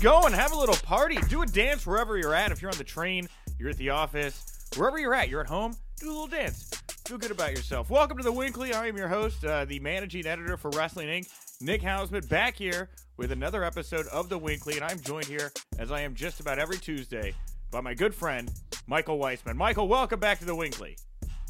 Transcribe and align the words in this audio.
Going, 0.00 0.32
have 0.32 0.52
a 0.52 0.58
little 0.58 0.76
party, 0.76 1.18
do 1.28 1.42
a 1.42 1.46
dance 1.46 1.86
wherever 1.86 2.16
you're 2.16 2.34
at. 2.34 2.50
If 2.50 2.62
you're 2.62 2.70
on 2.70 2.78
the 2.78 2.84
train, 2.84 3.28
you're 3.58 3.68
at 3.68 3.76
the 3.76 3.90
office, 3.90 4.70
wherever 4.74 4.98
you're 4.98 5.14
at, 5.14 5.28
you're 5.28 5.42
at 5.42 5.46
home, 5.46 5.76
do 5.98 6.06
a 6.06 6.08
little 6.08 6.26
dance. 6.26 6.70
Feel 7.06 7.18
good 7.18 7.30
about 7.30 7.50
yourself. 7.50 7.90
Welcome 7.90 8.16
to 8.16 8.22
the 8.22 8.32
Winkley. 8.32 8.72
I 8.72 8.86
am 8.86 8.96
your 8.96 9.08
host, 9.08 9.44
uh, 9.44 9.66
the 9.66 9.78
managing 9.80 10.26
editor 10.26 10.56
for 10.56 10.70
Wrestling 10.70 11.08
Inc., 11.08 11.28
Nick 11.60 11.82
Hausman, 11.82 12.26
back 12.30 12.56
here 12.56 12.88
with 13.18 13.30
another 13.30 13.62
episode 13.62 14.06
of 14.06 14.30
the 14.30 14.38
Winkley, 14.38 14.76
and 14.76 14.84
I'm 14.84 15.00
joined 15.00 15.26
here, 15.26 15.52
as 15.78 15.92
I 15.92 16.00
am 16.00 16.14
just 16.14 16.40
about 16.40 16.58
every 16.58 16.78
Tuesday, 16.78 17.34
by 17.70 17.82
my 17.82 17.92
good 17.92 18.14
friend, 18.14 18.50
Michael 18.86 19.18
Weissman. 19.18 19.58
Michael, 19.58 19.86
welcome 19.86 20.18
back 20.18 20.38
to 20.38 20.46
the 20.46 20.54
Winkley. 20.54 20.96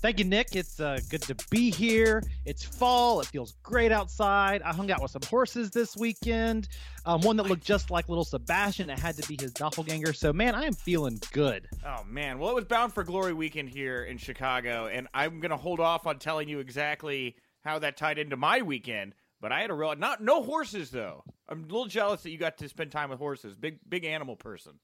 Thank 0.00 0.18
you, 0.18 0.24
Nick. 0.24 0.56
It's 0.56 0.80
uh, 0.80 0.98
good 1.10 1.20
to 1.22 1.36
be 1.50 1.70
here. 1.70 2.22
It's 2.46 2.64
fall. 2.64 3.20
It 3.20 3.26
feels 3.26 3.52
great 3.62 3.92
outside. 3.92 4.62
I 4.62 4.72
hung 4.72 4.90
out 4.90 5.02
with 5.02 5.10
some 5.10 5.20
horses 5.28 5.70
this 5.70 5.94
weekend. 5.94 6.68
Um, 7.04 7.20
one 7.20 7.36
that 7.36 7.42
looked 7.42 7.64
just 7.64 7.90
like 7.90 8.08
little 8.08 8.24
Sebastian. 8.24 8.88
It 8.88 8.98
had 8.98 9.18
to 9.18 9.28
be 9.28 9.36
his 9.38 9.52
doppelganger. 9.52 10.14
So, 10.14 10.32
man, 10.32 10.54
I 10.54 10.64
am 10.64 10.72
feeling 10.72 11.20
good. 11.32 11.68
Oh 11.84 12.02
man, 12.08 12.38
well 12.38 12.50
it 12.50 12.54
was 12.54 12.64
Bound 12.64 12.94
for 12.94 13.04
Glory 13.04 13.34
weekend 13.34 13.68
here 13.68 14.04
in 14.04 14.16
Chicago, 14.16 14.86
and 14.86 15.06
I'm 15.12 15.38
gonna 15.38 15.58
hold 15.58 15.80
off 15.80 16.06
on 16.06 16.18
telling 16.18 16.48
you 16.48 16.60
exactly 16.60 17.36
how 17.62 17.78
that 17.80 17.98
tied 17.98 18.18
into 18.18 18.38
my 18.38 18.62
weekend. 18.62 19.14
But 19.38 19.52
I 19.52 19.60
had 19.60 19.70
a 19.70 19.74
real 19.74 19.94
not 19.96 20.22
no 20.22 20.42
horses 20.42 20.90
though. 20.90 21.24
I'm 21.46 21.60
a 21.60 21.66
little 21.66 21.86
jealous 21.86 22.22
that 22.22 22.30
you 22.30 22.38
got 22.38 22.56
to 22.58 22.68
spend 22.70 22.90
time 22.90 23.10
with 23.10 23.18
horses. 23.18 23.54
Big 23.54 23.78
big 23.86 24.06
animal 24.06 24.36
person. 24.36 24.78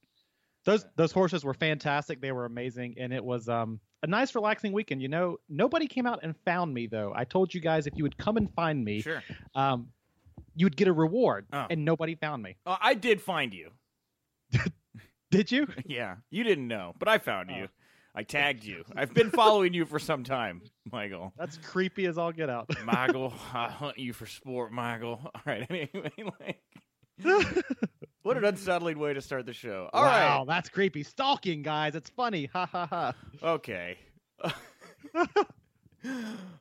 Those 0.67 0.85
those 0.97 1.13
horses 1.13 1.45
were 1.45 1.55
fantastic. 1.55 2.21
They 2.21 2.33
were 2.33 2.45
amazing, 2.45 2.97
and 2.99 3.13
it 3.13 3.25
was 3.25 3.49
um, 3.49 3.81
a 4.03 4.07
nice, 4.07 4.35
relaxing 4.35 4.73
weekend. 4.73 5.01
You 5.01 5.09
know, 5.09 5.39
nobody 5.49 5.87
came 5.87 6.07
out 6.07 6.21
and 6.23 6.35
found 6.45 6.75
me 6.75 6.87
though. 6.89 7.13
I 7.17 7.25
told 7.25 7.55
you 7.55 7.61
guys 7.61 7.87
if 7.87 7.95
you 7.97 8.03
would 8.03 8.19
come 8.19 8.37
and 8.37 8.53
find 8.53 8.85
me, 8.85 9.01
Sure. 9.01 9.23
um, 9.55 9.89
you 10.55 10.67
would 10.67 10.77
get 10.77 10.89
a 10.89 10.93
reward, 10.93 11.47
Oh. 11.53 11.67
and 11.71 11.85
nobody 11.85 12.15
found 12.17 12.43
me. 12.43 12.57
Uh, 12.67 12.77
I 12.81 12.95
did 12.95 13.23
find 13.23 13.55
you. 13.55 13.71
Did 15.31 15.51
you? 15.51 15.67
Yeah, 15.87 16.17
you 16.31 16.45
didn't 16.45 16.69
know, 16.69 16.95
but 16.99 17.09
I 17.09 17.19
found 17.19 17.51
Oh. 17.53 17.57
you. 17.57 17.69
I 18.15 18.23
tagged 18.23 18.65
you. 18.65 18.83
I've 18.97 19.13
been 19.13 19.31
following 19.31 19.75
you 19.75 19.85
for 19.85 19.99
some 19.99 20.25
time, 20.25 20.63
Michael. 20.91 21.35
That's 21.37 21.59
creepy 21.59 22.07
as 22.07 22.17
all 22.17 22.33
get 22.33 22.49
out. 22.49 22.71
Michael, 22.85 23.35
I 23.53 23.69
hunt 23.69 23.99
you 23.99 24.13
for 24.15 24.25
sport, 24.27 24.73
Michael. 24.73 25.21
All 25.35 25.43
right. 25.45 25.67
Anyway, 25.69 26.13
like, 26.41 26.63
what 28.27 28.37
an 28.37 28.45
unsettling 28.45 28.99
way 28.99 29.15
to 29.15 29.21
start 29.21 29.47
the 29.47 29.53
show. 29.53 29.89
All 29.93 30.03
right. 30.03 30.27
wow, 30.27 30.45
that's 30.47 30.69
creepy. 30.69 31.05
Stalking, 31.05 31.63
guys. 31.63 31.95
It's 31.95 32.11
funny. 32.11 32.51
Ha 32.53 32.67
ha 32.67 32.87
ha. 32.87 33.15
Okay. 33.43 33.97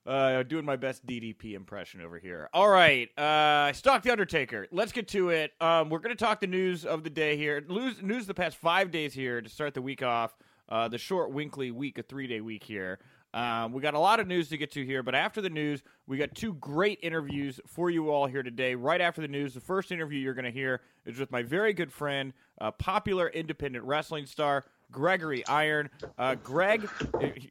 uh, 0.06 0.44
doing 0.44 0.64
my 0.64 0.76
best 0.76 1.06
DDP 1.06 1.53
impression 1.53 2.02
over 2.02 2.20
here. 2.20 2.50
All 2.53 2.70
right. 2.70 3.09
Uh, 3.18 3.74
Stalk 3.74 4.03
the 4.03 4.12
Undertaker. 4.12 4.68
Let's 4.72 4.92
get 4.92 5.08
to 5.09 5.30
it. 5.30 5.53
Um, 5.59 5.90
we're 5.90 6.00
going 6.00 6.16
to 6.16 6.24
talk 6.24 6.40
the 6.40 6.48
news 6.48 6.86
of 6.86 7.03
the 7.03 7.09
day 7.09 7.36
here. 7.36 7.62
News, 7.62 8.02
news 8.02 8.22
of 8.22 8.28
the 8.28 8.34
past 8.36 8.58
five 8.58 8.92
days 8.92 9.14
here 9.14 9.42
to 9.42 9.50
start 9.50 9.74
the 9.74 9.82
week 9.82 10.03
off. 10.03 10.36
Uh, 10.70 10.88
the 10.88 10.97
short, 10.97 11.32
winkly 11.32 11.72
week, 11.72 11.97
a 11.97 12.03
three 12.03 12.28
day 12.28 12.42
week 12.42 12.64
here. 12.64 13.00
Um, 13.35 13.73
we 13.73 13.81
got 13.81 13.96
a 13.96 14.00
lot 14.00 14.22
of 14.22 14.28
news 14.28 14.47
to 14.50 14.57
get 14.57 14.72
to 14.72 14.85
here, 14.85 15.03
but 15.03 15.13
after 15.13 15.41
the 15.41 15.50
news, 15.50 15.84
we 16.07 16.18
got 16.18 16.34
two 16.34 16.53
great 16.53 17.00
interviews 17.03 17.59
for 17.68 17.90
you 17.90 18.09
all 18.09 18.28
here 18.28 18.44
today. 18.44 18.75
Right 18.75 19.01
after 19.01 19.19
the 19.22 19.28
news, 19.28 19.53
the 19.53 19.59
first 19.59 19.91
interview 19.91 20.19
you're 20.19 20.34
going 20.34 20.46
to 20.46 20.51
hear 20.51 20.79
is 21.06 21.19
with 21.19 21.31
my 21.31 21.44
very 21.44 21.73
good 21.73 21.91
friend, 21.91 22.31
uh, 22.62 22.72
popular 22.72 23.28
independent 23.28 23.84
wrestling 23.84 24.25
star, 24.25 24.63
Gregory 24.90 25.46
Iron. 25.47 25.90
Uh, 26.18 26.35
Greg, 26.35 26.88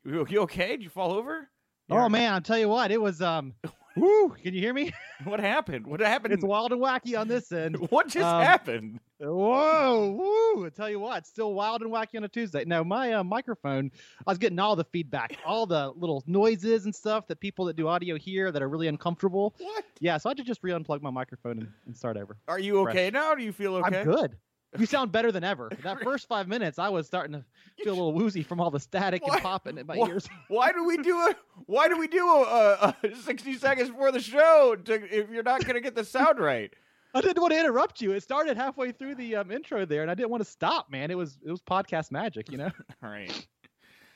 you, 0.04 0.26
you 0.26 0.40
okay? 0.40 0.68
Did 0.68 0.82
you 0.82 0.88
fall 0.88 1.12
over? 1.12 1.50
Oh 1.90 2.08
man, 2.08 2.32
I'll 2.32 2.40
tell 2.40 2.58
you 2.58 2.70
what, 2.70 2.90
it 2.90 3.00
was 3.00 3.20
um 3.20 3.52
woo, 3.96 4.30
can 4.30 4.54
you 4.54 4.60
hear 4.60 4.74
me? 4.74 4.92
What 5.22 5.40
happened? 5.40 5.86
What 5.86 6.00
happened? 6.00 6.34
It's 6.34 6.44
wild 6.44 6.72
and 6.72 6.82
wacky 6.82 7.18
on 7.18 7.28
this 7.28 7.50
end. 7.50 7.76
what 7.90 8.08
just 8.08 8.26
um, 8.26 8.42
happened? 8.42 9.00
Whoa, 9.20 10.10
woo! 10.10 10.66
I 10.66 10.68
tell 10.68 10.90
you 10.90 10.98
what, 10.98 11.18
it's 11.18 11.30
still 11.30 11.54
wild 11.54 11.82
and 11.82 11.90
wacky 11.90 12.16
on 12.16 12.24
a 12.24 12.28
Tuesday. 12.28 12.64
No, 12.66 12.84
my 12.84 13.12
uh, 13.12 13.24
microphone, 13.24 13.90
I 14.26 14.30
was 14.30 14.38
getting 14.38 14.58
all 14.58 14.76
the 14.76 14.84
feedback, 14.84 15.38
all 15.46 15.66
the 15.66 15.92
little 15.96 16.22
noises 16.26 16.84
and 16.84 16.94
stuff 16.94 17.26
that 17.28 17.40
people 17.40 17.64
that 17.66 17.76
do 17.76 17.88
audio 17.88 18.18
hear 18.18 18.52
that 18.52 18.60
are 18.60 18.68
really 18.68 18.88
uncomfortable. 18.88 19.54
What? 19.58 19.84
Yeah, 20.00 20.18
so 20.18 20.28
I 20.28 20.30
had 20.30 20.38
to 20.38 20.44
just 20.44 20.60
re-unplug 20.62 21.00
my 21.00 21.10
microphone 21.10 21.60
and, 21.60 21.68
and 21.86 21.96
start 21.96 22.16
over. 22.16 22.36
Are 22.48 22.58
you 22.58 22.80
okay 22.88 23.10
now? 23.10 23.34
Do 23.34 23.42
you 23.42 23.52
feel 23.52 23.76
okay? 23.76 24.00
I'm 24.00 24.04
good. 24.04 24.36
You 24.78 24.86
sound 24.86 25.12
better 25.12 25.30
than 25.30 25.44
ever. 25.44 25.70
That 25.82 26.00
first 26.02 26.26
five 26.28 26.48
minutes, 26.48 26.78
I 26.78 26.88
was 26.88 27.06
starting 27.06 27.32
to 27.32 27.44
feel 27.82 27.92
a 27.92 27.96
little 27.96 28.12
woozy 28.12 28.42
from 28.42 28.60
all 28.60 28.70
the 28.70 28.80
static 28.80 29.26
Why- 29.26 29.34
and 29.34 29.42
popping 29.42 29.78
in 29.78 29.86
my 29.86 29.96
why- 29.96 30.08
ears. 30.08 30.28
Why 30.48 30.72
do 30.72 30.84
we 30.84 30.96
do 30.98 31.16
a 31.16 31.34
Why 31.66 31.88
do 31.88 31.96
we 31.98 32.08
do 32.08 32.26
a, 32.28 32.42
a, 32.42 32.96
a 33.06 33.16
sixty 33.16 33.54
seconds 33.54 33.90
before 33.90 34.10
the 34.12 34.20
show 34.20 34.76
to, 34.84 34.94
if 34.94 35.30
you're 35.30 35.42
not 35.42 35.62
going 35.62 35.74
to 35.74 35.80
get 35.80 35.94
the 35.94 36.04
sound 36.04 36.38
right? 36.38 36.72
I 37.14 37.20
didn't 37.20 37.40
want 37.40 37.52
to 37.52 37.60
interrupt 37.60 38.00
you. 38.00 38.10
It 38.12 38.22
started 38.24 38.56
halfway 38.56 38.90
through 38.90 39.14
the 39.14 39.36
um, 39.36 39.52
intro 39.52 39.84
there, 39.86 40.02
and 40.02 40.10
I 40.10 40.14
didn't 40.14 40.30
want 40.30 40.42
to 40.42 40.50
stop. 40.50 40.90
Man, 40.90 41.10
it 41.12 41.16
was 41.16 41.38
it 41.46 41.50
was 41.50 41.60
podcast 41.62 42.10
magic, 42.10 42.50
you 42.50 42.58
know. 42.58 42.70
All 43.04 43.10
right. 43.10 43.28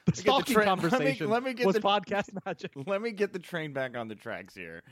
The 0.07 0.13
get 0.13 0.17
the 0.17 0.21
stalking 0.23 0.55
tra- 0.55 0.65
let 0.67 0.79
me- 0.83 0.89
conversation 0.91 1.31
let 1.31 1.43
me 1.45 1.53
get 1.55 1.67
was 1.67 1.77
the- 1.77 1.81
podcast 1.83 2.31
magic. 2.47 2.73
Let 2.87 3.01
me 3.03 3.13
get 3.13 3.33
the 3.33 3.39
train 3.39 3.73
back 3.73 3.97
on 3.97 4.09
the 4.09 4.17
tracks 4.17 4.55
here, 4.55 4.83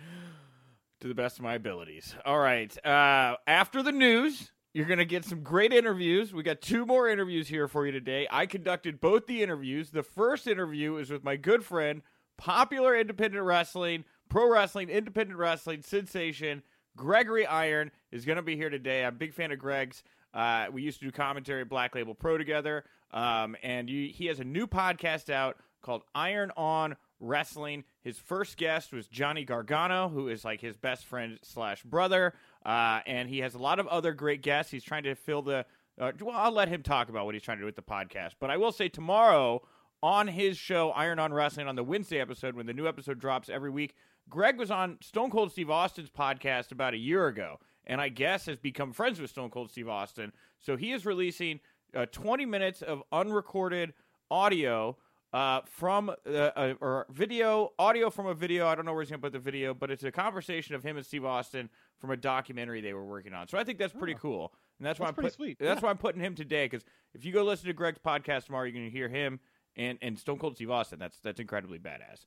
to 1.01 1.09
the 1.09 1.15
best 1.15 1.39
of 1.39 1.43
my 1.45 1.55
abilities. 1.55 2.15
All 2.25 2.39
right. 2.39 2.71
Uh, 2.87 3.37
after 3.49 3.83
the 3.83 3.93
news, 3.93 4.53
you're 4.77 4.85
going 4.85 4.99
to 4.99 5.07
get 5.07 5.25
some 5.25 5.41
great 5.41 5.73
interviews. 5.73 6.35
We 6.35 6.43
got 6.43 6.61
two 6.61 6.85
more 6.85 7.09
interviews 7.09 7.49
here 7.49 7.67
for 7.67 7.87
you 7.87 7.93
today. 7.93 8.29
I 8.31 8.45
conducted 8.45 9.01
both 9.01 9.27
the 9.27 9.43
interviews. 9.43 9.89
The 9.89 10.03
first 10.03 10.47
interview 10.47 10.99
is 10.99 11.09
with 11.09 11.25
my 11.25 11.37
good 11.37 11.65
friend, 11.65 12.03
popular 12.37 12.95
independent 12.95 13.43
wrestling, 13.43 14.05
pro 14.29 14.53
wrestling, 14.53 14.91
independent 14.91 15.39
wrestling 15.39 15.81
sensation, 15.81 16.63
Gregory 16.95 17.47
Iron 17.47 17.91
is 18.13 18.27
going 18.27 18.37
to 18.37 18.43
be 18.43 18.55
here 18.55 18.69
today. 18.69 19.03
I'm 19.03 19.15
a 19.15 19.17
big 19.17 19.33
fan 19.33 19.51
of 19.51 19.59
Greg's. 19.59 20.03
Uh, 20.35 20.67
we 20.71 20.83
used 20.83 20.99
to 21.01 21.07
do 21.07 21.11
commentary 21.11 21.63
at 21.63 21.71
Black 21.71 21.95
Label 21.95 22.15
Pro 22.15 22.37
together, 22.37 22.85
um, 23.13 23.57
and 23.63 23.89
you, 23.89 24.13
he 24.13 24.27
has 24.27 24.41
a 24.41 24.45
new 24.45 24.67
podcast 24.67 25.31
out 25.31 25.57
called 25.81 26.03
Iron 26.15 26.53
On 26.55 26.97
Wrestling. 27.19 27.85
His 28.03 28.19
first 28.19 28.59
guest 28.59 28.93
was 28.93 29.07
Johnny 29.09 29.45
Gargano, 29.45 30.11
who 30.11 30.29
is 30.29 30.45
like 30.45 30.61
his 30.61 30.77
best 30.77 31.07
friend 31.07 31.39
slash 31.43 31.83
brother, 31.83 32.35
uh, 32.67 33.01
and 33.07 33.29
he 33.29 33.39
has 33.39 33.55
a 33.55 33.59
lot 33.59 33.79
of 33.79 33.87
other 33.87 34.13
great 34.13 34.43
guests. 34.43 34.73
He's 34.73 34.85
trying 34.85 35.05
to 35.05 35.15
fill 35.15 35.41
the. 35.41 35.65
Uh, 35.99 36.13
well, 36.21 36.37
I'll 36.37 36.53
let 36.53 36.69
him 36.69 36.83
talk 36.83 37.09
about 37.09 37.25
what 37.25 37.35
he's 37.35 37.43
trying 37.43 37.59
to 37.59 37.63
do 37.63 37.67
with 37.67 37.77
the 37.77 37.83
podcast, 37.83 38.33
but 38.39 38.51
I 38.51 38.59
will 38.59 38.73
say 38.73 38.89
tomorrow 38.89 39.63
on 40.03 40.29
his 40.29 40.59
show 40.59 40.91
Iron 40.91 41.19
On 41.19 41.33
Wrestling 41.33 41.69
on 41.69 41.77
the 41.77 41.85
Wednesday 41.85 42.21
episode 42.21 42.55
when 42.55 42.67
the 42.67 42.75
new 42.75 42.87
episode 42.87 43.19
drops 43.19 43.49
every 43.49 43.71
week. 43.71 43.95
Greg 44.29 44.59
was 44.59 44.71
on 44.71 44.99
Stone 45.01 45.31
Cold 45.31 45.53
Steve 45.53 45.71
Austin's 45.71 46.11
podcast 46.11 46.73
about 46.73 46.93
a 46.93 46.99
year 46.99 47.29
ago, 47.29 47.61
and 47.87 48.01
I 48.01 48.09
guess 48.09 48.47
has 48.47 48.59
become 48.59 48.93
friends 48.93 49.21
with 49.21 49.31
Stone 49.31 49.51
Cold 49.51 49.71
Steve 49.71 49.89
Austin. 49.89 50.33
So 50.59 50.77
he 50.77 50.93
is 50.93 51.07
releasing 51.07 51.61
uh, 51.95 52.07
20 52.07 52.45
minutes 52.45 52.83
of 52.83 53.03
unrecorded 53.13 53.95
audio 54.31 54.97
uh, 55.37 55.61
from 55.67 56.09
uh, 56.09 56.73
or 56.81 57.05
video, 57.11 57.73
audio 57.79 58.09
from 58.09 58.25
a 58.27 58.33
video. 58.33 58.67
I 58.67 58.75
don't 58.75 58.87
know 58.87 58.95
where 58.95 59.03
he's 59.03 59.11
going 59.11 59.21
to 59.21 59.27
put 59.27 59.35
the 59.35 59.39
video, 59.39 59.75
but 59.75 59.91
it's 59.91 60.03
a 60.03 60.11
conversation 60.11 60.75
of 60.75 60.83
him 60.83 60.97
and 60.97 61.05
Steve 61.05 61.27
Austin 61.27 61.69
from 62.01 62.11
a 62.11 62.17
documentary 62.17 62.81
they 62.81 62.95
were 62.95 63.05
working 63.05 63.35
on. 63.35 63.47
So 63.47 63.59
I 63.59 63.65
think 63.65 63.79
that's 63.79 63.93
pretty 63.93 64.15
Oh. 64.15 64.19
cool, 64.23 64.55
and 64.79 64.87
that's, 64.87 64.99
why 64.99 65.09
I'm 65.09 65.15
pretty 65.15 65.29
put- 65.29 65.35
sweet, 65.35 65.59
That's 65.59 65.83
yeah. 65.83 65.85
why 65.85 65.91
I'm 65.91 65.99
putting 65.99 66.23
him 66.23 66.35
today 66.35 66.65
because 66.65 66.87
if 67.13 67.23
you 67.27 67.33
go 67.33 67.45
listen 67.45 67.67
to 67.67 67.75
Greg's 67.75 67.99
podcast 67.99 68.47
tomorrow, 68.47 68.65
you're 68.65 68.73
going 68.73 68.87
to 68.87 68.91
hear 68.91 69.09
him 69.11 69.39
and 69.77 69.99
and 70.01 70.19
Stone 70.19 70.39
Cold 70.39 70.55
Steve 70.57 70.71
Austin. 70.71 70.99
That's 70.99 71.19
that's 71.19 71.39
incredibly 71.39 71.79
badass. 71.79 72.25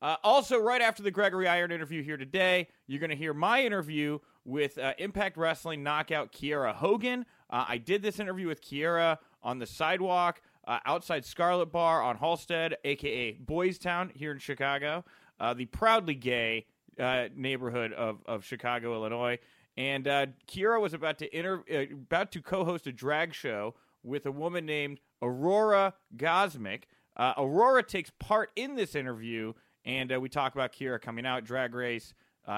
Uh, 0.00 0.16
also, 0.22 0.58
right 0.58 0.82
after 0.82 1.02
the 1.02 1.10
Gregory 1.12 1.48
Iron 1.48 1.70
interview 1.72 2.02
here 2.02 2.16
today, 2.16 2.68
you're 2.86 3.00
going 3.00 3.10
to 3.10 3.16
hear 3.16 3.34
my 3.34 3.62
interview 3.64 4.18
with 4.44 4.78
uh, 4.78 4.94
Impact 4.98 5.36
Wrestling 5.36 5.82
knockout 5.82 6.32
Kiera 6.32 6.74
Hogan. 6.74 7.24
Uh, 7.50 7.64
I 7.68 7.78
did 7.78 8.02
this 8.02 8.18
interview 8.20 8.46
with 8.48 8.60
Kiera 8.62 9.18
on 9.44 9.58
the 9.60 9.66
sidewalk 9.66 10.40
uh, 10.66 10.78
outside 10.86 11.24
Scarlet 11.24 11.72
Bar 11.72 12.02
on 12.02 12.16
Halsted, 12.18 12.74
aka 12.84 13.32
Boys 13.32 13.78
Town 13.78 14.10
here 14.14 14.32
in 14.32 14.38
Chicago, 14.38 15.04
uh, 15.40 15.54
the 15.54 15.66
proudly 15.66 16.14
gay 16.14 16.66
uh, 16.98 17.28
neighborhood 17.34 17.92
of, 17.92 18.18
of 18.26 18.44
Chicago, 18.44 18.94
Illinois. 18.94 19.38
And 19.76 20.06
uh, 20.06 20.26
Kiera 20.46 20.80
was 20.80 20.94
about 20.94 21.18
to 21.18 21.36
inter- 21.36 21.64
uh, 21.72 21.94
about 21.94 22.30
to 22.32 22.42
co-host 22.42 22.86
a 22.86 22.92
drag 22.92 23.34
show 23.34 23.74
with 24.02 24.26
a 24.26 24.32
woman 24.32 24.66
named 24.66 25.00
Aurora 25.22 25.94
Gozmic. 26.16 26.82
Uh, 27.16 27.34
Aurora 27.38 27.82
takes 27.82 28.10
part 28.18 28.50
in 28.56 28.74
this 28.74 28.94
interview, 28.94 29.52
and 29.84 30.10
we 30.20 30.28
talk 30.28 30.54
about 30.54 30.72
Kiera 30.72 31.00
coming 31.00 31.26
out, 31.26 31.44
Drag 31.44 31.74
Race, 31.74 32.14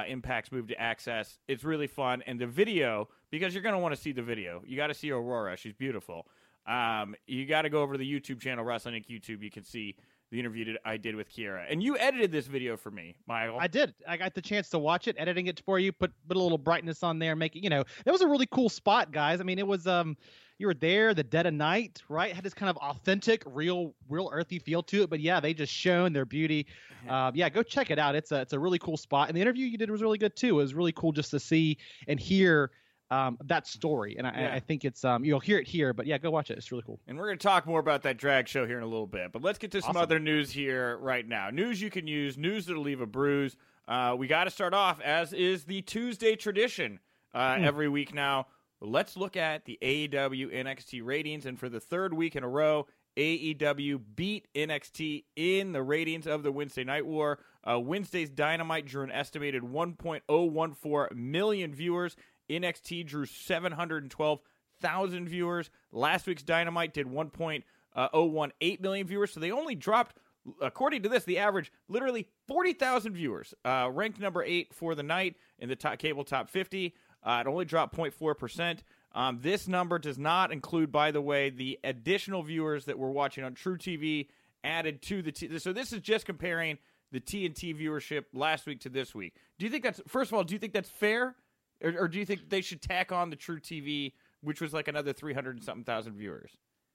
Impact's 0.09 0.53
move 0.53 0.69
to 0.69 0.81
Access. 0.81 1.39
It's 1.49 1.65
really 1.65 1.87
fun, 1.87 2.23
and 2.27 2.41
the 2.41 2.47
video 2.47 3.09
because 3.31 3.55
you're 3.55 3.63
going 3.63 3.75
to 3.75 3.81
want 3.81 3.95
to 3.95 4.01
see 4.01 4.13
the 4.13 4.23
video. 4.23 4.63
You 4.67 4.77
got 4.77 4.89
to 4.89 4.95
see 4.95 5.11
Aurora; 5.11 5.57
she's 5.57 5.73
beautiful. 5.73 6.27
Um, 6.67 7.15
you 7.27 7.47
got 7.47 7.63
to 7.63 7.71
go 7.71 7.83
over 7.83 7.95
to 7.95 7.99
the 7.99 8.21
YouTube 8.21 8.41
channel, 8.41 8.65
Wrestling 8.65 8.95
Inc. 8.95 9.09
YouTube. 9.09 9.43
You 9.43 9.51
can 9.51 9.65
see 9.65 9.97
the 10.31 10.41
interview 10.41 10.65
that 10.65 10.81
I 10.85 10.97
did 10.97 11.15
with 11.15 11.31
Kiera. 11.31 11.65
And 11.71 11.83
you 11.83 11.97
edited 11.99 12.33
this 12.33 12.47
video 12.47 12.77
for 12.77 12.91
me, 12.91 13.15
Michael. 13.27 13.59
I 13.61 13.69
did. 13.69 13.95
I 14.09 14.17
got 14.17 14.35
the 14.35 14.43
chance 14.43 14.69
to 14.71 14.79
watch 14.79 15.07
it, 15.07 15.17
editing 15.19 15.47
it 15.47 15.63
for 15.65 15.79
you, 15.79 15.93
put 15.93 16.13
put 16.27 16.37
a 16.37 16.41
little 16.41 16.59
brightness 16.59 17.03
on 17.03 17.19
there, 17.19 17.37
make 17.37 17.57
it, 17.57 17.63
you 17.63 17.71
know, 17.71 17.85
that 18.05 18.11
was 18.11 18.21
a 18.21 18.27
really 18.27 18.47
cool 18.47 18.69
spot, 18.69 19.13
guys. 19.13 19.41
I 19.41 19.45
mean, 19.45 19.59
it 19.59 19.67
was 19.67 19.87
um 19.87 20.17
you 20.59 20.69
were 20.69 20.75
there, 20.75 21.15
the 21.15 21.25
dead 21.25 21.47
of 21.47 21.55
night, 21.55 22.03
right? 22.09 22.33
Had 22.33 22.45
this 22.45 22.55
kind 22.55 22.71
of 22.71 22.77
authentic, 22.77 23.43
real, 23.47 23.95
real 24.09 24.31
earthy 24.33 24.59
feel 24.59 24.83
to 24.85 25.03
it. 25.03 25.11
But 25.11 25.21
yeah, 25.21 25.41
they 25.41 25.53
just 25.53 25.73
shown 25.73 26.13
their 26.13 26.25
beauty. 26.25 26.67
Uh, 27.09 27.33
yeah, 27.35 27.49
go 27.49 27.63
check 27.63 27.91
it 27.91 27.99
out. 27.99 28.15
It's 28.15 28.31
a 28.33 28.41
it's 28.41 28.53
a 28.53 28.59
really 28.59 28.79
cool 28.79 28.97
spot. 28.97 29.29
And 29.29 29.37
the 29.37 29.41
interview 29.41 29.67
you 29.67 29.79
did 29.79 29.91
was 29.91 30.01
really 30.03 30.19
good 30.19 30.37
too. 30.37 30.49
It 30.49 30.63
was 30.63 30.75
really 30.75 30.93
cool 30.93 31.13
just 31.13 31.31
to 31.33 31.41
see 31.41 31.79
and 32.07 32.19
hear 32.19 32.71
um, 33.11 33.39
that 33.45 33.67
story. 33.67 34.17
And 34.19 34.27
I, 34.27 34.33
Yeah. 34.41 34.55
I 34.55 34.61
think 34.61 34.85
it's 34.85 35.05
um, 35.05 35.25
you'll 35.25 35.41
hear 35.41 35.59
it 35.59 35.67
here. 35.69 35.93
But 35.93 36.07
yeah, 36.07 36.19
go 36.19 36.31
watch 36.31 36.51
it. 36.51 36.59
It's 36.59 36.73
really 36.73 36.85
cool. 36.87 36.99
And 37.07 37.17
we're 37.19 37.27
going 37.27 37.39
to 37.39 37.43
talk 37.47 37.67
more 37.67 37.81
about 37.81 38.03
that 38.03 38.17
drag 38.17 38.49
show 38.49 38.67
here 38.67 38.77
in 38.79 38.83
a 38.83 38.87
little 38.89 39.07
bit. 39.07 39.31
But 39.33 39.43
let's 39.43 39.59
get 39.59 39.71
to 39.73 39.81
some 39.83 39.91
Awesome. 39.91 40.03
other 40.03 40.19
news 40.19 40.51
here 40.51 40.97
right 40.99 41.27
now. 41.27 41.51
News 41.51 41.81
you 41.81 41.91
can 41.91 42.07
use, 42.07 42.37
news 42.39 42.67
that'll 42.67 42.83
leave 42.83 43.01
a 43.01 43.07
bruise. 43.07 43.57
Uh, 43.87 44.15
we 44.19 44.27
got 44.27 44.45
to 44.45 44.51
start 44.51 44.73
off, 44.75 45.01
as 45.03 45.33
is 45.35 45.65
the 45.65 45.83
Tuesday 45.83 46.35
tradition 46.37 46.99
uh, 47.35 47.59
every 47.61 47.89
week 47.89 48.15
now. 48.15 48.47
Let's 48.81 49.17
look 49.17 49.37
at 49.37 49.65
the 49.67 49.79
AEW 49.83 50.53
NXT 50.55 51.05
ratings. 51.05 51.47
And 51.47 51.59
for 51.59 51.69
the 51.69 51.81
third 51.81 52.13
week 52.15 52.35
in 52.37 52.43
a 52.45 52.49
row, 52.49 52.87
AEW 53.17 54.01
beat 54.17 54.49
NXT 54.55 55.25
in 55.37 55.73
the 55.73 55.83
ratings 55.83 56.27
of 56.27 56.43
the 56.43 56.51
Wednesday 56.51 56.83
Night 56.85 57.07
War. 57.07 57.39
Uh, 57.63 57.79
Wednesday's 57.79 58.29
Dynamite 58.31 58.87
drew 58.87 59.05
an 59.05 59.11
estimated 59.11 59.63
1.014 59.63 61.15
million 61.15 61.75
viewers. 61.75 62.17
NXT 62.51 63.07
drew 63.07 63.27
712,000 63.27 65.29
viewers. 65.29 65.71
Last 65.93 66.27
week's 66.27 66.43
Dynamite 66.43 66.95
did 66.95 67.07
1.018 67.07 68.81
million 68.81 69.07
viewers, 69.07 69.33
so 69.33 69.41
they 69.41 69.51
only 69.51 69.75
dropped, 69.75 70.17
according 70.61 71.03
to 71.03 71.09
this, 71.09 71.25
the 71.25 71.39
average 71.39 71.73
literally 71.89 72.29
40,000 72.49 73.15
viewers. 73.15 73.55
Uh, 73.65 73.89
ranked 73.93 74.21
number 74.21 74.43
eight 74.43 74.75
for 74.75 74.95
the 74.95 75.03
night 75.03 75.37
in 75.59 75.69
the 75.69 75.77
top, 75.77 75.99
cable 75.99 76.25
top 76.25 76.51
50. 76.51 76.95
Uh, 77.23 77.43
it 77.45 77.49
only 77.49 77.65
dropped 77.65 77.97
0.4%. 77.97 78.81
Um, 79.15 79.39
this 79.41 79.69
number 79.69 79.99
does 79.99 80.19
not 80.19 80.53
include, 80.53 80.91
by 80.91 81.13
the 81.13 81.21
way, 81.21 81.49
the 81.49 81.79
additional 81.85 82.43
viewers 82.43 82.87
that 82.87 82.99
were 82.99 83.11
watching 83.11 83.45
on 83.45 83.55
truTV 83.55 84.27
added 84.65 85.03
to 85.03 85.23
the. 85.23 85.31
T- 85.31 85.59
so 85.59 85.73
this 85.73 85.93
is 85.93 86.01
just 86.01 86.27
comparing 86.27 86.79
the 87.13 87.21
TNT 87.21 87.81
viewership 87.81 88.25
last 88.33 88.67
week 88.67 88.81
to 88.81 88.89
this 88.89 89.15
week. 89.15 89.35
Do 89.59 89.67
you 89.67 89.71
think 89.71 89.85
that's 89.85 90.01
first 90.09 90.33
of 90.33 90.35
all? 90.35 90.43
Do 90.43 90.53
you 90.53 90.59
think 90.59 90.73
that's 90.73 90.91
fair, 90.91 91.37
or, 91.85 91.95
or 92.01 92.09
do 92.09 92.19
you 92.19 92.27
think 92.27 92.49
they 92.49 92.61
should 92.61 92.83
tack 92.83 93.13
on 93.13 93.31
the 93.31 93.37
truTV, 93.37 94.13
which 94.41 94.61
was 94.61 94.73
like 94.73 94.89
another 94.89 95.13
three 95.13 95.35
hundred 95.35 95.57
and 95.57 95.65
something 95.65 95.85
thousand 95.85 96.15
viewers? 96.17 96.51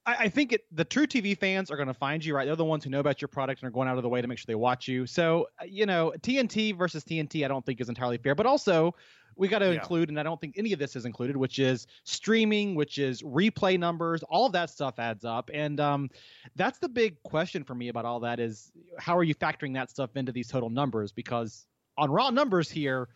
I, 0.06 0.30
think 0.30 0.53
it, 0.53 0.65
the 0.71 0.86
truTV 0.86 1.38
fans 1.38 1.69
are 1.69 1.75
going 1.75 1.88
to 1.88 1.94
find 1.94 2.24
you, 2.24 2.36
right? 2.36 2.45
They're 2.45 2.56
the 2.56 2.65
ones 2.65 2.83
who 2.83 2.89
know 2.89 3.00
about 3.00 3.21
your 3.21 3.27
product 3.27 3.62
and 3.62 3.68
are 3.68 3.71
going 3.71 3.88
out 3.88 3.97
of 3.97 4.03
the 4.03 4.09
way 4.09 4.21
to 4.21 4.27
make 4.27 4.39
sure 4.39 4.45
they 4.47 4.56
watch 4.56 4.88
you. 4.88 5.06
So, 5.06 5.47
uh, 5.62 5.65
you 5.65 5.86
know, 5.86 6.13
TNT 6.21 6.75
versus 6.75 7.03
TNT, 7.03 7.45
I 7.45 7.47
don't 7.47 7.63
think 7.65 7.80
is 7.80 7.89
entirely 7.89 8.18
fair. 8.18 8.33
But 8.33 8.47
also, 8.47 8.95
we 9.36 9.47
got 9.47 9.59
to 9.59 9.68
Yeah. 9.68 9.74
include, 9.74 10.09
and 10.09 10.19
I 10.19 10.24
don't 10.24 10.39
think 10.41 10.57
any 10.57 10.74
of 10.74 10.80
this 10.80 10.95
is 10.95 11.06
included, 11.06 11.38
which 11.38 11.59
is 11.59 11.86
streaming, 12.06 12.74
which 12.74 12.97
is 12.97 13.21
replay 13.21 13.77
numbers. 13.77 14.24
All 14.24 14.47
of 14.47 14.51
that 14.53 14.71
stuff 14.71 14.97
adds 14.97 15.25
up, 15.25 15.51
and 15.53 15.80
um, 15.80 16.09
that's 16.56 16.80
the 16.80 16.89
big 16.89 17.21
question 17.24 17.63
for 17.63 17.75
me 17.75 17.89
about 17.89 18.06
all 18.06 18.19
that 18.21 18.39
is 18.39 18.71
how 18.97 19.15
are 19.15 19.24
you 19.24 19.36
factoring 19.36 19.74
that 19.75 19.91
stuff 19.91 20.15
into 20.15 20.31
these 20.31 20.47
total 20.47 20.69
numbers? 20.69 21.12
Because 21.12 21.68
on 21.97 22.09
raw 22.09 22.30
numbers 22.31 22.71
here. 22.71 23.09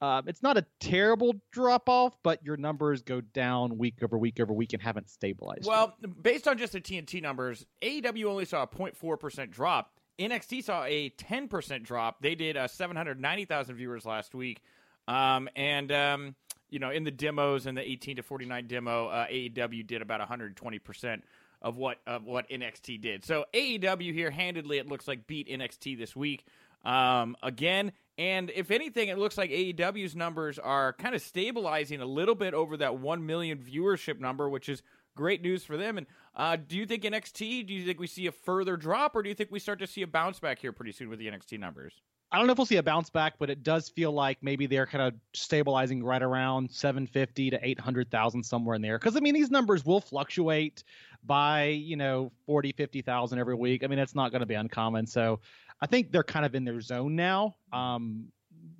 Uh, 0.00 0.22
it's 0.26 0.42
not 0.42 0.58
a 0.58 0.66
terrible 0.78 1.34
drop 1.52 1.88
off, 1.88 2.16
but 2.22 2.44
your 2.44 2.56
numbers 2.56 3.02
go 3.02 3.20
down 3.20 3.78
week 3.78 3.94
over 4.02 4.18
week 4.18 4.38
over 4.40 4.52
week 4.52 4.72
and 4.74 4.82
haven't 4.82 5.08
stabilized. 5.08 5.64
yet. 5.64 5.70
Well, 5.70 5.96
based 6.20 6.46
on 6.46 6.58
just 6.58 6.74
the 6.74 6.80
TNT 6.80 7.22
numbers, 7.22 7.64
AEW 7.82 8.26
only 8.26 8.44
saw 8.44 8.62
a 8.62 8.66
0.4% 8.66 9.50
drop. 9.50 9.92
NXT 10.18 10.64
saw 10.64 10.84
a 10.84 11.10
10% 11.10 11.82
drop. 11.82 12.20
They 12.20 12.34
did 12.34 12.56
uh, 12.56 12.68
790,000 12.68 13.76
viewers 13.76 14.04
last 14.04 14.34
week. 14.34 14.62
Um, 15.08 15.48
and, 15.56 15.92
um, 15.92 16.34
you 16.68 16.78
know, 16.78 16.90
in 16.90 17.04
the 17.04 17.10
demos 17.10 17.66
and 17.66 17.76
the 17.76 17.88
18 17.88 18.16
to 18.16 18.22
49 18.22 18.66
demo, 18.66 19.08
uh, 19.08 19.26
AEW 19.26 19.86
did 19.86 20.02
about 20.02 20.26
120% 20.26 21.22
of 21.62 21.76
what 21.76 21.98
of 22.06 22.24
what 22.24 22.48
NXT 22.50 23.00
did. 23.00 23.24
So 23.24 23.46
AEW 23.54 24.12
here 24.12 24.30
handedly, 24.30 24.78
it 24.78 24.86
looks 24.88 25.08
like 25.08 25.26
beat 25.26 25.48
NXT 25.48 25.98
this 25.98 26.14
week 26.14 26.44
um, 26.86 27.36
again. 27.42 27.92
And 28.16 28.50
if 28.54 28.70
anything, 28.70 29.08
it 29.08 29.18
looks 29.18 29.36
like 29.36 29.50
AEW's 29.50 30.16
numbers 30.16 30.58
are 30.58 30.94
kind 30.94 31.14
of 31.14 31.20
stabilizing 31.20 32.00
a 32.00 32.06
little 32.06 32.34
bit 32.34 32.54
over 32.54 32.78
that 32.78 32.98
1 32.98 33.26
million 33.26 33.58
viewership 33.58 34.20
number, 34.20 34.48
which 34.48 34.70
is 34.70 34.82
great 35.14 35.42
news 35.42 35.64
for 35.64 35.76
them. 35.76 35.98
And 35.98 36.06
uh, 36.34 36.56
do 36.56 36.76
you 36.76 36.86
think 36.86 37.02
NXT, 37.02 37.66
do 37.66 37.74
you 37.74 37.84
think 37.84 38.00
we 38.00 38.06
see 38.06 38.26
a 38.26 38.32
further 38.32 38.78
drop, 38.78 39.14
or 39.14 39.22
do 39.22 39.28
you 39.28 39.34
think 39.34 39.50
we 39.50 39.58
start 39.58 39.80
to 39.80 39.86
see 39.86 40.00
a 40.00 40.06
bounce 40.06 40.38
back 40.38 40.60
here 40.60 40.72
pretty 40.72 40.92
soon 40.92 41.10
with 41.10 41.18
the 41.18 41.26
NXT 41.26 41.58
numbers? 41.58 42.00
I 42.32 42.38
don't 42.38 42.46
know 42.46 42.52
if 42.52 42.58
we'll 42.58 42.66
see 42.66 42.76
a 42.76 42.82
bounce 42.82 43.08
back, 43.08 43.34
but 43.38 43.50
it 43.50 43.62
does 43.62 43.88
feel 43.88 44.12
like 44.12 44.38
maybe 44.42 44.66
they're 44.66 44.86
kind 44.86 45.02
of 45.02 45.14
stabilizing 45.32 46.02
right 46.02 46.22
around 46.22 46.70
750 46.70 47.50
to 47.50 47.58
800,000 47.62 48.42
somewhere 48.42 48.74
in 48.74 48.82
there. 48.82 48.98
Because 48.98 49.16
I 49.16 49.20
mean, 49.20 49.34
these 49.34 49.50
numbers 49.50 49.84
will 49.84 50.00
fluctuate 50.00 50.82
by 51.24 51.66
you 51.66 51.96
know 51.96 52.32
40, 52.46 52.72
50,000 52.72 53.38
every 53.38 53.54
week. 53.54 53.84
I 53.84 53.86
mean, 53.86 53.98
it's 53.98 54.14
not 54.14 54.32
going 54.32 54.40
to 54.40 54.46
be 54.46 54.54
uncommon. 54.54 55.06
So 55.06 55.40
I 55.80 55.86
think 55.86 56.10
they're 56.10 56.24
kind 56.24 56.44
of 56.44 56.54
in 56.54 56.64
their 56.64 56.80
zone 56.80 57.14
now, 57.14 57.56
um, 57.72 58.26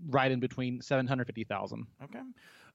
right 0.08 0.30
in 0.30 0.40
between 0.40 0.80
750,000. 0.80 1.86
Okay. 2.04 2.20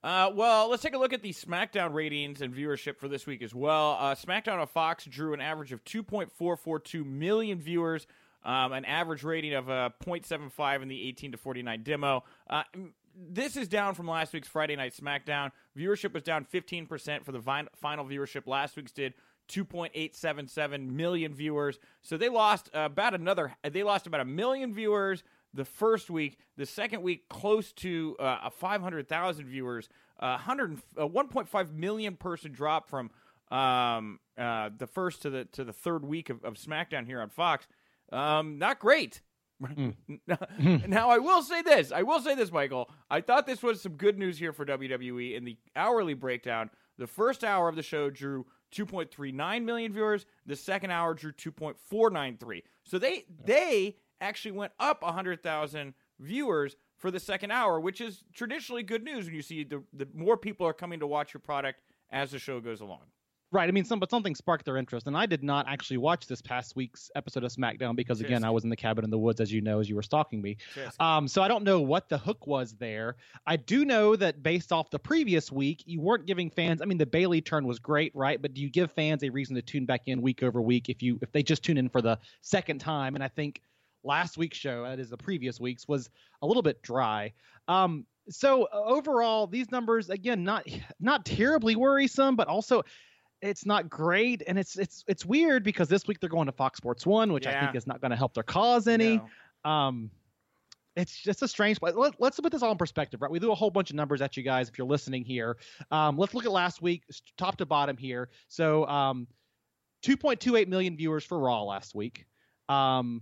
Uh, 0.03 0.31
well, 0.33 0.69
let's 0.69 0.81
take 0.81 0.95
a 0.95 0.97
look 0.97 1.13
at 1.13 1.21
the 1.21 1.31
SmackDown 1.31 1.93
ratings 1.93 2.41
and 2.41 2.53
viewership 2.53 2.97
for 2.97 3.07
this 3.07 3.27
week 3.27 3.43
as 3.43 3.53
well. 3.53 3.97
Uh, 3.99 4.15
SmackDown 4.15 4.59
on 4.59 4.67
Fox 4.67 5.05
drew 5.05 5.33
an 5.33 5.41
average 5.41 5.71
of 5.71 5.83
2.442 5.83 7.05
million 7.05 7.59
viewers, 7.59 8.07
um, 8.43 8.73
an 8.73 8.85
average 8.85 9.23
rating 9.23 9.53
of 9.53 9.69
uh, 9.69 9.89
0.75 10.03 10.81
in 10.81 10.87
the 10.87 11.07
18 11.09 11.33
to 11.33 11.37
49 11.37 11.83
demo. 11.83 12.23
Uh, 12.49 12.63
this 13.15 13.57
is 13.57 13.67
down 13.67 13.93
from 13.93 14.07
last 14.07 14.33
week's 14.33 14.47
Friday 14.47 14.75
Night 14.75 14.93
SmackDown. 14.95 15.51
Viewership 15.77 16.13
was 16.13 16.23
down 16.23 16.45
15% 16.45 17.23
for 17.23 17.31
the 17.31 17.39
vin- 17.39 17.69
final 17.75 18.05
viewership. 18.05 18.47
Last 18.47 18.75
week's 18.75 18.91
did 18.91 19.13
2.877 19.49 20.89
million 20.91 21.33
viewers. 21.33 21.77
So 22.01 22.17
they 22.17 22.29
lost 22.29 22.69
about 22.73 23.13
another, 23.13 23.53
they 23.69 23.83
lost 23.83 24.07
about 24.07 24.21
a 24.21 24.25
million 24.25 24.73
viewers 24.73 25.23
the 25.53 25.65
first 25.65 26.09
week. 26.09 26.37
The 26.57 26.65
second 26.65 27.01
week, 27.01 27.27
close 27.29 27.71
to 27.73 28.15
uh, 28.19 28.39
a 28.45 28.51
500,000 28.51 29.45
viewers. 29.45 29.89
Uh, 30.19 30.37
100, 30.37 30.77
uh, 30.97 31.07
1.5 31.07 31.73
million 31.73 32.15
person 32.15 32.51
drop 32.51 32.89
from 32.89 33.09
um, 33.49 34.19
uh, 34.37 34.69
the 34.77 34.87
first 34.87 35.23
to 35.23 35.29
the 35.29 35.45
to 35.45 35.63
the 35.63 35.73
third 35.73 36.05
week 36.05 36.29
of, 36.29 36.43
of 36.45 36.53
SmackDown 36.53 37.05
here 37.05 37.21
on 37.21 37.29
Fox. 37.29 37.67
Um, 38.11 38.57
not 38.59 38.79
great. 38.79 39.21
now 40.87 41.09
I 41.09 41.19
will 41.19 41.43
say 41.43 41.61
this. 41.61 41.91
I 41.91 42.01
will 42.01 42.19
say 42.19 42.35
this, 42.35 42.51
Michael. 42.51 42.89
I 43.09 43.21
thought 43.21 43.45
this 43.45 43.61
was 43.61 43.81
some 43.81 43.93
good 43.93 44.17
news 44.17 44.39
here 44.39 44.53
for 44.53 44.65
WWE 44.65 45.35
in 45.35 45.45
the 45.45 45.57
hourly 45.75 46.15
breakdown. 46.15 46.69
The 46.97 47.07
first 47.07 47.43
hour 47.43 47.69
of 47.69 47.75
the 47.75 47.83
show 47.83 48.09
drew 48.09 48.45
2.39 48.75 49.63
million 49.63 49.93
viewers. 49.93 50.25
The 50.45 50.55
second 50.55 50.91
hour 50.91 51.13
drew 51.13 51.31
2.493. 51.31 52.63
So 52.83 52.97
they 52.97 53.25
they 53.43 53.97
actually 54.19 54.51
went 54.51 54.71
up 54.79 55.03
100,000 55.03 55.93
viewers 56.19 56.75
for 56.97 57.11
the 57.11 57.19
second 57.19 57.51
hour, 57.51 57.79
which 57.79 57.99
is 57.99 58.23
traditionally 58.33 58.83
good 58.83 59.03
news 59.03 59.25
when 59.25 59.33
you 59.35 59.41
see 59.41 59.63
the, 59.63 59.83
the 59.93 60.07
more 60.13 60.37
people 60.37 60.65
are 60.67 60.73
coming 60.73 60.99
to 60.99 61.07
watch 61.07 61.33
your 61.33 61.41
product 61.41 61.81
as 62.11 62.31
the 62.31 62.39
show 62.39 62.59
goes 62.59 62.81
along. 62.81 63.01
Right. 63.53 63.67
I 63.67 63.71
mean, 63.73 63.83
some, 63.83 63.99
but 63.99 64.09
something 64.09 64.33
sparked 64.33 64.63
their 64.63 64.77
interest, 64.77 65.07
and 65.07 65.17
I 65.17 65.25
did 65.25 65.43
not 65.43 65.67
actually 65.67 65.97
watch 65.97 66.25
this 66.25 66.41
past 66.41 66.73
week's 66.77 67.11
episode 67.15 67.43
of 67.43 67.51
SmackDown 67.51 67.97
because, 67.97 68.21
again, 68.21 68.45
I 68.45 68.49
was 68.49 68.63
in 68.63 68.69
the 68.69 68.77
cabin 68.77 69.03
in 69.03 69.09
the 69.09 69.17
woods, 69.17 69.41
as 69.41 69.51
you 69.51 69.59
know, 69.59 69.81
as 69.81 69.89
you 69.89 69.95
were 69.95 70.03
stalking 70.03 70.41
me. 70.41 70.55
Um, 71.01 71.27
so 71.27 71.41
I 71.41 71.49
don't 71.49 71.65
know 71.65 71.81
what 71.81 72.07
the 72.07 72.17
hook 72.17 72.47
was 72.47 72.73
there. 72.79 73.17
I 73.45 73.57
do 73.57 73.83
know 73.83 74.15
that 74.15 74.41
based 74.41 74.71
off 74.71 74.89
the 74.89 74.99
previous 74.99 75.51
week, 75.51 75.83
you 75.85 75.99
weren't 75.99 76.25
giving 76.25 76.49
fans. 76.49 76.81
I 76.81 76.85
mean, 76.85 76.97
the 76.97 77.05
Bayley 77.05 77.41
turn 77.41 77.67
was 77.67 77.77
great, 77.77 78.13
right? 78.15 78.41
But 78.41 78.53
do 78.53 78.61
you 78.61 78.69
give 78.69 78.89
fans 78.93 79.21
a 79.23 79.29
reason 79.29 79.55
to 79.57 79.61
tune 79.61 79.85
back 79.85 80.03
in 80.05 80.21
week 80.21 80.43
over 80.43 80.61
week 80.61 80.87
if 80.87 81.03
you 81.03 81.19
if 81.21 81.33
they 81.33 81.43
just 81.43 81.61
tune 81.61 81.77
in 81.77 81.89
for 81.89 82.01
the 82.01 82.19
second 82.39 82.79
time? 82.79 83.15
And 83.15 83.23
I 83.23 83.27
think 83.27 83.61
last 84.05 84.37
week's 84.37 84.57
show, 84.57 84.83
that 84.83 84.97
is 84.97 85.09
the 85.09 85.17
previous 85.17 85.59
week's, 85.59 85.89
was 85.89 86.09
a 86.41 86.47
little 86.47 86.63
bit 86.63 86.81
dry. 86.81 87.33
Um, 87.67 88.05
so 88.29 88.63
uh, 88.63 88.81
overall, 88.85 89.47
these 89.47 89.71
numbers 89.71 90.09
again 90.09 90.45
not 90.45 90.67
not 91.01 91.25
terribly 91.25 91.75
worrisome, 91.75 92.37
but 92.37 92.47
also 92.47 92.83
it's 93.41 93.65
not 93.65 93.89
great, 93.89 94.43
and 94.47 94.57
it's 94.57 94.77
it's 94.77 95.03
it's 95.07 95.25
weird 95.25 95.63
because 95.63 95.87
this 95.87 96.07
week 96.07 96.19
they're 96.19 96.29
going 96.29 96.45
to 96.45 96.51
Fox 96.51 96.77
Sports 96.77 97.05
One, 97.05 97.33
which 97.33 97.47
I 97.47 97.59
think 97.59 97.75
is 97.75 97.87
not 97.87 98.01
going 98.01 98.11
to 98.11 98.17
help 98.17 98.33
their 98.33 98.43
cause 98.43 98.87
any. 98.87 99.21
No. 99.65 99.71
Um, 99.71 100.11
it's 100.95 101.15
just 101.15 101.41
a 101.41 101.47
strange 101.47 101.79
place. 101.79 101.95
Let, 101.95 102.19
let's 102.19 102.39
put 102.39 102.51
this 102.51 102.61
all 102.61 102.71
in 102.71 102.77
perspective, 102.77 103.21
right? 103.21 103.31
We 103.31 103.39
threw 103.39 103.51
a 103.51 103.55
whole 103.55 103.69
bunch 103.69 103.89
of 103.91 103.95
numbers 103.95 104.21
at 104.21 104.35
you 104.35 104.43
guys 104.43 104.67
if 104.67 104.77
you're 104.77 104.87
listening 104.87 105.23
here. 105.23 105.57
Um, 105.89 106.17
let's 106.17 106.33
look 106.33 106.45
at 106.45 106.51
last 106.51 106.81
week, 106.81 107.03
top 107.37 107.57
to 107.57 107.65
bottom 107.65 107.95
here. 107.95 108.29
So, 108.49 108.85
um, 108.87 109.27
2.28 110.03 110.67
million 110.67 110.97
viewers 110.97 111.23
for 111.23 111.39
Raw 111.39 111.63
last 111.63 111.95
week. 111.95 112.25
Um, 112.67 113.21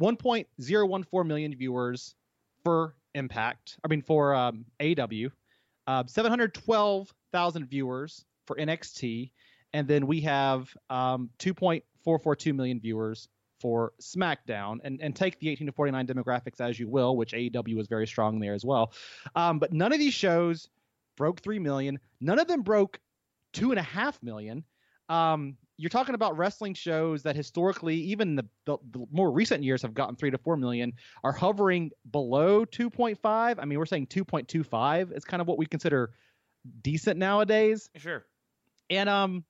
1.014 0.00 1.26
million 1.26 1.56
viewers 1.56 2.14
for 2.62 2.94
Impact. 3.14 3.78
I 3.84 3.88
mean, 3.88 4.02
for 4.02 4.34
um, 4.34 4.64
AW. 4.80 5.28
Uh, 5.86 6.04
712,000 6.06 7.66
viewers 7.68 8.24
for 8.46 8.56
NXT, 8.56 9.32
and 9.72 9.88
then 9.88 10.06
we 10.06 10.20
have 10.22 10.74
um, 10.90 11.30
2.442 11.38 12.54
million 12.54 12.80
viewers 12.80 13.28
for 13.60 13.92
SmackDown, 14.00 14.78
and 14.82 15.00
and 15.00 15.14
take 15.14 15.38
the 15.38 15.48
18 15.48 15.68
to 15.68 15.72
49 15.72 16.06
demographics 16.06 16.60
as 16.60 16.78
you 16.78 16.88
will, 16.88 17.16
which 17.16 17.32
AEW 17.32 17.76
was 17.76 17.86
very 17.86 18.06
strong 18.06 18.40
there 18.40 18.54
as 18.54 18.64
well. 18.64 18.92
Um, 19.36 19.58
but 19.58 19.72
none 19.72 19.92
of 19.92 20.00
these 20.00 20.14
shows 20.14 20.68
broke 21.16 21.40
three 21.40 21.60
million. 21.60 22.00
None 22.20 22.38
of 22.38 22.48
them 22.48 22.62
broke 22.62 22.98
two 23.52 23.70
and 23.70 23.78
a 23.78 23.82
half 23.82 24.20
million. 24.22 24.64
Um, 25.08 25.56
you're 25.76 25.90
talking 25.90 26.14
about 26.14 26.36
wrestling 26.36 26.74
shows 26.74 27.22
that 27.24 27.34
historically, 27.34 27.96
even 27.96 28.36
the, 28.36 28.44
the, 28.66 28.78
the 28.90 29.06
more 29.10 29.30
recent 29.30 29.64
years, 29.64 29.82
have 29.82 29.94
gotten 29.94 30.16
three 30.16 30.30
to 30.30 30.38
four 30.38 30.56
million, 30.56 30.92
are 31.24 31.32
hovering 31.32 31.90
below 32.10 32.64
2.5. 32.64 33.18
I 33.24 33.64
mean, 33.64 33.78
we're 33.78 33.86
saying 33.86 34.06
2.25 34.06 35.16
is 35.16 35.24
kind 35.24 35.40
of 35.40 35.48
what 35.48 35.58
we 35.58 35.66
consider 35.66 36.12
decent 36.82 37.18
nowadays. 37.18 37.90
Sure. 37.96 38.24
And 38.90 39.08
um, 39.08 39.44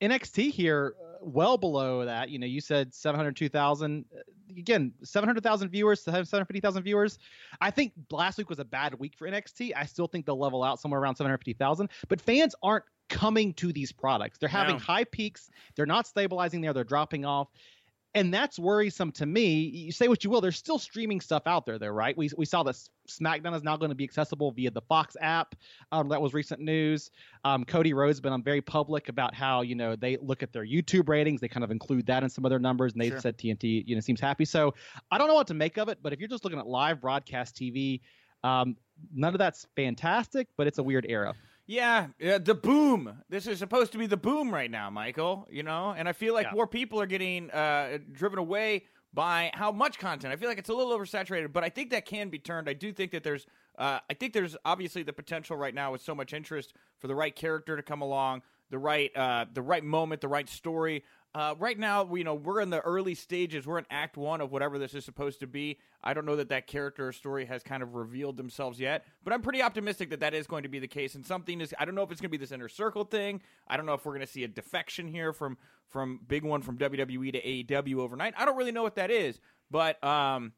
NXT 0.00 0.50
here, 0.50 0.94
uh, 1.00 1.16
well 1.22 1.56
below 1.56 2.04
that. 2.04 2.28
You 2.28 2.38
know, 2.38 2.46
you 2.46 2.60
said 2.60 2.94
702,000. 2.94 4.04
Uh, 4.14 4.20
Again, 4.56 4.92
700,000 5.02 5.70
viewers, 5.70 6.02
750,000 6.02 6.82
viewers. 6.84 7.18
I 7.60 7.70
think 7.72 7.92
last 8.12 8.38
week 8.38 8.48
was 8.48 8.60
a 8.60 8.64
bad 8.64 8.94
week 8.94 9.14
for 9.16 9.28
NXT. 9.28 9.72
I 9.76 9.84
still 9.86 10.06
think 10.06 10.24
they'll 10.24 10.38
level 10.38 10.62
out 10.62 10.80
somewhere 10.80 11.00
around 11.00 11.16
750,000. 11.16 11.90
But 12.08 12.20
fans 12.20 12.54
aren't 12.62 12.84
coming 13.08 13.54
to 13.54 13.72
these 13.72 13.92
products. 13.92 14.38
They're 14.38 14.48
having 14.48 14.76
high 14.78 15.04
peaks. 15.04 15.50
They're 15.74 15.84
not 15.84 16.06
stabilizing 16.06 16.60
there. 16.60 16.72
They're 16.72 16.84
dropping 16.84 17.24
off. 17.24 17.48
And 18.16 18.32
that's 18.32 18.58
worrisome 18.58 19.12
to 19.12 19.26
me. 19.26 19.56
You 19.56 19.92
say 19.92 20.08
what 20.08 20.24
you 20.24 20.30
will, 20.30 20.40
there's 20.40 20.56
still 20.56 20.78
streaming 20.78 21.20
stuff 21.20 21.42
out 21.44 21.66
there, 21.66 21.78
though, 21.78 21.88
right? 21.88 22.16
We, 22.16 22.30
we 22.38 22.46
saw 22.46 22.62
that 22.62 22.74
SmackDown 23.06 23.54
is 23.54 23.62
now 23.62 23.76
going 23.76 23.90
to 23.90 23.94
be 23.94 24.04
accessible 24.04 24.52
via 24.52 24.70
the 24.70 24.80
Fox 24.80 25.18
app. 25.20 25.54
Um, 25.92 26.08
that 26.08 26.22
was 26.22 26.32
recent 26.32 26.62
news. 26.62 27.10
Um, 27.44 27.62
Cody 27.62 27.92
Rhodes 27.92 28.16
has 28.16 28.20
been 28.22 28.32
um, 28.32 28.42
very 28.42 28.62
public 28.62 29.10
about 29.10 29.34
how 29.34 29.60
you 29.60 29.74
know 29.74 29.96
they 29.96 30.16
look 30.16 30.42
at 30.42 30.50
their 30.50 30.64
YouTube 30.64 31.10
ratings. 31.10 31.42
They 31.42 31.48
kind 31.48 31.62
of 31.62 31.70
include 31.70 32.06
that 32.06 32.22
in 32.22 32.30
some 32.30 32.46
of 32.46 32.48
their 32.48 32.58
numbers, 32.58 32.94
and 32.94 33.02
they 33.02 33.10
Sure. 33.10 33.20
said 33.20 33.36
TNT 33.36 33.86
you 33.86 33.94
know 33.94 34.00
seems 34.00 34.20
happy. 34.20 34.46
So 34.46 34.72
I 35.10 35.18
don't 35.18 35.28
know 35.28 35.34
what 35.34 35.46
to 35.48 35.54
make 35.54 35.76
of 35.76 35.90
it, 35.90 35.98
but 36.02 36.14
if 36.14 36.18
you're 36.18 36.28
just 36.28 36.42
looking 36.42 36.58
at 36.58 36.66
live 36.66 37.02
broadcast 37.02 37.54
TV, 37.54 38.00
um, 38.44 38.78
none 39.14 39.34
of 39.34 39.38
that's 39.38 39.66
fantastic, 39.76 40.48
but 40.56 40.66
it's 40.66 40.78
a 40.78 40.82
weird 40.82 41.04
era. 41.06 41.34
Yeah, 41.66 42.08
yeah, 42.18 42.38
the 42.38 42.54
boom. 42.54 43.22
This 43.28 43.46
is 43.46 43.58
supposed 43.58 43.90
to 43.92 43.98
be 43.98 44.06
the 44.06 44.16
boom 44.16 44.54
right 44.54 44.70
now, 44.70 44.88
Michael. 44.88 45.48
You 45.50 45.62
know, 45.64 45.94
and 45.96 46.08
I 46.08 46.12
feel 46.12 46.32
like 46.34 46.46
Yeah. 46.46 46.52
more 46.54 46.66
people 46.66 47.00
are 47.00 47.06
getting 47.06 47.50
uh, 47.50 47.98
driven 48.12 48.38
away 48.38 48.84
by 49.12 49.50
how 49.54 49.72
much 49.72 49.98
content. 49.98 50.32
I 50.32 50.36
feel 50.36 50.48
like 50.48 50.58
it's 50.58 50.68
a 50.68 50.74
little 50.74 50.96
oversaturated, 50.96 51.52
but 51.52 51.64
I 51.64 51.68
think 51.70 51.90
that 51.90 52.04
can 52.04 52.28
be 52.28 52.38
turned. 52.38 52.68
I 52.68 52.74
do 52.74 52.92
think 52.92 53.12
that 53.12 53.24
there's, 53.24 53.46
uh, 53.78 53.98
I 54.10 54.14
think 54.14 54.32
there's 54.32 54.56
obviously 54.64 55.02
the 55.02 55.12
potential 55.12 55.56
right 55.56 55.74
now 55.74 55.90
with 55.90 56.02
so 56.02 56.14
much 56.14 56.32
interest 56.34 56.74
for 56.98 57.06
the 57.08 57.14
right 57.14 57.34
character 57.34 57.76
to 57.76 57.82
come 57.82 58.02
along, 58.02 58.42
the 58.70 58.78
right, 58.78 59.10
uh, 59.16 59.46
the 59.52 59.62
right 59.62 59.82
moment, 59.82 60.20
the 60.20 60.28
right 60.28 60.48
story. 60.48 61.02
Uh, 61.34 61.54
right 61.58 61.78
now, 61.78 62.02
we- 62.02 62.20
you 62.20 62.24
know, 62.24 62.34
we're 62.34 62.60
in 62.62 62.70
the 62.70 62.80
early 62.80 63.14
stages. 63.14 63.66
We're 63.66 63.78
in 63.78 63.84
Act 63.90 64.16
One 64.16 64.40
of 64.40 64.50
whatever 64.52 64.78
this 64.78 64.94
is 64.94 65.04
supposed 65.04 65.40
to 65.40 65.46
be. 65.46 65.78
I 66.02 66.14
don't 66.14 66.24
know 66.24 66.36
that 66.36 66.48
that 66.48 66.66
character 66.66 67.08
or 67.08 67.12
story 67.12 67.44
has 67.44 67.62
kind 67.62 67.82
of 67.82 67.94
revealed 67.94 68.38
themselves 68.38 68.80
yet, 68.80 69.04
but 69.22 69.34
I'm 69.34 69.42
pretty 69.42 69.60
optimistic 69.60 70.08
that 70.10 70.20
that 70.20 70.32
is 70.32 70.46
going 70.46 70.62
to 70.62 70.68
be 70.70 70.78
the 70.78 70.88
case. 70.88 71.14
And 71.14 71.26
something 71.26 71.60
is, 71.60 71.74
I 71.78 71.84
don't 71.84 71.94
know 71.94 72.02
if 72.02 72.10
it's 72.10 72.20
going 72.22 72.30
to 72.30 72.38
be 72.38 72.42
this 72.42 72.52
inner 72.52 72.68
circle 72.70 73.04
thing. 73.04 73.42
I 73.68 73.76
don't 73.76 73.84
know 73.84 73.92
if 73.94 74.06
we're 74.06 74.12
going 74.14 74.26
to 74.26 74.32
see 74.32 74.44
a 74.44 74.48
defection 74.48 75.08
here 75.08 75.32
from 75.32 75.58
from 75.88 76.20
big 76.26 76.42
one 76.42 76.62
from 76.62 76.78
WWE 76.78 77.32
to 77.32 77.40
AEW 77.74 77.98
overnight. 77.98 78.34
I 78.36 78.44
don't 78.44 78.56
really 78.56 78.72
know 78.72 78.82
what 78.82 78.96
that 78.96 79.10
is, 79.10 79.38
but 79.70 80.02
um, 80.02 80.52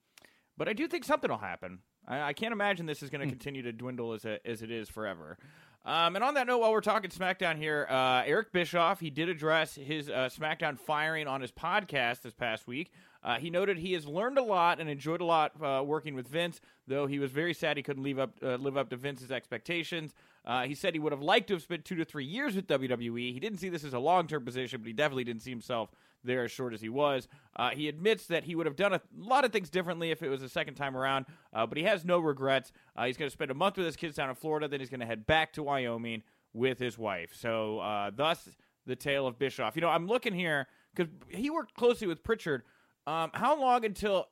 but 0.57 0.69
I 0.69 0.73
do 0.75 0.87
think 0.87 1.05
something 1.05 1.31
will 1.31 1.39
happen. 1.39 1.81
I, 2.07 2.21
I 2.23 2.33
can't 2.33 2.53
imagine 2.53 2.87
this 2.87 3.03
is 3.03 3.11
going 3.11 3.21
to 3.23 3.29
continue 3.29 3.63
to 3.63 3.73
dwindle 3.73 4.13
as 4.13 4.25
it, 4.25 4.41
as 4.45 4.63
it 4.63 4.71
is 4.71 4.89
forever. 4.89 5.37
Um, 5.85 6.17
and 6.17 6.25
on 6.25 6.35
that 6.35 6.47
note, 6.47 6.59
while 6.59 6.73
we're 6.73 6.81
talking 6.81 7.11
SmackDown 7.11 7.57
here, 7.57 7.87
uh, 7.89 8.23
Eric 8.27 8.53
Bischoff 8.53 9.01
he 9.01 9.11
did 9.11 9.29
address 9.29 9.75
his 9.75 10.11
uh, 10.11 10.29
SmackDown 10.31 10.79
firing 10.79 11.27
on 11.27 11.41
his 11.41 11.53
podcast 11.53 12.23
this 12.23 12.35
past 12.35 12.67
week. 12.67 12.91
Uh, 13.23 13.39
he 13.39 13.51
noted 13.51 13.79
he 13.79 13.95
has 13.95 14.07
learned 14.07 14.39
a 14.39 14.43
lot 14.43 14.81
and 14.81 14.89
enjoyed 14.89 15.21
a 15.21 15.25
lot 15.25 15.53
uh, 15.63 15.83
working 15.85 16.15
with 16.15 16.29
Vince, 16.29 16.61
though 16.87 17.07
he 17.07 17.19
was 17.19 17.31
very 17.31 17.53
sad 17.55 17.77
he 17.77 17.83
couldn't 17.83 18.03
live 18.03 18.19
up 18.19 18.31
uh, 18.43 18.57
live 18.57 18.77
up 18.77 18.91
to 18.91 18.97
Vince's 18.97 19.31
expectations. 19.31 20.15
Uh, 20.45 20.63
he 20.63 20.75
said 20.75 20.95
he 20.95 21.01
would 21.01 21.13
have 21.13 21.23
liked 21.23 21.49
to 21.49 21.55
have 21.55 21.63
spent 21.63 21.85
two 21.85 21.97
to 21.97 22.05
three 22.05 22.25
years 22.25 22.55
with 22.55 22.67
WWE. 22.67 23.33
He 23.33 23.41
didn't 23.41 23.59
see 23.59 23.69
this 23.69 23.85
as 23.85 23.93
a 23.93 23.99
long 23.99 24.27
term 24.27 24.45
position, 24.45 24.81
but 24.81 24.87
he 24.87 24.93
definitely 24.93 25.25
didn't 25.25 25.43
see 25.43 25.51
himself 25.51 25.91
there 26.25 26.45
as 26.45 26.51
short 26.51 26.75
as 26.75 26.81
he 26.81 26.89
was. 26.89 27.29
Uh, 27.57 27.71
he 27.71 27.89
admits 27.89 28.27
that 28.27 28.45
he 28.45 28.55
would 28.55 28.67
have 28.67 28.77
done 28.77 28.93
a 28.93 29.01
lot 29.17 29.45
of 29.45 29.53
things 29.53 29.71
differently 29.71 30.11
if 30.11 30.23
it 30.23 30.29
was 30.29 30.43
a 30.43 30.49
second 30.49 30.75
time 30.75 30.97
around, 30.97 31.27
uh, 31.53 31.67
but 31.67 31.79
he 31.79 31.85
has 31.85 32.05
no 32.05 32.19
regrets. 32.19 32.73
Uh, 32.97 33.07
he's 33.07 33.17
going 33.17 33.29
to 33.29 33.33
spend 33.33 33.51
a 33.51 33.55
month 33.55 33.77
with 33.77 33.87
his 33.87 33.97
kids 33.97 34.17
down 34.17 34.29
in 34.29 34.35
Florida, 34.35 34.69
then 34.69 34.81
he's 34.81 34.91
going 34.91 35.01
to 35.01 35.07
head 35.07 35.27
back 35.27 35.53
to 35.53 35.63
Wyoming 35.63 36.23
with 36.53 36.79
his 36.79 36.99
wife. 36.99 37.31
So, 37.35 37.79
uh, 37.81 38.11
thus 38.15 38.49
the 38.87 38.97
tale 38.97 39.27
of 39.27 39.39
Bischoff. 39.39 39.77
You 39.77 39.83
know, 39.83 39.91
I'm 39.91 40.07
looking 40.07 40.35
here 40.35 40.67
because 40.95 41.13
he 41.29 41.51
worked 41.51 41.75
closely 41.75 42.07
with 42.07 42.25
Pritchard. 42.25 42.63
Um, 43.07 43.31
how 43.35 43.61
long 43.61 43.85
until 43.85 44.27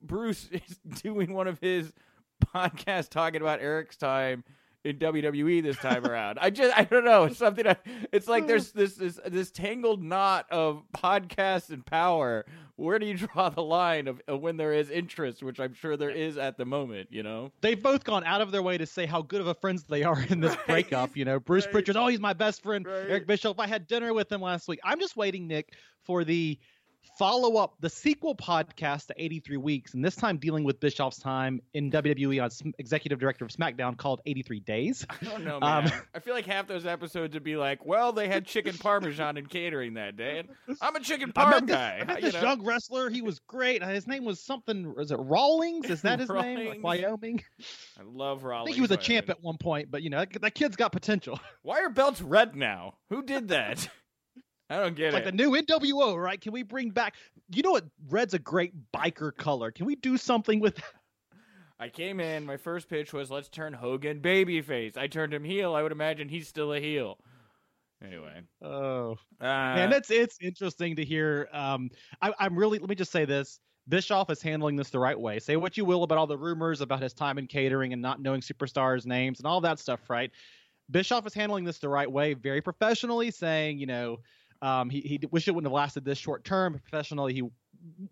Bruce 0.00 0.48
is 0.52 0.78
doing 1.02 1.32
one 1.32 1.48
of 1.48 1.58
his 1.58 1.92
podcasts 2.54 3.08
talking 3.08 3.40
about 3.40 3.60
Eric's 3.60 3.96
time 3.96 4.44
in 4.84 4.98
WWE 4.98 5.62
this 5.62 5.76
time 5.78 6.06
around? 6.06 6.38
I 6.40 6.50
just 6.50 6.76
I 6.76 6.84
don't 6.84 7.04
know. 7.04 7.24
It's 7.24 7.38
something. 7.38 7.66
I, 7.66 7.76
it's 8.12 8.28
like 8.28 8.46
there's 8.46 8.72
this 8.72 8.94
this 8.94 9.18
this 9.26 9.50
tangled 9.50 10.02
knot 10.02 10.46
of 10.50 10.82
podcasts 10.96 11.70
and 11.70 11.84
power. 11.84 12.44
Where 12.76 12.98
do 12.98 13.06
you 13.06 13.14
draw 13.16 13.50
the 13.50 13.62
line 13.62 14.08
of, 14.08 14.20
of 14.26 14.40
when 14.40 14.56
there 14.56 14.72
is 14.72 14.90
interest, 14.90 15.44
which 15.44 15.60
I'm 15.60 15.74
sure 15.74 15.96
there 15.96 16.10
is 16.10 16.36
at 16.36 16.56
the 16.58 16.64
moment? 16.64 17.08
You 17.12 17.22
know. 17.22 17.52
They've 17.60 17.80
both 17.80 18.02
gone 18.04 18.24
out 18.24 18.40
of 18.40 18.50
their 18.50 18.62
way 18.62 18.76
to 18.78 18.86
say 18.86 19.06
how 19.06 19.22
good 19.22 19.40
of 19.40 19.46
a 19.46 19.54
friends 19.54 19.84
they 19.84 20.02
are 20.02 20.20
in 20.28 20.40
this 20.40 20.56
Right. 20.56 20.66
breakup. 20.66 21.16
You 21.16 21.24
know, 21.24 21.38
Bruce 21.38 21.66
Right. 21.66 21.72
Pritchard, 21.72 21.96
oh, 21.96 22.08
he's 22.08 22.18
my 22.20 22.32
best 22.32 22.62
friend. 22.62 22.84
Right. 22.84 23.06
Eric 23.08 23.26
Bischoff, 23.28 23.58
I 23.60 23.66
had 23.68 23.86
dinner 23.86 24.12
with 24.12 24.30
him 24.30 24.40
last 24.40 24.66
week. 24.66 24.80
I'm 24.82 24.98
just 24.98 25.16
waiting, 25.16 25.46
Nick, 25.46 25.74
for 26.02 26.24
the 26.24 26.58
follow 27.18 27.56
up, 27.56 27.74
the 27.80 27.90
sequel 27.90 28.34
podcast 28.34 29.06
to 29.06 29.14
83 29.16 29.56
Weeks, 29.58 29.94
and 29.94 30.04
this 30.04 30.16
time 30.16 30.38
dealing 30.38 30.64
with 30.64 30.80
Bischoff's 30.80 31.18
time 31.18 31.60
in 31.72 31.90
WWE 31.90 32.42
on 32.42 32.72
Executive 32.78 33.18
Director 33.18 33.44
of 33.44 33.50
SmackDown 33.50 33.96
called 33.96 34.20
83 34.26 34.60
Days. 34.60 35.06
I 35.08 35.24
don't 35.24 35.44
know, 35.44 35.58
Um, 35.62 35.84
man. 35.84 35.92
I 36.14 36.18
feel 36.18 36.34
like 36.34 36.46
half 36.46 36.66
those 36.66 36.86
episodes 36.86 37.34
would 37.34 37.44
be 37.44 37.56
like, 37.56 37.84
well, 37.84 38.12
they 38.12 38.28
had 38.28 38.46
chicken 38.46 38.76
parmesan 38.78 39.36
and 39.36 39.48
catering 39.48 39.94
that 39.94 40.16
day, 40.16 40.40
and 40.40 40.48
I'm 40.80 40.96
a 40.96 41.00
chicken 41.00 41.32
I 41.36 41.50
met 41.50 41.66
this, 41.66 41.76
guy. 41.76 41.98
I 42.00 42.04
met 42.04 42.20
this 42.22 42.34
young 42.34 42.64
wrestler. 42.64 43.10
He 43.10 43.22
was 43.22 43.38
great. 43.46 43.82
Uh, 43.82 43.88
His 43.88 44.06
name 44.06 44.24
was 44.24 44.40
something. 44.40 44.94
Was 44.94 45.10
it 45.10 45.18
Rawlings? 45.20 45.88
Is 45.90 46.02
that 46.02 46.20
his 46.20 46.30
name? 46.30 46.68
Like 46.68 46.82
Wyoming. 46.82 47.42
I 47.98 48.02
love 48.04 48.44
Rawlings. 48.44 48.64
I 48.64 48.66
think 48.66 48.74
he 48.76 48.80
was 48.82 48.90
a 48.90 48.96
by 48.96 49.02
champ 49.02 49.30
at 49.30 49.42
one 49.42 49.58
point, 49.58 49.90
but 49.90 50.02
you 50.02 50.10
know 50.10 50.18
that, 50.20 50.40
that 50.42 50.54
kid's 50.54 50.76
got 50.76 50.92
potential. 50.92 51.38
Why 51.62 51.80
are 51.80 51.90
belts 51.90 52.20
red 52.20 52.56
now? 52.56 52.94
Who 53.10 53.22
did 53.22 53.48
that? 53.48 53.88
I 54.70 54.78
don't 54.78 54.96
get 54.96 55.06
It's 55.06 55.14
like 55.14 55.24
the 55.24 55.32
new 55.32 55.50
NWO, 55.50 56.20
right? 56.20 56.40
Can 56.40 56.52
we 56.52 56.62
bring 56.62 56.90
back? 56.90 57.16
You 57.54 57.62
know 57.62 57.72
what? 57.72 57.84
Red's 58.08 58.34
a 58.34 58.38
great 58.38 58.72
biker 58.92 59.34
color. 59.36 59.70
Can 59.70 59.86
we 59.86 59.96
do 59.96 60.16
something 60.16 60.60
with? 60.60 60.80
I 61.78 61.88
came 61.88 62.20
in. 62.20 62.46
My 62.46 62.56
first 62.56 62.88
pitch 62.88 63.12
was, 63.12 63.30
"Let's 63.30 63.48
turn 63.48 63.72
Hogan 63.72 64.20
babyface." 64.20 64.96
I 64.96 65.06
turned 65.06 65.34
him 65.34 65.44
heel. 65.44 65.74
I 65.74 65.82
would 65.82 65.92
imagine 65.92 66.28
he's 66.28 66.48
still 66.48 66.72
a 66.72 66.80
heel. 66.80 67.18
Anyway, 68.02 68.42
Oh 68.62 69.16
uh, 69.40 69.44
man, 69.44 69.92
it's 69.92 70.10
it's 70.10 70.38
interesting 70.40 70.96
to 70.96 71.04
hear. 71.04 71.48
Um, 71.52 71.90
I, 72.22 72.32
I'm 72.38 72.56
really. 72.56 72.78
Let 72.78 72.88
me 72.88 72.94
just 72.94 73.12
say 73.12 73.24
this. 73.24 73.60
Bischoff 73.88 74.30
is 74.30 74.40
handling 74.40 74.76
this 74.76 74.90
the 74.90 74.98
right 74.98 75.18
way. 75.18 75.38
Say 75.38 75.56
what 75.56 75.76
you 75.76 75.84
will 75.84 76.04
about 76.04 76.16
all 76.16 76.26
the 76.26 76.38
rumors 76.38 76.80
about 76.80 77.02
his 77.02 77.12
time 77.12 77.36
in 77.38 77.46
catering 77.46 77.92
and 77.92 78.00
not 78.00 78.20
knowing 78.20 78.40
superstars' 78.40 79.04
names 79.04 79.40
and 79.40 79.46
all 79.46 79.60
that 79.60 79.78
stuff, 79.78 80.08
right? 80.08 80.30
Bischoff 80.90 81.26
is 81.26 81.34
handling 81.34 81.64
this 81.64 81.78
the 81.78 81.88
right 81.88 82.10
way, 82.10 82.34
very 82.34 82.60
professionally, 82.60 83.30
saying, 83.30 83.78
you 83.78 83.86
know, 83.86 84.18
um, 84.64 84.88
he, 84.88 85.00
he 85.00 85.20
wish 85.30 85.46
it 85.46 85.50
wouldn't 85.50 85.70
have 85.70 85.74
lasted 85.74 86.04
this 86.04 86.16
short 86.16 86.42
term. 86.42 86.80
Professionally, 86.88 87.34
he 87.34 87.42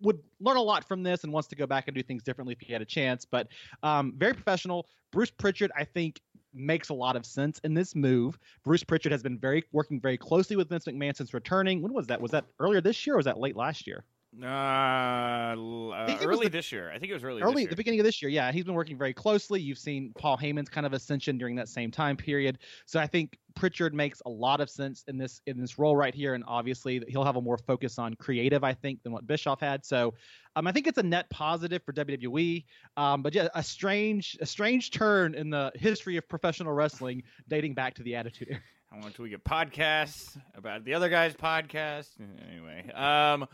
would 0.03 0.19
learn 0.39 0.59
a 0.59 0.63
lot 0.63 0.87
from 0.87 1.03
this 1.03 1.25
and 1.25 1.33
wants 1.33 1.49
to 1.49 1.57
go 1.57 1.67
back 1.67 1.89
and 1.89 1.95
do 1.95 2.03
things 2.03 2.23
differently 2.23 2.53
if 2.53 2.61
he 2.61 2.73
had 2.73 2.83
a 2.83 2.87
chance. 2.87 3.25
But 3.25 3.49
um, 3.83 4.13
very 4.19 4.35
professional. 4.35 4.87
Bruce 5.13 5.31
Pritchard, 5.31 5.73
I 5.77 5.85
think, 5.85 6.21
makes 6.53 6.91
a 6.91 6.95
lot 6.95 7.17
of 7.17 7.25
sense 7.25 7.59
in 7.65 7.73
this 7.73 7.95
move. 7.95 8.39
Bruce 8.65 8.85
Pritchard 8.85 9.13
has 9.13 9.23
been 9.23 9.39
very 9.39 9.65
working 9.73 9.99
very 9.99 10.19
closely 10.19 10.57
with 10.57 10.69
Vince 10.69 10.85
McMahon 10.85 11.17
since 11.17 11.33
returning. 11.33 11.81
When 11.81 11.95
was 11.95 12.07
that? 12.09 12.21
Was 12.21 12.31
that 12.33 12.45
earlier 12.61 12.83
this 12.83 13.07
year 13.07 13.15
or 13.15 13.17
was 13.17 13.25
that 13.25 13.39
late 13.39 13.57
last 13.57 13.87
year? 13.87 14.05
Uh, 14.41 14.47
uh, 14.47 16.07
think 16.07 16.23
it 16.23 16.27
was 16.27 16.37
early 16.37 16.47
the- 16.47 16.51
this 16.51 16.73
year. 16.73 16.91
I 16.91 16.99
think 16.99 17.11
it 17.11 17.15
was 17.15 17.23
early. 17.23 17.43
early 17.43 17.67
the 17.67 17.77
beginning 17.77 18.01
of 18.01 18.05
this 18.05 18.23
year 18.23 18.31
yeah 18.31 18.51
he's 18.51 18.65
been 18.65 18.75
working 18.75 18.97
very 18.97 19.13
closely 19.13 19.61
you've 19.61 19.79
seen 19.79 20.13
paul 20.17 20.39
heyman's 20.39 20.71
kind 20.71 20.87
of 20.87 20.95
ascension 20.95 21.37
during 21.37 21.55
that 21.57 21.69
same 21.69 21.91
time 21.91 22.17
period 22.17 22.59
so 22.87 22.99
i 22.99 23.07
think 23.07 23.39
pritchard 23.55 23.93
makes 23.93 24.23
a 24.25 24.31
lot 24.31 24.61
of 24.61 24.71
sense 24.71 25.05
in 25.07 25.19
this 25.19 25.43
in 25.47 25.61
this 25.61 25.79
role 25.79 25.95
right 25.95 26.15
here 26.15 26.33
and 26.33 26.45
obviously 26.47 27.03
he'll 27.09 27.25
have 27.25 27.37
a 27.37 27.41
more 27.43 27.59
focus 27.59 27.99
on 27.99 28.15
creative 28.15 28.65
i 28.65 28.73
think 28.73 29.03
than 29.03 29.13
what 29.13 29.27
bischoff 29.27 29.61
had 29.61 29.85
so 29.85 30.15
um, 30.57 30.67
i 30.67 30.73
think 30.73 30.87
it's 30.87 30.99
a 30.99 31.03
net 31.03 31.29
positive 31.29 31.83
for 31.83 31.93
wwe 31.93 32.65
um, 32.97 33.23
but 33.23 33.35
yeah 33.35 33.49
a 33.55 33.63
strange 33.63 34.39
a 34.41 34.47
strange 34.47 34.91
turn 34.91 35.35
in 35.35 35.51
the 35.51 35.71
history 35.75 36.17
of 36.17 36.27
professional 36.29 36.73
wrestling 36.73 37.23
dating 37.49 37.75
back 37.75 37.93
to 37.95 38.03
the 38.03 38.15
attitude 38.17 38.49
era 38.51 38.61
I 38.95 38.99
want 38.99 39.15
to 39.15 39.23
we 39.23 39.31
get 39.31 39.43
podcasts 39.43 40.37
about 40.55 40.85
the 40.85 40.93
other 40.93 41.09
guy's 41.09 41.35
podcast. 41.35 42.11
Anyway, 42.47 42.91
um, 42.93 43.49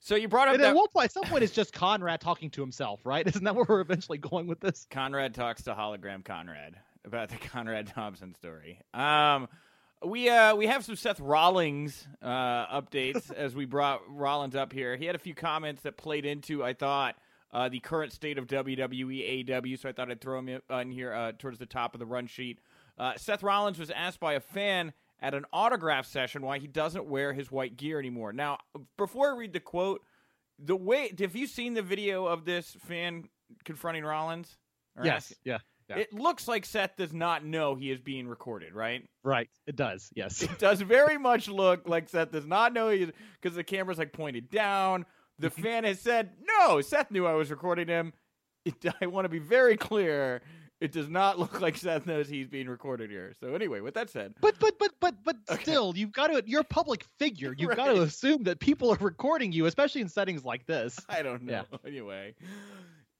so 0.00 0.14
you 0.14 0.28
brought 0.28 0.48
up 0.48 0.54
and 0.54 0.62
that 0.62 0.70
at 0.70 0.76
one 0.76 0.88
point 0.88 1.06
at 1.06 1.12
some 1.12 1.24
point 1.24 1.42
it's 1.42 1.54
just 1.54 1.72
conrad 1.72 2.20
talking 2.20 2.50
to 2.50 2.60
himself 2.60 3.00
right 3.04 3.26
isn't 3.26 3.44
that 3.44 3.54
where 3.54 3.66
we're 3.68 3.80
eventually 3.80 4.18
going 4.18 4.46
with 4.46 4.60
this 4.60 4.86
Conrad 4.90 5.34
talks 5.34 5.62
to 5.64 5.74
hologram 5.74 6.24
Conrad 6.24 6.76
about 7.04 7.30
the 7.30 7.36
Conrad 7.48 7.88
Thompson 7.88 8.34
story. 8.34 8.80
Um, 8.94 9.48
we 10.04 10.28
uh 10.28 10.54
we 10.54 10.66
have 10.68 10.84
some 10.84 10.94
Seth 10.94 11.18
Rollins 11.18 12.06
uh 12.22 12.80
updates 12.80 13.32
as 13.36 13.56
we 13.56 13.64
brought 13.64 14.02
Rollins 14.08 14.54
up 14.54 14.72
here. 14.72 14.96
He 14.96 15.06
had 15.06 15.16
a 15.16 15.18
few 15.18 15.34
comments 15.34 15.82
that 15.82 15.96
played 15.96 16.24
into 16.24 16.62
I 16.64 16.74
thought 16.74 17.16
uh, 17.50 17.68
the 17.70 17.80
current 17.80 18.12
state 18.12 18.36
of 18.36 18.46
WWE 18.46 19.46
AEW, 19.46 19.78
so 19.78 19.88
I 19.88 19.92
thought 19.92 20.10
I'd 20.10 20.20
throw 20.20 20.38
him 20.38 20.50
in, 20.50 20.60
uh, 20.70 20.76
in 20.76 20.90
here 20.90 21.14
uh, 21.14 21.32
towards 21.38 21.58
the 21.58 21.64
top 21.64 21.94
of 21.94 21.98
the 21.98 22.04
run 22.04 22.26
sheet. 22.26 22.58
Uh, 22.98 23.14
Seth 23.16 23.42
Rollins 23.42 23.78
was 23.78 23.90
asked 23.90 24.20
by 24.20 24.34
a 24.34 24.40
fan 24.40 24.92
at 25.20 25.34
an 25.34 25.44
autograph 25.52 26.06
session 26.06 26.42
why 26.42 26.58
he 26.58 26.66
doesn't 26.66 27.06
wear 27.06 27.32
his 27.32 27.50
white 27.50 27.76
gear 27.76 27.98
anymore. 27.98 28.32
Now, 28.32 28.58
before 28.96 29.32
I 29.32 29.36
read 29.36 29.52
the 29.52 29.60
quote, 29.60 30.02
the 30.58 30.76
way 30.76 31.12
have 31.18 31.36
you 31.36 31.46
seen 31.46 31.74
the 31.74 31.82
video 31.82 32.26
of 32.26 32.44
this 32.44 32.76
fan 32.86 33.28
confronting 33.64 34.04
Rollins? 34.04 34.56
Yes 35.02 35.32
asking- 35.32 35.36
yeah 35.44 35.58
Yeah. 35.88 35.96
It 35.98 36.12
looks 36.12 36.48
like 36.48 36.64
Seth 36.64 36.96
does 36.96 37.14
not 37.14 37.44
know 37.44 37.74
he 37.74 37.90
is 37.90 38.00
being 38.00 38.28
recorded, 38.28 38.74
right? 38.74 39.08
right 39.22 39.48
it 39.66 39.76
does 39.76 40.10
yes 40.14 40.42
It 40.42 40.58
does 40.58 40.80
very 40.80 41.18
much 41.18 41.48
look 41.48 41.88
like 41.88 42.08
Seth 42.08 42.32
does 42.32 42.46
not 42.46 42.72
know 42.72 42.88
he 42.88 43.10
because 43.40 43.56
the 43.56 43.64
camera's 43.64 43.98
like 43.98 44.12
pointed 44.12 44.50
down. 44.50 45.06
The 45.38 45.50
mm-hmm. 45.50 45.62
fan 45.62 45.84
has 45.84 46.00
said, 46.00 46.30
"No, 46.58 46.80
Seth 46.80 47.10
knew 47.10 47.24
I 47.26 47.34
was 47.34 47.50
recording 47.50 47.86
him." 47.86 48.12
It, 48.64 48.74
I 49.00 49.06
want 49.06 49.24
to 49.24 49.28
be 49.28 49.38
very 49.38 49.76
clear. 49.76 50.42
It 50.80 50.92
does 50.92 51.08
not 51.08 51.38
look 51.40 51.60
like 51.60 51.76
Seth 51.76 52.06
knows 52.06 52.28
he's 52.28 52.46
being 52.46 52.68
recorded 52.68 53.10
here. 53.10 53.32
So 53.40 53.54
anyway, 53.54 53.80
with 53.80 53.94
that 53.94 54.10
said, 54.10 54.34
But 54.40 54.58
but 54.60 54.78
but 54.78 54.92
but 55.00 55.14
but 55.24 55.36
Okay. 55.50 55.62
still, 55.62 55.92
you've 55.96 56.12
got 56.12 56.28
to. 56.28 56.42
You're 56.46 56.60
a 56.60 56.64
public 56.64 57.04
figure. 57.18 57.54
You've 57.58 57.74
got 57.76 57.86
to 57.86 58.02
assume 58.02 58.44
that 58.44 58.60
people 58.60 58.90
are 58.92 58.98
recording 59.00 59.50
you, 59.52 59.66
especially 59.66 60.02
in 60.02 60.08
settings 60.08 60.44
like 60.44 60.66
this. 60.66 60.98
I 61.08 61.22
don't 61.22 61.42
know. 61.42 61.64
Yeah. 61.72 61.78
Anyway, 61.86 62.34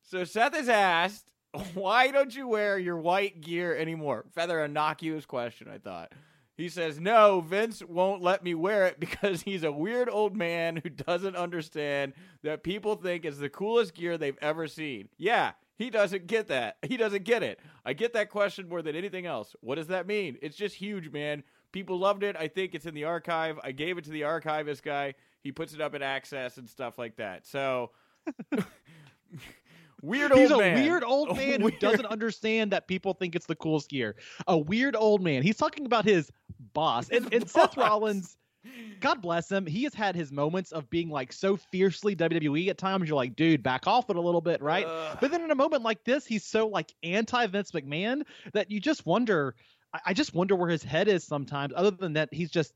so 0.03 0.23
Seth 0.25 0.55
is 0.57 0.69
asked, 0.69 1.33
"Why 1.75 2.11
don't 2.11 2.35
you 2.35 2.47
wear 2.47 2.79
your 2.79 2.97
white 2.99 3.41
gear 3.41 3.75
anymore?" 3.77 4.25
Rather 4.37 4.63
innocuous 4.65 5.27
question, 5.27 5.69
I 5.69 5.79
thought. 5.79 6.13
He 6.57 6.69
says, 6.69 7.01
"No, 7.01 7.41
Vince 7.41 7.83
won't 7.83 8.23
let 8.23 8.43
me 8.45 8.55
wear 8.55 8.87
it 8.87 9.01
because 9.01 9.43
he's 9.43 9.65
a 9.65 9.73
weird 9.73 10.09
old 10.09 10.37
man 10.37 10.77
who 10.77 10.91
doesn't 10.91 11.37
understand 11.37 12.15
that 12.43 12.63
people 12.63 12.95
think 12.97 13.25
it's 13.25 13.39
the 13.39 13.49
coolest 13.49 13.95
gear 13.95 14.17
they've 14.19 14.39
ever 14.41 14.67
seen." 14.69 15.09
Yeah, 15.19 15.53
he 15.79 15.89
doesn't 15.91 16.27
get 16.27 16.49
that. 16.49 16.77
He 16.87 16.97
doesn't 16.97 17.25
get 17.25 17.43
it. 17.43 17.61
I 17.87 17.93
get 17.95 18.13
that 18.15 18.29
question 18.31 18.69
more 18.69 18.83
than 18.83 18.95
anything 18.97 19.25
else. 19.27 19.55
What 19.61 19.77
does 19.77 19.87
that 19.87 20.07
mean? 20.07 20.37
It's 20.43 20.57
just 20.57 20.75
huge, 20.75 21.11
man. 21.11 21.43
People 21.73 21.99
loved 21.99 22.23
it. 22.23 22.37
I 22.37 22.49
think 22.49 22.75
it's 22.75 22.87
in 22.87 22.95
the 22.95 23.05
archive. 23.05 23.59
I 23.63 23.73
gave 23.73 23.97
it 23.99 24.05
to 24.05 24.11
the 24.11 24.25
archivist 24.25 24.83
guy. 24.83 25.15
He 25.43 25.53
puts 25.53 25.73
it 25.75 25.81
up 25.81 25.95
at 25.95 26.03
Access 26.03 26.57
and 26.59 26.69
stuff 26.69 26.99
like 26.99 27.17
that. 27.17 27.47
So 27.47 27.93
weird 30.03 30.33
old 30.33 30.41
He's 30.41 30.51
a 30.51 30.57
man. 30.59 30.83
weird 30.83 31.05
old 31.05 31.29
man 31.37 31.63
Weird- 31.63 31.75
who 31.75 31.79
doesn't 31.81 32.07
understand 32.07 32.73
that 32.73 32.87
people 32.89 33.13
think 33.15 33.35
it's 33.37 33.47
the 33.47 33.55
coolest 33.57 33.91
gear. 33.91 34.17
A 34.47 34.57
weird 34.59 34.97
old 34.97 35.23
man. 35.23 35.43
He's 35.43 35.57
talking 35.57 35.87
about 35.87 36.05
his 36.05 36.31
boss. 36.73 37.09
His 37.09 37.25
and, 37.25 37.35
and 37.35 37.49
Seth. 37.51 37.77
Rollins, 37.77 38.37
God 39.01 39.23
bless 39.23 39.51
him, 39.51 39.67
he 39.67 39.85
has 39.85 39.95
had 39.95 40.15
his 40.17 40.33
moments 40.33 40.73
of 40.73 40.89
being 40.91 41.09
like 41.09 41.33
so 41.33 41.57
fiercely 41.57 42.17
WWE 42.17 42.69
at 42.69 42.79
times. 42.79 43.09
You're 43.09 43.17
like, 43.17 43.37
dude, 43.37 43.63
back 43.63 43.87
off 43.87 44.11
it 44.11 44.17
a 44.17 44.21
little 44.21 44.41
bit, 44.41 44.61
right? 44.63 44.87
Ugh. 44.87 45.19
But 45.21 45.31
then 45.31 45.43
in 45.43 45.51
a 45.51 45.55
moment 45.55 45.83
like 45.83 46.05
this, 46.05 46.27
he's 46.27 46.45
so 46.45 46.67
like 46.69 46.93
anti 47.03 47.47
Vince 47.47 47.73
McMahon 47.73 48.23
that 48.53 48.71
you 48.71 48.81
just 48.81 49.07
wonder. 49.07 49.55
I, 49.93 50.01
I 50.07 50.13
just 50.15 50.35
wonder 50.35 50.57
where 50.57 50.69
his 50.69 50.83
head 50.83 51.09
is 51.09 51.25
sometimes. 51.25 51.73
Other 51.77 51.91
than 51.91 52.15
that, 52.15 52.29
he's 52.33 52.51
just 52.51 52.73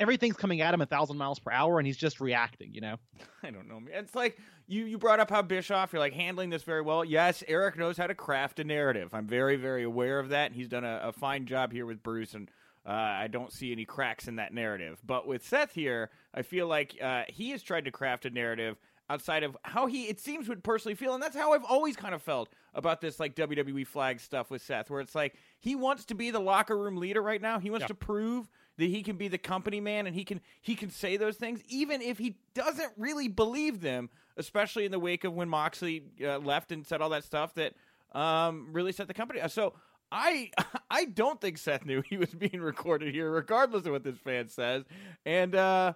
everything's 0.00 0.36
coming 0.36 0.60
at 0.60 0.74
him 0.74 0.80
a 0.80 0.86
thousand 0.86 1.16
miles 1.18 1.38
per 1.38 1.52
hour, 1.52 1.78
and 1.78 1.86
he's 1.86 1.96
just 1.96 2.20
reacting. 2.20 2.72
You 2.72 2.80
know. 2.80 2.96
I 3.42 3.50
don't 3.50 3.68
know. 3.68 3.80
man. 3.80 3.92
It's 3.94 4.14
like 4.14 4.38
you 4.66 4.84
you 4.84 4.98
brought 4.98 5.20
up 5.20 5.30
how 5.30 5.42
Bischoff. 5.42 5.92
You're 5.92 6.00
like 6.00 6.12
handling 6.14 6.50
this 6.50 6.62
very 6.62 6.82
well. 6.82 7.04
Yes, 7.04 7.42
Eric 7.48 7.76
knows 7.78 7.96
how 7.96 8.06
to 8.06 8.14
craft 8.14 8.60
a 8.60 8.64
narrative. 8.64 9.10
I'm 9.12 9.26
very 9.26 9.56
very 9.56 9.82
aware 9.82 10.18
of 10.18 10.30
that. 10.30 10.46
and 10.46 10.54
He's 10.56 10.68
done 10.68 10.84
a, 10.84 11.00
a 11.04 11.12
fine 11.12 11.46
job 11.46 11.72
here 11.72 11.86
with 11.86 12.02
Bruce, 12.02 12.34
and 12.34 12.50
uh, 12.86 12.90
I 12.92 13.28
don't 13.28 13.52
see 13.52 13.72
any 13.72 13.84
cracks 13.84 14.28
in 14.28 14.36
that 14.36 14.52
narrative. 14.52 15.00
But 15.04 15.26
with 15.26 15.46
Seth 15.46 15.72
here, 15.74 16.10
I 16.34 16.42
feel 16.42 16.66
like 16.66 16.96
uh, 17.02 17.22
he 17.28 17.50
has 17.50 17.62
tried 17.62 17.84
to 17.86 17.90
craft 17.90 18.26
a 18.26 18.30
narrative 18.30 18.76
outside 19.10 19.42
of 19.42 19.54
how 19.64 19.86
he 19.86 20.04
it 20.04 20.18
seems 20.18 20.48
would 20.48 20.64
personally 20.64 20.94
feel, 20.94 21.12
and 21.14 21.22
that's 21.22 21.36
how 21.36 21.52
I've 21.52 21.64
always 21.64 21.94
kind 21.96 22.14
of 22.14 22.22
felt 22.22 22.48
about 22.74 23.00
this 23.00 23.20
like 23.20 23.34
WWE 23.36 23.86
flag 23.86 24.18
stuff 24.20 24.50
with 24.50 24.62
Seth, 24.62 24.88
where 24.90 25.00
it's 25.00 25.14
like 25.14 25.34
he 25.60 25.74
wants 25.76 26.06
to 26.06 26.14
be 26.14 26.30
the 26.30 26.40
locker 26.40 26.76
room 26.76 26.96
leader 26.96 27.20
right 27.22 27.40
now. 27.40 27.58
He 27.58 27.70
wants 27.70 27.82
Yeah. 27.84 27.88
to 27.88 27.94
prove 27.94 28.48
that 28.76 28.86
he 28.86 29.02
can 29.02 29.16
be 29.16 29.28
the 29.28 29.38
company 29.38 29.80
man 29.80 30.06
and 30.06 30.16
he 30.16 30.24
can 30.24 30.40
he 30.60 30.74
can 30.74 30.90
say 30.90 31.16
those 31.16 31.36
things 31.36 31.62
even 31.68 32.02
if 32.02 32.18
he 32.18 32.38
doesn't 32.54 32.92
really 32.96 33.28
believe 33.28 33.80
them 33.80 34.10
especially 34.36 34.84
in 34.84 34.90
the 34.90 34.98
wake 34.98 35.22
of 35.22 35.32
when 35.32 35.48
moxley 35.48 36.02
uh, 36.20 36.38
left 36.38 36.72
and 36.72 36.84
said 36.84 37.00
all 37.00 37.10
that 37.10 37.22
stuff 37.22 37.54
that 37.54 37.72
um, 38.18 38.66
really 38.72 38.90
set 38.90 39.06
the 39.06 39.14
company 39.14 39.40
so 39.46 39.74
i 40.12 40.50
i 40.90 41.04
don't 41.04 41.40
think 41.40 41.58
seth 41.58 41.84
knew 41.84 42.02
he 42.08 42.16
was 42.16 42.30
being 42.34 42.60
recorded 42.60 43.14
here 43.14 43.30
regardless 43.30 43.86
of 43.86 43.92
what 43.92 44.04
this 44.04 44.18
fan 44.18 44.48
says 44.48 44.84
and 45.24 45.54
uh 45.54 45.92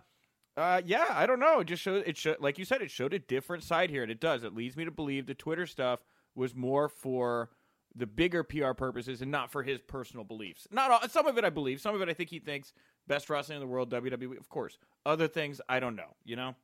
uh, 0.56 0.82
yeah, 0.84 1.06
I 1.10 1.26
don't 1.26 1.38
know. 1.38 1.60
It 1.60 1.68
just 1.68 1.82
showed 1.82 2.02
it 2.04 2.16
showed, 2.16 2.40
like 2.40 2.58
you 2.58 2.64
said, 2.64 2.82
it 2.82 2.90
showed 2.90 3.14
a 3.14 3.20
different 3.20 3.62
side 3.62 3.90
here, 3.90 4.02
and 4.02 4.10
it 4.10 4.18
does. 4.18 4.42
It 4.42 4.56
leads 4.56 4.76
me 4.76 4.84
to 4.86 4.90
believe 4.90 5.26
the 5.26 5.34
Twitter 5.34 5.66
stuff 5.66 6.00
was 6.34 6.52
more 6.52 6.88
for 6.88 7.50
the 7.94 8.06
bigger 8.06 8.42
PR 8.42 8.72
purposes 8.72 9.22
and 9.22 9.30
not 9.30 9.52
for 9.52 9.62
his 9.62 9.80
personal 9.80 10.24
beliefs. 10.24 10.66
Not 10.72 10.90
all, 10.90 11.08
some 11.08 11.26
of 11.26 11.38
it 11.38 11.44
I 11.44 11.50
believe. 11.50 11.80
Some 11.80 11.94
of 11.94 12.02
it 12.02 12.08
I 12.08 12.12
think 12.12 12.30
he 12.30 12.40
thinks 12.40 12.72
best 13.06 13.30
wrestling 13.30 13.56
in 13.56 13.60
the 13.60 13.68
world, 13.68 13.88
WWE, 13.90 14.36
of 14.36 14.48
course. 14.48 14.78
Other 15.06 15.28
things 15.28 15.60
I 15.68 15.78
don't 15.78 15.94
know. 15.94 16.14
You 16.24 16.34
know, 16.34 16.56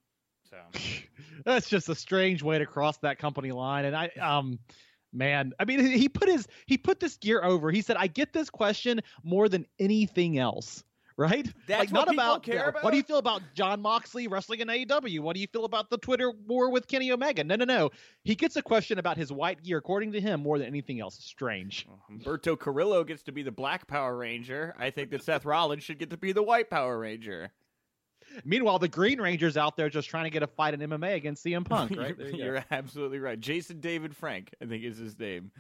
so 0.50 0.56
That's 1.44 1.68
just 1.68 1.88
a 1.88 1.94
strange 1.94 2.42
way 2.42 2.58
to 2.58 2.66
cross 2.66 2.96
that 2.98 3.18
company 3.18 3.52
line. 3.52 3.84
And 3.84 3.96
I, 3.96 4.08
um, 4.20 4.58
man, 5.14 5.52
I 5.58 5.64
mean, 5.64 5.84
he 5.84 6.08
put 6.08 6.28
his 6.28 6.46
he 6.66 6.76
put 6.76 7.00
this 7.00 7.16
gear 7.16 7.42
over. 7.42 7.70
He 7.70 7.80
said, 7.80 7.96
"I 7.96 8.06
get 8.06 8.32
this 8.32 8.50
question 8.50 9.00
more 9.22 9.48
than 9.48 9.66
anything 9.78 10.38
else." 10.38 10.84
Right? 11.16 11.46
That's 11.68 11.78
like 11.78 11.92
what 11.92 12.06
not 12.06 12.14
about, 12.14 12.42
care 12.42 12.74
What 12.80 12.90
do 12.90 12.96
you 12.96 13.04
feel 13.04 13.18
about 13.18 13.40
Jon 13.54 13.80
Moxley 13.80 14.26
wrestling 14.26 14.58
in 14.58 14.68
AEW? 14.68 15.20
What 15.20 15.34
do 15.34 15.40
you 15.40 15.46
feel 15.46 15.64
about 15.64 15.88
the 15.88 15.96
Twitter 15.96 16.32
war 16.48 16.70
with 16.70 16.88
Kenny 16.88 17.12
Omega? 17.12 17.44
No, 17.44 17.54
no, 17.54 17.64
no. 17.64 17.90
He 18.24 18.34
gets 18.34 18.56
a 18.56 18.62
question 18.62 18.98
about 18.98 19.16
his 19.16 19.30
white 19.30 19.62
gear, 19.62 19.78
according 19.78 20.10
to 20.10 20.20
him, 20.20 20.40
more 20.40 20.58
than 20.58 20.66
anything 20.66 20.98
else. 21.00 21.16
Strange. 21.22 21.86
Oh, 21.88 22.00
Humberto 22.10 22.58
Carrillo 22.58 23.04
gets 23.04 23.22
to 23.22 23.32
be 23.32 23.44
the 23.44 23.52
Black 23.52 23.86
Power 23.86 24.16
Ranger. 24.16 24.74
I 24.76 24.90
think 24.90 25.10
that 25.10 25.22
Seth 25.22 25.44
Rollins 25.44 25.84
should 25.84 26.00
get 26.00 26.10
to 26.10 26.16
be 26.16 26.32
the 26.32 26.42
White 26.42 26.68
Power 26.68 26.98
Ranger. 26.98 27.52
Meanwhile, 28.44 28.78
the 28.78 28.88
Green 28.88 29.20
Ranger's 29.20 29.56
out 29.56 29.76
there 29.76 29.88
just 29.88 30.08
trying 30.08 30.24
to 30.24 30.30
get 30.30 30.42
a 30.42 30.46
fight 30.46 30.74
in 30.74 30.80
MMA 30.80 31.14
against 31.14 31.44
CM 31.44 31.64
Punk. 31.68 31.96
Right? 31.96 32.16
There 32.16 32.30
you. 32.30 32.44
You're 32.44 32.64
absolutely 32.70 33.18
right. 33.18 33.38
Jason 33.38 33.80
David 33.80 34.16
Frank, 34.16 34.54
I 34.60 34.66
think 34.66 34.84
is 34.84 34.98
his 34.98 35.18
name. 35.18 35.50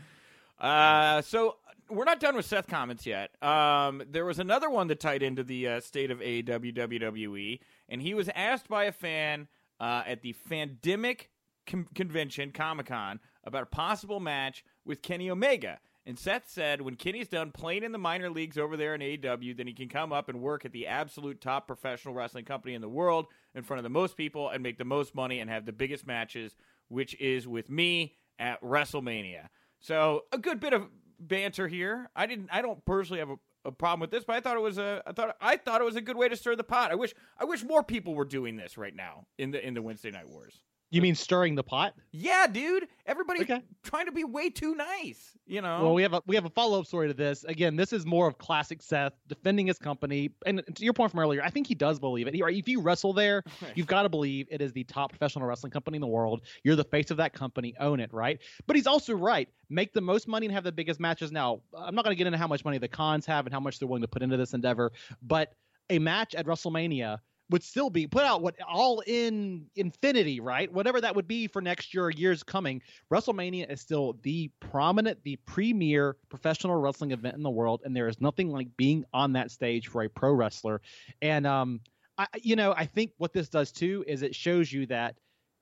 Uh, 0.58 1.20
so 1.22 1.56
we're 1.90 2.04
not 2.04 2.20
done 2.20 2.36
with 2.36 2.46
Seth 2.46 2.66
comments 2.66 3.06
yet. 3.06 3.30
Um, 3.42 4.02
there 4.10 4.24
was 4.24 4.38
another 4.38 4.70
one 4.70 4.88
that 4.88 5.00
tied 5.00 5.22
into 5.22 5.42
the 5.42 5.68
uh, 5.68 5.80
state 5.80 6.10
of 6.10 6.20
AEW 6.20 6.74
WWE, 6.74 7.60
and 7.88 8.00
he 8.00 8.14
was 8.14 8.28
asked 8.34 8.68
by 8.68 8.84
a 8.84 8.92
fan 8.92 9.48
uh, 9.80 10.02
at 10.06 10.22
the 10.22 10.34
Fandemic 10.48 11.28
con- 11.66 11.88
convention, 11.94 12.52
Comic 12.52 12.86
Con, 12.86 13.20
about 13.44 13.64
a 13.64 13.66
possible 13.66 14.20
match 14.20 14.64
with 14.84 15.02
Kenny 15.02 15.30
Omega. 15.30 15.78
And 16.06 16.18
Seth 16.18 16.48
said, 16.48 16.82
when 16.82 16.96
Kenny's 16.96 17.28
done 17.28 17.50
playing 17.50 17.82
in 17.82 17.92
the 17.92 17.98
minor 17.98 18.28
leagues 18.28 18.58
over 18.58 18.76
there 18.76 18.94
in 18.94 19.00
AEW, 19.00 19.56
then 19.56 19.66
he 19.66 19.72
can 19.72 19.88
come 19.88 20.12
up 20.12 20.28
and 20.28 20.42
work 20.42 20.66
at 20.66 20.72
the 20.72 20.86
absolute 20.86 21.40
top 21.40 21.66
professional 21.66 22.12
wrestling 22.12 22.44
company 22.44 22.74
in 22.74 22.82
the 22.82 22.88
world 22.88 23.26
in 23.54 23.62
front 23.62 23.78
of 23.78 23.84
the 23.84 23.90
most 23.90 24.16
people 24.16 24.50
and 24.50 24.62
make 24.62 24.76
the 24.76 24.84
most 24.84 25.14
money 25.14 25.40
and 25.40 25.48
have 25.48 25.64
the 25.64 25.72
biggest 25.72 26.06
matches, 26.06 26.56
which 26.88 27.18
is 27.20 27.48
with 27.48 27.70
me 27.70 28.16
at 28.38 28.60
WrestleMania. 28.62 29.48
So 29.80 30.24
a 30.30 30.38
good 30.38 30.60
bit 30.60 30.74
of 30.74 30.88
banter 31.18 31.68
here. 31.68 32.10
I 32.14 32.26
didn't. 32.26 32.48
I 32.52 32.62
don't 32.62 32.84
personally 32.84 33.20
have 33.20 33.30
a, 33.30 33.36
a 33.66 33.72
problem 33.72 34.00
with 34.00 34.10
this, 34.10 34.24
but 34.24 34.36
I 34.36 34.40
thought 34.40 34.56
it 34.56 34.62
was 34.62 34.78
a. 34.78 35.02
I 35.06 35.12
thought 35.12 35.36
I 35.40 35.56
thought 35.56 35.80
it 35.80 35.84
was 35.84 35.96
a 35.96 36.00
good 36.00 36.16
way 36.16 36.28
to 36.28 36.36
stir 36.36 36.56
the 36.56 36.64
pot. 36.64 36.90
I 36.90 36.94
wish. 36.94 37.14
I 37.38 37.44
wish 37.44 37.64
more 37.64 37.82
people 37.82 38.14
were 38.14 38.24
doing 38.24 38.56
this 38.56 38.76
right 38.76 38.94
now 38.94 39.26
in 39.38 39.50
the 39.50 39.66
in 39.66 39.74
the 39.74 39.82
Wednesday 39.82 40.10
Night 40.10 40.28
Wars. 40.28 40.62
You 40.94 41.02
mean 41.02 41.16
stirring 41.16 41.56
the 41.56 41.64
pot? 41.64 41.94
Yeah, 42.12 42.46
dude. 42.46 42.86
Everybody's 43.04 43.42
Okay. 43.42 43.60
trying 43.82 44.06
to 44.06 44.12
be 44.12 44.22
way 44.22 44.48
too 44.48 44.76
nice. 44.76 45.36
You 45.44 45.60
know. 45.60 45.82
Well, 45.82 45.94
we 45.94 46.02
have 46.04 46.14
a 46.14 46.22
we 46.24 46.36
have 46.36 46.44
a 46.44 46.50
follow 46.50 46.78
up 46.78 46.86
story 46.86 47.08
to 47.08 47.14
this. 47.14 47.42
Again, 47.42 47.74
this 47.74 47.92
is 47.92 48.06
more 48.06 48.28
of 48.28 48.38
classic 48.38 48.80
Seth 48.80 49.12
defending 49.26 49.66
his 49.66 49.76
company. 49.76 50.30
And 50.46 50.62
to 50.72 50.84
your 50.84 50.92
point 50.92 51.10
from 51.10 51.18
earlier, 51.18 51.42
I 51.42 51.50
think 51.50 51.66
he 51.66 51.74
does 51.74 51.98
believe 51.98 52.28
it. 52.28 52.34
He, 52.34 52.40
if 52.46 52.68
you 52.68 52.80
wrestle 52.80 53.12
there, 53.12 53.42
you've 53.74 53.88
got 53.88 54.04
to 54.04 54.08
believe 54.08 54.46
it 54.52 54.60
is 54.62 54.72
the 54.72 54.84
top 54.84 55.10
professional 55.10 55.44
wrestling 55.48 55.72
company 55.72 55.96
in 55.96 56.00
the 56.00 56.06
world. 56.06 56.42
You're 56.62 56.76
the 56.76 56.84
face 56.84 57.10
of 57.10 57.16
that 57.16 57.32
company. 57.32 57.74
Own 57.80 57.98
it, 57.98 58.12
right? 58.12 58.38
But 58.68 58.76
he's 58.76 58.86
also 58.86 59.14
right. 59.14 59.48
Make 59.68 59.94
the 59.94 60.00
most 60.00 60.28
money 60.28 60.46
and 60.46 60.54
have 60.54 60.62
the 60.62 60.70
biggest 60.70 61.00
matches. 61.00 61.32
Now, 61.32 61.60
I'm 61.76 61.96
not 61.96 62.04
going 62.04 62.14
to 62.14 62.18
get 62.18 62.28
into 62.28 62.38
how 62.38 62.46
much 62.46 62.64
money 62.64 62.78
the 62.78 62.86
Khans 62.86 63.26
have 63.26 63.46
and 63.46 63.52
how 63.52 63.58
much 63.58 63.80
they're 63.80 63.88
willing 63.88 64.02
to 64.02 64.08
put 64.08 64.22
into 64.22 64.36
this 64.36 64.54
endeavor, 64.54 64.92
but 65.22 65.54
a 65.90 65.98
match 65.98 66.36
at 66.36 66.46
WrestleMania 66.46 67.18
would 67.54 67.62
still 67.62 67.88
be 67.88 68.08
put 68.08 68.24
out 68.24 68.42
what 68.42 68.56
all 68.68 69.00
in 69.06 69.66
infinity, 69.76 70.40
right? 70.40 70.72
Whatever 70.72 71.00
that 71.00 71.14
would 71.14 71.28
be 71.28 71.46
for 71.46 71.62
next 71.62 71.94
year 71.94 72.06
or 72.06 72.10
years 72.10 72.42
coming. 72.42 72.82
WrestleMania 73.12 73.70
is 73.70 73.80
still 73.80 74.18
the 74.24 74.50
prominent, 74.58 75.22
the 75.22 75.36
premier 75.46 76.16
professional 76.30 76.74
wrestling 76.74 77.12
event 77.12 77.36
in 77.36 77.44
the 77.44 77.50
world, 77.50 77.82
and 77.84 77.94
there 77.94 78.08
is 78.08 78.20
nothing 78.20 78.50
like 78.50 78.76
being 78.76 79.04
on 79.14 79.34
that 79.34 79.52
stage 79.52 79.86
for 79.86 80.02
a 80.02 80.08
pro 80.08 80.32
wrestler. 80.32 80.80
And 81.22 81.46
um, 81.46 81.78
I, 82.18 82.26
you 82.42 82.56
know, 82.56 82.74
I 82.76 82.86
think 82.86 83.12
what 83.18 83.32
this 83.32 83.48
does 83.48 83.70
too 83.70 84.04
is 84.04 84.22
it 84.22 84.34
shows 84.34 84.72
you 84.72 84.86
that 84.86 85.14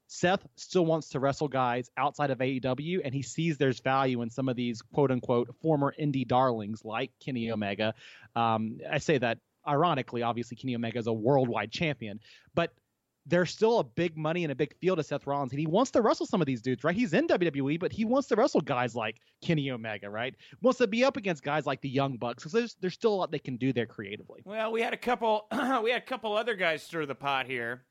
Seth 0.07 0.47
still 0.57 0.87
wants 0.87 1.11
to 1.11 1.21
wrestle 1.21 1.49
guys 1.49 1.91
outside 1.99 2.31
of 2.31 2.39
AEW, 2.39 3.03
and 3.05 3.13
he 3.13 3.21
sees 3.21 3.59
there's 3.59 3.81
value 3.81 4.23
in 4.23 4.31
some 4.31 4.49
of 4.49 4.57
these 4.57 4.81
quote 4.81 5.11
unquote 5.11 5.55
former 5.61 5.95
indie 6.01 6.27
darlings 6.27 6.87
like 6.87 7.11
Kenny 7.23 7.51
Omega. 7.53 7.93
Um, 8.35 8.79
I 8.91 8.97
say 8.97 9.19
that 9.19 9.41
ironically, 9.67 10.23
obviously, 10.23 10.57
Kenny 10.57 10.75
Omega 10.75 10.99
is 10.99 11.07
a 11.07 11.13
worldwide 11.13 11.71
champion, 11.71 12.21
but 12.55 12.73
there's 13.27 13.51
still 13.51 13.79
a 13.79 13.85
big 13.85 14.17
money 14.17 14.45
and 14.45 14.51
a 14.51 14.55
big 14.55 14.75
field 14.81 14.99
to 14.99 15.05
Seth 15.05 15.27
Rollins, 15.27 15.53
and 15.53 15.61
he 15.61 15.67
wants 15.67 15.91
to 15.93 16.03
wrestle 16.03 16.27
some 16.27 16.41
of 16.41 16.47
these 16.47 16.61
dudes, 16.61 16.83
right? 16.83 16.95
He's 16.95 17.13
in 17.13 17.29
WWE, 17.29 17.79
but 17.79 17.93
he 17.93 18.05
wants 18.05 18.29
to 18.29 18.37
wrestle 18.37 18.61
guys 18.61 18.97
like 18.97 19.19
Kenny 19.45 19.71
Omega, 19.71 20.11
right? 20.11 20.35
Wants 20.61 20.79
to 20.79 20.87
be 20.87 21.05
up 21.05 21.17
against 21.17 21.43
guys 21.43 21.67
like 21.67 21.81
the 21.81 21.89
Young 21.89 22.17
Bucks 22.17 22.43
because 22.43 22.53
there's 22.53 22.77
there's 22.81 22.95
still 22.95 23.15
a 23.15 23.17
lot 23.17 23.31
they 23.31 23.39
can 23.39 23.57
do 23.57 23.73
there 23.73 23.87
creatively. 23.87 24.43
Well, 24.45 24.73
we 24.73 24.83
had 24.83 24.93
a 24.93 24.97
couple. 24.97 25.47
we 25.83 25.91
had 25.91 26.03
a 26.03 26.07
couple 26.07 26.37
other 26.37 26.55
guys 26.55 26.83
stir 26.83 27.07
the 27.07 27.15
pot 27.15 27.47
here 27.47 27.85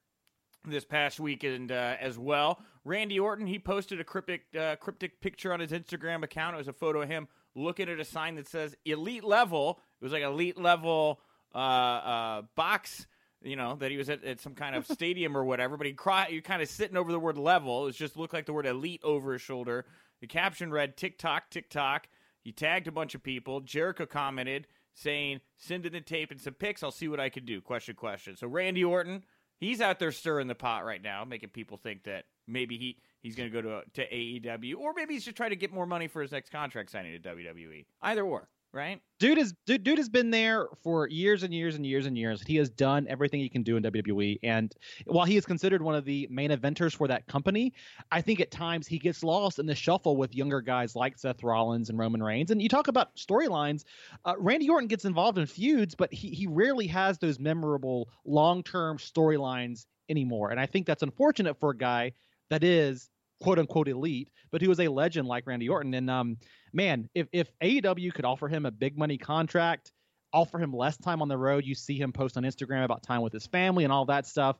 this 0.65 0.85
past 0.85 1.19
weekend 1.19 1.71
uh, 1.71 1.95
as 1.99 2.17
well. 2.17 2.61
Randy 2.83 3.19
Orton 3.19 3.47
he 3.47 3.57
posted 3.59 3.99
a 3.99 4.03
cryptic 4.03 4.43
uh, 4.59 4.75
cryptic 4.77 5.21
picture 5.21 5.53
on 5.53 5.59
his 5.59 5.71
Instagram 5.71 6.23
account. 6.23 6.55
It 6.55 6.57
was 6.57 6.67
a 6.67 6.73
photo 6.73 7.01
of 7.01 7.09
him 7.09 7.27
looking 7.55 7.89
at 7.89 7.99
a 7.99 8.05
sign 8.05 8.35
that 8.35 8.47
says 8.47 8.75
"Elite 8.85 9.23
Level." 9.23 9.79
It 10.01 10.03
was 10.03 10.13
like 10.13 10.23
elite 10.23 10.59
level 10.59 11.21
uh, 11.53 11.57
uh, 11.57 12.41
box. 12.55 13.07
You 13.43 13.55
know 13.55 13.75
that 13.77 13.89
he 13.89 13.97
was 13.97 14.09
at, 14.09 14.23
at 14.23 14.39
some 14.39 14.53
kind 14.53 14.75
of 14.75 14.85
stadium 14.91 15.35
or 15.35 15.43
whatever, 15.43 15.77
but 15.77 15.87
he 15.87 15.93
cry, 15.93 16.27
he 16.29 16.41
kind 16.41 16.61
of 16.61 16.69
sitting 16.69 16.97
over 16.97 17.11
the 17.11 17.19
word 17.19 17.37
level. 17.37 17.87
It 17.87 17.95
just 17.95 18.17
looked 18.17 18.33
like 18.33 18.45
the 18.45 18.53
word 18.53 18.65
elite 18.67 19.01
over 19.03 19.33
his 19.33 19.41
shoulder. 19.41 19.85
The 20.19 20.27
caption 20.27 20.71
read 20.71 20.97
"TikTok, 20.97 21.49
TikTok." 21.49 22.07
He 22.43 22.51
tagged 22.51 22.87
a 22.87 22.91
bunch 22.91 23.15
of 23.15 23.23
people. 23.23 23.61
Jericho 23.61 24.05
commented 24.05 24.67
saying, 24.93 25.41
"Send 25.57 25.85
in 25.85 25.93
the 25.93 26.01
tape 26.01 26.31
and 26.31 26.39
some 26.39 26.53
pics. 26.53 26.83
I'll 26.83 26.91
see 26.91 27.07
what 27.07 27.19
I 27.19 27.29
can 27.29 27.45
do." 27.45 27.61
Question, 27.61 27.95
question. 27.95 28.35
So 28.35 28.47
Randy 28.47 28.83
Orton, 28.83 29.23
he's 29.57 29.81
out 29.81 29.97
there 29.99 30.11
stirring 30.11 30.47
the 30.47 30.55
pot 30.55 30.85
right 30.85 31.01
now, 31.01 31.25
making 31.25 31.49
people 31.49 31.77
think 31.77 32.03
that 32.03 32.25
maybe 32.47 32.77
he 32.77 32.97
he's 33.21 33.35
going 33.35 33.51
to 33.51 33.61
go 33.61 33.61
to 33.61 33.81
to 33.93 34.07
AEW, 34.07 34.75
or 34.77 34.93
maybe 34.93 35.13
he's 35.13 35.25
just 35.25 35.37
trying 35.37 35.51
to 35.51 35.55
get 35.55 35.73
more 35.73 35.85
money 35.85 36.07
for 36.07 36.21
his 36.21 36.31
next 36.31 36.51
contract 36.51 36.91
signing 36.91 37.19
to 37.19 37.29
WWE. 37.29 37.85
Either 38.01 38.23
or, 38.23 38.49
right? 38.73 39.01
Dude 39.19 39.37
is 39.37 39.53
dude, 39.65 39.83
dude 39.83 39.97
has 39.97 40.09
been 40.09 40.31
there 40.31 40.67
for 40.83 41.07
years 41.07 41.43
and 41.43 41.53
years 41.53 41.75
and 41.75 41.85
years 41.85 42.05
and 42.05 42.17
years. 42.17 42.41
He 42.41 42.55
has 42.57 42.69
done 42.69 43.05
everything 43.09 43.39
he 43.39 43.49
can 43.49 43.63
do 43.63 43.77
in 43.77 43.83
WWE, 43.83 44.39
and 44.43 44.73
while 45.05 45.25
he 45.25 45.37
is 45.37 45.45
considered 45.45 45.81
one 45.81 45.95
of 45.95 46.05
the 46.05 46.27
main 46.31 46.51
eventers 46.51 46.95
for 46.95 47.07
that 47.07 47.27
company, 47.27 47.73
I 48.11 48.21
think 48.21 48.39
at 48.39 48.51
times 48.51 48.87
he 48.87 48.99
gets 48.99 49.23
lost 49.23 49.59
in 49.59 49.65
the 49.65 49.75
shuffle 49.75 50.17
with 50.17 50.33
younger 50.35 50.61
guys 50.61 50.95
like 50.95 51.17
Seth 51.17 51.43
Rollins 51.43 51.89
and 51.89 51.99
Roman 51.99 52.23
Reigns. 52.23 52.51
And 52.51 52.61
you 52.61 52.69
talk 52.69 52.87
about 52.87 53.15
storylines, 53.15 53.83
uh, 54.25 54.35
Randy 54.37 54.69
Orton 54.69 54.87
gets 54.87 55.05
involved 55.05 55.37
in 55.37 55.45
feuds, 55.45 55.95
but 55.95 56.13
he 56.13 56.29
he 56.29 56.47
rarely 56.47 56.87
has 56.87 57.17
those 57.17 57.39
memorable 57.39 58.09
long 58.25 58.63
term 58.63 58.97
storylines 58.97 59.85
anymore. 60.09 60.51
And 60.51 60.59
I 60.59 60.65
think 60.65 60.85
that's 60.87 61.03
unfortunate 61.03 61.59
for 61.59 61.71
a 61.71 61.77
guy 61.77 62.13
that 62.49 62.63
is 62.63 63.09
quote 63.41 63.59
unquote 63.59 63.87
elite, 63.87 64.29
but 64.51 64.61
who 64.61 64.71
is 64.71 64.79
a 64.79 64.87
legend 64.87 65.27
like 65.27 65.47
Randy 65.47 65.67
Orton. 65.67 65.93
And 65.93 66.09
um, 66.09 66.37
man, 66.73 67.09
if 67.13 67.27
if 67.31 67.51
AEW 67.59 68.13
could 68.13 68.25
offer 68.25 68.47
him 68.47 68.65
a 68.65 68.71
big 68.71 68.97
money 68.97 69.17
contract, 69.17 69.91
offer 70.33 70.59
him 70.59 70.71
less 70.73 70.95
time 70.97 71.21
on 71.21 71.27
the 71.27 71.37
road, 71.37 71.65
you 71.65 71.75
see 71.75 71.97
him 71.97 72.13
post 72.13 72.37
on 72.37 72.43
Instagram 72.43 72.85
about 72.85 73.03
time 73.03 73.21
with 73.21 73.33
his 73.33 73.45
family 73.47 73.83
and 73.83 73.91
all 73.91 74.05
that 74.05 74.25
stuff. 74.25 74.55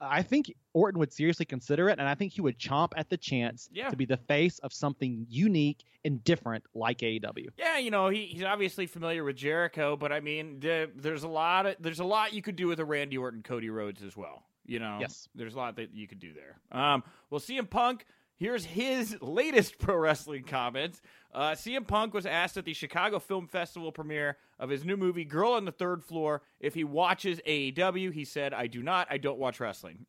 I 0.00 0.22
think 0.22 0.54
Orton 0.72 1.00
would 1.00 1.12
seriously 1.12 1.44
consider 1.44 1.88
it, 1.88 1.98
and 1.98 2.08
I 2.08 2.14
think 2.14 2.32
he 2.32 2.40
would 2.40 2.58
chomp 2.58 2.92
at 2.96 3.08
the 3.10 3.16
chance 3.16 3.68
Yeah. 3.72 3.90
to 3.90 3.96
be 3.96 4.04
the 4.04 4.18
face 4.18 4.60
of 4.60 4.72
something 4.72 5.26
unique 5.28 5.82
and 6.04 6.22
different 6.22 6.62
like 6.74 6.98
AEW. 6.98 7.48
Yeah, 7.58 7.78
you 7.78 7.90
know 7.90 8.08
he, 8.08 8.26
he's 8.26 8.44
obviously 8.44 8.86
familiar 8.86 9.24
with 9.24 9.34
Jericho, 9.36 9.96
but 9.96 10.12
I 10.12 10.20
mean, 10.20 10.60
the, 10.60 10.90
there's 10.94 11.24
a 11.24 11.28
lot 11.28 11.66
of 11.66 11.74
there's 11.80 11.98
a 12.00 12.04
lot 12.04 12.32
you 12.32 12.42
could 12.42 12.54
do 12.56 12.68
with 12.68 12.78
a 12.78 12.84
Randy 12.84 13.18
Orton, 13.18 13.42
Cody 13.42 13.68
Rhodes 13.70 14.02
as 14.04 14.16
well. 14.16 14.44
You 14.68 14.78
know, 14.80 14.98
Yes. 15.00 15.28
there's 15.34 15.54
a 15.54 15.58
lot 15.58 15.76
that 15.76 15.94
you 15.94 16.06
could 16.08 16.18
do 16.20 16.32
there. 16.34 16.58
Um, 16.70 17.02
well, 17.30 17.40
CM 17.40 17.68
Punk. 17.70 18.04
Here's 18.38 18.64
his 18.64 19.16
latest 19.22 19.78
pro 19.78 19.96
wrestling 19.96 20.44
comments. 20.44 21.00
Uh, 21.34 21.52
CM 21.52 21.86
Punk 21.86 22.14
was 22.14 22.26
asked 22.26 22.56
at 22.56 22.64
the 22.64 22.74
Chicago 22.74 23.18
Film 23.18 23.46
Festival 23.46 23.92
premiere 23.92 24.36
of 24.58 24.70
his 24.70 24.84
new 24.84 24.96
movie 24.96 25.24
"Girl 25.24 25.52
on 25.52 25.64
the 25.64 25.72
Third 25.72 26.04
Floor" 26.04 26.42
if 26.60 26.74
he 26.74 26.84
watches 26.84 27.40
AEW. 27.46 28.12
He 28.12 28.24
said, 28.24 28.54
"I 28.54 28.66
do 28.66 28.82
not. 28.82 29.08
I 29.10 29.18
don't 29.18 29.38
watch 29.38 29.60
wrestling." 29.60 30.06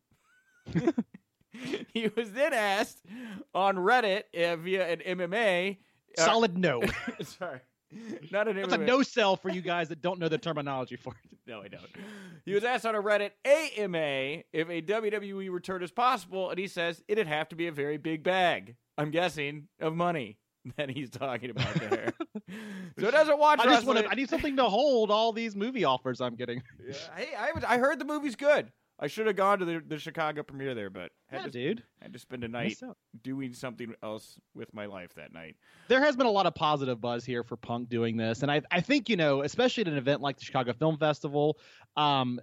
he 1.92 2.10
was 2.16 2.32
then 2.32 2.52
asked 2.52 3.02
on 3.54 3.76
Reddit 3.76 4.24
uh, 4.34 4.56
via 4.56 4.88
an 4.88 5.18
MMA. 5.18 5.78
uh, 6.18 6.24
Solid 6.24 6.56
no. 6.56 6.82
sorry, 7.22 7.60
not 8.30 8.48
an 8.48 8.56
That's 8.56 8.72
a 8.72 8.78
no 8.78 9.02
sell 9.02 9.36
for 9.36 9.48
you 9.48 9.60
guys 9.60 9.88
that 9.88 10.02
don't 10.02 10.18
know 10.18 10.28
the 10.28 10.38
terminology 10.38 10.96
for 10.96 11.12
it. 11.12 11.30
No, 11.48 11.62
I 11.62 11.68
don't. 11.68 11.86
He 12.44 12.52
was 12.52 12.62
asked 12.62 12.84
on 12.84 12.94
a 12.94 13.00
Reddit 13.00 13.30
AMA 13.46 14.42
if 14.52 14.68
a 14.68 14.82
WWE 14.82 15.50
return 15.50 15.82
is 15.82 15.90
possible, 15.90 16.50
and 16.50 16.58
he 16.58 16.68
says 16.68 17.02
it'd 17.08 17.26
have 17.26 17.48
to 17.48 17.56
be 17.56 17.68
a 17.68 17.72
very 17.72 17.96
big 17.96 18.22
bag. 18.22 18.76
I'm 18.98 19.10
guessing 19.10 19.68
of 19.80 19.96
money 19.96 20.36
that 20.76 20.90
he's 20.90 21.08
talking 21.08 21.48
about 21.48 21.72
there. 21.76 22.12
so 22.98 23.08
it 23.08 23.12
doesn't 23.12 23.38
watch 23.38 23.60
I 23.60 23.64
just 23.64 23.86
want 23.86 24.00
to. 24.00 24.08
I 24.10 24.14
need 24.14 24.28
something 24.28 24.56
to 24.56 24.64
hold 24.64 25.10
all 25.10 25.32
these 25.32 25.56
movie 25.56 25.84
offers 25.84 26.20
I'm 26.20 26.34
getting. 26.34 26.62
Yeah, 26.86 26.94
hey, 27.16 27.28
I, 27.34 27.52
I 27.66 27.78
heard 27.78 27.98
the 27.98 28.04
movie's 28.04 28.36
good. 28.36 28.70
I 29.00 29.06
should 29.06 29.26
have 29.26 29.36
gone 29.36 29.60
to 29.60 29.64
the, 29.64 29.82
the 29.86 29.98
Chicago 29.98 30.42
premiere 30.42 30.74
there, 30.74 30.90
but 30.90 31.12
had, 31.28 31.38
Yeah, 31.40 31.44
to, 31.44 31.50
dude. 31.50 31.82
had 32.02 32.12
to 32.12 32.18
spend 32.18 32.42
a 32.42 32.48
night 32.48 32.80
doing 33.22 33.52
something 33.52 33.94
else 34.02 34.38
with 34.54 34.72
my 34.74 34.86
life 34.86 35.14
that 35.14 35.32
night. 35.32 35.56
there 35.86 36.00
has 36.00 36.16
been 36.16 36.26
a 36.26 36.30
lot 36.30 36.46
of 36.46 36.54
positive 36.54 37.00
buzz 37.00 37.24
here 37.24 37.44
for 37.44 37.56
Punk 37.56 37.88
doing 37.88 38.16
this, 38.16 38.42
and 38.42 38.50
I 38.50 38.62
I 38.70 38.80
think 38.80 39.08
you 39.08 39.16
know, 39.16 39.42
especially 39.42 39.82
at 39.82 39.88
an 39.88 39.96
event 39.96 40.20
like 40.20 40.36
the 40.36 40.44
Chicago 40.44 40.72
Film 40.72 40.98
Festival, 40.98 41.58
um, 41.96 42.40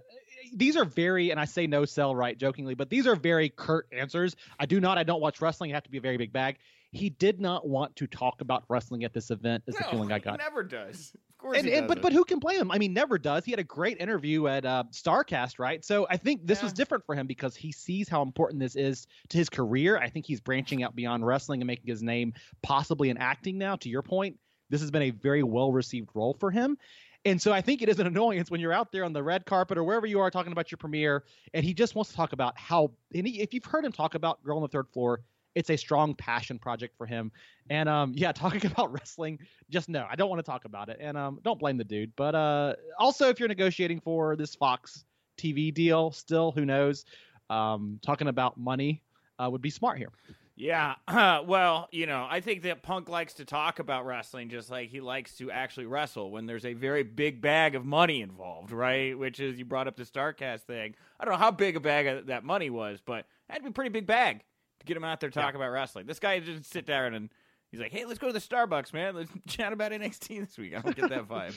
these 0.54 0.76
are 0.76 0.84
very, 0.84 1.30
and 1.30 1.40
I 1.40 1.44
say 1.44 1.66
no 1.66 1.84
sell 1.84 2.14
right 2.14 2.38
jokingly, 2.38 2.74
but 2.74 2.88
these 2.88 3.06
are 3.06 3.16
very 3.16 3.48
curt 3.50 3.86
answers. 3.92 4.36
I 4.60 4.66
do 4.66 4.80
not, 4.80 4.96
I 4.96 5.02
don't 5.02 5.20
watch 5.20 5.40
wrestling. 5.40 5.70
You 5.70 5.74
have 5.74 5.82
to 5.84 5.90
be 5.90 5.98
a 5.98 6.00
very 6.02 6.16
big 6.16 6.32
bag. 6.32 6.58
He 6.92 7.10
did 7.10 7.40
not 7.40 7.68
want 7.68 7.96
to 7.96 8.06
talk 8.06 8.40
about 8.40 8.64
wrestling 8.68 9.02
at 9.04 9.12
this 9.12 9.30
event. 9.30 9.64
Is 9.66 9.74
the 9.74 9.84
feeling 9.84 10.12
I 10.12 10.14
he 10.18 10.24
got. 10.24 10.38
never 10.38 10.62
does. 10.62 11.12
Course, 11.46 11.58
And, 11.58 11.68
and 11.68 11.86
but 11.86 12.02
but 12.02 12.12
who 12.12 12.24
can 12.24 12.40
blame 12.40 12.60
him? 12.60 12.72
I 12.72 12.78
mean, 12.78 12.92
never 12.92 13.18
does. 13.18 13.44
He 13.44 13.52
had 13.52 13.60
a 13.60 13.64
great 13.64 14.00
interview 14.00 14.48
at 14.48 14.64
uh, 14.64 14.82
Starcast, 14.90 15.60
right? 15.60 15.84
So 15.84 16.04
I 16.10 16.16
think 16.16 16.44
this 16.44 16.60
was 16.60 16.72
different 16.72 17.06
for 17.06 17.14
him 17.14 17.28
because 17.28 17.54
he 17.54 17.70
sees 17.70 18.08
how 18.08 18.22
important 18.22 18.58
this 18.58 18.74
is 18.74 19.06
to 19.28 19.38
his 19.38 19.48
career. 19.48 19.96
I 19.96 20.08
think 20.08 20.26
he's 20.26 20.40
branching 20.40 20.82
out 20.82 20.96
beyond 20.96 21.24
wrestling 21.24 21.60
and 21.60 21.68
making 21.68 21.86
his 21.86 22.02
name 22.02 22.32
possibly 22.62 23.10
in 23.10 23.18
acting 23.18 23.58
now. 23.58 23.76
To 23.76 23.88
your 23.88 24.02
point, 24.02 24.36
this 24.70 24.80
has 24.80 24.90
been 24.90 25.02
a 25.02 25.10
very 25.10 25.44
well 25.44 25.70
received 25.70 26.10
role 26.14 26.36
for 26.40 26.50
him. 26.50 26.76
And 27.24 27.40
so 27.40 27.52
I 27.52 27.60
think 27.60 27.80
it 27.80 27.88
is 27.88 28.00
an 28.00 28.06
annoyance 28.08 28.50
when 28.50 28.60
you're 28.60 28.72
out 28.72 28.90
there 28.90 29.04
on 29.04 29.12
the 29.12 29.22
red 29.22 29.46
carpet 29.46 29.78
or 29.78 29.84
wherever 29.84 30.06
you 30.06 30.18
are 30.18 30.32
talking 30.32 30.50
about 30.50 30.72
your 30.72 30.78
premiere, 30.78 31.22
and 31.54 31.64
he 31.64 31.74
just 31.74 31.94
wants 31.94 32.10
to 32.10 32.16
talk 32.16 32.32
about 32.32 32.58
how. 32.58 32.90
And 33.14 33.24
he, 33.24 33.40
if 33.40 33.54
you've 33.54 33.64
heard 33.64 33.84
him 33.84 33.92
talk 33.92 34.16
about 34.16 34.42
Girl 34.42 34.56
on 34.56 34.62
the 34.62 34.68
Third 34.68 34.88
Floor, 34.88 35.20
it's 35.56 35.70
a 35.70 35.76
strong 35.76 36.14
passion 36.14 36.58
project 36.58 36.94
for 36.96 37.06
him. 37.06 37.32
And 37.70 37.88
um, 37.88 38.12
yeah, 38.14 38.30
talking 38.44 38.70
about 38.70 38.92
wrestling, 38.92 39.40
just 39.68 39.88
no, 39.88 40.06
I 40.08 40.14
don't 40.14 40.28
want 40.28 40.38
to 40.38 40.48
talk 40.48 40.66
about 40.66 40.88
it. 40.88 40.98
And 41.00 41.16
um, 41.16 41.40
don't 41.42 41.58
blame 41.58 41.78
the 41.78 41.84
dude. 41.84 42.12
But 42.14 42.36
uh, 42.36 42.74
also, 43.00 43.28
if 43.28 43.40
you're 43.40 43.48
negotiating 43.48 44.00
for 44.00 44.36
this 44.36 44.54
Fox 44.54 45.04
TV 45.36 45.74
deal, 45.74 46.12
still, 46.12 46.52
who 46.52 46.64
knows? 46.64 47.04
Um, 47.48 47.98
talking 48.04 48.28
about 48.28 48.58
money 48.58 49.02
uh, 49.38 49.48
would 49.50 49.62
be 49.62 49.70
smart 49.70 49.98
here. 49.98 50.10
Yeah, 50.58 50.94
well, 51.46 51.88
you 51.90 52.06
know, 52.06 52.26
I 52.28 52.40
think 52.40 52.62
that 52.62 52.82
Punk 52.82 53.08
likes 53.08 53.34
to 53.34 53.44
talk 53.44 53.78
about 53.78 54.06
wrestling 54.06 54.48
just 54.48 54.70
like 54.70 54.88
he 54.88 55.00
likes 55.00 55.36
to 55.36 55.50
actually 55.50 55.84
wrestle 55.84 56.30
when 56.30 56.46
there's 56.46 56.64
a 56.64 56.72
very 56.72 57.02
big 57.02 57.42
bag 57.42 57.74
of 57.74 57.84
money 57.84 58.22
involved, 58.22 58.72
right? 58.72 59.18
Which 59.18 59.38
is, 59.38 59.58
you 59.58 59.66
brought 59.66 59.86
up 59.86 59.96
the 59.96 60.04
StarCast 60.04 60.62
thing. 60.62 60.94
I 61.20 61.24
don't 61.24 61.32
know 61.32 61.38
how 61.38 61.50
big 61.50 61.76
a 61.76 61.80
bag 61.80 62.26
that 62.26 62.42
money 62.42 62.70
was, 62.70 63.00
but 63.04 63.26
to 63.54 63.60
be 63.60 63.68
a 63.68 63.72
pretty 63.72 63.90
big 63.90 64.06
bag 64.06 64.42
get 64.86 64.96
him 64.96 65.04
out 65.04 65.20
there 65.20 65.30
talking 65.30 65.56
about 65.56 65.70
wrestling. 65.70 66.06
This 66.06 66.18
guy 66.18 66.38
didn't 66.38 66.64
sit 66.64 66.86
down 66.86 67.14
and 67.14 67.30
he's 67.70 67.80
like, 67.80 67.92
hey, 67.92 68.04
let's 68.04 68.18
go 68.18 68.28
to 68.28 68.32
the 68.32 68.40
Starbucks, 68.40 68.92
man. 68.92 69.14
Let's 69.14 69.30
chat 69.48 69.72
about 69.72 69.92
NXT 69.92 70.40
this 70.40 70.56
week. 70.58 70.76
I 70.76 70.80
don't 70.80 70.96
get 70.96 71.10
that 71.10 71.28
vibe. 71.28 71.56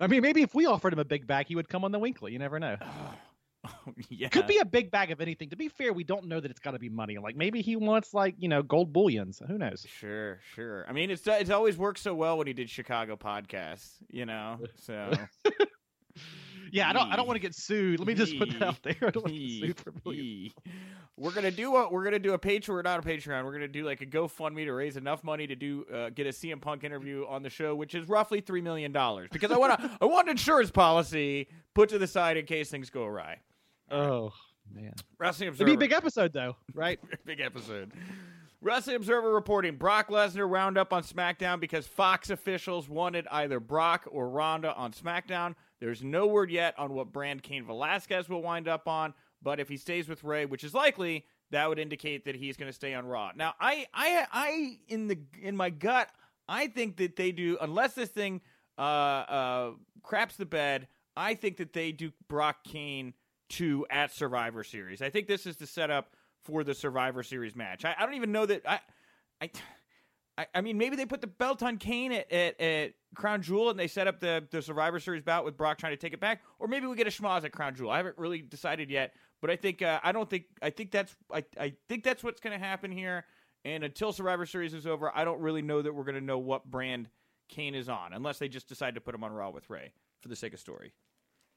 I 0.00 0.06
mean, 0.06 0.22
maybe 0.22 0.42
if 0.42 0.54
we 0.54 0.66
offered 0.66 0.92
him 0.92 0.98
a 0.98 1.04
big 1.04 1.26
bag, 1.26 1.46
he 1.46 1.56
would 1.56 1.68
come 1.68 1.84
on 1.84 1.92
the 1.92 1.98
Winkley. 1.98 2.32
You 2.32 2.38
never 2.38 2.58
know. 2.58 2.76
yeah. 4.08 4.28
Could 4.28 4.46
be 4.46 4.58
a 4.58 4.64
big 4.64 4.90
bag 4.90 5.10
of 5.10 5.20
anything. 5.20 5.50
To 5.50 5.56
be 5.56 5.68
fair, 5.68 5.92
we 5.92 6.04
don't 6.04 6.26
know 6.26 6.40
that 6.40 6.50
it's 6.50 6.60
got 6.60 6.70
to 6.70 6.78
be 6.78 6.88
money. 6.88 7.18
Like 7.18 7.36
maybe 7.36 7.60
he 7.60 7.76
wants 7.76 8.14
like 8.14 8.34
you 8.38 8.48
know 8.48 8.62
gold 8.62 8.92
bullions. 8.92 9.42
Who 9.46 9.58
knows? 9.58 9.84
Sure, 9.86 10.38
sure. 10.54 10.86
I 10.88 10.92
mean, 10.92 11.10
it's 11.10 11.26
it's 11.26 11.50
always 11.50 11.76
worked 11.76 11.98
so 11.98 12.14
well 12.14 12.38
when 12.38 12.46
he 12.46 12.54
did 12.54 12.70
Chicago 12.70 13.16
podcasts, 13.16 13.96
you 14.08 14.24
know. 14.24 14.58
So 14.76 15.12
Yeah, 16.72 16.88
I 16.88 16.92
don't. 16.92 17.10
I 17.12 17.16
don't 17.16 17.26
want 17.26 17.36
to 17.36 17.40
get 17.40 17.54
sued. 17.54 17.98
Let 17.98 18.06
me 18.06 18.14
just 18.14 18.38
put 18.38 18.50
that 18.52 18.62
out 18.62 18.82
there. 18.82 18.96
I 19.02 19.10
don't 19.10 19.24
want 19.24 19.34
to 19.34 19.38
get 19.38 19.60
sued 19.60 19.80
for 19.80 19.92
millions. 20.04 20.52
We're 21.20 21.32
gonna 21.32 21.50
do 21.50 21.76
a 21.76 21.90
we're 21.90 22.02
gonna 22.02 22.18
do 22.18 22.32
a 22.32 22.38
Patreon. 22.38 22.68
We're 22.70 22.80
not 22.80 22.98
a 22.98 23.02
Patreon. 23.06 23.44
We're 23.44 23.52
gonna 23.52 23.68
do 23.68 23.84
like 23.84 24.00
a 24.00 24.06
GoFundMe 24.06 24.64
to 24.64 24.72
raise 24.72 24.96
enough 24.96 25.22
money 25.22 25.46
to 25.46 25.54
do 25.54 25.84
uh, 25.92 26.08
get 26.08 26.26
a 26.26 26.30
CM 26.30 26.62
Punk 26.62 26.82
interview 26.82 27.26
on 27.28 27.42
the 27.42 27.50
show, 27.50 27.74
which 27.74 27.94
is 27.94 28.08
roughly 28.08 28.40
three 28.40 28.62
million 28.62 28.90
dollars. 28.90 29.28
Because 29.30 29.50
I 29.52 29.58
want 29.58 29.78
to 29.78 29.90
I 30.00 30.06
want 30.06 30.28
an 30.28 30.32
insurance 30.32 30.70
policy 30.70 31.48
put 31.74 31.90
to 31.90 31.98
the 31.98 32.06
side 32.06 32.38
in 32.38 32.46
case 32.46 32.70
things 32.70 32.88
go 32.88 33.04
awry. 33.04 33.36
Oh 33.90 34.32
man, 34.74 34.94
Wrestling 35.18 35.50
Observer. 35.50 35.68
it'd 35.68 35.78
be 35.78 35.84
a 35.84 35.88
big 35.88 35.94
episode 35.94 36.32
though, 36.32 36.56
right? 36.72 36.98
Big 37.26 37.40
episode. 37.40 37.92
Wrestling 38.62 38.96
Observer 38.96 39.32
reporting 39.32 39.76
Brock 39.76 40.08
Lesnar 40.08 40.48
wound 40.48 40.78
up 40.78 40.92
on 40.92 41.02
SmackDown 41.02 41.60
because 41.60 41.86
Fox 41.86 42.30
officials 42.30 42.88
wanted 42.88 43.26
either 43.30 43.60
Brock 43.60 44.06
or 44.10 44.28
Ronda 44.28 44.74
on 44.74 44.92
SmackDown. 44.92 45.54
There's 45.80 46.02
no 46.02 46.26
word 46.26 46.50
yet 46.50 46.78
on 46.78 46.92
what 46.92 47.10
brand 47.10 47.42
Cain 47.42 47.64
Velasquez 47.64 48.28
will 48.28 48.42
wind 48.42 48.68
up 48.68 48.86
on, 48.86 49.14
but 49.42 49.60
if 49.60 49.68
he 49.68 49.76
stays 49.76 50.08
with 50.08 50.24
Rey, 50.24 50.46
which 50.46 50.64
is 50.64 50.74
likely, 50.74 51.24
that 51.50 51.68
would 51.68 51.78
indicate 51.78 52.24
that 52.24 52.36
he's 52.36 52.56
going 52.56 52.68
to 52.68 52.74
stay 52.74 52.94
on 52.94 53.06
Raw. 53.06 53.32
Now, 53.34 53.54
I, 53.60 53.86
I, 53.92 54.26
I, 54.32 54.78
in 54.88 55.08
the 55.08 55.18
in 55.40 55.56
my 55.56 55.70
gut, 55.70 56.10
I 56.48 56.66
think 56.68 56.96
that 56.98 57.16
they 57.16 57.32
do 57.32 57.58
unless 57.60 57.94
this 57.94 58.10
thing 58.10 58.40
uh, 58.78 58.80
uh, 58.82 59.70
craps 60.02 60.36
the 60.36 60.46
bed. 60.46 60.88
I 61.16 61.34
think 61.34 61.56
that 61.58 61.72
they 61.72 61.92
do 61.92 62.12
Brock 62.28 62.64
Cain 62.64 63.14
two 63.48 63.86
at 63.90 64.12
Survivor 64.12 64.64
Series. 64.64 65.02
I 65.02 65.10
think 65.10 65.26
this 65.26 65.44
is 65.44 65.56
the 65.56 65.66
setup 65.66 66.14
for 66.44 66.64
the 66.64 66.74
Survivor 66.74 67.22
Series 67.22 67.54
match. 67.54 67.84
I, 67.84 67.94
I 67.98 68.06
don't 68.06 68.14
even 68.14 68.32
know 68.32 68.46
that 68.46 68.62
I, 68.66 68.80
I, 70.38 70.46
I, 70.54 70.60
mean 70.60 70.78
maybe 70.78 70.96
they 70.96 71.04
put 71.04 71.20
the 71.20 71.26
belt 71.26 71.62
on 71.62 71.76
Cain 71.76 72.12
at, 72.12 72.32
at, 72.32 72.60
at 72.60 72.92
Crown 73.14 73.42
Jewel 73.42 73.70
and 73.70 73.78
they 73.78 73.88
set 73.88 74.06
up 74.06 74.20
the, 74.20 74.46
the 74.50 74.62
Survivor 74.62 75.00
Series 75.00 75.22
bout 75.22 75.44
with 75.44 75.56
Brock 75.56 75.78
trying 75.78 75.92
to 75.92 75.98
take 75.98 76.14
it 76.14 76.20
back, 76.20 76.42
or 76.58 76.68
maybe 76.68 76.86
we 76.86 76.96
get 76.96 77.06
a 77.06 77.10
schmoz 77.10 77.44
at 77.44 77.52
Crown 77.52 77.74
Jewel. 77.74 77.90
I 77.90 77.98
haven't 77.98 78.16
really 78.16 78.40
decided 78.40 78.90
yet, 78.90 79.12
but 79.40 79.50
I 79.50 79.56
think 79.56 79.82
uh, 79.82 80.00
I 80.02 80.12
don't 80.12 80.28
think 80.28 80.44
I 80.62 80.70
think 80.70 80.90
that's 80.90 81.14
I, 81.32 81.44
I 81.58 81.72
think 81.88 82.04
that's 82.04 82.22
what's 82.22 82.40
going 82.40 82.58
to 82.58 82.64
happen 82.64 82.90
here. 82.90 83.24
And 83.64 83.84
until 83.84 84.12
Survivor 84.12 84.46
Series 84.46 84.72
is 84.72 84.86
over, 84.86 85.14
I 85.14 85.24
don't 85.24 85.40
really 85.40 85.62
know 85.62 85.82
that 85.82 85.94
we're 85.94 86.04
going 86.04 86.14
to 86.14 86.20
know 86.20 86.38
what 86.38 86.70
brand 86.70 87.08
Cain 87.48 87.74
is 87.74 87.88
on, 87.88 88.12
unless 88.12 88.38
they 88.38 88.48
just 88.48 88.68
decide 88.68 88.94
to 88.94 89.00
put 89.00 89.14
him 89.14 89.22
on 89.22 89.32
Raw 89.32 89.50
with 89.50 89.68
Rey 89.68 89.92
for 90.20 90.28
the 90.28 90.36
sake 90.36 90.54
of 90.54 90.60
story. 90.60 90.92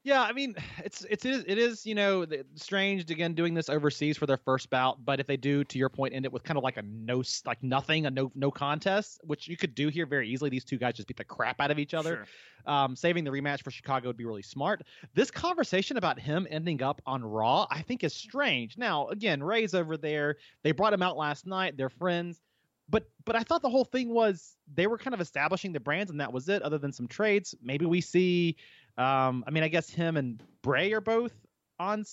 Yeah, 0.04 0.22
I 0.22 0.34
mean, 0.34 0.56
it's 0.84 1.06
it's 1.10 1.26
it 1.26 1.32
is, 1.32 1.44
it 1.48 1.58
is 1.58 1.86
you 1.86 1.96
know 1.96 2.26
strange 2.56 3.10
again 3.10 3.34
doing 3.34 3.54
this 3.54 3.70
overseas 3.70 4.18
for 4.18 4.26
their 4.26 4.38
first 4.38 4.70
bout, 4.70 5.04
but 5.04 5.20
if 5.20 5.28
they 5.28 5.38
do, 5.38 5.64
to 5.64 5.78
your 5.78 5.90
point, 5.90 6.14
end 6.14 6.26
it 6.26 6.32
with 6.32 6.44
kind 6.44 6.58
of 6.58 6.64
like 6.64 6.78
a 6.78 6.82
no 6.82 7.24
like 7.46 7.64
nothing, 7.64 8.06
a 8.06 8.12
no 8.12 8.32
no 8.36 8.52
contest, 8.52 9.22
which 9.24 9.48
you 9.48 9.58
could 9.58 9.74
do 9.74 9.88
here 9.88 10.06
very 10.06 10.30
easily. 10.30 10.50
These 10.50 10.66
two 10.66 10.78
guys 10.78 10.96
just 10.96 11.08
beat 11.08 11.18
the 11.18 11.24
crap 11.24 11.60
out 11.62 11.72
of 11.72 11.80
each 11.80 11.94
other. 11.94 12.16
Sure. 12.16 12.74
Um, 12.74 12.96
saving 12.96 13.26
the 13.26 13.32
rematch 13.32 13.62
for 13.62 13.72
Chicago 13.72 14.08
would 14.08 14.18
be 14.18 14.26
really 14.26 14.42
smart. 14.42 14.84
This 15.16 15.30
conversation 15.30 15.98
about 15.98 16.18
him 16.18 16.48
ending 16.50 16.82
up 16.82 17.02
on 17.06 17.24
Raw, 17.24 17.68
I 17.70 17.82
think, 17.82 18.06
is 18.06 18.14
strange. 18.14 18.78
Now, 18.78 19.08
again, 19.10 19.44
Rey's 19.44 19.74
over 19.74 19.98
there. 19.98 20.38
They 20.64 20.72
brought 20.72 20.94
him 20.94 21.02
out 21.02 21.18
last 21.18 21.46
night. 21.46 21.76
They're 21.76 21.90
friends. 21.90 22.42
But 22.90 23.10
but 23.26 23.36
I 23.36 23.44
thought 23.44 23.62
the 23.62 23.70
whole 23.70 23.86
thing 23.86 24.10
was 24.10 24.58
they 24.74 24.88
were 24.88 24.98
kind 24.98 25.14
of 25.14 25.22
establishing 25.22 25.72
the 25.72 25.80
brands 25.80 26.12
and 26.12 26.20
that 26.20 26.32
was 26.32 26.50
it. 26.50 26.62
Other 26.62 26.78
than 26.78 26.92
some 26.92 27.08
trades, 27.08 27.56
maybe 27.62 27.86
we 27.86 28.02
see. 28.02 28.56
Um, 28.98 29.44
I 29.48 29.52
mean, 29.52 29.64
I 29.64 29.68
guess 29.68 29.90
him 29.90 30.18
and 30.18 30.42
Bray 30.62 30.94
are 30.94 31.02
both 31.02 31.34
on. 31.80 32.04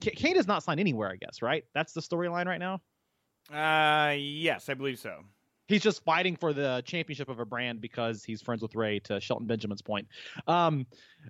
K- 0.00 0.10
Cain 0.12 0.36
is 0.36 0.46
not 0.46 0.62
signed 0.62 0.80
anywhere. 0.80 1.10
I 1.10 1.16
guess 1.16 1.42
right. 1.42 1.64
That's 1.74 1.92
the 1.92 2.00
storyline 2.00 2.46
right 2.46 2.60
now. 2.60 2.80
Uh, 3.52 4.14
yes, 4.16 4.68
I 4.68 4.74
believe 4.74 4.98
so. 4.98 5.20
He's 5.68 5.82
just 5.82 6.04
fighting 6.04 6.36
for 6.36 6.52
the 6.52 6.82
championship 6.84 7.28
of 7.28 7.38
a 7.38 7.46
brand 7.46 7.80
because 7.80 8.24
he's 8.24 8.42
friends 8.42 8.62
with 8.62 8.74
Rey. 8.74 8.98
To 9.00 9.20
Shelton 9.20 9.46
Benjamin's 9.46 9.80
point, 9.80 10.06
um, 10.46 10.86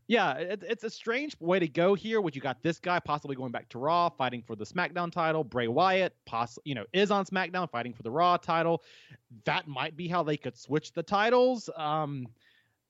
yeah, 0.09 0.33
it, 0.33 0.65
it's 0.67 0.85
a 0.85 0.91
strange 0.91 1.37
way 1.39 1.59
to 1.59 1.69
go 1.69 1.95
here. 1.95 2.21
Would 2.21 2.35
you 2.35 2.43
got 2.43 2.63
this 2.63 2.81
guy 2.81 2.99
possibly 2.99 3.37
going 3.37 3.53
back 3.53 3.69
to 3.71 3.79
Raw, 3.79 4.09
fighting 4.09 4.43
for 4.43 4.57
the 4.57 4.65
SmackDown 4.65 5.13
title? 5.13 5.45
Bray 5.45 5.69
Wyatt, 5.69 6.17
poss- 6.25 6.59
you 6.65 6.75
know, 6.75 6.85
is 6.93 7.11
on 7.11 7.25
SmackDown 7.25 7.71
fighting 7.71 7.93
for 7.93 8.03
the 8.03 8.11
Raw 8.11 8.37
title. 8.37 8.83
That 9.45 9.69
might 9.69 9.97
be 9.97 10.09
how 10.09 10.23
they 10.23 10.37
could 10.37 10.57
switch 10.57 10.93
the 10.93 11.03
titles. 11.03 11.69
Um, 11.77 12.27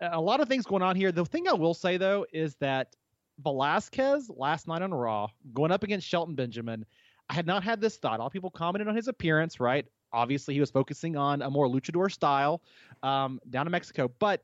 a 0.03 0.21
lot 0.21 0.41
of 0.41 0.49
things 0.49 0.67
going 0.67 0.83
on 0.83 0.97
here. 0.97 1.13
The 1.13 1.25
thing 1.25 1.49
I 1.49 1.53
will 1.53 1.75
say 1.75 1.97
though 1.97 2.27
is 2.33 2.57
that 2.57 2.95
Velasquez 3.39 4.29
last 4.29 4.69
night 4.69 4.83
on 4.83 4.93
Raw 4.93 5.29
going 5.53 5.73
up 5.73 5.83
against 5.83 6.07
Shelton 6.07 6.35
Benjamin. 6.35 6.85
I 7.29 7.35
had 7.35 7.47
not 7.47 7.63
had 7.63 7.81
this 7.81 7.97
thought. 7.97 8.19
A 8.19 8.23
lot 8.23 8.27
of 8.27 8.33
people 8.33 8.51
commented 8.51 8.89
on 8.89 8.97
his 8.97 9.09
appearance, 9.09 9.61
right? 9.61 9.87
Obviously, 10.13 10.55
he 10.55 10.61
was 10.61 10.71
focusing 10.71 11.17
on 11.17 11.41
a 11.41 11.51
more 11.51 11.67
luchador 11.67 12.13
style 12.13 12.63
um, 13.03 13.41
down 13.49 13.67
in 13.67 13.71
Mexico, 13.71 14.11
but 14.19 14.43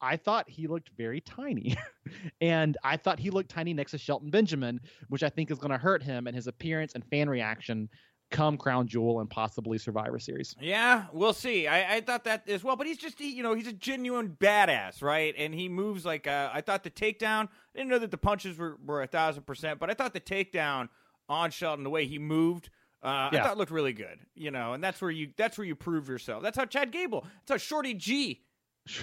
I 0.00 0.16
thought 0.16 0.48
he 0.48 0.66
looked 0.66 0.90
very 0.96 1.20
tiny. 1.20 1.76
and 2.40 2.76
I 2.82 2.96
thought 2.96 3.20
he 3.20 3.30
looked 3.30 3.50
tiny 3.50 3.74
next 3.74 3.92
to 3.92 3.98
Shelton 3.98 4.30
Benjamin, 4.30 4.80
which 5.08 5.22
I 5.22 5.28
think 5.28 5.50
is 5.50 5.58
going 5.58 5.70
to 5.70 5.78
hurt 5.78 6.02
him 6.02 6.26
and 6.26 6.34
his 6.34 6.46
appearance 6.46 6.94
and 6.94 7.04
fan 7.04 7.28
reaction 7.28 7.88
come 8.30 8.56
Crown 8.56 8.86
Jewel 8.86 9.20
and 9.20 9.28
possibly 9.28 9.78
Survivor 9.78 10.18
Series. 10.18 10.54
Yeah, 10.60 11.06
we'll 11.12 11.32
see. 11.32 11.66
I, 11.66 11.96
I 11.96 12.00
thought 12.00 12.24
that 12.24 12.48
as 12.48 12.64
well, 12.64 12.76
but 12.76 12.86
he's 12.86 12.98
just 12.98 13.18
he, 13.18 13.30
you 13.30 13.42
know 13.42 13.54
he's 13.54 13.66
a 13.66 13.72
genuine 13.72 14.36
badass, 14.40 15.02
right? 15.02 15.34
And 15.36 15.54
he 15.54 15.68
moves 15.68 16.04
like 16.04 16.26
uh, 16.26 16.50
I 16.52 16.60
thought 16.60 16.84
the 16.84 16.90
takedown. 16.90 17.44
I 17.74 17.78
didn't 17.78 17.90
know 17.90 17.98
that 17.98 18.10
the 18.10 18.18
punches 18.18 18.56
were 18.56 18.78
were 18.84 19.02
a 19.02 19.06
thousand 19.06 19.44
percent, 19.46 19.78
but 19.80 19.90
I 19.90 19.94
thought 19.94 20.12
the 20.12 20.20
takedown 20.20 20.88
on 21.28 21.50
Shelton, 21.50 21.84
the 21.84 21.90
way 21.90 22.06
he 22.06 22.18
moved, 22.18 22.70
uh, 23.02 23.30
I 23.32 23.40
thought 23.42 23.58
looked 23.58 23.72
really 23.72 23.92
good. 23.92 24.20
You 24.34 24.50
know, 24.50 24.72
and 24.72 24.82
that's 24.82 25.00
where 25.00 25.10
you 25.10 25.30
that's 25.36 25.58
where 25.58 25.66
you 25.66 25.74
prove 25.74 26.08
yourself. 26.08 26.42
That's 26.42 26.56
how 26.56 26.64
Chad 26.64 26.92
Gable. 26.92 27.26
That's 27.46 27.62
how 27.62 27.66
Shorty 27.66 27.94
G 27.94 28.42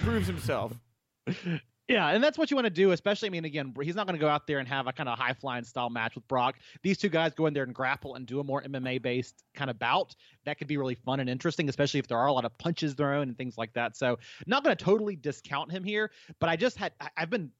proves 0.00 0.26
himself. 0.26 0.72
Yeah, 1.88 2.08
and 2.08 2.22
that's 2.22 2.36
what 2.36 2.50
you 2.50 2.54
want 2.54 2.66
to 2.66 2.70
do, 2.70 2.90
especially. 2.90 3.28
I 3.28 3.30
mean, 3.30 3.46
again, 3.46 3.74
he's 3.82 3.94
not 3.94 4.06
going 4.06 4.18
to 4.18 4.20
go 4.20 4.28
out 4.28 4.46
there 4.46 4.58
and 4.58 4.68
have 4.68 4.86
a 4.86 4.92
kind 4.92 5.08
of 5.08 5.18
high 5.18 5.32
flying 5.32 5.64
style 5.64 5.88
match 5.88 6.14
with 6.14 6.28
Brock. 6.28 6.56
These 6.82 6.98
two 6.98 7.08
guys 7.08 7.32
go 7.32 7.46
in 7.46 7.54
there 7.54 7.62
and 7.62 7.74
grapple 7.74 8.14
and 8.14 8.26
do 8.26 8.40
a 8.40 8.44
more 8.44 8.62
MMA 8.62 9.00
based 9.00 9.42
kind 9.54 9.70
of 9.70 9.78
bout. 9.78 10.14
That 10.44 10.58
could 10.58 10.66
be 10.66 10.76
really 10.76 10.96
fun 10.96 11.18
and 11.18 11.30
interesting, 11.30 11.66
especially 11.66 12.00
if 12.00 12.06
there 12.06 12.18
are 12.18 12.26
a 12.26 12.32
lot 12.32 12.44
of 12.44 12.56
punches 12.58 12.92
thrown 12.92 13.28
and 13.28 13.38
things 13.38 13.56
like 13.56 13.72
that. 13.72 13.96
So, 13.96 14.18
not 14.46 14.64
going 14.64 14.76
to 14.76 14.84
totally 14.84 15.16
discount 15.16 15.72
him 15.72 15.82
here, 15.82 16.10
but 16.40 16.50
I 16.50 16.56
just 16.56 16.76
had 16.76 16.92
I've 17.16 17.30
been 17.30 17.50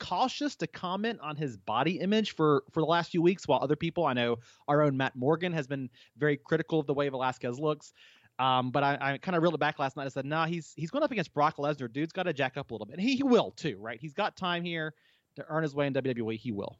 cautious 0.00 0.56
to 0.56 0.66
comment 0.66 1.20
on 1.20 1.36
his 1.36 1.56
body 1.56 2.00
image 2.00 2.34
for 2.34 2.64
for 2.72 2.80
the 2.80 2.86
last 2.86 3.10
few 3.10 3.22
weeks 3.22 3.46
while 3.46 3.60
other 3.62 3.76
people 3.76 4.06
i 4.06 4.12
know 4.12 4.36
our 4.68 4.82
own 4.82 4.96
matt 4.96 5.14
morgan 5.14 5.52
has 5.52 5.66
been 5.66 5.88
very 6.16 6.36
critical 6.36 6.80
of 6.80 6.86
the 6.86 6.94
way 6.94 7.08
velasquez 7.08 7.60
looks 7.60 7.92
um, 8.38 8.70
but 8.70 8.82
I, 8.82 8.98
I 9.00 9.18
kind 9.18 9.36
of 9.36 9.42
reeled 9.42 9.54
it 9.54 9.60
back 9.60 9.78
last 9.78 9.96
night 9.96 10.04
and 10.04 10.12
said, 10.12 10.26
nah, 10.26 10.46
he's 10.46 10.72
he's 10.76 10.90
going 10.90 11.02
up 11.02 11.10
against 11.10 11.32
Brock 11.32 11.56
Lesnar. 11.56 11.90
Dude's 11.92 12.12
got 12.12 12.24
to 12.24 12.32
jack 12.32 12.56
up 12.56 12.70
a 12.70 12.74
little 12.74 12.86
bit. 12.86 12.98
And 12.98 13.02
he, 13.02 13.16
he 13.16 13.22
will 13.22 13.50
too, 13.52 13.78
right? 13.80 13.98
He's 14.00 14.12
got 14.12 14.36
time 14.36 14.62
here 14.62 14.94
to 15.36 15.44
earn 15.48 15.62
his 15.62 15.74
way 15.74 15.86
in 15.86 15.94
WWE. 15.94 16.36
He 16.36 16.52
will. 16.52 16.78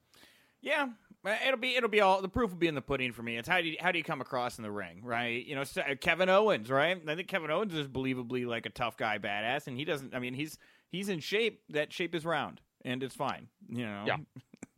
Yeah, 0.60 0.88
uh, 1.24 1.36
it'll 1.46 1.60
be 1.60 1.76
it'll 1.76 1.88
be 1.88 2.00
all 2.00 2.20
the 2.20 2.28
proof 2.28 2.50
will 2.50 2.58
be 2.58 2.66
in 2.66 2.74
the 2.74 2.82
pudding 2.82 3.12
for 3.12 3.22
me. 3.22 3.36
It's 3.36 3.48
how 3.48 3.60
do 3.60 3.68
you 3.68 3.76
how 3.80 3.92
do 3.92 3.98
you 3.98 4.04
come 4.04 4.20
across 4.20 4.58
in 4.58 4.62
the 4.62 4.70
ring, 4.70 5.00
right? 5.02 5.44
You 5.46 5.54
know, 5.54 5.64
Kevin 6.00 6.28
Owens, 6.28 6.70
right? 6.70 7.00
I 7.06 7.14
think 7.14 7.28
Kevin 7.28 7.50
Owens 7.50 7.74
is 7.74 7.86
believably 7.86 8.46
like 8.46 8.66
a 8.66 8.70
tough 8.70 8.96
guy, 8.96 9.18
badass, 9.18 9.66
and 9.66 9.76
he 9.76 9.84
doesn't. 9.84 10.14
I 10.14 10.18
mean, 10.18 10.34
he's 10.34 10.58
he's 10.88 11.08
in 11.08 11.20
shape. 11.20 11.62
That 11.70 11.92
shape 11.92 12.14
is 12.14 12.24
round, 12.24 12.60
and 12.84 13.02
it's 13.02 13.14
fine. 13.14 13.48
You 13.68 13.86
know. 13.86 14.04
Yeah. 14.06 14.16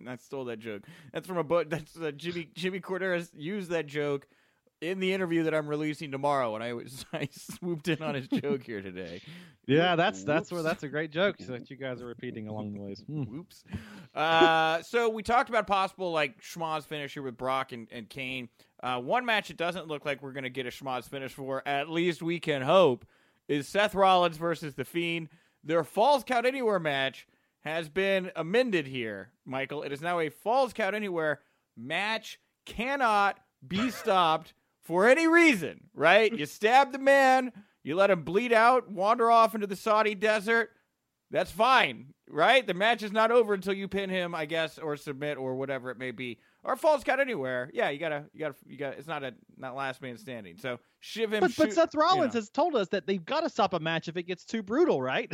I 0.07 0.17
stole 0.17 0.45
that 0.45 0.61
joke. 0.61 0.83
That's 1.13 1.27
from 1.27 1.39
a 1.39 1.45
book. 1.45 1.71
That's 1.71 1.97
uh, 1.97 2.13
Jimmy 2.13 2.49
Jimmy 2.55 2.81
Korderas 2.81 3.31
used 3.35 3.71
that 3.71 3.87
joke 3.87 4.29
in 4.81 5.01
the 5.01 5.13
interview 5.13 5.45
that 5.45 5.55
I'm 5.55 5.67
releasing 5.67 6.11
tomorrow, 6.11 6.55
and 6.55 6.63
I 6.63 6.73
was 6.73 7.05
I 7.13 7.29
swooped 7.33 7.89
in 7.89 8.03
on 8.03 8.15
his 8.15 8.29
joke 8.29 8.63
here 8.63 8.83
today. 8.83 9.21
Yeah, 9.69 9.97
that's 9.97 10.25
that's 10.25 10.51
where 10.51 10.63
that's 10.63 10.83
a 10.83 10.89
great 10.89 11.11
joke 11.11 11.37
that 11.37 11.69
you 11.69 11.77
guys 11.77 12.01
are 12.01 12.07
repeating 12.07 12.49
along 12.49 12.73
the 12.73 12.81
ways. 12.81 13.05
Hmm. 13.07 13.25
Whoops. 13.25 13.65
Uh, 14.15 14.81
so 14.83 15.11
we 15.11 15.23
talked 15.23 15.51
about 15.51 15.67
possible 15.67 16.11
like 16.11 16.41
schmoz 16.41 16.87
finisher 16.87 17.21
with 17.21 17.37
Brock 17.37 17.73
and, 17.73 17.87
and 17.93 18.09
Cain. 18.09 18.49
Uh, 18.83 18.99
one 18.99 19.27
match 19.27 19.51
it 19.51 19.59
doesn't 19.59 19.87
look 19.87 20.07
like 20.07 20.23
we're 20.23 20.33
going 20.33 20.45
to 20.45 20.49
get 20.49 20.65
a 20.65 20.71
schmoz 20.71 21.07
finish 21.07 21.35
for, 21.35 21.63
at 21.69 21.91
least 21.91 22.23
we 22.23 22.41
can 22.41 22.63
hope, 22.63 23.05
is 23.47 23.69
Seth 23.69 23.95
Rollins 23.95 24.39
versus 24.39 24.73
The 24.73 24.87
Fiend. 24.87 25.29
Their 25.63 25.85
Falls 25.85 26.25
Count 26.25 26.47
Anywhere 26.47 26.81
match 26.81 27.27
has 27.61 27.91
been 27.91 28.31
amended 28.37 28.87
here, 28.87 29.33
Michael. 29.45 29.83
It 29.83 29.93
is 29.93 30.01
now 30.01 30.19
a 30.19 30.31
Falls 30.31 30.73
Count 30.73 30.95
Anywhere 30.95 31.41
match 31.77 32.41
cannot 32.65 33.39
be 33.67 33.91
stopped 33.91 34.55
for 34.89 35.07
any 35.07 35.29
reason, 35.29 35.81
right? 35.95 36.33
You 36.33 36.47
stab 36.47 36.93
the 36.93 36.99
man, 36.99 37.53
you 37.83 37.95
let 37.95 38.11
him 38.11 38.23
bleed 38.23 38.55
out, 38.55 38.91
wander 38.91 39.31
off 39.31 39.55
into 39.55 39.67
the 39.67 39.77
Saudi 39.77 40.15
desert. 40.15 40.71
That's 41.31 41.51
fine, 41.51 42.15
right? 42.27 42.67
The 42.67 42.73
match 42.73 43.03
is 43.03 43.13
not 43.13 43.31
over 43.31 43.53
until 43.53 43.75
you 43.75 43.87
pin 43.87 44.09
him, 44.09 44.35
I 44.35 44.47
guess, 44.47 44.79
or 44.79 44.97
submit, 44.97 45.37
or 45.37 45.57
whatever 45.57 45.91
it 45.91 45.99
may 45.99 46.11
be, 46.11 46.39
or 46.65 46.75
falls 46.75 47.05
count 47.05 47.21
anywhere. 47.21 47.71
Yeah, 47.75 47.91
you 47.91 47.99
gotta, 47.99 48.25
you 48.33 48.41
gotta, 48.41 48.55
you 48.67 48.79
got. 48.79 48.95
It's 48.95 49.07
not 49.07 49.23
a 49.23 49.35
not 49.59 49.77
last 49.77 50.01
man 50.01 50.17
standing. 50.17 50.57
So 50.57 50.79
shiv 51.01 51.35
him. 51.35 51.41
But, 51.41 51.55
but 51.55 51.67
shoot- 51.67 51.75
Seth 51.75 51.93
you 51.93 52.01
Rollins 52.01 52.33
know. 52.33 52.41
has 52.41 52.49
told 52.49 52.75
us 52.75 52.89
that 52.89 53.07
they've 53.07 53.23
got 53.23 53.41
to 53.41 53.51
stop 53.51 53.75
a 53.75 53.81
match 53.81 54.09
if 54.09 54.17
it 54.17 54.23
gets 54.23 54.47
too 54.47 54.63
brutal, 54.63 55.03
right? 55.03 55.31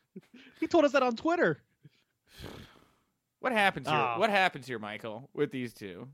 he 0.58 0.66
told 0.66 0.86
us 0.86 0.92
that 0.92 1.02
on 1.02 1.16
Twitter. 1.16 1.60
What 3.40 3.52
happens 3.52 3.86
here? 3.86 3.96
Ah. 3.96 4.18
what 4.18 4.30
happens 4.30 4.66
here, 4.66 4.78
Michael, 4.78 5.28
with 5.32 5.52
these 5.52 5.72
two? 5.72 6.08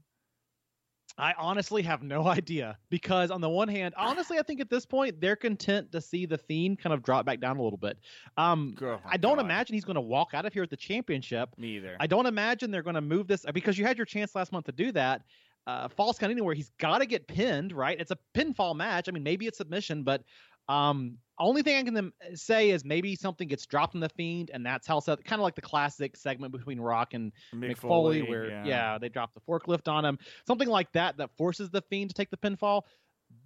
I 1.19 1.35
honestly 1.39 1.83
have 1.83 2.03
no 2.03 2.27
idea 2.27 2.79
because 2.91 3.31
on 3.31 3.41
the 3.41 3.49
one 3.49 3.69
hand, 3.69 3.95
honestly, 3.97 4.39
I 4.39 4.43
think 4.43 4.61
at 4.61 4.71
this 4.71 4.87
point 4.87 5.21
they're 5.21 5.37
content 5.37 5.93
to 5.93 6.01
see 6.01 6.27
the 6.27 6.39
Fiend 6.39 6.79
kind 6.79 6.93
of 6.95 7.03
drop 7.03 7.27
back 7.27 7.41
down 7.41 7.57
a 7.57 7.63
little 7.63 7.79
bit. 7.79 7.99
Um, 8.37 8.75
my 8.81 8.99
I 9.07 9.17
don't 9.17 9.37
God. 9.37 9.45
imagine 9.45 9.75
he's 9.75 9.85
going 9.85 9.97
to 9.97 10.01
walk 10.01 10.35
out 10.35 10.47
of 10.47 10.53
here 10.53 10.63
at 10.63 10.71
the 10.71 10.77
championship. 10.77 11.51
Me 11.59 11.77
either. 11.77 11.97
I 12.01 12.07
don't 12.07 12.27
imagine 12.27 12.71
they're 12.71 12.83
going 12.83 12.95
to 12.95 13.01
move 13.01 13.27
this 13.27 13.45
because 13.53 13.79
you 13.79 13.85
had 13.85 13.97
your 13.97 14.07
chance 14.07 14.35
last 14.35 14.53
month 14.53 14.67
to 14.67 14.73
do 14.73 14.93
that. 14.93 15.23
Uh, 15.67 15.87
falls 15.89 16.19
count 16.19 16.33
anywhere. 16.33 16.55
He's 16.55 16.73
got 16.79 16.99
to 16.99 17.07
get 17.07 17.29
pinned, 17.29 17.73
right? 17.73 17.99
It's 18.01 18.11
a 18.11 18.19
pinfall 18.35 18.75
match. 18.75 19.09
I 19.09 19.13
mean, 19.13 19.23
maybe 19.23 19.47
it's 19.47 19.59
submission, 19.59 20.03
but 20.03 20.25
um, 20.69 21.19
only 21.43 21.63
thing 21.63 21.77
I 21.77 21.83
can 21.83 21.97
um, 21.97 22.13
say 22.35 22.71
is 22.71 22.85
maybe 22.85 23.17
something 23.17 23.49
gets 23.49 23.67
dropped 23.67 23.95
in 23.95 24.01
the 24.01 24.09
Fiend, 24.09 24.51
and 24.53 24.65
that's 24.65 24.87
how 24.87 25.01
Seth, 25.01 25.25
kind 25.25 25.41
of 25.41 25.45
like 25.45 25.55
the 25.55 25.63
classic 25.63 26.17
segment 26.17 26.53
between 26.53 26.81
Rock 26.81 27.15
and 27.15 27.33
Mick 27.55 27.79
Foley, 27.79 28.21
Foley, 28.21 28.23
where 28.23 28.49
yeah. 28.49 28.65
yeah. 28.65 28.99
they 28.99 29.09
drop 29.09 29.35
the 29.35 29.41
forklift 29.41 29.89
on 29.89 30.05
him, 30.05 30.19
something 30.47 30.69
like 30.69 30.93
that 30.93 31.17
that 31.19 31.31
forces 31.37 31.71
the 31.71 31.83
Fiend 31.83 32.11
to 32.11 32.15
take 32.15 32.31
the 32.31 32.37
pinfall. 32.37 32.83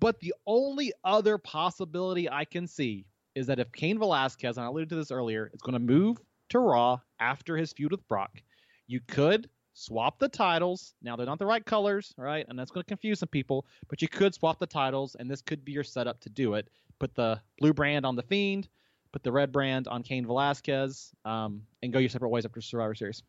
But 0.01 0.21
the 0.21 0.35
only 0.47 0.93
other 1.05 1.39
possibility 1.39 2.29
I 2.31 2.45
can 2.45 2.67
see 2.67 3.07
is 3.35 3.47
that 3.47 3.59
if 3.59 3.71
Cain 3.73 3.99
Velasquez, 3.99 4.57
and 4.57 4.65
I 4.65 4.69
alluded 4.69 4.89
to 4.91 4.97
this 4.97 5.11
earlier, 5.11 5.51
is 5.53 5.61
going 5.61 5.75
to 5.75 5.79
move 5.79 6.19
to 6.49 6.59
Raw 6.59 6.99
after 7.21 7.57
his 7.57 7.73
feud 7.73 7.93
with 7.93 8.07
Brock, 8.09 8.43
you 8.87 9.01
could 9.07 9.49
swap 9.75 10.19
the 10.19 10.29
titles. 10.29 10.95
Now 11.03 11.17
they're 11.17 11.27
not 11.27 11.39
the 11.39 11.47
right 11.47 11.65
colors, 11.65 12.15
right? 12.17 12.47
And 12.49 12.59
that's 12.59 12.71
going 12.71 12.83
to 12.83 12.89
confuse 12.89 13.21
some 13.21 13.29
people, 13.29 13.67
but 13.89 14.01
you 14.01 14.09
could 14.09 14.35
swap 14.35 14.59
the 14.59 14.67
titles, 14.67 15.17
and 15.19 15.31
this 15.31 15.43
could 15.43 15.65
be 15.65 15.73
your 15.73 15.85
setup 15.85 16.21
to 16.21 16.31
do 16.31 16.55
it. 16.55 16.69
Put 16.99 17.15
the 17.15 17.41
blue 17.59 17.73
brand 17.73 18.07
on 18.07 18.17
the 18.17 18.23
Fiend, 18.23 18.69
put 19.13 19.23
the 19.23 19.33
red 19.33 19.53
brand 19.53 19.89
on 19.89 20.03
Cain 20.03 20.27
Velasquez, 20.27 21.13
um, 21.25 21.63
and 21.83 21.93
go 21.93 21.99
your 21.99 22.09
separate 22.09 22.31
ways 22.31 22.45
after 22.45 22.61
Survivor 22.61 22.95
Series. 22.95 23.23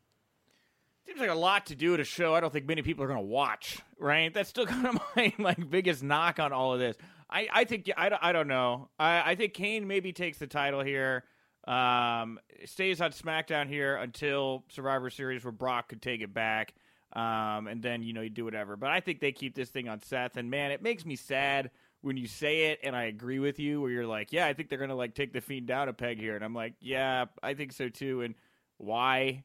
Seems 1.05 1.19
like 1.21 1.29
a 1.29 1.35
lot 1.35 1.67
to 1.67 1.75
do 1.75 1.93
at 1.93 2.01
a 2.01 2.03
show. 2.03 2.35
I 2.35 2.41
don't 2.41 2.51
think 2.51 2.67
many 2.67 2.81
people 2.81 3.03
are 3.05 3.07
going 3.07 3.19
to 3.19 3.25
watch. 3.25 3.79
Right? 3.97 4.33
That's 4.33 4.49
still 4.49 4.65
kind 4.67 4.85
of 4.85 4.99
my 5.15 5.33
like 5.39 5.69
biggest 5.69 6.03
knock 6.03 6.39
on 6.39 6.51
all 6.51 6.73
of 6.73 6.79
this. 6.79 6.97
I 7.29 7.47
I 7.51 7.63
think 7.63 7.89
I 7.95 8.09
don't, 8.09 8.23
I 8.23 8.31
don't 8.33 8.47
know. 8.47 8.89
I 8.99 9.31
I 9.31 9.35
think 9.35 9.53
Cain 9.53 9.87
maybe 9.87 10.11
takes 10.11 10.37
the 10.37 10.47
title 10.47 10.81
here. 10.83 11.23
Um, 11.65 12.39
stays 12.65 13.01
on 13.01 13.11
SmackDown 13.11 13.67
here 13.67 13.97
until 13.97 14.63
Survivor 14.69 15.09
Series 15.09 15.43
where 15.43 15.51
Brock 15.51 15.89
could 15.89 16.01
take 16.01 16.21
it 16.21 16.33
back. 16.33 16.73
Um, 17.13 17.67
and 17.67 17.81
then 17.81 18.03
you 18.03 18.13
know 18.13 18.21
you 18.21 18.29
do 18.29 18.45
whatever. 18.45 18.75
But 18.75 18.91
I 18.91 18.99
think 18.99 19.19
they 19.19 19.31
keep 19.31 19.55
this 19.55 19.69
thing 19.69 19.87
on 19.87 20.01
Seth. 20.01 20.37
And 20.37 20.49
man, 20.49 20.71
it 20.71 20.81
makes 20.81 21.05
me 21.05 21.15
sad 21.15 21.71
when 22.07 22.17
you 22.17 22.25
say 22.27 22.71
it, 22.71 22.79
and 22.83 22.95
I 22.95 23.03
agree 23.03 23.37
with 23.39 23.59
you. 23.59 23.79
Where 23.81 23.91
you're 23.91 24.07
like, 24.07 24.31
yeah, 24.33 24.47
I 24.47 24.53
think 24.53 24.69
they're 24.69 24.79
gonna 24.79 24.95
like 24.95 25.13
take 25.13 25.33
the 25.33 25.41
Fiend 25.41 25.67
down 25.67 25.89
a 25.89 25.93
peg 25.93 26.19
here, 26.19 26.35
and 26.35 26.43
I'm 26.43 26.55
like, 26.55 26.73
yeah, 26.79 27.25
I 27.43 27.53
think 27.53 27.73
so 27.73 27.89
too. 27.89 28.21
And 28.21 28.33
why? 28.77 29.43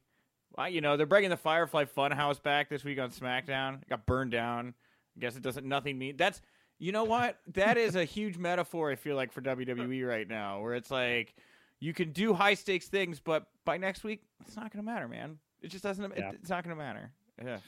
Well, 0.57 0.69
you 0.69 0.81
know, 0.81 0.97
they're 0.97 1.07
bringing 1.07 1.31
the 1.31 1.37
Firefly 1.37 1.85
Funhouse 1.87 2.43
back 2.43 2.69
this 2.69 2.85
week 2.85 2.99
on 2.99 3.11
SmackDown. 3.11 3.83
It 3.83 3.89
got 3.89 4.07
burned 4.07 4.31
down. 4.33 4.75
I 5.17 5.21
guess 5.21 5.37
it 5.37 5.43
doesn't 5.43 5.67
nothing 5.67 5.99
mean 5.99 6.17
that's 6.17 6.41
you 6.79 6.91
know 6.93 7.05
what? 7.05 7.39
That 7.55 7.77
is 7.77 7.97
a 7.97 8.05
huge 8.05 8.39
metaphor 8.39 8.91
I 8.91 8.97
feel 8.97 9.15
like 9.17 9.31
for 9.33 9.41
WWE 9.43 10.07
right 10.09 10.27
now, 10.29 10.61
where 10.63 10.75
it's 10.75 10.91
like 10.91 11.35
you 11.81 11.93
can 11.93 12.13
do 12.13 12.33
high 12.33 12.55
stakes 12.55 12.89
things, 12.89 13.21
but 13.21 13.47
by 13.65 13.77
next 13.77 14.05
week 14.05 14.23
it's 14.47 14.57
not 14.57 14.73
gonna 14.73 14.83
matter, 14.83 15.07
man. 15.09 15.39
It 15.61 15.69
just 15.69 15.85
doesn't 15.85 16.05
it- 16.05 16.19
it's 16.35 16.51
not 16.51 16.65
gonna 16.65 16.77
matter. 16.77 17.13
Yeah. 17.45 17.59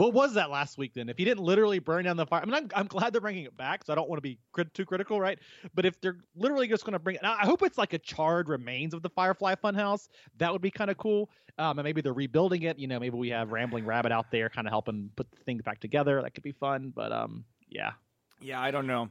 What 0.00 0.14
was 0.14 0.32
that 0.32 0.48
last 0.48 0.78
week 0.78 0.94
then? 0.94 1.10
If 1.10 1.18
he 1.18 1.26
didn't 1.26 1.44
literally 1.44 1.78
burn 1.78 2.06
down 2.06 2.16
the 2.16 2.24
fire, 2.24 2.40
I 2.40 2.46
mean, 2.46 2.54
I'm, 2.54 2.70
I'm 2.74 2.86
glad 2.86 3.12
they're 3.12 3.20
bringing 3.20 3.44
it 3.44 3.54
back, 3.54 3.84
so 3.84 3.92
I 3.92 3.96
don't 3.96 4.08
want 4.08 4.16
to 4.16 4.22
be 4.22 4.38
crit- 4.50 4.72
too 4.72 4.86
critical, 4.86 5.20
right? 5.20 5.38
But 5.74 5.84
if 5.84 6.00
they're 6.00 6.16
literally 6.34 6.68
just 6.68 6.86
going 6.86 6.94
to 6.94 6.98
bring 6.98 7.16
it, 7.16 7.22
now, 7.22 7.36
I 7.38 7.44
hope 7.44 7.62
it's 7.62 7.76
like 7.76 7.92
a 7.92 7.98
charred 7.98 8.48
remains 8.48 8.94
of 8.94 9.02
the 9.02 9.10
Firefly 9.10 9.56
Funhouse. 9.62 10.08
That 10.38 10.52
would 10.52 10.62
be 10.62 10.70
kind 10.70 10.90
of 10.90 10.96
cool. 10.96 11.28
Um, 11.58 11.78
and 11.78 11.84
maybe 11.84 12.00
they're 12.00 12.14
rebuilding 12.14 12.62
it. 12.62 12.78
You 12.78 12.86
know, 12.86 12.98
maybe 12.98 13.18
we 13.18 13.28
have 13.28 13.52
Rambling 13.52 13.84
Rabbit 13.84 14.10
out 14.10 14.30
there, 14.30 14.48
kind 14.48 14.66
of 14.66 14.70
helping 14.70 15.10
put 15.16 15.30
the 15.30 15.36
things 15.44 15.60
back 15.60 15.80
together. 15.80 16.22
That 16.22 16.32
could 16.32 16.44
be 16.44 16.52
fun. 16.52 16.94
But 16.96 17.12
um, 17.12 17.44
yeah, 17.68 17.92
Yeah, 18.40 18.58
I 18.58 18.70
don't 18.70 18.86
know. 18.86 19.10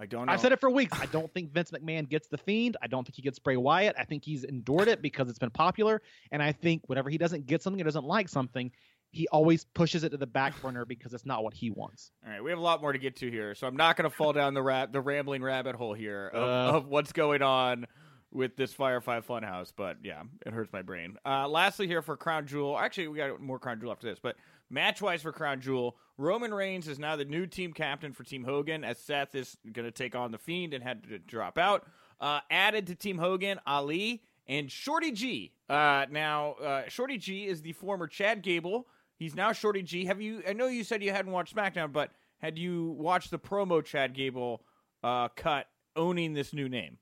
I 0.00 0.06
don't 0.06 0.26
know. 0.26 0.32
I've 0.32 0.40
said 0.40 0.52
it 0.52 0.60
for 0.60 0.70
weeks. 0.70 0.96
I 1.00 1.06
don't 1.06 1.32
think 1.34 1.52
Vince 1.52 1.72
McMahon 1.72 2.08
gets 2.08 2.28
the 2.28 2.38
Fiend. 2.38 2.76
I 2.80 2.86
don't 2.86 3.04
think 3.04 3.16
he 3.16 3.22
gets 3.22 3.40
Bray 3.40 3.56
Wyatt. 3.56 3.96
I 3.98 4.04
think 4.04 4.24
he's 4.24 4.44
endured 4.44 4.86
it 4.86 5.02
because 5.02 5.28
it's 5.28 5.40
been 5.40 5.50
popular. 5.50 6.02
And 6.30 6.40
I 6.40 6.52
think 6.52 6.82
whenever 6.86 7.10
he 7.10 7.18
doesn't 7.18 7.46
get 7.46 7.62
something 7.62 7.80
or 7.80 7.84
doesn't 7.84 8.04
like 8.04 8.28
something, 8.28 8.70
he 9.10 9.26
always 9.28 9.64
pushes 9.64 10.04
it 10.04 10.10
to 10.10 10.16
the 10.16 10.26
back 10.26 10.60
burner 10.60 10.84
because 10.84 11.14
it's 11.14 11.24
not 11.26 11.42
what 11.42 11.54
he 11.54 11.70
wants. 11.70 12.10
All 12.26 12.30
right, 12.32 12.42
we 12.44 12.50
have 12.50 12.58
a 12.58 12.62
lot 12.62 12.80
more 12.82 12.92
to 12.92 12.98
get 12.98 13.16
to 13.16 13.30
here, 13.30 13.54
so 13.54 13.66
I'm 13.66 13.76
not 13.76 13.96
going 13.96 14.08
to 14.10 14.14
fall 14.16 14.32
down 14.32 14.54
the 14.54 14.62
ra- 14.62 14.86
the 14.86 15.00
rambling 15.00 15.42
rabbit 15.42 15.74
hole 15.76 15.94
here 15.94 16.28
of, 16.28 16.42
Uh. 16.74 16.76
of 16.78 16.88
what's 16.88 17.12
going 17.12 17.42
on 17.42 17.86
with 18.30 18.56
this 18.56 18.74
Firefly 18.74 19.20
Funhouse. 19.20 19.72
But 19.74 19.96
yeah, 20.04 20.22
it 20.44 20.52
hurts 20.52 20.72
my 20.72 20.82
brain. 20.82 21.16
Uh, 21.24 21.48
lastly, 21.48 21.86
here 21.86 22.02
for 22.02 22.16
Crown 22.16 22.46
Jewel, 22.46 22.78
actually 22.78 23.08
we 23.08 23.16
got 23.16 23.40
more 23.40 23.58
Crown 23.58 23.80
Jewel 23.80 23.92
after 23.92 24.06
this, 24.08 24.18
but 24.22 24.36
match 24.68 25.00
wise 25.00 25.22
for 25.22 25.32
Crown 25.32 25.60
Jewel, 25.62 25.96
Roman 26.18 26.52
Reigns 26.52 26.88
is 26.88 26.98
now 26.98 27.16
the 27.16 27.24
new 27.24 27.46
team 27.46 27.72
captain 27.72 28.12
for 28.12 28.24
Team 28.24 28.44
Hogan, 28.44 28.84
as 28.84 28.98
Seth 28.98 29.34
is 29.34 29.56
going 29.72 29.86
to 29.86 29.92
take 29.92 30.14
on 30.14 30.32
the 30.32 30.38
Fiend 30.38 30.74
and 30.74 30.82
had 30.84 31.04
to 31.04 31.18
drop 31.18 31.56
out. 31.56 31.86
Uh, 32.20 32.40
added 32.50 32.88
to 32.88 32.94
Team 32.94 33.16
Hogan, 33.16 33.60
Ali 33.66 34.22
and 34.48 34.70
Shorty 34.70 35.12
G. 35.12 35.52
Uh, 35.70 36.04
now, 36.10 36.52
uh, 36.54 36.82
Shorty 36.88 37.16
G 37.16 37.46
is 37.46 37.62
the 37.62 37.72
former 37.72 38.06
Chad 38.08 38.42
Gable. 38.42 38.88
He's 39.18 39.34
now 39.34 39.52
Shorty 39.52 39.82
G. 39.82 40.04
Have 40.04 40.20
you? 40.20 40.42
I 40.48 40.52
know 40.52 40.66
you 40.66 40.84
said 40.84 41.02
you 41.02 41.10
hadn't 41.10 41.32
watched 41.32 41.54
SmackDown, 41.54 41.92
but 41.92 42.10
had 42.38 42.56
you 42.56 42.90
watched 42.98 43.30
the 43.30 43.38
promo 43.38 43.84
Chad 43.84 44.14
Gable 44.14 44.62
uh, 45.02 45.28
cut 45.28 45.66
owning 45.96 46.34
this 46.34 46.52
new 46.52 46.68
name? 46.68 46.98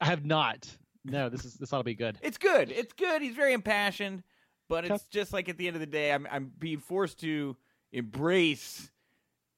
I 0.00 0.06
have 0.06 0.24
not. 0.24 0.68
No, 1.04 1.28
this 1.28 1.44
is 1.44 1.54
this 1.54 1.72
ought 1.72 1.78
to 1.78 1.84
be 1.84 1.94
good. 1.94 2.18
It's 2.22 2.38
good. 2.38 2.72
It's 2.72 2.92
good. 2.92 3.22
He's 3.22 3.36
very 3.36 3.52
impassioned, 3.52 4.22
but 4.68 4.84
it's 4.84 5.04
just 5.06 5.32
like 5.32 5.48
at 5.48 5.58
the 5.58 5.66
end 5.68 5.76
of 5.76 5.80
the 5.80 5.86
day, 5.86 6.12
I'm 6.12 6.26
I'm 6.30 6.50
being 6.58 6.80
forced 6.80 7.20
to 7.20 7.56
embrace 7.92 8.90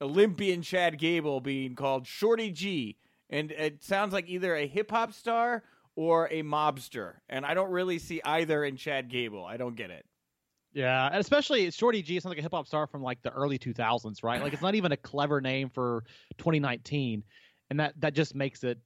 Olympian 0.01 0.61
Chad 0.63 0.99
Gable 0.99 1.41
being 1.41 1.75
called 1.75 2.07
Shorty 2.07 2.51
G, 2.51 2.99
and 3.31 3.51
it 3.53 3.83
sounds 3.83 4.13
like 4.13 4.29
either 4.29 4.55
a 4.55 4.67
hip 4.67 4.91
hop 4.91 5.13
star 5.15 5.63
or 5.95 6.29
a 6.31 6.43
mobster, 6.43 7.15
and 7.29 7.47
I 7.47 7.55
don't 7.55 7.71
really 7.71 7.99
see 7.99 8.21
either 8.23 8.65
in 8.65 8.77
Chad 8.77 9.09
Gable. 9.09 9.45
I 9.47 9.57
don't 9.57 9.77
get 9.77 9.91
it. 9.91 10.05
Yeah, 10.77 11.07
and 11.07 11.17
especially 11.17 11.71
Shorty 11.71 12.03
G 12.03 12.21
sounds 12.21 12.33
like 12.33 12.39
a 12.39 12.43
hip 12.43 12.53
hop 12.53 12.67
star 12.67 12.87
from 12.87 13.03
like 13.03 13.23
the 13.23 13.31
early 13.31 13.59
2000s, 13.59 14.23
right? 14.23 14.43
Like 14.43 14.53
it's 14.53 14.61
not 14.61 14.75
even 14.75 14.93
a 14.93 14.97
clever 14.99 15.41
name 15.41 15.71
for 15.71 16.05
2019, 16.37 17.25
and 17.71 17.81
that 17.81 17.99
that 17.99 18.13
just 18.13 18.35
makes 18.35 18.63
it 18.63 18.79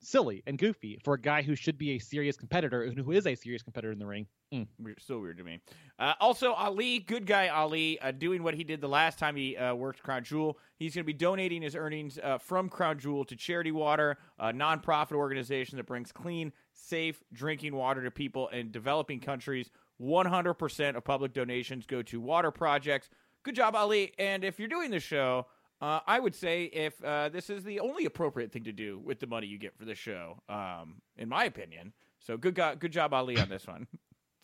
silly 0.00 0.42
and 0.48 0.58
goofy 0.58 0.98
for 1.04 1.14
a 1.14 1.20
guy 1.20 1.42
who 1.42 1.54
should 1.54 1.78
be 1.78 1.92
a 1.92 1.98
serious 2.00 2.36
competitor 2.36 2.82
and 2.82 2.98
who 2.98 3.12
is 3.12 3.28
a 3.28 3.36
serious 3.36 3.62
competitor 3.62 3.92
in 3.92 3.98
the 4.00 4.06
ring. 4.06 4.26
Mm. 4.52 4.66
Weird, 4.78 5.00
still 5.00 5.20
weird 5.20 5.38
to 5.38 5.44
me. 5.44 5.60
Uh, 6.00 6.14
also, 6.20 6.52
Ali, 6.52 6.98
good 6.98 7.26
guy 7.26 7.46
Ali, 7.46 8.00
uh, 8.00 8.10
doing 8.10 8.42
what 8.42 8.54
he 8.54 8.64
did 8.64 8.80
the 8.80 8.88
last 8.88 9.16
time 9.16 9.36
he 9.36 9.56
uh, 9.56 9.72
worked 9.74 10.02
Crown 10.02 10.24
Jewel. 10.24 10.58
He's 10.78 10.94
going 10.94 11.04
to 11.04 11.06
be 11.06 11.12
donating 11.12 11.62
his 11.62 11.76
earnings 11.76 12.18
uh, 12.22 12.38
from 12.38 12.68
Crown 12.68 12.98
Jewel 12.98 13.24
to 13.24 13.36
Charity 13.36 13.72
Water, 13.72 14.18
a 14.38 14.52
nonprofit 14.52 15.12
organization 15.12 15.76
that 15.76 15.86
brings 15.86 16.10
clean, 16.10 16.52
safe 16.74 17.22
drinking 17.32 17.74
water 17.74 18.02
to 18.02 18.10
people 18.10 18.48
in 18.48 18.70
developing 18.70 19.20
countries. 19.20 19.70
100% 20.00 20.96
of 20.96 21.04
public 21.04 21.32
donations 21.32 21.86
go 21.86 22.02
to 22.02 22.20
water 22.20 22.50
projects. 22.50 23.08
Good 23.42 23.54
job, 23.54 23.74
Ali. 23.76 24.12
And 24.18 24.44
if 24.44 24.58
you're 24.58 24.68
doing 24.68 24.90
this 24.90 25.02
show, 25.02 25.46
uh, 25.80 26.00
I 26.06 26.18
would 26.20 26.34
say 26.34 26.64
if 26.64 27.02
uh, 27.04 27.28
this 27.28 27.50
is 27.50 27.62
the 27.64 27.80
only 27.80 28.04
appropriate 28.06 28.52
thing 28.52 28.64
to 28.64 28.72
do 28.72 28.98
with 28.98 29.20
the 29.20 29.26
money 29.26 29.46
you 29.46 29.58
get 29.58 29.76
for 29.76 29.84
the 29.84 29.94
show, 29.94 30.38
um, 30.48 30.96
in 31.16 31.28
my 31.28 31.44
opinion. 31.44 31.92
So 32.18 32.36
good, 32.36 32.54
go- 32.54 32.74
good 32.78 32.92
job, 32.92 33.12
Ali, 33.14 33.38
on 33.38 33.48
this 33.48 33.66
one. 33.66 33.86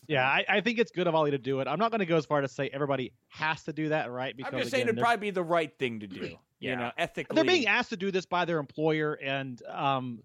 Yeah, 0.08 0.26
I, 0.26 0.44
I 0.48 0.60
think 0.60 0.80
it's 0.80 0.90
good 0.90 1.06
of 1.06 1.14
Ali 1.14 1.30
to 1.30 1.38
do 1.38 1.60
it. 1.60 1.68
I'm 1.68 1.78
not 1.78 1.92
going 1.92 2.00
to 2.00 2.06
go 2.06 2.16
as 2.16 2.26
far 2.26 2.40
to 2.40 2.48
say 2.48 2.68
everybody 2.72 3.12
has 3.28 3.62
to 3.62 3.72
do 3.72 3.90
that, 3.90 4.10
right? 4.10 4.34
I'm 4.44 4.58
just 4.58 4.72
saying 4.72 4.82
again, 4.82 4.88
it'd 4.88 4.96
they're- 4.96 5.02
probably 5.04 5.28
be 5.28 5.30
the 5.30 5.44
right 5.44 5.72
thing 5.78 6.00
to 6.00 6.08
do. 6.08 6.20
Yeah. 6.26 6.36
You 6.60 6.76
know, 6.76 6.90
ethically. 6.96 7.34
they're 7.34 7.44
being 7.44 7.66
asked 7.66 7.90
to 7.90 7.96
do 7.96 8.10
this 8.12 8.24
by 8.26 8.44
their 8.44 8.58
employer 8.60 9.14
and 9.14 9.60
um 9.68 10.22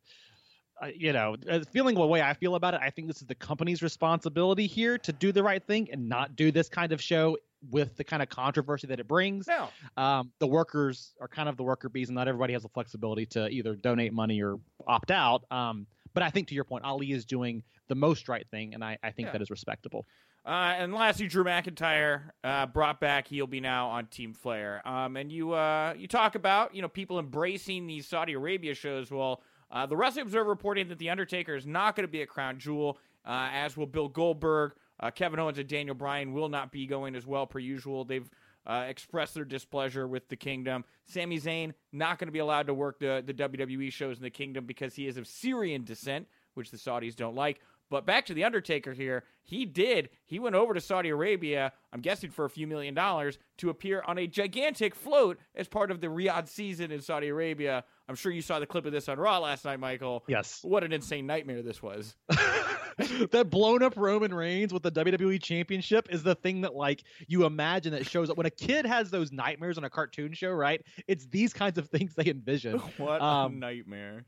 uh, 0.82 0.88
you 0.96 1.12
know 1.14 1.36
uh, 1.50 1.60
feeling 1.72 1.96
the 1.96 2.06
way 2.06 2.22
i 2.22 2.34
feel 2.34 2.56
about 2.56 2.74
it 2.74 2.80
i 2.84 2.90
think 2.90 3.08
this 3.08 3.22
is 3.22 3.28
the 3.28 3.36
company's 3.36 3.82
responsibility 3.82 4.68
here 4.68 4.98
to 4.98 5.12
do 5.14 5.32
the 5.32 5.42
right 5.44 5.64
thing 5.66 5.88
and 5.92 6.08
not 6.08 6.36
do 6.36 6.52
this 6.52 6.70
kind 6.70 6.92
of 6.92 7.02
show 7.02 7.38
with 7.72 7.98
the 7.98 8.04
kind 8.04 8.22
of 8.22 8.30
controversy 8.30 8.86
that 8.88 9.00
it 9.00 9.08
brings 9.08 9.48
no. 9.48 9.70
um, 9.98 10.32
the 10.40 10.48
workers 10.48 11.14
are 11.20 11.28
kind 11.28 11.50
of 11.50 11.58
the 11.58 11.64
worker 11.64 11.90
bees 11.90 12.10
and 12.10 12.16
not 12.16 12.28
everybody 12.28 12.54
has 12.54 12.64
the 12.64 12.70
flexibility 12.70 13.26
to 13.26 13.48
either 13.50 13.76
donate 13.76 14.14
money 14.14 14.42
or 14.42 14.60
opt 14.88 15.10
out 15.12 15.44
um, 15.52 15.88
but 16.14 16.22
i 16.24 16.30
think 16.30 16.48
to 16.48 16.54
your 16.56 16.64
point 16.64 16.84
ali 16.86 17.12
is 17.12 17.26
doing 17.26 17.64
the 17.88 17.96
most 17.96 18.30
right 18.30 18.46
thing 18.52 18.74
and 18.74 18.84
i, 18.84 18.98
I 19.04 19.12
think 19.12 19.28
Yeah. 19.28 19.34
that 19.34 19.42
is 19.42 19.50
respectable 19.50 20.06
Uh, 20.46 20.76
and 20.80 20.94
lastly, 20.94 21.28
Drew 21.28 21.44
McIntyre 21.44 22.30
uh, 22.42 22.68
brought 22.68 23.02
back. 23.02 23.28
He'll 23.28 23.48
be 23.48 23.60
now 23.60 23.90
on 23.90 24.06
Team 24.08 24.34
Flair. 24.34 24.82
Um, 24.88 25.18
and 25.18 25.30
you 25.30 25.52
uh, 25.52 25.94
you 25.98 26.08
talk 26.08 26.36
about 26.36 26.74
you 26.74 26.82
know 26.82 26.88
people 26.88 27.20
embracing 27.20 27.86
these 27.86 28.08
Saudi 28.08 28.32
Arabia 28.32 28.74
shows. 28.74 29.12
Well, 29.12 29.42
uh, 29.72 29.86
the 29.86 29.98
Wrestling 29.98 30.24
Observer 30.24 30.50
reporting 30.50 30.88
that 30.90 30.98
the 30.98 31.10
Undertaker 31.10 31.56
is 31.56 31.66
not 31.66 31.96
going 31.96 32.06
to 32.06 32.12
be 32.12 32.22
a 32.22 32.28
Crown 32.28 32.60
Jewel, 32.60 32.98
uh, 33.26 33.50
as 33.52 33.76
will 33.76 33.86
Bill 33.86 34.08
Goldberg, 34.08 34.74
uh, 35.00 35.12
Kevin 35.12 35.40
Owens, 35.40 35.58
and 35.58 35.68
Daniel 35.68 35.96
Bryan 35.96 36.34
will 36.34 36.50
not 36.50 36.72
be 36.72 36.86
going 36.86 37.16
as 37.16 37.26
well 37.26 37.46
per 37.46 37.60
usual. 37.60 38.06
They've 38.06 38.30
uh, 38.66 38.86
expressed 38.88 39.34
their 39.34 39.46
displeasure 39.46 40.08
with 40.08 40.28
the 40.28 40.36
Kingdom. 40.36 40.84
Sami 41.06 41.40
Zayn 41.40 41.74
not 41.92 42.20
going 42.20 42.28
to 42.28 42.34
be 42.34 42.40
allowed 42.40 42.68
to 42.68 42.74
work 42.74 43.00
the 43.00 43.24
the 43.26 43.34
WWE 43.34 43.92
shows 43.92 44.18
in 44.18 44.24
the 44.24 44.30
Kingdom 44.30 44.66
because 44.66 44.96
he 44.96 45.08
is 45.08 45.18
of 45.18 45.28
Syrian 45.28 45.84
descent, 45.84 46.28
which 46.54 46.72
the 46.72 46.78
Saudis 46.78 47.16
don't 47.16 47.36
like. 47.36 47.62
But 47.90 48.06
back 48.06 48.26
to 48.26 48.34
the 48.34 48.44
Undertaker 48.44 48.94
here. 48.94 49.24
He 49.44 49.66
did. 49.66 50.10
He 50.26 50.40
went 50.40 50.56
over 50.56 50.74
to 50.74 50.82
Saudi 50.82 51.08
Arabia, 51.08 51.72
I'm 51.94 52.02
guessing 52.02 52.32
for 52.32 52.44
a 52.44 52.50
few 52.50 52.68
million 52.68 52.94
dollars, 52.94 53.40
to 53.60 53.70
appear 53.70 54.04
on 54.06 54.18
a 54.18 54.28
gigantic 54.28 54.94
float 54.94 55.38
as 55.56 55.70
part 55.70 55.90
of 55.90 56.02
the 56.02 56.08
Riyadh 56.08 56.50
season 56.50 56.92
in 56.92 57.02
Saudi 57.02 57.30
Arabia. 57.30 57.86
I'm 58.10 58.16
sure 58.16 58.32
you 58.32 58.42
saw 58.42 58.60
the 58.60 58.66
clip 58.66 58.86
of 58.86 58.92
this 58.92 59.08
on 59.08 59.18
Raw 59.18 59.40
last 59.40 59.64
night, 59.64 59.80
Michael. 59.80 60.26
Yes. 60.28 60.60
What 60.64 60.84
an 60.84 60.92
insane 60.92 61.28
nightmare 61.28 61.62
this 61.62 61.82
was. 61.82 62.16
that 62.28 63.48
blown 63.50 63.84
up 63.84 63.96
Roman 63.96 64.34
Reigns 64.34 64.74
with 64.74 64.84
the 64.84 64.92
WWE 64.92 65.42
Championship 65.42 66.08
is 66.10 66.24
the 66.24 66.36
thing 66.36 66.62
that 66.62 66.76
like 66.76 67.04
you 67.28 67.46
imagine 67.46 67.94
that 67.94 68.06
shows 68.06 68.30
up 68.30 68.38
when 68.38 68.46
a 68.46 68.52
kid 68.52 68.86
has 68.86 69.10
those 69.10 69.32
nightmares 69.32 69.78
on 69.78 69.84
a 69.86 69.90
cartoon 69.90 70.34
show, 70.34 70.52
right? 70.52 70.82
It's 71.08 71.26
these 71.28 71.54
kinds 71.54 71.78
of 71.78 71.88
things 71.90 72.16
they 72.16 72.30
envision. 72.30 72.80
what 72.98 73.22
Um, 73.22 73.54
a 73.54 73.56
nightmare. 73.58 74.26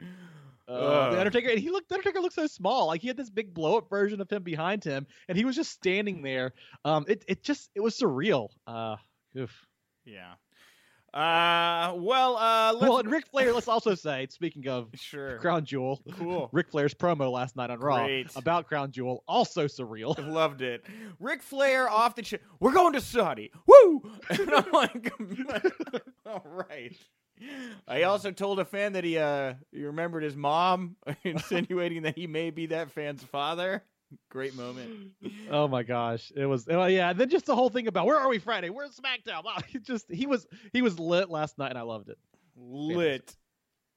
Uh, 0.70 1.12
the 1.12 1.20
Undertaker, 1.20 1.50
and 1.52 1.60
he 1.60 1.70
looked. 1.70 1.90
The 1.90 1.96
Undertaker 1.96 2.20
looked 2.20 2.36
so 2.36 2.48
small. 2.48 2.88
Like 2.88 3.02
he 3.02 3.08
had 3.08 3.18
this 3.18 3.30
big 3.30 3.54
blow 3.54 3.78
up 3.78 3.90
version 3.90 4.22
of 4.22 4.30
him 4.30 4.44
behind 4.44 4.84
him, 4.84 5.08
and 5.28 5.38
he 5.38 5.46
was 5.46 5.56
just 5.56 5.72
standing 5.72 6.22
there. 6.22 6.54
Um, 6.86 7.06
it 7.08 7.24
it 7.28 7.44
just 7.44 7.70
it 7.76 7.82
was 7.82 7.98
surreal. 7.98 8.50
Uh, 8.68 8.96
oof. 9.38 9.66
Yeah. 10.06 10.34
Uh, 11.14 11.94
well, 11.96 12.38
uh, 12.38 12.72
let's, 12.74 12.82
Well, 12.88 13.00
and 13.00 13.10
Ric 13.10 13.26
Flair. 13.26 13.52
Let's 13.52 13.68
also 13.68 13.96
say, 13.96 14.28
speaking 14.30 14.68
of 14.68 14.90
sure. 14.96 15.40
Crown 15.40 15.66
Jewel, 15.66 16.00
Cool. 16.12 16.50
Ric 16.54 16.70
Flair's 16.70 16.94
promo 16.94 17.32
last 17.32 17.56
night 17.56 17.72
on 17.72 17.80
Raw 17.80 18.04
Great. 18.06 18.28
about 18.36 18.68
Crown 18.68 18.92
Jewel 18.92 19.24
also 19.28 19.66
surreal. 19.66 20.16
Loved 20.32 20.62
it. 20.62 20.86
Ric 21.20 21.42
Flair 21.42 21.90
off 21.90 22.14
the 22.14 22.24
ship. 22.24 22.44
We're 22.60 22.74
going 22.74 22.94
to 22.94 23.02
Saudi. 23.02 23.52
Woo! 23.66 24.04
And 24.30 24.52
I'm 24.54 24.72
like, 24.72 25.12
all 26.28 26.46
right. 26.46 26.96
I 27.88 28.04
also 28.04 28.32
told 28.32 28.60
a 28.60 28.66
fan 28.66 28.94
that 28.94 29.04
he 29.04 29.18
uh 29.18 29.56
he 29.72 29.84
remembered 29.84 30.24
his 30.24 30.36
mom, 30.36 30.96
insinuating 31.24 32.04
that 32.04 32.16
he 32.18 32.28
may 32.28 32.50
be 32.50 32.68
that 32.68 32.92
fan's 32.92 33.24
father. 33.24 33.84
Great 34.30 34.56
moment. 34.56 35.12
Oh 35.52 35.68
my 35.68 35.82
gosh, 35.82 36.32
it 36.36 36.46
was. 36.46 36.68
Oh 36.70 36.86
yeah, 36.86 37.12
then 37.14 37.28
just 37.30 37.48
the 37.48 37.56
whole 37.56 37.70
thing 37.70 37.88
about 37.88 38.06
where 38.06 38.20
are 38.20 38.30
we 38.30 38.38
Friday? 38.38 38.70
Where's 38.70 38.96
SmackDown? 38.96 39.44
Wow, 39.44 39.58
he 39.68 39.80
just 39.80 40.06
he 40.12 40.28
was 40.28 40.46
he 40.74 40.84
was 40.84 41.00
lit 41.00 41.32
last 41.32 41.58
night, 41.58 41.70
and 41.72 41.78
I 41.78 41.82
loved 41.82 42.10
it. 42.10 42.20
Lit. 42.56 43.36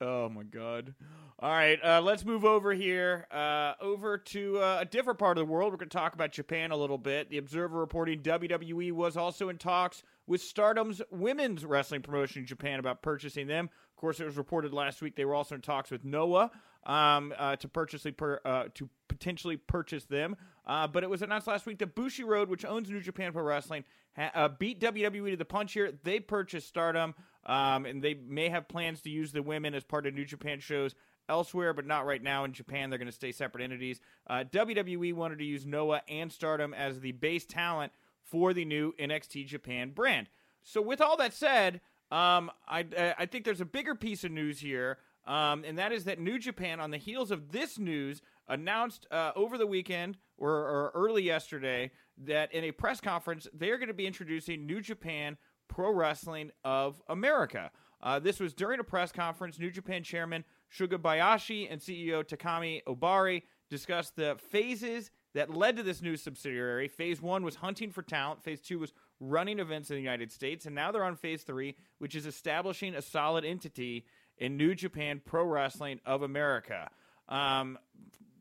Oh 0.00 0.30
my 0.30 0.42
god. 0.42 0.94
All 1.38 1.50
right, 1.50 1.78
uh, 1.84 2.00
let's 2.00 2.24
move 2.24 2.44
over 2.44 2.72
here, 2.72 3.26
uh, 3.30 3.74
over 3.80 4.16
to 4.16 4.58
uh, 4.60 4.78
a 4.80 4.84
different 4.84 5.18
part 5.18 5.36
of 5.38 5.46
the 5.46 5.52
world. 5.52 5.72
We're 5.72 5.78
going 5.78 5.88
to 5.90 5.96
talk 5.96 6.14
about 6.14 6.32
Japan 6.32 6.70
a 6.70 6.76
little 6.76 6.98
bit. 6.98 7.30
The 7.30 7.38
Observer 7.38 7.78
reporting 7.78 8.20
WWE 8.22 8.92
was 8.92 9.16
also 9.16 9.48
in 9.48 9.58
talks 9.58 10.02
with 10.32 10.40
Stardom's 10.40 11.02
women's 11.10 11.62
wrestling 11.62 12.00
promotion 12.00 12.40
in 12.40 12.46
Japan 12.46 12.78
about 12.78 13.02
purchasing 13.02 13.46
them. 13.46 13.66
Of 13.66 13.96
course, 13.96 14.18
it 14.18 14.24
was 14.24 14.38
reported 14.38 14.72
last 14.72 15.02
week 15.02 15.14
they 15.14 15.26
were 15.26 15.34
also 15.34 15.56
in 15.56 15.60
talks 15.60 15.90
with 15.90 16.06
Noah 16.06 16.50
um, 16.86 17.34
uh, 17.36 17.56
to 17.56 17.68
purchase 17.68 18.06
per, 18.16 18.40
uh, 18.42 18.64
to 18.76 18.88
potentially 19.08 19.58
purchase 19.58 20.06
them. 20.06 20.34
Uh, 20.66 20.86
but 20.86 21.02
it 21.02 21.10
was 21.10 21.20
announced 21.20 21.48
last 21.48 21.66
week 21.66 21.78
that 21.80 21.94
Bushiroad, 21.94 22.48
which 22.48 22.64
owns 22.64 22.88
New 22.88 23.02
Japan 23.02 23.34
Pro 23.34 23.42
Wrestling, 23.42 23.84
ha- 24.16 24.30
uh, 24.34 24.48
beat 24.48 24.80
WWE 24.80 25.32
to 25.32 25.36
the 25.36 25.44
punch 25.44 25.74
here. 25.74 25.92
They 26.02 26.18
purchased 26.18 26.66
Stardom, 26.66 27.14
um, 27.44 27.84
and 27.84 28.02
they 28.02 28.14
may 28.14 28.48
have 28.48 28.68
plans 28.68 29.02
to 29.02 29.10
use 29.10 29.32
the 29.32 29.42
women 29.42 29.74
as 29.74 29.84
part 29.84 30.06
of 30.06 30.14
New 30.14 30.24
Japan 30.24 30.60
shows 30.60 30.94
elsewhere, 31.28 31.74
but 31.74 31.86
not 31.86 32.06
right 32.06 32.22
now 32.22 32.44
in 32.44 32.54
Japan. 32.54 32.88
They're 32.88 32.98
going 32.98 33.04
to 33.04 33.12
stay 33.12 33.32
separate 33.32 33.64
entities. 33.64 34.00
Uh, 34.26 34.44
WWE 34.50 35.12
wanted 35.12 35.40
to 35.40 35.44
use 35.44 35.66
Noah 35.66 36.00
and 36.08 36.32
Stardom 36.32 36.72
as 36.72 37.00
the 37.00 37.12
base 37.12 37.44
talent 37.44 37.92
for 38.24 38.52
the 38.52 38.64
new 38.64 38.92
NXT 38.98 39.46
Japan 39.46 39.90
brand. 39.90 40.28
So, 40.62 40.80
with 40.80 41.00
all 41.00 41.16
that 41.16 41.34
said, 41.34 41.80
um, 42.10 42.50
I, 42.68 43.14
I 43.18 43.26
think 43.26 43.44
there's 43.44 43.60
a 43.60 43.66
bigger 43.66 43.94
piece 43.94 44.22
of 44.24 44.30
news 44.30 44.60
here, 44.60 44.98
um, 45.26 45.64
and 45.64 45.78
that 45.78 45.92
is 45.92 46.04
that 46.04 46.20
New 46.20 46.38
Japan, 46.38 46.80
on 46.80 46.90
the 46.90 46.98
heels 46.98 47.30
of 47.30 47.52
this 47.52 47.78
news, 47.78 48.22
announced 48.48 49.06
uh, 49.10 49.32
over 49.34 49.56
the 49.56 49.66
weekend 49.66 50.18
or, 50.36 50.50
or 50.50 50.92
early 50.94 51.22
yesterday 51.22 51.90
that 52.18 52.52
in 52.52 52.64
a 52.64 52.72
press 52.72 53.00
conference 53.00 53.46
they're 53.54 53.78
going 53.78 53.88
to 53.88 53.94
be 53.94 54.06
introducing 54.06 54.66
New 54.66 54.80
Japan 54.80 55.36
Pro 55.68 55.92
Wrestling 55.92 56.50
of 56.64 57.00
America. 57.08 57.70
Uh, 58.02 58.18
this 58.18 58.40
was 58.40 58.52
during 58.52 58.80
a 58.80 58.84
press 58.84 59.12
conference. 59.12 59.58
New 59.58 59.70
Japan 59.70 60.02
chairman 60.02 60.44
Sugabayashi 60.76 61.68
and 61.70 61.80
CEO 61.80 62.24
Takami 62.24 62.82
Ohbari 62.84 63.42
discussed 63.70 64.16
the 64.16 64.36
phases 64.50 65.10
that 65.34 65.50
led 65.50 65.76
to 65.76 65.82
this 65.82 66.02
new 66.02 66.16
subsidiary. 66.16 66.88
Phase 66.88 67.22
one 67.22 67.42
was 67.42 67.56
hunting 67.56 67.90
for 67.90 68.02
talent. 68.02 68.42
Phase 68.42 68.60
two 68.60 68.78
was 68.78 68.92
running 69.20 69.58
events 69.58 69.90
in 69.90 69.96
the 69.96 70.02
United 70.02 70.30
States. 70.32 70.66
And 70.66 70.74
now 70.74 70.92
they're 70.92 71.04
on 71.04 71.16
phase 71.16 71.42
three, 71.42 71.76
which 71.98 72.14
is 72.14 72.26
establishing 72.26 72.94
a 72.94 73.02
solid 73.02 73.44
entity 73.44 74.04
in 74.38 74.56
New 74.56 74.74
Japan 74.74 75.20
Pro 75.24 75.44
Wrestling 75.44 76.00
of 76.04 76.22
America. 76.22 76.90
Um, 77.28 77.78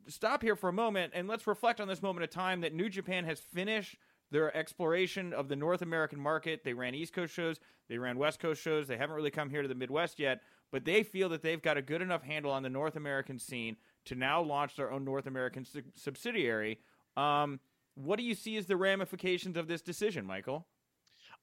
stop 0.07 0.41
here 0.41 0.55
for 0.55 0.69
a 0.69 0.73
moment 0.73 1.13
and 1.15 1.27
let's 1.27 1.47
reflect 1.47 1.79
on 1.79 1.87
this 1.87 2.01
moment 2.01 2.23
of 2.23 2.29
time 2.29 2.61
that 2.61 2.73
New 2.73 2.89
Japan 2.89 3.23
has 3.25 3.39
finished 3.39 3.97
their 4.31 4.55
exploration 4.55 5.33
of 5.33 5.49
the 5.49 5.55
North 5.55 5.81
American 5.81 6.19
market. 6.19 6.63
They 6.63 6.73
ran 6.73 6.95
East 6.95 7.13
Coast 7.13 7.33
shows, 7.33 7.59
they 7.89 7.97
ran 7.97 8.17
West 8.17 8.39
Coast 8.39 8.61
shows. 8.61 8.87
They 8.87 8.97
haven't 8.97 9.15
really 9.15 9.31
come 9.31 9.49
here 9.49 9.61
to 9.61 9.67
the 9.67 9.75
Midwest 9.75 10.19
yet, 10.19 10.41
but 10.71 10.85
they 10.85 11.03
feel 11.03 11.29
that 11.29 11.41
they've 11.41 11.61
got 11.61 11.77
a 11.77 11.81
good 11.81 12.01
enough 12.01 12.23
handle 12.23 12.51
on 12.51 12.63
the 12.63 12.69
North 12.69 12.95
American 12.95 13.37
scene 13.37 13.75
to 14.05 14.15
now 14.15 14.41
launch 14.41 14.75
their 14.75 14.91
own 14.91 15.03
North 15.03 15.27
American 15.27 15.65
su- 15.65 15.83
subsidiary. 15.95 16.79
Um, 17.17 17.59
what 17.95 18.17
do 18.17 18.23
you 18.23 18.35
see 18.35 18.57
as 18.57 18.65
the 18.65 18.77
ramifications 18.77 19.57
of 19.57 19.67
this 19.67 19.81
decision, 19.81 20.25
Michael? 20.25 20.65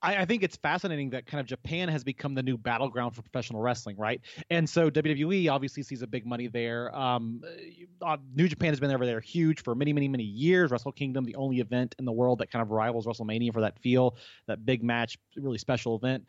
I, 0.03 0.19
I 0.19 0.25
think 0.25 0.43
it's 0.43 0.57
fascinating 0.57 1.11
that 1.11 1.27
kind 1.27 1.41
of 1.41 1.47
Japan 1.47 1.89
has 1.89 2.05
become 2.05 2.35
the 2.35 2.43
new 2.43 2.57
battleground 2.57 3.15
for 3.15 3.23
professional 3.23 3.61
wrestling, 3.61 3.97
right? 3.97 4.21
And 4.51 4.69
so 4.69 4.91
WWE 4.91 5.51
obviously 5.51 5.83
sees 5.83 6.03
a 6.03 6.07
big 6.07 6.25
money 6.25 6.47
there. 6.47 6.95
Um, 6.97 7.43
uh, 8.03 8.17
New 8.35 8.49
Japan 8.49 8.71
has 8.71 8.81
been 8.81 8.93
over 8.93 9.07
there 9.07 9.21
huge 9.21 9.63
for 9.63 9.75
many, 9.75 9.93
many, 9.93 10.09
many 10.09 10.25
years. 10.25 10.71
Wrestle 10.71 10.93
Kingdom, 10.93 11.25
the 11.25 11.35
only 11.35 11.59
event 11.59 11.95
in 11.99 12.05
the 12.05 12.13
world 12.13 12.39
that 12.39 12.51
kind 12.51 12.63
of 12.63 12.71
rivals 12.71 13.07
WrestleMania 13.07 13.53
for 13.53 13.61
that 13.61 13.79
feel, 13.81 14.17
that 14.47 14.65
big 14.65 14.83
match, 14.83 15.19
really 15.37 15.59
special 15.59 15.97
event. 15.97 16.25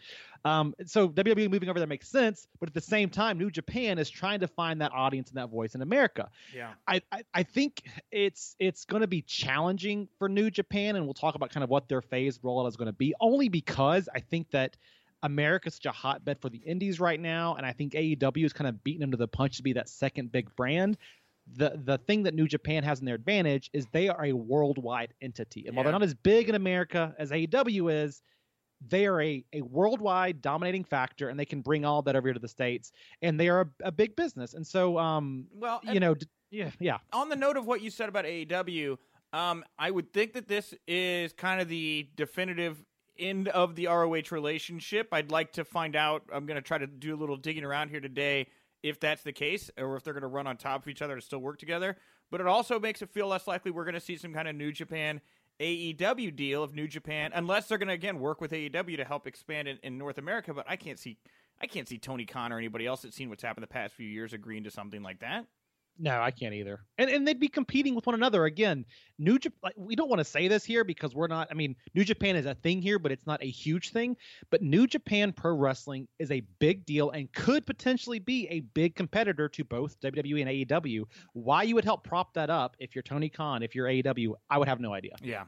Um, 0.45 0.73
so 0.85 1.09
WWE 1.09 1.49
moving 1.49 1.69
over 1.69 1.79
there 1.79 1.87
makes 1.87 2.09
sense, 2.09 2.47
but 2.59 2.69
at 2.69 2.73
the 2.73 2.81
same 2.81 3.09
time, 3.09 3.37
New 3.37 3.51
Japan 3.51 3.97
is 3.97 4.09
trying 4.09 4.39
to 4.39 4.47
find 4.47 4.81
that 4.81 4.91
audience 4.93 5.29
and 5.29 5.37
that 5.37 5.49
voice 5.49 5.75
in 5.75 5.81
America. 5.81 6.29
Yeah. 6.55 6.71
I, 6.87 7.01
I, 7.11 7.23
I 7.33 7.43
think 7.43 7.83
it's 8.11 8.55
it's 8.59 8.85
going 8.85 9.01
to 9.01 9.07
be 9.07 9.21
challenging 9.21 10.07
for 10.17 10.29
New 10.29 10.49
Japan, 10.49 10.95
and 10.95 11.05
we'll 11.05 11.13
talk 11.13 11.35
about 11.35 11.51
kind 11.51 11.63
of 11.63 11.69
what 11.69 11.89
their 11.89 12.01
phase 12.01 12.39
rollout 12.39 12.67
is 12.67 12.77
going 12.77 12.87
to 12.87 12.93
be. 12.93 13.13
Only 13.19 13.49
because 13.49 14.07
I 14.13 14.19
think 14.19 14.51
that 14.51 14.77
America's 15.23 15.75
such 15.75 15.85
a 15.85 15.91
hotbed 15.91 16.39
for 16.41 16.49
the 16.49 16.59
indies 16.59 16.99
right 16.99 17.19
now, 17.19 17.55
and 17.55 17.65
I 17.65 17.73
think 17.73 17.93
AEW 17.93 18.45
is 18.45 18.53
kind 18.53 18.67
of 18.67 18.83
beating 18.83 19.01
them 19.01 19.11
to 19.11 19.17
the 19.17 19.27
punch 19.27 19.57
to 19.57 19.63
be 19.63 19.73
that 19.73 19.89
second 19.89 20.31
big 20.31 20.55
brand. 20.55 20.97
The 21.55 21.81
the 21.83 21.97
thing 21.97 22.23
that 22.23 22.33
New 22.33 22.47
Japan 22.47 22.83
has 22.83 22.99
in 22.99 23.05
their 23.05 23.15
advantage 23.15 23.69
is 23.73 23.87
they 23.91 24.07
are 24.07 24.25
a 24.25 24.33
worldwide 24.33 25.13
entity, 25.21 25.65
and 25.67 25.75
while 25.75 25.83
they're 25.83 25.91
not 25.91 26.03
as 26.03 26.13
big 26.13 26.47
in 26.47 26.55
America 26.55 27.15
as 27.17 27.31
AEW 27.31 27.91
is, 28.05 28.21
they 28.87 29.05
are 29.05 29.21
a, 29.21 29.43
a 29.53 29.61
worldwide 29.61 30.41
dominating 30.41 30.83
factor, 30.83 31.29
and 31.29 31.39
they 31.39 31.45
can 31.45 31.61
bring 31.61 31.85
all 31.85 32.01
that 32.03 32.15
over 32.15 32.27
here 32.27 32.33
to 32.33 32.39
the 32.39 32.47
states, 32.47 32.91
and 33.21 33.39
they 33.39 33.49
are 33.49 33.61
a, 33.61 33.87
a 33.87 33.91
big 33.91 34.15
business. 34.15 34.53
And 34.53 34.65
so, 34.65 34.97
um, 34.97 35.47
Well, 35.53 35.81
you 35.83 35.99
know, 35.99 36.15
d- 36.15 36.27
yeah, 36.51 36.71
yeah. 36.79 36.97
on 37.13 37.29
the 37.29 37.35
note 37.35 37.57
of 37.57 37.67
what 37.67 37.81
you 37.81 37.89
said 37.89 38.09
about 38.09 38.25
AEW, 38.25 38.97
um, 39.33 39.63
I 39.77 39.91
would 39.91 40.11
think 40.13 40.33
that 40.33 40.47
this 40.47 40.73
is 40.87 41.33
kind 41.33 41.61
of 41.61 41.67
the 41.67 42.09
definitive 42.15 42.83
end 43.17 43.49
of 43.49 43.75
the 43.75 43.87
ROH 43.87 44.31
relationship. 44.31 45.09
I'd 45.11 45.29
like 45.29 45.53
to 45.53 45.65
find 45.65 45.95
out. 45.95 46.23
I'm 46.33 46.45
going 46.45 46.55
to 46.55 46.61
try 46.61 46.77
to 46.77 46.87
do 46.87 47.13
a 47.13 47.17
little 47.17 47.37
digging 47.37 47.63
around 47.65 47.89
here 47.89 47.99
today 47.99 48.47
if 48.81 48.99
that's 48.99 49.23
the 49.23 49.33
case, 49.33 49.69
or 49.77 49.97
if 49.97 50.03
they're 50.03 50.13
going 50.13 50.21
to 50.21 50.27
run 50.27 50.47
on 50.47 50.55
top 50.55 50.83
of 50.83 50.87
each 50.87 51.01
other 51.01 51.13
and 51.15 51.21
still 51.21 51.39
work 51.39 51.59
together. 51.59 51.97
But 52.31 52.39
it 52.39 52.47
also 52.47 52.79
makes 52.79 53.01
it 53.01 53.09
feel 53.09 53.27
less 53.27 53.45
likely 53.45 53.71
we're 53.71 53.83
going 53.83 53.95
to 53.95 53.99
see 53.99 54.15
some 54.15 54.33
kind 54.33 54.47
of 54.47 54.55
New 54.55 54.71
Japan 54.71 55.19
AEW 55.59 56.35
deal 56.35 56.63
of 56.63 56.73
New 56.73 56.87
Japan, 56.87 57.31
unless 57.33 57.67
they're 57.67 57.77
going 57.77 57.89
to 57.89 57.93
again 57.93 58.19
work 58.19 58.39
with 58.41 58.51
AEW 58.51 58.97
to 58.97 59.05
help 59.05 59.27
expand 59.27 59.67
in, 59.67 59.77
in 59.83 59.97
North 59.97 60.17
America. 60.17 60.53
But 60.53 60.65
I 60.69 60.75
can't 60.75 60.99
see. 60.99 61.17
I 61.61 61.67
can't 61.67 61.89
see 61.89 61.97
Tony 61.97 62.25
Khan 62.25 62.53
or 62.53 62.57
anybody 62.57 62.85
else 62.85 63.01
that's 63.01 63.17
seen 63.17 63.29
what's 63.29 63.43
happened 63.43 63.63
the 63.63 63.67
past 63.67 63.93
few 63.93 64.07
years 64.07 64.31
agreeing 64.31 64.63
to 64.63 64.71
something 64.71 65.03
like 65.03 65.19
that. 65.19 65.45
No, 66.01 66.21
I 66.21 66.31
can't 66.31 66.53
either. 66.53 66.79
And 66.97 67.09
and 67.09 67.27
they'd 67.27 67.39
be 67.39 67.49
competing 67.49 67.93
with 67.93 68.05
one 68.05 68.15
another 68.15 68.45
again. 68.45 68.85
New 69.17 69.37
Japan. 69.37 69.59
Like, 69.61 69.73
we 69.75 69.97
don't 69.97 70.09
want 70.09 70.19
to 70.19 70.25
say 70.25 70.47
this 70.47 70.63
here 70.63 70.85
because 70.85 71.13
we're 71.13 71.27
not. 71.27 71.49
I 71.51 71.53
mean, 71.53 71.75
New 71.93 72.05
Japan 72.05 72.37
is 72.37 72.45
a 72.45 72.55
thing 72.55 72.81
here, 72.81 72.97
but 72.97 73.11
it's 73.11 73.27
not 73.27 73.43
a 73.43 73.49
huge 73.49 73.91
thing. 73.91 74.15
But 74.49 74.61
New 74.61 74.87
Japan 74.87 75.33
Pro 75.33 75.53
Wrestling 75.53 76.07
is 76.17 76.31
a 76.31 76.41
big 76.59 76.85
deal 76.85 77.09
and 77.09 77.31
could 77.33 77.65
potentially 77.65 78.19
be 78.19 78.47
a 78.47 78.61
big 78.61 78.95
competitor 78.95 79.49
to 79.49 79.63
both 79.65 79.99
WWE 79.99 80.41
and 80.41 80.49
AEW. 80.49 81.03
Why 81.33 81.63
you 81.63 81.75
would 81.75 81.85
help 81.85 82.05
prop 82.05 82.33
that 82.33 82.49
up 82.49 82.77
if 82.79 82.95
you're 82.95 83.03
Tony 83.03 83.27
Khan, 83.27 83.61
if 83.61 83.75
you're 83.75 83.87
AEW, 83.87 84.35
I 84.49 84.57
would 84.57 84.69
have 84.69 84.79
no 84.79 84.93
idea. 84.93 85.15
Yeah. 85.21 85.43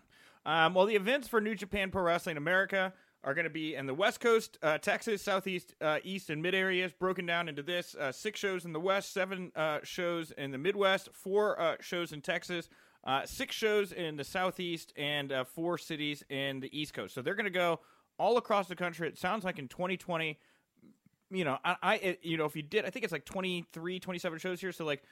Um, 0.45 0.73
well, 0.73 0.85
the 0.85 0.95
events 0.95 1.27
for 1.27 1.39
New 1.39 1.55
Japan 1.55 1.91
Pro 1.91 2.03
Wrestling 2.03 2.35
America 2.35 2.93
are 3.23 3.33
going 3.33 3.45
to 3.45 3.51
be 3.51 3.75
in 3.75 3.85
the 3.85 3.93
West 3.93 4.19
Coast, 4.19 4.57
uh, 4.63 4.77
Texas, 4.79 5.21
Southeast, 5.21 5.75
uh, 5.79 5.99
East, 6.03 6.29
and 6.29 6.41
Mid 6.41 6.55
areas, 6.55 6.91
broken 6.91 7.25
down 7.25 7.47
into 7.47 7.61
this 7.61 7.95
uh, 7.95 8.11
six 8.11 8.39
shows 8.39 8.65
in 8.65 8.73
the 8.73 8.79
West, 8.79 9.13
seven 9.13 9.51
uh, 9.55 9.79
shows 9.83 10.31
in 10.31 10.51
the 10.51 10.57
Midwest, 10.57 11.09
four 11.13 11.59
uh, 11.61 11.75
shows 11.79 12.13
in 12.13 12.21
Texas, 12.21 12.67
uh, 13.03 13.25
six 13.25 13.55
shows 13.55 13.91
in 13.91 14.15
the 14.15 14.23
Southeast, 14.23 14.91
and 14.97 15.33
four 15.53 15.77
cities 15.77 16.23
in 16.29 16.59
the 16.59 16.77
East 16.77 16.93
Coast. 16.93 17.13
So 17.13 17.21
they're 17.21 17.35
going 17.35 17.45
to 17.45 17.51
go 17.51 17.79
all 18.17 18.37
across 18.37 18.67
the 18.67 18.75
country. 18.75 19.07
It 19.07 19.17
sounds 19.17 19.43
like 19.43 19.59
in 19.59 19.67
2020, 19.67 20.39
you 21.29 21.45
know, 21.45 21.57
I, 21.63 21.75
I 21.83 22.17
you 22.23 22.37
know, 22.37 22.45
if 22.45 22.55
you 22.55 22.63
did, 22.63 22.85
I 22.85 22.89
think 22.89 23.03
it's 23.03 23.13
like 23.13 23.25
23, 23.25 23.99
27 23.99 24.39
shows 24.39 24.59
here. 24.59 24.71
So 24.71 24.83
like 24.83 25.03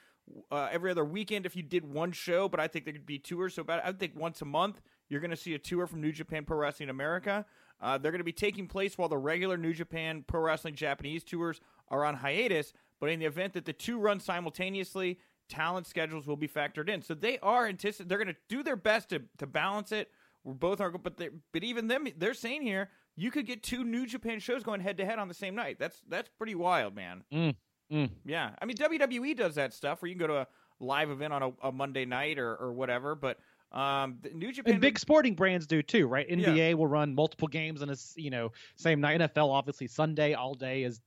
every 0.50 0.90
other 0.90 1.04
weekend, 1.04 1.46
if 1.46 1.54
you 1.54 1.62
did 1.62 1.84
one 1.84 2.10
show, 2.10 2.48
but 2.48 2.58
I 2.58 2.66
think 2.66 2.84
there 2.84 2.92
could 2.92 3.06
be 3.06 3.18
tours. 3.20 3.54
So 3.54 3.62
about, 3.62 3.84
I 3.84 3.92
think 3.92 4.16
once 4.16 4.42
a 4.42 4.44
month, 4.44 4.80
you're 5.08 5.20
going 5.20 5.30
to 5.30 5.36
see 5.36 5.54
a 5.54 5.58
tour 5.58 5.86
from 5.86 6.00
New 6.00 6.12
Japan 6.12 6.44
Pro 6.44 6.56
Wrestling 6.56 6.90
America. 6.90 7.46
Uh, 7.80 7.98
they're 7.98 8.12
going 8.12 8.20
to 8.20 8.24
be 8.24 8.32
taking 8.32 8.66
place 8.66 8.98
while 8.98 9.08
the 9.08 9.18
regular 9.18 9.56
New 9.56 9.72
Japan 9.72 10.24
Pro 10.26 10.40
Wrestling 10.40 10.74
Japanese 10.74 11.24
tours 11.24 11.60
are 11.88 12.04
on 12.04 12.16
hiatus. 12.16 12.72
But 13.00 13.10
in 13.10 13.18
the 13.18 13.26
event 13.26 13.54
that 13.54 13.64
the 13.64 13.72
two 13.72 13.98
run 13.98 14.20
simultaneously, 14.20 15.18
talent 15.48 15.86
schedules 15.86 16.26
will 16.26 16.36
be 16.36 16.48
factored 16.48 16.88
in. 16.88 17.02
So 17.02 17.14
they 17.14 17.38
are 17.40 17.66
anticipating 17.66 18.08
they're 18.08 18.18
going 18.18 18.28
to 18.28 18.40
do 18.48 18.62
their 18.62 18.76
best 18.76 19.10
to 19.10 19.22
to 19.38 19.46
balance 19.46 19.92
it. 19.92 20.10
We're 20.44 20.54
both 20.54 20.80
are, 20.80 20.90
but 20.90 21.18
they, 21.18 21.28
but 21.52 21.64
even 21.64 21.88
them, 21.88 22.06
they're 22.16 22.34
saying 22.34 22.62
here 22.62 22.88
you 23.16 23.30
could 23.30 23.46
get 23.46 23.62
two 23.62 23.84
New 23.84 24.06
Japan 24.06 24.40
shows 24.40 24.62
going 24.62 24.80
head 24.80 24.96
to 24.98 25.04
head 25.04 25.18
on 25.18 25.28
the 25.28 25.34
same 25.34 25.54
night. 25.54 25.78
That's 25.78 26.00
that's 26.08 26.30
pretty 26.38 26.54
wild, 26.54 26.94
man. 26.94 27.24
Mm, 27.32 27.54
mm. 27.92 28.10
Yeah, 28.24 28.50
I 28.60 28.64
mean 28.64 28.76
WWE 28.76 29.36
does 29.36 29.56
that 29.56 29.74
stuff 29.74 30.00
where 30.00 30.08
you 30.08 30.14
can 30.14 30.26
go 30.26 30.26
to 30.28 30.40
a 30.40 30.46
live 30.78 31.10
event 31.10 31.32
on 31.32 31.42
a, 31.42 31.68
a 31.68 31.72
Monday 31.72 32.06
night 32.06 32.38
or, 32.38 32.56
or 32.56 32.72
whatever, 32.72 33.14
but 33.14 33.38
um, 33.72 34.18
New 34.34 34.52
Japan 34.52 34.74
and 34.74 34.80
big 34.80 34.98
sporting 34.98 35.34
brands 35.34 35.66
do 35.66 35.82
too, 35.82 36.08
right? 36.08 36.28
NBA 36.28 36.56
yeah. 36.56 36.74
will 36.74 36.88
run 36.88 37.14
multiple 37.14 37.46
games 37.46 37.82
in 37.82 37.90
a 37.90 37.96
you 38.16 38.30
know 38.30 38.50
same 38.76 39.00
night. 39.00 39.20
NFL 39.20 39.50
obviously 39.50 39.86
Sunday 39.86 40.34
all 40.34 40.54
day 40.54 40.82
is 40.82 41.00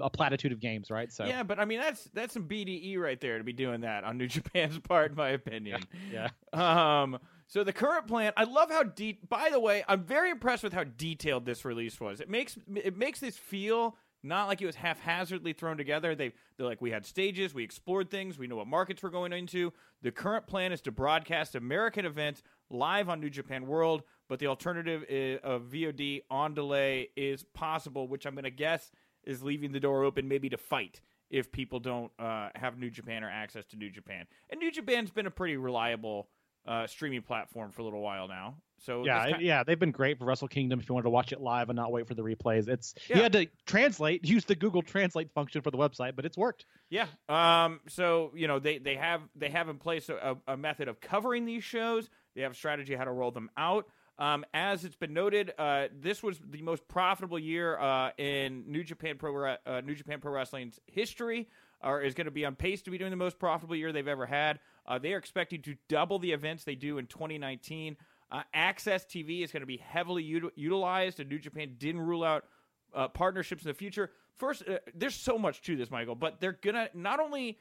a 0.00 0.10
platitude 0.10 0.50
of 0.50 0.58
games, 0.58 0.90
right? 0.90 1.12
So 1.12 1.24
yeah, 1.24 1.42
but 1.42 1.60
I 1.60 1.64
mean 1.64 1.78
that's 1.78 2.04
that's 2.12 2.34
some 2.34 2.48
BDE 2.48 2.98
right 2.98 3.20
there 3.20 3.38
to 3.38 3.44
be 3.44 3.52
doing 3.52 3.82
that 3.82 4.02
on 4.04 4.18
New 4.18 4.26
Japan's 4.28 4.78
part, 4.78 5.12
in 5.12 5.16
my 5.16 5.30
opinion. 5.30 5.82
Yeah. 6.12 6.30
yeah. 6.52 7.02
Um. 7.02 7.18
So 7.46 7.64
the 7.64 7.72
current 7.72 8.06
plan, 8.06 8.32
I 8.36 8.44
love 8.44 8.70
how 8.70 8.84
deep. 8.84 9.28
By 9.28 9.50
the 9.50 9.60
way, 9.60 9.84
I'm 9.88 10.04
very 10.04 10.30
impressed 10.30 10.62
with 10.62 10.72
how 10.72 10.84
detailed 10.84 11.44
this 11.44 11.64
release 11.64 12.00
was. 12.00 12.20
It 12.20 12.28
makes 12.28 12.58
it 12.74 12.96
makes 12.96 13.20
this 13.20 13.36
feel 13.36 13.96
not 14.22 14.48
like 14.48 14.60
it 14.60 14.66
was 14.66 14.76
haphazardly 14.76 15.52
thrown 15.52 15.76
together. 15.76 16.14
They 16.14 16.32
they're 16.56 16.66
like 16.66 16.80
we 16.80 16.90
had 16.90 17.06
stages, 17.06 17.54
we 17.54 17.64
explored 17.64 18.10
things, 18.10 18.38
we 18.38 18.46
know 18.46 18.56
what 18.56 18.66
markets 18.66 19.02
we're 19.02 19.10
going 19.10 19.32
into. 19.32 19.72
The 20.02 20.10
current 20.10 20.46
plan 20.46 20.72
is 20.72 20.80
to 20.82 20.92
broadcast 20.92 21.54
American 21.54 22.04
events 22.04 22.42
live 22.68 23.08
on 23.08 23.20
New 23.20 23.30
Japan 23.30 23.66
World, 23.66 24.02
but 24.28 24.38
the 24.38 24.46
alternative 24.46 25.02
of 25.42 25.62
VOD 25.64 26.22
on 26.30 26.54
delay 26.54 27.08
is 27.16 27.44
possible, 27.54 28.08
which 28.08 28.26
I'm 28.26 28.34
going 28.34 28.44
to 28.44 28.50
guess 28.50 28.90
is 29.24 29.42
leaving 29.42 29.72
the 29.72 29.80
door 29.80 30.04
open 30.04 30.28
maybe 30.28 30.48
to 30.50 30.56
fight 30.56 31.00
if 31.30 31.52
people 31.52 31.78
don't 31.78 32.10
uh, 32.18 32.48
have 32.54 32.78
New 32.78 32.90
Japan 32.90 33.22
or 33.22 33.30
access 33.30 33.64
to 33.66 33.76
New 33.76 33.90
Japan. 33.90 34.26
And 34.50 34.58
New 34.60 34.70
Japan's 34.70 35.10
been 35.10 35.26
a 35.26 35.30
pretty 35.30 35.56
reliable 35.56 36.28
uh, 36.66 36.86
streaming 36.86 37.22
platform 37.22 37.70
for 37.70 37.82
a 37.82 37.84
little 37.84 38.00
while 38.00 38.28
now. 38.28 38.56
So 38.80 39.04
yeah, 39.04 39.30
kind 39.30 39.42
yeah, 39.42 39.62
they've 39.62 39.78
been 39.78 39.90
great 39.90 40.18
for 40.18 40.24
Wrestle 40.24 40.48
Kingdom. 40.48 40.80
If 40.80 40.88
you 40.88 40.94
wanted 40.94 41.04
to 41.04 41.10
watch 41.10 41.32
it 41.32 41.40
live 41.40 41.68
and 41.68 41.76
not 41.76 41.92
wait 41.92 42.08
for 42.08 42.14
the 42.14 42.22
replays, 42.22 42.66
it's 42.66 42.94
yeah. 43.08 43.16
you 43.16 43.22
had 43.22 43.32
to 43.32 43.46
translate, 43.66 44.24
use 44.24 44.46
the 44.46 44.54
Google 44.54 44.82
Translate 44.82 45.30
function 45.32 45.60
for 45.60 45.70
the 45.70 45.76
website, 45.76 46.16
but 46.16 46.24
it's 46.24 46.36
worked. 46.36 46.64
Yeah. 46.88 47.06
Um. 47.28 47.80
So 47.88 48.32
you 48.34 48.48
know 48.48 48.58
they 48.58 48.78
they 48.78 48.96
have 48.96 49.20
they 49.36 49.50
have 49.50 49.68
in 49.68 49.76
place 49.76 50.08
a, 50.08 50.36
a 50.48 50.56
method 50.56 50.88
of 50.88 51.00
covering 51.00 51.44
these 51.44 51.62
shows. 51.62 52.08
They 52.34 52.42
have 52.42 52.52
a 52.52 52.54
strategy 52.54 52.94
how 52.94 53.04
to 53.04 53.12
roll 53.12 53.30
them 53.30 53.50
out. 53.56 53.86
Um, 54.18 54.44
as 54.52 54.84
it's 54.84 54.96
been 54.96 55.14
noted, 55.14 55.52
uh, 55.58 55.88
this 55.98 56.22
was 56.22 56.38
the 56.50 56.60
most 56.60 56.86
profitable 56.88 57.38
year 57.38 57.78
uh, 57.78 58.10
in 58.18 58.64
New 58.66 58.84
Japan 58.84 59.16
Pro 59.18 59.56
uh, 59.66 59.80
New 59.82 59.94
Japan 59.94 60.20
Pro 60.20 60.32
Wrestling's 60.32 60.78
history, 60.86 61.48
or 61.82 62.02
is 62.02 62.12
going 62.12 62.26
to 62.26 62.30
be 62.30 62.44
on 62.44 62.54
pace 62.54 62.82
to 62.82 62.90
be 62.90 62.98
doing 62.98 63.10
the 63.10 63.16
most 63.16 63.38
profitable 63.38 63.76
year 63.76 63.92
they've 63.92 64.06
ever 64.06 64.26
had. 64.26 64.58
Uh, 64.86 64.98
they 64.98 65.14
are 65.14 65.18
expecting 65.18 65.62
to 65.62 65.74
double 65.88 66.18
the 66.18 66.32
events 66.32 66.64
they 66.64 66.74
do 66.74 66.98
in 66.98 67.06
2019. 67.06 67.96
Uh, 68.30 68.42
AXS 68.54 69.06
TV 69.06 69.42
is 69.42 69.52
going 69.52 69.62
to 69.62 69.66
be 69.66 69.78
heavily 69.78 70.24
util- 70.24 70.50
utilized, 70.54 71.20
and 71.20 71.28
New 71.28 71.38
Japan 71.38 71.74
didn't 71.78 72.00
rule 72.02 72.22
out 72.22 72.44
uh, 72.94 73.08
partnerships 73.08 73.64
in 73.64 73.68
the 73.68 73.74
future. 73.74 74.10
First, 74.36 74.62
uh, 74.68 74.78
there's 74.94 75.14
so 75.14 75.38
much 75.38 75.62
to 75.62 75.76
this, 75.76 75.90
Michael, 75.90 76.14
but 76.14 76.40
they're 76.40 76.52
going 76.52 76.74
to 76.74 76.88
not 76.94 77.20
only 77.20 77.58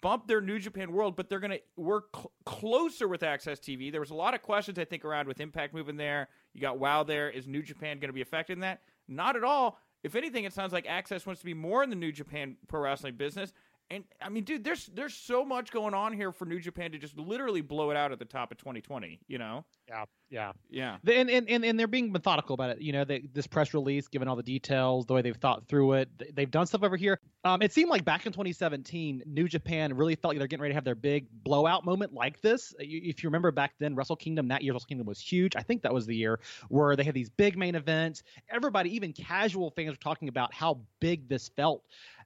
bump 0.00 0.26
their 0.26 0.40
New 0.40 0.58
Japan 0.58 0.92
World, 0.92 1.16
but 1.16 1.28
they're 1.28 1.40
going 1.40 1.52
to 1.52 1.60
work 1.76 2.08
cl- 2.14 2.32
closer 2.44 3.08
with 3.08 3.20
AXS 3.20 3.60
TV. 3.60 3.90
There 3.90 4.00
was 4.00 4.10
a 4.10 4.14
lot 4.14 4.34
of 4.34 4.42
questions, 4.42 4.78
I 4.78 4.84
think, 4.84 5.04
around 5.04 5.28
with 5.28 5.40
Impact 5.40 5.74
moving 5.74 5.96
there. 5.96 6.28
You 6.52 6.60
got 6.60 6.78
WOW 6.78 7.02
there. 7.02 7.30
Is 7.30 7.46
New 7.46 7.62
Japan 7.62 7.98
going 7.98 8.08
to 8.08 8.14
be 8.14 8.22
affected 8.22 8.54
in 8.54 8.60
that? 8.60 8.82
Not 9.08 9.36
at 9.36 9.44
all. 9.44 9.78
If 10.02 10.14
anything, 10.14 10.44
it 10.44 10.52
sounds 10.52 10.72
like 10.72 10.86
Access 10.86 11.26
wants 11.26 11.40
to 11.40 11.46
be 11.46 11.54
more 11.54 11.82
in 11.82 11.90
the 11.90 11.96
New 11.96 12.12
Japan 12.12 12.56
pro 12.68 12.80
wrestling 12.80 13.14
business. 13.16 13.52
And 13.90 14.04
I 14.20 14.28
mean, 14.28 14.44
dude, 14.44 14.64
there's 14.64 14.86
there's 14.94 15.14
so 15.14 15.44
much 15.44 15.70
going 15.70 15.94
on 15.94 16.12
here 16.12 16.32
for 16.32 16.46
New 16.46 16.58
Japan 16.58 16.90
to 16.92 16.98
just 16.98 17.18
literally 17.18 17.60
blow 17.60 17.90
it 17.90 17.96
out 17.96 18.12
at 18.12 18.18
the 18.18 18.24
top 18.24 18.50
of 18.50 18.58
2020. 18.58 19.20
You 19.28 19.38
know? 19.38 19.64
Yeah, 19.88 20.04
yeah, 20.30 20.52
yeah. 20.70 20.96
And 21.06 21.28
and 21.28 21.48
and, 21.48 21.64
and 21.64 21.78
they're 21.78 21.86
being 21.86 22.10
methodical 22.10 22.54
about 22.54 22.70
it. 22.70 22.80
You 22.80 22.92
know, 22.92 23.04
they, 23.04 23.20
this 23.32 23.46
press 23.46 23.74
release, 23.74 24.08
given 24.08 24.26
all 24.26 24.36
the 24.36 24.42
details, 24.42 25.04
the 25.04 25.12
way 25.12 25.22
they've 25.22 25.36
thought 25.36 25.68
through 25.68 25.92
it, 25.94 26.34
they've 26.34 26.50
done 26.50 26.66
stuff 26.66 26.82
over 26.82 26.96
here. 26.96 27.20
Um, 27.44 27.60
it 27.60 27.72
seemed 27.72 27.90
like 27.90 28.06
back 28.06 28.24
in 28.24 28.32
2017, 28.32 29.22
New 29.26 29.46
Japan 29.48 29.94
really 29.94 30.14
felt 30.14 30.32
like 30.32 30.38
they're 30.38 30.46
getting 30.46 30.62
ready 30.62 30.72
to 30.72 30.76
have 30.76 30.84
their 30.84 30.94
big 30.94 31.26
blowout 31.44 31.84
moment 31.84 32.14
like 32.14 32.40
this. 32.40 32.74
If 32.78 33.22
you 33.22 33.28
remember 33.28 33.50
back 33.50 33.74
then, 33.78 33.94
Wrestle 33.94 34.16
Kingdom 34.16 34.48
that 34.48 34.62
year, 34.62 34.72
Wrestle 34.72 34.86
Kingdom 34.86 35.06
was 35.06 35.20
huge. 35.20 35.54
I 35.54 35.62
think 35.62 35.82
that 35.82 35.92
was 35.92 36.06
the 36.06 36.16
year 36.16 36.40
where 36.68 36.96
they 36.96 37.04
had 37.04 37.14
these 37.14 37.28
big 37.28 37.58
main 37.58 37.74
events. 37.74 38.22
Everybody, 38.48 38.94
even 38.96 39.12
casual 39.12 39.70
fans, 39.70 39.90
were 39.90 39.96
talking 39.96 40.28
about 40.28 40.54
how 40.54 40.80
big 41.00 41.28
this 41.28 41.48
felt 41.48 41.84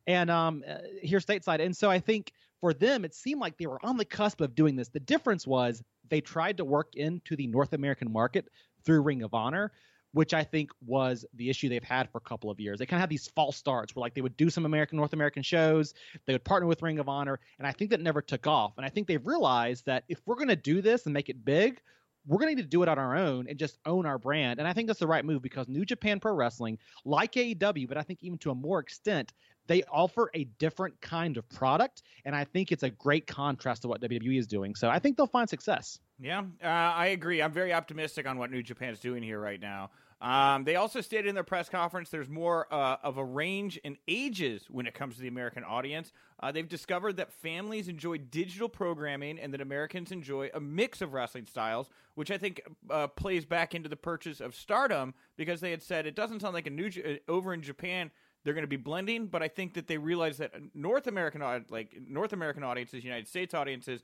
and 0.09 0.31
um, 0.31 0.65
uh, 0.67 0.79
here 1.03 1.21
stateside. 1.21 1.61
And 1.61 1.77
so 1.77 1.91
I 1.91 2.01
think 2.01 2.33
for 2.61 2.73
them, 2.73 3.05
it 3.05 3.15
seemed 3.15 3.41
like 3.41 3.59
they 3.59 3.67
were 3.67 3.85
on 3.85 3.99
the 3.99 4.05
cusp 4.05 4.41
of 4.41 4.55
doing 4.55 4.75
this. 4.75 4.89
The 4.89 4.99
difference 4.99 5.47
was 5.47 5.83
they 6.09 6.23
tried 6.23 6.57
to 6.57 6.65
work 6.65 6.97
into 6.97 7.37
the 7.37 7.47
North 7.47 7.75
American 7.75 8.11
market 8.11 8.49
through 8.85 9.03
Ring 9.03 9.23
of 9.23 9.35
Honor, 9.35 9.71
which 10.13 10.33
I 10.33 10.43
think 10.43 10.71
was 10.85 11.27
the 11.35 11.51
issue 11.51 11.69
they've 11.69 11.85
had 11.85 12.11
for 12.11 12.19
a 12.19 12.23
couple 12.23 12.51
of 12.51 12.59
years. 12.59 12.79
They 12.79 12.87
kind 12.87 12.99
of 12.99 13.03
had 13.03 13.11
these 13.11 13.29
false 13.29 13.59
starts 13.59 13.95
where 13.95 14.01
like 14.01 14.15
they 14.15 14.23
would 14.23 14.37
do 14.39 14.49
some 14.49 14.65
American 14.65 14.97
North 14.97 15.13
American 15.13 15.43
shows, 15.43 15.93
they 16.27 16.33
would 16.33 16.45
partner 16.45 16.67
with 16.67 16.83
Ring 16.83 16.99
of 16.99 17.09
Honor, 17.11 17.39
and 17.59 17.67
I 17.69 17.73
think 17.73 17.91
that 17.91 18.01
never 18.01 18.23
took 18.23 18.47
off. 18.47 18.73
And 18.79 18.87
I 18.87 18.89
think 18.89 19.07
they've 19.07 19.27
realized 19.27 19.85
that 19.85 20.05
if 20.09 20.21
we're 20.25 20.37
going 20.37 20.49
to 20.49 20.57
do 20.57 20.81
this 20.81 21.05
and 21.05 21.13
make 21.13 21.29
it 21.29 21.45
big, 21.45 21.83
we're 22.27 22.39
going 22.39 22.51
to 22.51 22.57
need 22.57 22.63
to 22.63 22.69
do 22.69 22.83
it 22.83 22.89
on 22.89 22.99
our 22.99 23.15
own 23.15 23.47
and 23.47 23.59
just 23.59 23.79
own 23.85 24.07
our 24.07 24.19
brand. 24.19 24.59
And 24.59 24.67
I 24.67 24.73
think 24.73 24.87
that's 24.87 25.01
the 25.01 25.07
right 25.07 25.25
move 25.25 25.43
because 25.43 25.69
New 25.69 25.85
Japan 25.85 26.19
Pro 26.19 26.33
Wrestling, 26.33 26.79
like 27.05 27.33
AEW, 27.33 27.89
but 27.89 27.99
I 27.99 28.03
think 28.03 28.23
even 28.23 28.39
to 28.39 28.51
a 28.51 28.55
more 28.55 28.81
extent, 28.81 29.33
they 29.69 29.85
offer 29.85 30.31
a 30.35 30.45
different 30.59 31.01
kind 31.01 31.37
of 31.37 31.49
product, 31.51 32.03
and 32.25 32.35
I 32.35 32.45
think 32.45 32.73
it's 32.73 32.83
a 32.83 32.91
great 32.91 33.27
contrast 33.27 33.83
to 33.83 33.89
what 33.89 34.01
WWE 34.01 34.39
is 34.39 34.47
doing. 34.47 34.75
So 34.75 34.89
I 34.89 34.99
think 34.99 35.17
they'll 35.17 35.27
find 35.27 35.49
success. 35.49 36.01
Yeah, 36.19 36.41
uh, 36.63 36.67
I 36.67 37.09
agree. 37.09 37.41
I'm 37.41 37.53
very 37.53 37.73
optimistic 37.73 38.27
on 38.27 38.39
what 38.39 38.51
New 38.51 38.63
Japan 38.63 38.93
is 38.93 38.99
doing 38.99 39.23
here 39.23 39.39
right 39.39 39.61
now. 39.61 39.91
Um, 40.21 40.65
they 40.65 40.75
also 40.75 41.01
stated 41.01 41.29
in 41.29 41.37
their 41.37 41.45
press 41.45 41.69
conference 41.69 42.11
there's 42.11 42.29
more 42.29 42.67
uh, 42.73 42.97
of 43.05 43.19
a 43.19 43.25
range 43.25 43.77
in 43.85 43.97
ages 44.09 44.65
when 44.69 44.87
it 44.87 44.95
comes 44.95 45.15
to 45.15 45.23
the 45.23 45.29
American 45.29 45.63
audience. 45.63 46.13
Uh, 46.41 46.51
they've 46.51 46.69
discovered 46.69 47.19
that 47.19 47.33
families 47.33 47.87
enjoy 47.87 48.19
digital 48.19 48.69
programming 48.69 49.39
and 49.39 49.55
that 49.55 49.61
Americans 49.61 50.11
enjoy 50.11 50.51
a 50.55 50.61
mix 50.61 51.01
of 51.03 51.13
wrestling 51.13 51.47
styles, 51.47 51.89
which 52.17 52.33
I 52.33 52.39
think 52.39 52.63
uh, 52.91 53.07
plays 53.07 53.45
back 53.45 53.77
into 53.77 53.89
the 53.89 53.97
purchase 53.97 54.41
of 54.41 54.57
Stardom 54.57 55.15
because 55.37 55.61
they 55.61 55.71
had 55.71 55.83
said 55.83 56.05
it 56.05 56.17
doesn't 56.17 56.41
sound 56.41 56.55
like 56.55 56.67
a 56.67 56.71
new 56.71 56.91
uh, 57.05 57.31
over 57.31 57.55
in 57.55 57.63
Japan 57.63 58.11
they're 58.49 58.55
going 58.55 58.63
to 58.63 58.67
be 58.67 58.77
blending, 58.77 59.27
but 59.27 59.43
I 59.43 59.49
think 59.49 59.75
that 59.75 59.89
they 59.89 59.99
realize 59.99 60.39
that 60.39 60.55
North 60.75 61.07
American 61.07 61.43
like 61.69 61.95
North 62.09 62.33
American 62.33 62.65
audiences, 62.65 63.05
United 63.05 63.29
States 63.29 63.53
audiences, 63.53 64.03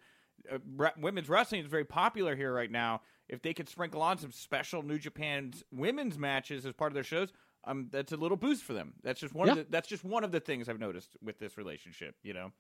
uh, 0.53 0.59
women's 0.99 1.31
wrestling 1.31 1.63
is 1.63 1.67
very 1.67 1.87
popular 1.87 2.37
here 2.37 2.53
right 2.53 2.71
now. 2.71 3.01
If 3.27 3.41
they 3.41 3.55
could 3.55 3.71
sprinkle 3.71 4.03
on 4.03 4.19
some 4.19 4.33
special 4.33 4.83
New 4.83 4.99
Japan's 4.99 5.65
women's 5.73 6.19
matches 6.19 6.67
as 6.67 6.75
part 6.75 6.93
of 6.93 6.95
their 6.95 7.05
shows, 7.05 7.33
um, 7.67 7.89
that's 7.91 8.13
a 8.13 8.19
little 8.19 8.37
boost 8.37 8.65
for 8.65 8.75
them. 8.75 8.93
That's 9.03 9.19
just 9.19 9.33
one. 9.33 9.47
Yeah. 9.47 9.53
Of 9.53 9.59
the, 9.61 9.67
that's 9.71 9.89
just 9.89 10.05
one 10.05 10.25
of 10.25 10.31
the 10.31 10.41
things 10.41 10.69
I've 10.69 10.79
noticed 10.79 11.17
with 11.23 11.39
this 11.39 11.57
relationship. 11.57 12.15
You 12.23 12.35
know. 12.35 12.53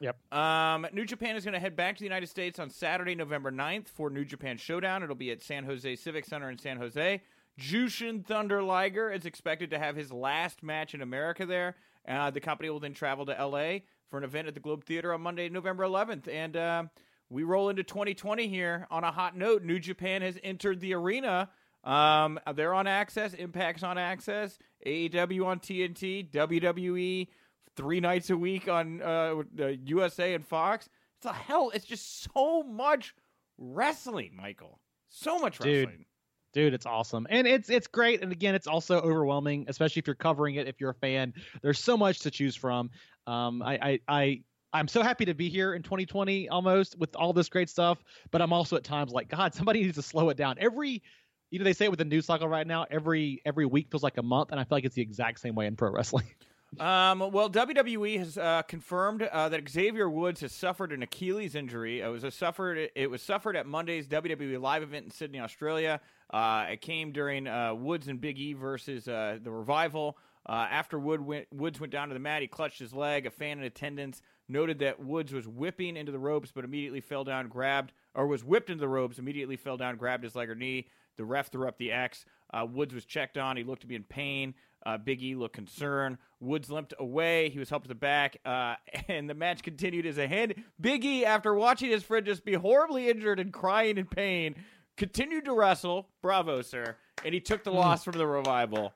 Yep. 0.00 0.32
Um, 0.32 0.86
New 0.94 1.04
Japan 1.04 1.36
is 1.36 1.44
going 1.44 1.52
to 1.52 1.60
head 1.60 1.76
back 1.76 1.96
to 1.96 2.00
the 2.00 2.06
United 2.06 2.28
States 2.28 2.58
on 2.58 2.70
Saturday, 2.70 3.14
November 3.14 3.50
9th 3.50 3.88
for 3.88 4.08
New 4.08 4.24
Japan 4.24 4.56
Showdown. 4.56 5.02
It'll 5.02 5.14
be 5.14 5.30
at 5.30 5.42
San 5.42 5.64
Jose 5.64 5.96
Civic 5.96 6.24
Center 6.24 6.48
in 6.48 6.58
San 6.58 6.78
Jose. 6.78 7.22
Jushin 7.58 8.24
Thunder 8.24 8.62
Liger 8.62 9.10
is 9.10 9.24
expected 9.24 9.70
to 9.70 9.78
have 9.78 9.96
his 9.96 10.12
last 10.12 10.62
match 10.62 10.94
in 10.94 11.00
America 11.00 11.46
there. 11.46 11.76
Uh, 12.06 12.30
the 12.30 12.40
company 12.40 12.70
will 12.70 12.80
then 12.80 12.94
travel 12.94 13.26
to 13.26 13.32
LA 13.32 13.78
for 14.10 14.18
an 14.18 14.24
event 14.24 14.48
at 14.48 14.54
the 14.54 14.60
Globe 14.60 14.84
Theater 14.84 15.12
on 15.12 15.22
Monday, 15.22 15.48
November 15.48 15.84
11th. 15.84 16.28
And 16.28 16.56
uh, 16.56 16.84
we 17.30 17.42
roll 17.42 17.70
into 17.70 17.82
2020 17.82 18.46
here 18.48 18.86
on 18.90 19.04
a 19.04 19.10
hot 19.10 19.36
note. 19.36 19.62
New 19.62 19.78
Japan 19.78 20.22
has 20.22 20.38
entered 20.44 20.80
the 20.80 20.94
arena. 20.94 21.48
Um, 21.82 22.38
they're 22.54 22.74
on 22.74 22.86
AXS, 22.86 23.34
Impact's 23.38 23.82
on 23.82 23.96
AXS, 23.96 24.58
AEW 24.84 25.46
on 25.46 25.60
TNT, 25.60 26.30
WWE 26.30 27.28
three 27.76 28.00
nights 28.00 28.30
a 28.30 28.36
week 28.36 28.68
on 28.68 29.00
uh, 29.02 29.42
USA 29.84 30.34
and 30.34 30.46
Fox. 30.46 30.88
It's 31.18 31.26
a 31.26 31.32
hell. 31.32 31.70
It's 31.72 31.84
just 31.84 32.26
so 32.34 32.62
much 32.64 33.14
wrestling, 33.56 34.32
Michael. 34.36 34.80
So 35.08 35.38
much 35.38 35.60
wrestling. 35.60 35.86
Dude 35.86 36.06
dude 36.52 36.74
it's 36.74 36.86
awesome 36.86 37.26
and 37.30 37.46
it's 37.46 37.68
it's 37.68 37.86
great 37.86 38.22
and 38.22 38.32
again 38.32 38.54
it's 38.54 38.66
also 38.66 39.00
overwhelming 39.00 39.64
especially 39.68 40.00
if 40.00 40.06
you're 40.06 40.16
covering 40.16 40.56
it 40.56 40.66
if 40.66 40.80
you're 40.80 40.90
a 40.90 40.94
fan 40.94 41.32
there's 41.62 41.78
so 41.78 41.96
much 41.96 42.20
to 42.20 42.30
choose 42.30 42.56
from 42.56 42.90
um 43.26 43.62
i 43.62 43.78
i, 43.82 44.00
I 44.08 44.40
I'm 44.72 44.88
so 44.88 45.02
happy 45.02 45.24
to 45.26 45.34
be 45.34 45.48
here 45.48 45.74
in 45.74 45.82
2020 45.82 46.48
almost 46.50 46.98
with 46.98 47.16
all 47.16 47.32
this 47.32 47.48
great 47.48 47.70
stuff, 47.70 48.02
but 48.30 48.42
I'm 48.42 48.52
also 48.52 48.76
at 48.76 48.84
times 48.84 49.12
like, 49.12 49.28
God, 49.28 49.54
somebody 49.54 49.82
needs 49.84 49.96
to 49.96 50.02
slow 50.02 50.28
it 50.28 50.36
down. 50.36 50.56
Every, 50.58 51.02
you 51.50 51.58
know, 51.58 51.64
they 51.64 51.72
say 51.72 51.86
it 51.86 51.90
with 51.90 51.98
the 51.98 52.04
news 52.04 52.26
cycle 52.26 52.48
right 52.48 52.66
now, 52.66 52.84
every 52.90 53.40
every 53.46 53.64
week 53.64 53.90
feels 53.90 54.02
like 54.02 54.18
a 54.18 54.22
month, 54.22 54.50
and 54.50 54.60
I 54.60 54.64
feel 54.64 54.76
like 54.76 54.84
it's 54.84 54.94
the 54.94 55.02
exact 55.02 55.40
same 55.40 55.54
way 55.54 55.66
in 55.66 55.76
pro 55.76 55.90
wrestling. 55.90 56.26
Um, 56.78 57.20
well, 57.32 57.48
WWE 57.48 58.18
has 58.18 58.36
uh, 58.36 58.62
confirmed 58.62 59.22
uh, 59.22 59.48
that 59.48 59.68
Xavier 59.68 60.10
Woods 60.10 60.42
has 60.42 60.52
suffered 60.52 60.92
an 60.92 61.02
Achilles 61.02 61.54
injury. 61.54 62.00
It 62.00 62.08
was 62.08 62.34
suffered. 62.34 62.90
It 62.94 63.10
was 63.10 63.22
suffered 63.22 63.56
at 63.56 63.66
Monday's 63.66 64.06
WWE 64.08 64.60
live 64.60 64.82
event 64.82 65.06
in 65.06 65.10
Sydney, 65.10 65.40
Australia. 65.40 66.00
Uh, 66.30 66.66
it 66.70 66.82
came 66.82 67.12
during 67.12 67.46
uh, 67.46 67.74
Woods 67.74 68.08
and 68.08 68.20
Big 68.20 68.38
E 68.38 68.52
versus 68.52 69.08
uh, 69.08 69.38
the 69.42 69.50
Revival. 69.50 70.18
Uh, 70.44 70.66
after 70.70 70.98
Wood 70.98 71.20
went, 71.22 71.46
Woods 71.50 71.80
went 71.80 71.92
down 71.92 72.08
to 72.08 72.14
the 72.14 72.20
mat, 72.20 72.42
he 72.42 72.48
clutched 72.48 72.78
his 72.78 72.92
leg. 72.92 73.26
A 73.26 73.30
fan 73.30 73.58
in 73.58 73.64
attendance 73.64 74.20
noted 74.46 74.80
that 74.80 75.02
Woods 75.02 75.32
was 75.32 75.48
whipping 75.48 75.96
into 75.96 76.12
the 76.12 76.18
ropes, 76.18 76.52
but 76.54 76.64
immediately 76.64 77.00
fell 77.00 77.24
down, 77.24 77.48
grabbed, 77.48 77.92
or 78.14 78.26
was 78.26 78.44
whipped 78.44 78.70
into 78.70 78.80
the 78.80 78.88
ropes, 78.88 79.18
immediately 79.18 79.56
fell 79.56 79.76
down, 79.76 79.96
grabbed 79.96 80.24
his 80.24 80.36
leg 80.36 80.50
or 80.50 80.54
knee. 80.54 80.88
The 81.16 81.24
ref 81.24 81.50
threw 81.50 81.66
up 81.66 81.78
the 81.78 81.90
X. 81.90 82.26
Woods 82.70 82.94
was 82.94 83.04
checked 83.06 83.38
on. 83.38 83.56
He 83.56 83.64
looked 83.64 83.80
to 83.80 83.86
be 83.86 83.94
in 83.94 84.04
pain. 84.04 84.54
Uh, 84.86 84.96
Big 84.98 85.20
E 85.22 85.34
looked 85.34 85.54
concerned. 85.56 86.16
Woods 86.38 86.70
limped 86.70 86.94
away. 87.00 87.48
He 87.50 87.58
was 87.58 87.68
helped 87.68 87.84
to 87.86 87.88
the 87.88 87.94
back, 87.96 88.36
uh, 88.44 88.76
and 89.08 89.28
the 89.28 89.34
match 89.34 89.62
continued 89.64 90.06
as 90.06 90.16
a 90.16 90.28
hand. 90.28 90.54
Big 90.80 91.04
E, 91.04 91.24
after 91.24 91.52
watching 91.54 91.90
his 91.90 92.04
friend 92.04 92.24
just 92.24 92.44
be 92.44 92.54
horribly 92.54 93.08
injured 93.10 93.40
and 93.40 93.52
crying 93.52 93.98
in 93.98 94.06
pain, 94.06 94.54
continued 94.96 95.44
to 95.46 95.52
wrestle. 95.52 96.08
Bravo, 96.22 96.62
sir! 96.62 96.96
And 97.24 97.34
he 97.34 97.40
took 97.40 97.64
the 97.64 97.70
Hmm. 97.72 97.78
loss 97.78 98.04
from 98.04 98.16
the 98.16 98.26
revival. 98.26 98.94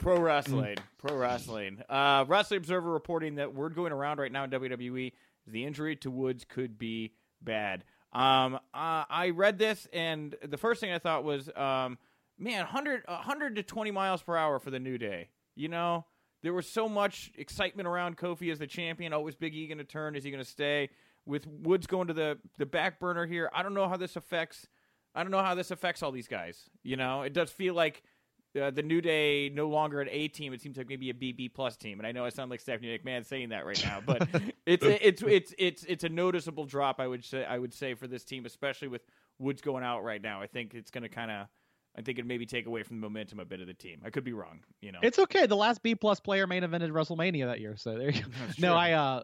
Pro 0.00 0.18
wrestling, 0.18 0.78
pro 0.98 1.14
wrestling. 1.16 1.82
Uh, 1.88 2.24
Wrestling 2.26 2.58
Observer 2.58 2.90
reporting 2.90 3.34
that 3.36 3.54
word 3.54 3.74
going 3.74 3.92
around 3.92 4.18
right 4.18 4.32
now 4.32 4.44
in 4.44 4.50
WWE 4.50 5.12
is 5.46 5.52
the 5.52 5.64
injury 5.64 5.94
to 5.96 6.10
Woods 6.10 6.44
could 6.48 6.78
be 6.78 7.12
bad. 7.42 7.84
Um, 8.12 8.54
uh, 8.74 9.04
I 9.08 9.30
read 9.34 9.58
this, 9.58 9.86
and 9.92 10.34
the 10.42 10.56
first 10.56 10.80
thing 10.80 10.90
I 10.90 10.98
thought 10.98 11.22
was, 11.22 11.48
um, 11.54 11.98
man, 12.40 12.60
100, 12.60 13.04
100 13.06 13.56
to 13.56 13.62
20 13.62 13.90
miles 13.90 14.22
per 14.22 14.36
hour 14.36 14.58
for 14.58 14.70
the 14.70 14.80
New 14.80 14.98
Day. 14.98 15.28
You 15.54 15.68
know, 15.68 16.06
there 16.42 16.52
was 16.52 16.68
so 16.68 16.88
much 16.88 17.30
excitement 17.36 17.86
around 17.86 18.16
Kofi 18.16 18.50
as 18.50 18.58
the 18.58 18.66
champion. 18.66 19.12
Oh, 19.12 19.26
is 19.26 19.34
Big 19.34 19.54
E 19.54 19.66
going 19.66 19.78
to 19.78 19.84
turn? 19.84 20.16
Is 20.16 20.24
he 20.24 20.30
going 20.30 20.42
to 20.42 20.50
stay? 20.50 20.90
With 21.26 21.46
Woods 21.46 21.86
going 21.86 22.08
to 22.08 22.14
the, 22.14 22.38
the 22.58 22.66
back 22.66 22.98
burner 22.98 23.26
here, 23.26 23.50
I 23.54 23.62
don't 23.62 23.74
know 23.74 23.88
how 23.88 23.96
this 23.96 24.16
affects. 24.16 24.66
I 25.14 25.22
don't 25.22 25.30
know 25.32 25.42
how 25.42 25.54
this 25.54 25.70
affects 25.70 26.02
all 26.02 26.12
these 26.12 26.28
guys. 26.28 26.70
You 26.82 26.96
know, 26.96 27.22
it 27.22 27.34
does 27.34 27.50
feel 27.50 27.74
like 27.74 28.02
uh, 28.60 28.70
the 28.70 28.82
New 28.82 29.00
Day 29.00 29.48
no 29.48 29.68
longer 29.68 30.00
an 30.00 30.08
A 30.10 30.28
team. 30.28 30.52
It 30.52 30.60
seems 30.60 30.76
like 30.76 30.88
maybe 30.88 31.10
a 31.10 31.14
BB 31.14 31.52
plus 31.54 31.76
team. 31.76 32.00
And 32.00 32.06
I 32.06 32.12
know 32.12 32.24
I 32.24 32.30
sound 32.30 32.50
like 32.50 32.60
Stephanie 32.60 32.98
McMahon 32.98 33.24
saying 33.24 33.50
that 33.50 33.66
right 33.66 33.80
now, 33.84 34.00
but 34.04 34.26
it's 34.66 34.84
a, 34.84 35.06
it's 35.06 35.22
it's 35.22 35.54
it's 35.58 35.84
it's 35.84 36.04
a 36.04 36.08
noticeable 36.08 36.64
drop. 36.64 37.00
I 37.00 37.06
would 37.06 37.24
say 37.24 37.44
I 37.44 37.58
would 37.58 37.74
say 37.74 37.94
for 37.94 38.06
this 38.06 38.24
team, 38.24 38.46
especially 38.46 38.88
with 38.88 39.02
Woods 39.38 39.60
going 39.60 39.84
out 39.84 40.02
right 40.04 40.20
now. 40.20 40.42
I 40.42 40.46
think 40.46 40.74
it's 40.74 40.90
going 40.90 41.02
to 41.02 41.08
kind 41.08 41.30
of. 41.30 41.46
I 41.96 42.02
think 42.02 42.18
it 42.18 42.26
maybe 42.26 42.46
take 42.46 42.66
away 42.66 42.82
from 42.82 42.96
the 42.96 43.00
momentum 43.02 43.40
a 43.40 43.44
bit 43.44 43.60
of 43.60 43.66
the 43.66 43.74
team. 43.74 44.00
I 44.04 44.10
could 44.10 44.22
be 44.22 44.32
wrong, 44.32 44.60
you 44.80 44.92
know. 44.92 45.00
It's 45.02 45.18
okay. 45.18 45.46
The 45.46 45.56
last 45.56 45.82
B 45.82 45.94
plus 45.94 46.20
player 46.20 46.46
main 46.46 46.62
evented 46.62 46.90
WrestleMania 46.90 47.46
that 47.46 47.60
year, 47.60 47.76
so 47.76 47.98
there 47.98 48.10
you 48.10 48.22
go. 48.22 48.28
No. 48.58 48.74
I 48.74 48.92
uh, 48.92 49.22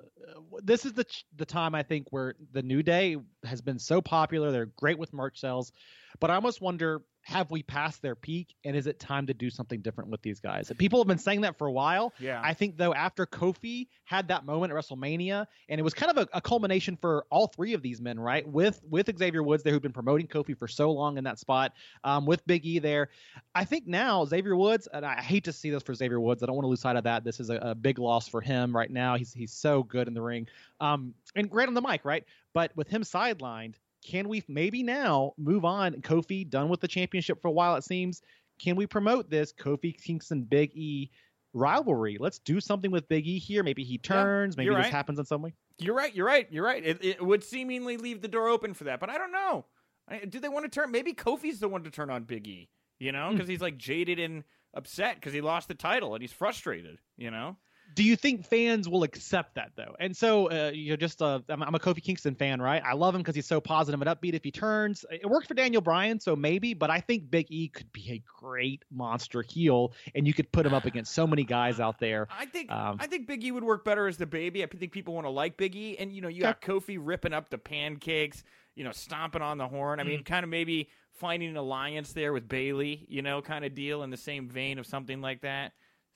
this 0.62 0.84
is 0.84 0.92
the 0.92 1.04
ch- 1.04 1.24
the 1.36 1.46
time 1.46 1.74
I 1.74 1.82
think 1.82 2.08
where 2.10 2.34
the 2.52 2.62
New 2.62 2.82
Day 2.82 3.16
has 3.44 3.60
been 3.60 3.78
so 3.78 4.00
popular. 4.00 4.50
They're 4.50 4.66
great 4.66 4.98
with 4.98 5.12
merch 5.12 5.40
sales, 5.40 5.72
but 6.20 6.30
I 6.30 6.34
almost 6.34 6.60
wonder 6.60 7.02
have 7.26 7.50
we 7.50 7.60
passed 7.60 8.02
their 8.02 8.14
peak 8.14 8.54
and 8.64 8.76
is 8.76 8.86
it 8.86 9.00
time 9.00 9.26
to 9.26 9.34
do 9.34 9.50
something 9.50 9.80
different 9.80 10.10
with 10.10 10.22
these 10.22 10.38
guys? 10.38 10.70
People 10.78 11.00
have 11.00 11.08
been 11.08 11.18
saying 11.18 11.40
that 11.40 11.58
for 11.58 11.66
a 11.66 11.72
while. 11.72 12.12
yeah. 12.20 12.40
I 12.42 12.54
think 12.54 12.76
though 12.76 12.94
after 12.94 13.26
Kofi 13.26 13.88
had 14.04 14.28
that 14.28 14.46
moment 14.46 14.72
at 14.72 14.78
WrestleMania, 14.78 15.46
and 15.68 15.80
it 15.80 15.82
was 15.82 15.92
kind 15.92 16.16
of 16.16 16.18
a, 16.18 16.36
a 16.36 16.40
culmination 16.40 16.96
for 16.96 17.26
all 17.28 17.48
three 17.48 17.72
of 17.72 17.82
these 17.82 18.00
men, 18.00 18.20
right? 18.20 18.46
With 18.46 18.80
with 18.88 19.10
Xavier 19.18 19.42
Woods 19.42 19.64
there, 19.64 19.72
who'd 19.72 19.82
been 19.82 19.92
promoting 19.92 20.28
Kofi 20.28 20.56
for 20.56 20.68
so 20.68 20.92
long 20.92 21.18
in 21.18 21.24
that 21.24 21.40
spot, 21.40 21.72
um, 22.04 22.26
with 22.26 22.46
Big 22.46 22.64
E 22.64 22.78
there. 22.78 23.08
I 23.56 23.64
think 23.64 23.88
now 23.88 24.24
Xavier 24.24 24.54
Woods, 24.54 24.86
and 24.92 25.04
I 25.04 25.20
hate 25.20 25.42
to 25.44 25.52
see 25.52 25.70
this 25.70 25.82
for 25.82 25.94
Xavier 25.94 26.20
Woods. 26.20 26.44
I 26.44 26.46
don't 26.46 26.54
want 26.54 26.64
to 26.66 26.70
lose 26.70 26.80
sight 26.80 26.94
of 26.94 27.04
that. 27.04 27.24
This 27.24 27.40
is 27.40 27.50
a, 27.50 27.56
a 27.56 27.74
big 27.74 27.98
loss 27.98 28.28
for 28.28 28.40
him 28.40 28.74
right 28.74 28.90
now. 28.90 29.16
He's 29.16 29.32
he's 29.32 29.52
so 29.52 29.82
good 29.82 30.06
in 30.06 30.14
the 30.14 30.22
ring, 30.22 30.46
um, 30.78 31.12
and 31.34 31.50
great 31.50 31.66
on 31.66 31.74
the 31.74 31.82
mic, 31.82 32.04
right? 32.04 32.22
But 32.54 32.70
with 32.76 32.86
him 32.86 33.02
sidelined, 33.02 33.74
can 34.06 34.28
we 34.28 34.42
maybe 34.48 34.82
now 34.82 35.32
move 35.36 35.64
on? 35.64 35.94
Kofi 35.94 36.48
done 36.48 36.68
with 36.68 36.80
the 36.80 36.88
championship 36.88 37.40
for 37.42 37.48
a 37.48 37.52
while, 37.52 37.74
it 37.76 37.84
seems. 37.84 38.22
Can 38.58 38.76
we 38.76 38.86
promote 38.86 39.28
this 39.28 39.52
Kofi 39.52 40.00
Kingston 40.00 40.42
Big 40.42 40.70
E 40.74 41.10
rivalry? 41.52 42.16
Let's 42.20 42.38
do 42.38 42.60
something 42.60 42.90
with 42.90 43.08
Big 43.08 43.26
E 43.26 43.38
here. 43.38 43.62
Maybe 43.62 43.82
he 43.84 43.98
turns. 43.98 44.56
maybe 44.56 44.66
you're 44.66 44.76
this 44.80 44.90
happens 44.90 45.18
in 45.18 45.24
some 45.24 45.42
way. 45.42 45.54
You're 45.78 45.94
right. 45.94 46.14
You're 46.14 46.26
right. 46.26 46.46
You're 46.50 46.64
right. 46.64 46.84
It, 46.84 47.04
it 47.04 47.24
would 47.24 47.44
seemingly 47.44 47.96
leave 47.96 48.22
the 48.22 48.28
door 48.28 48.48
open 48.48 48.72
for 48.74 48.84
that, 48.84 49.00
but 49.00 49.10
I 49.10 49.18
don't 49.18 49.32
know. 49.32 49.66
I, 50.08 50.18
do 50.24 50.38
they 50.38 50.48
want 50.48 50.64
to 50.64 50.70
turn? 50.70 50.90
Maybe 50.90 51.12
Kofi's 51.12 51.58
the 51.60 51.68
one 51.68 51.82
to 51.84 51.90
turn 51.90 52.10
on 52.10 52.22
Big 52.24 52.46
E. 52.46 52.68
You 52.98 53.12
know, 53.12 53.28
Hmm. 53.28 53.34
because 53.34 53.48
he's 53.48 53.60
like 53.60 53.76
jaded 53.76 54.18
and 54.18 54.44
upset 54.74 55.16
because 55.16 55.32
he 55.34 55.40
lost 55.42 55.68
the 55.68 55.74
title 55.74 56.14
and 56.14 56.22
he's 56.22 56.32
frustrated. 56.32 56.98
You 57.18 57.30
know. 57.30 57.56
Do 57.94 58.02
you 58.02 58.16
think 58.16 58.44
fans 58.44 58.88
will 58.88 59.04
accept 59.04 59.54
that 59.54 59.70
though? 59.74 59.96
And 59.98 60.14
so 60.14 60.50
uh, 60.50 60.70
you're 60.74 60.96
just 60.96 61.20
a 61.22 61.42
I'm, 61.48 61.62
I'm 61.62 61.74
a 61.74 61.78
Kofi 61.78 62.02
Kingston 62.02 62.34
fan, 62.34 62.60
right? 62.60 62.82
I 62.84 62.92
love 62.92 63.14
him 63.14 63.22
because 63.22 63.34
he's 63.34 63.46
so 63.46 63.60
positive 63.60 64.00
and 64.00 64.10
upbeat. 64.10 64.34
If 64.34 64.44
he 64.44 64.50
turns, 64.50 65.04
it 65.10 65.28
worked 65.28 65.48
for 65.48 65.54
Daniel 65.54 65.80
Bryan, 65.80 66.20
so 66.20 66.36
maybe. 66.36 66.74
But 66.74 66.90
I 66.90 67.00
think 67.00 67.30
Big 67.30 67.46
E 67.50 67.68
could 67.68 67.90
be 67.92 68.10
a 68.12 68.22
great 68.40 68.84
monster 68.90 69.42
heel, 69.42 69.92
and 70.14 70.26
you 70.26 70.34
could 70.34 70.50
put 70.52 70.66
him 70.66 70.74
up 70.74 70.84
against 70.84 71.14
so 71.14 71.26
many 71.26 71.44
guys 71.44 71.80
out 71.80 71.98
there. 71.98 72.28
I 72.30 72.46
think 72.46 72.70
Um, 72.70 72.98
I 73.00 73.06
think 73.06 73.26
Big 73.26 73.42
E 73.44 73.50
would 73.52 73.64
work 73.64 73.84
better 73.84 74.06
as 74.06 74.16
the 74.18 74.26
baby. 74.26 74.62
I 74.62 74.66
think 74.66 74.92
people 74.92 75.14
want 75.14 75.26
to 75.26 75.30
like 75.30 75.56
Big 75.56 75.74
E, 75.74 75.96
and 75.98 76.12
you 76.12 76.20
know 76.20 76.28
you 76.28 76.42
got 76.42 76.60
Kofi 76.60 76.98
ripping 77.00 77.32
up 77.32 77.48
the 77.48 77.58
pancakes, 77.58 78.44
you 78.74 78.84
know, 78.84 78.92
stomping 78.92 79.42
on 79.42 79.56
the 79.58 79.68
horn. 79.68 80.00
I 80.00 80.02
mean, 80.04 80.22
kind 80.22 80.44
of 80.44 80.50
maybe 80.50 80.90
finding 81.12 81.48
an 81.48 81.56
alliance 81.56 82.12
there 82.12 82.34
with 82.34 82.46
Bayley, 82.46 83.06
you 83.08 83.22
know, 83.22 83.40
kind 83.40 83.64
of 83.64 83.74
deal 83.74 84.02
in 84.02 84.10
the 84.10 84.18
same 84.18 84.50
vein 84.50 84.78
of 84.78 84.86
something 84.86 85.22
like 85.22 85.40
that. 85.40 85.72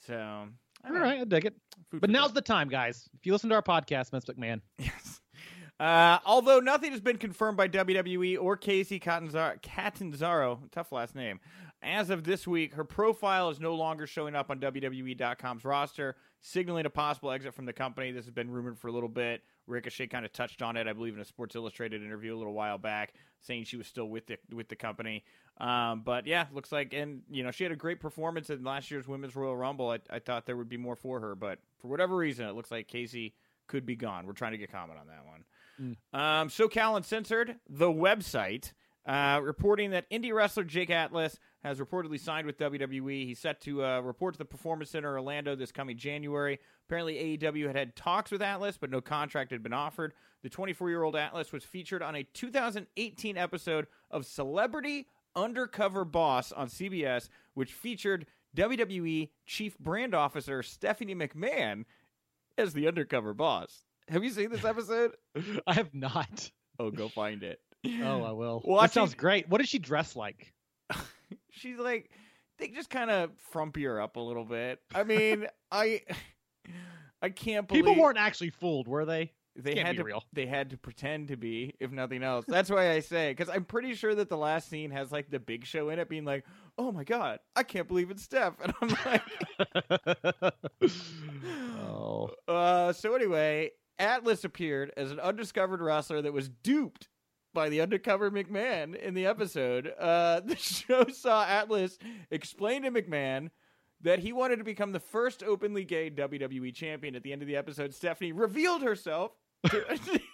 So, 0.06 0.48
I 0.84 0.88
All 0.88 0.94
don't 0.94 1.02
right, 1.02 1.20
I 1.20 1.24
dig 1.24 1.46
it. 1.46 1.54
Food 1.90 2.00
But 2.00 2.10
now's 2.10 2.26
thought. 2.28 2.34
the 2.36 2.42
time, 2.42 2.68
guys. 2.68 3.08
If 3.14 3.26
you 3.26 3.32
listen 3.32 3.50
to 3.50 3.56
our 3.56 3.62
podcast, 3.62 4.10
Vince 4.10 4.24
McMahon, 4.26 4.60
Yes. 4.78 5.20
Uh, 5.78 6.18
although 6.26 6.60
nothing 6.60 6.92
has 6.92 7.00
been 7.00 7.16
confirmed 7.16 7.56
by 7.56 7.66
WWE 7.66 8.36
or 8.38 8.54
Kacy 8.56 9.00
Catanzaro, 9.00 9.56
Catanzaro, 9.62 10.60
tough 10.70 10.92
last 10.92 11.14
name, 11.14 11.40
as 11.82 12.10
of 12.10 12.22
this 12.24 12.46
week, 12.46 12.74
her 12.74 12.84
profile 12.84 13.48
is 13.48 13.58
no 13.58 13.74
longer 13.74 14.06
showing 14.06 14.34
up 14.36 14.50
on 14.50 14.60
WWE.com's 14.60 15.64
roster, 15.64 16.16
signaling 16.42 16.84
a 16.84 16.90
possible 16.90 17.30
exit 17.30 17.54
from 17.54 17.64
the 17.64 17.72
company. 17.72 18.12
This 18.12 18.26
has 18.26 18.34
been 18.34 18.50
rumored 18.50 18.78
for 18.78 18.88
a 18.88 18.92
little 18.92 19.08
bit. 19.08 19.40
Ricochet 19.70 20.08
kind 20.08 20.24
of 20.24 20.32
touched 20.32 20.62
on 20.62 20.76
it, 20.76 20.86
I 20.86 20.92
believe, 20.92 21.14
in 21.14 21.20
a 21.20 21.24
Sports 21.24 21.54
Illustrated 21.54 22.02
interview 22.02 22.34
a 22.34 22.38
little 22.38 22.52
while 22.52 22.78
back, 22.78 23.14
saying 23.40 23.64
she 23.64 23.76
was 23.76 23.86
still 23.86 24.08
with 24.08 24.26
the 24.26 24.38
with 24.52 24.68
the 24.68 24.76
company. 24.76 25.24
Um, 25.58 26.02
but 26.04 26.26
yeah, 26.26 26.46
looks 26.52 26.72
like, 26.72 26.92
and 26.94 27.22
you 27.30 27.42
know, 27.42 27.50
she 27.50 27.64
had 27.64 27.72
a 27.72 27.76
great 27.76 28.00
performance 28.00 28.50
in 28.50 28.64
last 28.64 28.90
year's 28.90 29.06
Women's 29.06 29.36
Royal 29.36 29.56
Rumble. 29.56 29.90
I, 29.90 29.98
I 30.08 30.18
thought 30.18 30.46
there 30.46 30.56
would 30.56 30.68
be 30.68 30.78
more 30.78 30.96
for 30.96 31.20
her, 31.20 31.34
but 31.34 31.58
for 31.80 31.88
whatever 31.88 32.16
reason, 32.16 32.46
it 32.46 32.54
looks 32.54 32.70
like 32.70 32.88
Kacy 32.88 33.32
could 33.66 33.86
be 33.86 33.96
gone. 33.96 34.26
We're 34.26 34.32
trying 34.32 34.52
to 34.52 34.58
get 34.58 34.72
comment 34.72 34.98
on 34.98 35.06
that 35.06 35.24
one. 35.26 35.44
Um, 36.12 36.48
SoCal 36.48 36.96
Uncensored, 36.96 37.56
the 37.68 37.88
website, 37.88 38.72
uh, 39.06 39.40
reporting 39.42 39.90
that 39.90 40.10
indie 40.10 40.34
wrestler 40.34 40.64
Jake 40.64 40.90
Atlas 40.90 41.38
has 41.62 41.78
reportedly 41.78 42.18
signed 42.18 42.46
with 42.46 42.58
WWE. 42.58 43.26
He's 43.26 43.38
set 43.38 43.60
to 43.62 43.84
uh, 43.84 44.00
report 44.00 44.34
to 44.34 44.38
the 44.38 44.44
Performance 44.44 44.90
Center 44.90 45.12
Orlando 45.12 45.54
this 45.54 45.72
coming 45.72 45.96
January. 45.96 46.58
Apparently, 46.86 47.38
AEW 47.38 47.66
had 47.66 47.76
had 47.76 47.96
talks 47.96 48.30
with 48.30 48.42
Atlas, 48.42 48.78
but 48.78 48.90
no 48.90 49.00
contract 49.00 49.50
had 49.50 49.62
been 49.62 49.72
offered. 49.72 50.14
The 50.42 50.48
24 50.48 50.88
year 50.90 51.02
old 51.02 51.16
Atlas 51.16 51.52
was 51.52 51.64
featured 51.64 52.02
on 52.02 52.16
a 52.16 52.22
2018 52.22 53.36
episode 53.36 53.86
of 54.10 54.24
Celebrity 54.24 55.06
Undercover 55.36 56.04
Boss 56.04 56.50
on 56.52 56.68
CBS, 56.68 57.28
which 57.54 57.72
featured 57.72 58.26
WWE 58.56 59.28
Chief 59.46 59.78
Brand 59.78 60.14
Officer 60.14 60.62
Stephanie 60.62 61.14
McMahon 61.14 61.84
as 62.58 62.72
the 62.72 62.88
undercover 62.88 63.34
boss. 63.34 63.84
Have 64.08 64.24
you 64.24 64.30
seen 64.30 64.50
this 64.50 64.64
episode? 64.64 65.12
I 65.66 65.74
have 65.74 65.94
not. 65.94 66.50
Oh, 66.78 66.90
go 66.90 67.08
find 67.08 67.42
it. 67.42 67.60
Oh, 68.02 68.22
I 68.22 68.32
will. 68.32 68.62
That 68.80 68.92
sounds 68.92 69.14
great. 69.14 69.48
What 69.48 69.58
does 69.58 69.68
she 69.68 69.78
dress 69.78 70.16
like? 70.16 70.52
She's 71.50 71.78
like, 71.78 72.10
they 72.58 72.68
just 72.68 72.90
kind 72.90 73.10
of 73.10 73.30
frumpy 73.50 73.84
her 73.84 74.00
up 74.00 74.16
a 74.16 74.20
little 74.20 74.44
bit. 74.44 74.80
I 74.94 75.04
mean, 75.04 75.46
I, 75.72 76.02
I 77.22 77.30
can't 77.30 77.66
believe 77.66 77.84
People 77.84 78.02
weren't 78.02 78.18
actually 78.18 78.50
fooled, 78.50 78.88
were 78.88 79.04
they? 79.04 79.32
they 79.56 79.74
can't 79.74 79.86
had 79.86 79.96
to 79.96 80.04
real. 80.04 80.22
they 80.32 80.46
had 80.46 80.70
to 80.70 80.76
pretend 80.76 81.28
to 81.28 81.36
be, 81.36 81.74
if 81.80 81.90
nothing 81.90 82.22
else. 82.22 82.44
That's 82.46 82.70
why 82.70 82.92
I 82.92 83.00
say 83.00 83.32
because 83.32 83.48
I'm 83.48 83.64
pretty 83.64 83.94
sure 83.94 84.14
that 84.14 84.28
the 84.28 84.36
last 84.36 84.68
scene 84.68 84.90
has 84.90 85.10
like 85.12 85.30
the 85.30 85.40
Big 85.40 85.66
Show 85.66 85.90
in 85.90 85.98
it, 85.98 86.08
being 86.08 86.24
like, 86.24 86.44
"Oh 86.78 86.92
my 86.92 87.04
god, 87.04 87.40
I 87.56 87.62
can't 87.62 87.88
believe 87.88 88.10
it's 88.10 88.22
Steph," 88.22 88.54
and 88.62 88.72
I'm 88.80 88.96
like, 89.04 89.22
oh. 91.88 92.30
Uh, 92.46 92.92
so 92.92 93.14
anyway, 93.14 93.70
Atlas 93.98 94.44
appeared 94.44 94.92
as 94.96 95.10
an 95.10 95.20
undiscovered 95.20 95.80
wrestler 95.82 96.22
that 96.22 96.32
was 96.32 96.48
duped 96.48 97.08
by 97.52 97.68
the 97.68 97.80
undercover 97.80 98.30
McMahon 98.30 98.94
in 98.94 99.14
the 99.14 99.26
episode. 99.26 99.92
Uh, 99.98 100.40
the 100.44 100.56
show 100.56 101.04
saw 101.08 101.44
Atlas 101.44 101.98
explain 102.30 102.82
to 102.82 102.90
McMahon 102.90 103.50
that 104.02 104.18
he 104.18 104.32
wanted 104.32 104.56
to 104.56 104.64
become 104.64 104.92
the 104.92 105.00
first 105.00 105.42
openly 105.42 105.84
gay 105.84 106.10
WWE 106.10 106.74
champion. 106.74 107.14
At 107.14 107.22
the 107.22 107.32
end 107.32 107.42
of 107.42 107.48
the 107.48 107.56
episode, 107.56 107.94
Stephanie 107.94 108.32
revealed 108.32 108.82
herself. 108.82 109.32
to- 109.66 110.20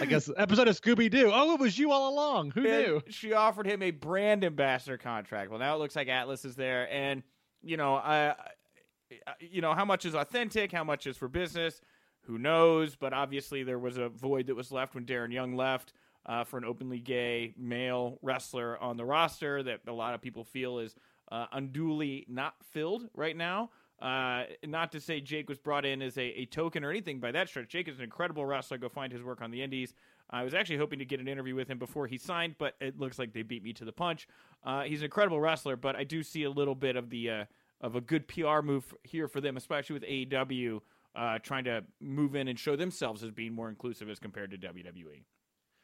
I 0.00 0.06
guess 0.06 0.30
episode 0.36 0.68
of 0.68 0.80
Scooby 0.80 1.10
Doo. 1.10 1.30
Oh, 1.32 1.54
it 1.54 1.60
was 1.60 1.78
you 1.78 1.92
all 1.92 2.10
along. 2.12 2.52
Who 2.52 2.66
and 2.66 2.86
knew? 2.86 3.02
She 3.10 3.34
offered 3.34 3.66
him 3.66 3.82
a 3.82 3.90
brand 3.90 4.42
ambassador 4.42 4.96
contract. 4.96 5.50
Well, 5.50 5.58
now 5.58 5.74
it 5.74 5.78
looks 5.78 5.94
like 5.94 6.08
Atlas 6.08 6.46
is 6.46 6.56
there, 6.56 6.90
and 6.90 7.22
you 7.62 7.76
know, 7.76 7.96
I 7.96 8.34
uh, 9.26 9.32
you 9.40 9.60
know, 9.60 9.74
how 9.74 9.84
much 9.84 10.06
is 10.06 10.14
authentic, 10.14 10.72
how 10.72 10.84
much 10.84 11.06
is 11.06 11.16
for 11.16 11.28
business, 11.28 11.80
who 12.26 12.38
knows? 12.38 12.96
But 12.96 13.12
obviously, 13.12 13.62
there 13.62 13.78
was 13.78 13.96
a 13.96 14.08
void 14.08 14.46
that 14.46 14.54
was 14.54 14.72
left 14.72 14.94
when 14.94 15.04
Darren 15.04 15.32
Young 15.32 15.54
left 15.54 15.92
uh, 16.26 16.44
for 16.44 16.58
an 16.58 16.64
openly 16.64 17.00
gay 17.00 17.54
male 17.56 18.18
wrestler 18.22 18.78
on 18.78 18.96
the 18.96 19.04
roster 19.04 19.62
that 19.62 19.80
a 19.86 19.92
lot 19.92 20.14
of 20.14 20.22
people 20.22 20.44
feel 20.44 20.78
is 20.78 20.94
uh, 21.30 21.46
unduly 21.52 22.24
not 22.28 22.54
filled 22.72 23.08
right 23.14 23.36
now. 23.36 23.70
Uh, 24.00 24.44
not 24.66 24.92
to 24.92 25.00
say 25.00 25.20
Jake 25.20 25.48
was 25.48 25.58
brought 25.58 25.86
in 25.86 26.02
as 26.02 26.18
a, 26.18 26.24
a, 26.40 26.46
token 26.46 26.84
or 26.84 26.90
anything 26.90 27.20
by 27.20 27.30
that 27.30 27.48
stretch. 27.48 27.68
Jake 27.68 27.88
is 27.88 27.96
an 27.96 28.04
incredible 28.04 28.44
wrestler. 28.44 28.76
Go 28.76 28.88
find 28.88 29.12
his 29.12 29.22
work 29.22 29.40
on 29.40 29.50
the 29.50 29.62
Indies. 29.62 29.94
I 30.28 30.42
was 30.42 30.52
actually 30.52 30.78
hoping 30.78 30.98
to 30.98 31.04
get 31.04 31.20
an 31.20 31.28
interview 31.28 31.54
with 31.54 31.68
him 31.68 31.78
before 31.78 32.06
he 32.06 32.18
signed, 32.18 32.56
but 32.58 32.74
it 32.80 32.98
looks 32.98 33.18
like 33.18 33.32
they 33.32 33.42
beat 33.42 33.62
me 33.62 33.72
to 33.74 33.84
the 33.84 33.92
punch. 33.92 34.26
Uh, 34.64 34.82
he's 34.82 34.98
an 34.98 35.04
incredible 35.04 35.40
wrestler, 35.40 35.76
but 35.76 35.96
I 35.96 36.04
do 36.04 36.22
see 36.22 36.42
a 36.42 36.50
little 36.50 36.74
bit 36.74 36.96
of 36.96 37.08
the 37.08 37.30
uh, 37.30 37.44
of 37.80 37.96
a 37.96 38.00
good 38.00 38.26
PR 38.26 38.60
move 38.62 38.94
here 39.04 39.28
for 39.28 39.40
them, 39.40 39.56
especially 39.56 39.94
with 39.94 40.02
AEW 40.04 40.80
uh, 41.14 41.38
trying 41.38 41.64
to 41.64 41.84
move 42.00 42.34
in 42.34 42.48
and 42.48 42.58
show 42.58 42.76
themselves 42.76 43.22
as 43.22 43.30
being 43.30 43.52
more 43.52 43.68
inclusive 43.68 44.08
as 44.08 44.18
compared 44.18 44.50
to 44.50 44.58
WWE. 44.58 45.24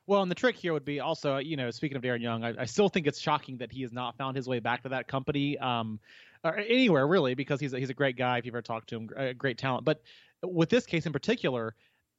Well, 0.07 0.23
and 0.23 0.31
the 0.31 0.35
trick 0.35 0.57
here 0.57 0.73
would 0.73 0.85
be 0.85 0.99
also, 0.99 1.37
you 1.37 1.57
know, 1.57 1.71
speaking 1.71 1.97
of 1.97 2.03
Darren 2.03 2.21
Young, 2.21 2.43
I, 2.43 2.55
I, 2.63 2.65
still 2.65 2.89
think 2.89 3.07
it's 3.07 3.21
shocking 3.21 3.59
that 3.59 3.71
he 3.71 3.83
has 3.83 3.93
not 3.93 4.17
found 4.17 4.37
his 4.37 4.49
way 4.49 4.59
back 4.59 4.83
to 4.83 4.89
that 4.89 5.07
company, 5.07 5.57
um, 5.59 6.01
or 6.43 6.57
anywhere 6.57 7.07
really, 7.07 7.35
because 7.35 7.61
he's 7.61 7.75
a, 7.75 7.79
he's 7.79 7.91
a 7.91 7.95
great 7.95 8.17
guy. 8.17 8.39
If 8.39 8.45
you've 8.45 8.55
ever 8.55 8.63
talked 8.63 8.89
to 8.89 8.97
him, 8.97 9.11
a 9.15 9.35
great 9.35 9.57
talent. 9.57 9.85
But 9.85 10.03
with 10.43 10.69
this 10.69 10.85
case 10.85 11.07
in 11.07 11.13
particular, 11.13 11.77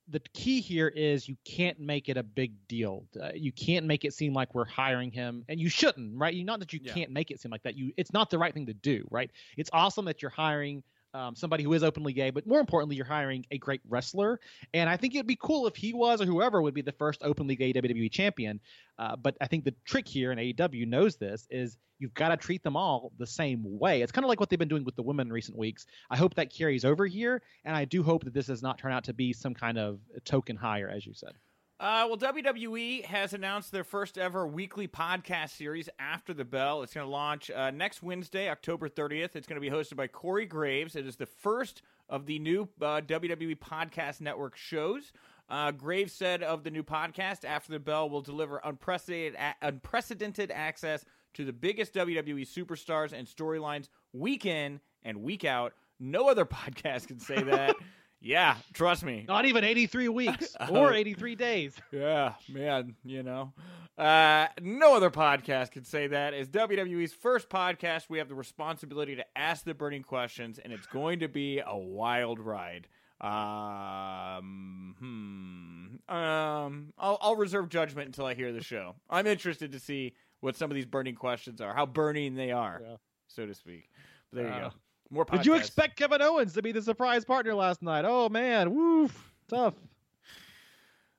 the 0.07 0.21
key 0.33 0.61
here 0.61 0.87
is 0.87 1.27
you 1.27 1.35
can't 1.43 1.79
make 1.79 2.07
it 2.07 2.17
a 2.17 2.23
big 2.23 2.53
deal. 2.67 3.05
Uh, 3.21 3.31
you 3.33 3.51
can't 3.51 3.85
make 3.85 4.05
it 4.05 4.13
seem 4.13 4.33
like 4.33 4.53
we're 4.53 4.65
hiring 4.65 5.11
him, 5.11 5.43
and 5.49 5.59
you 5.59 5.69
shouldn't, 5.69 6.17
right? 6.17 6.33
You 6.33 6.43
not 6.43 6.59
that 6.59 6.71
you 6.73 6.79
yeah. 6.81 6.93
can't 6.93 7.11
make 7.11 7.31
it 7.31 7.41
seem 7.41 7.51
like 7.51 7.63
that. 7.63 7.75
You, 7.75 7.91
it's 7.97 8.13
not 8.13 8.29
the 8.29 8.37
right 8.37 8.53
thing 8.53 8.67
to 8.67 8.73
do, 8.73 9.05
right? 9.11 9.31
It's 9.57 9.69
awesome 9.73 10.05
that 10.05 10.21
you're 10.21 10.31
hiring 10.31 10.83
um, 11.13 11.35
somebody 11.35 11.63
who 11.63 11.73
is 11.73 11.83
openly 11.83 12.13
gay, 12.13 12.29
but 12.29 12.47
more 12.47 12.59
importantly, 12.59 12.95
you're 12.95 13.05
hiring 13.05 13.45
a 13.51 13.57
great 13.57 13.81
wrestler. 13.87 14.39
And 14.73 14.89
I 14.89 14.97
think 14.97 15.15
it'd 15.15 15.27
be 15.27 15.37
cool 15.39 15.67
if 15.67 15.75
he 15.75 15.93
was 15.93 16.21
or 16.21 16.25
whoever 16.25 16.61
would 16.61 16.73
be 16.73 16.81
the 16.81 16.91
first 16.91 17.21
openly 17.23 17.55
gay 17.55 17.73
WWE 17.73 18.11
champion. 18.11 18.59
Uh, 18.97 19.15
but 19.15 19.35
I 19.41 19.47
think 19.47 19.65
the 19.65 19.75
trick 19.85 20.07
here, 20.07 20.31
and 20.31 20.39
AEW 20.39 20.87
knows 20.87 21.17
this, 21.17 21.47
is 21.49 21.77
you've 21.99 22.13
got 22.13 22.29
to 22.29 22.37
treat 22.37 22.63
them 22.63 22.75
all 22.75 23.11
the 23.17 23.27
same 23.27 23.61
way. 23.63 24.01
It's 24.01 24.11
kind 24.11 24.25
of 24.25 24.29
like 24.29 24.39
what 24.39 24.49
they've 24.49 24.59
been 24.59 24.67
doing 24.67 24.83
with 24.83 24.95
the 24.95 25.03
women 25.03 25.27
in 25.27 25.33
recent 25.33 25.57
weeks. 25.57 25.85
I 26.09 26.17
hope 26.17 26.35
that 26.35 26.53
carries 26.53 26.85
over 26.85 27.05
here, 27.05 27.41
and 27.65 27.75
I 27.75 27.85
do 27.85 28.03
hope 28.03 28.23
that 28.23 28.33
this 28.33 28.47
does 28.47 28.63
not 28.63 28.77
turn 28.77 28.91
out 28.91 29.05
to 29.05 29.13
be 29.13 29.33
some 29.33 29.53
kind 29.53 29.77
of 29.77 29.99
token 30.25 30.55
hire, 30.55 30.89
as 30.89 31.05
you 31.05 31.13
said. 31.13 31.33
Uh, 31.81 32.05
well, 32.07 32.15
WWE 32.15 33.03
has 33.05 33.33
announced 33.33 33.71
their 33.71 33.83
first 33.83 34.19
ever 34.19 34.45
weekly 34.45 34.87
podcast 34.87 35.57
series, 35.57 35.89
After 35.97 36.31
the 36.31 36.45
Bell. 36.45 36.83
It's 36.83 36.93
going 36.93 37.07
to 37.07 37.11
launch 37.11 37.49
uh, 37.49 37.71
next 37.71 38.03
Wednesday, 38.03 38.49
October 38.49 38.87
30th. 38.87 39.35
It's 39.35 39.47
going 39.47 39.59
to 39.59 39.67
be 39.67 39.75
hosted 39.75 39.95
by 39.95 40.05
Corey 40.05 40.45
Graves. 40.45 40.95
It 40.95 41.07
is 41.07 41.15
the 41.15 41.25
first 41.25 41.81
of 42.07 42.27
the 42.27 42.37
new 42.37 42.69
uh, 42.79 43.01
WWE 43.01 43.57
Podcast 43.57 44.21
Network 44.21 44.55
shows. 44.55 45.11
Uh, 45.49 45.71
Graves 45.71 46.13
said 46.13 46.43
of 46.43 46.63
the 46.63 46.69
new 46.69 46.83
podcast, 46.83 47.45
After 47.45 47.71
the 47.71 47.79
Bell 47.79 48.07
will 48.11 48.21
deliver 48.21 48.61
unprecedented, 48.63 49.39
unprecedented 49.63 50.51
access 50.51 51.03
to 51.33 51.45
the 51.45 51.53
biggest 51.53 51.95
WWE 51.95 52.47
superstars 52.47 53.11
and 53.11 53.27
storylines 53.27 53.87
week 54.13 54.45
in 54.45 54.81
and 55.01 55.23
week 55.23 55.45
out. 55.45 55.73
No 55.99 56.29
other 56.29 56.45
podcast 56.45 57.07
can 57.07 57.19
say 57.19 57.41
that. 57.41 57.75
Yeah, 58.21 58.55
trust 58.73 59.03
me. 59.03 59.25
Not 59.27 59.45
even 59.45 59.63
83 59.63 60.09
weeks 60.09 60.55
or 60.69 60.93
83 60.93 61.35
days. 61.35 61.73
Yeah, 61.91 62.35
man, 62.47 62.95
you 63.03 63.23
know. 63.23 63.51
Uh, 63.97 64.47
no 64.61 64.95
other 64.95 65.09
podcast 65.09 65.71
can 65.71 65.83
say 65.83 66.07
that. 66.07 66.33
As 66.33 66.47
WWE's 66.47 67.13
first 67.13 67.49
podcast, 67.49 68.09
we 68.09 68.19
have 68.19 68.29
the 68.29 68.35
responsibility 68.35 69.15
to 69.15 69.25
ask 69.35 69.65
the 69.65 69.73
burning 69.73 70.03
questions, 70.03 70.59
and 70.59 70.71
it's 70.71 70.85
going 70.87 71.19
to 71.19 71.27
be 71.27 71.61
a 71.65 71.75
wild 71.75 72.39
ride. 72.39 72.87
Um, 73.19 74.95
hmm. 74.99 76.13
Um, 76.13 76.93
I'll, 76.97 77.17
I'll 77.21 77.35
reserve 77.35 77.69
judgment 77.69 78.07
until 78.07 78.25
I 78.25 78.33
hear 78.33 78.51
the 78.51 78.63
show. 78.63 78.95
I'm 79.09 79.27
interested 79.27 79.71
to 79.73 79.79
see 79.79 80.13
what 80.41 80.55
some 80.55 80.71
of 80.71 80.75
these 80.75 80.85
burning 80.85 81.15
questions 81.15 81.61
are, 81.61 81.73
how 81.73 81.85
burning 81.85 82.35
they 82.35 82.51
are, 82.51 82.81
yeah. 82.83 82.95
so 83.27 83.45
to 83.45 83.53
speak. 83.53 83.89
But 84.31 84.43
there 84.43 84.51
uh, 84.51 84.55
you 84.55 84.61
go. 84.61 84.71
More 85.11 85.25
podcasts. 85.25 85.37
Did 85.37 85.45
you 85.45 85.53
expect 85.55 85.97
Kevin 85.97 86.21
Owens 86.21 86.53
to 86.53 86.61
be 86.61 86.71
the 86.71 86.81
surprise 86.81 87.25
partner 87.25 87.53
last 87.53 87.81
night? 87.81 88.05
Oh 88.07 88.29
man, 88.29 88.73
woof, 88.73 89.33
tough. 89.49 89.75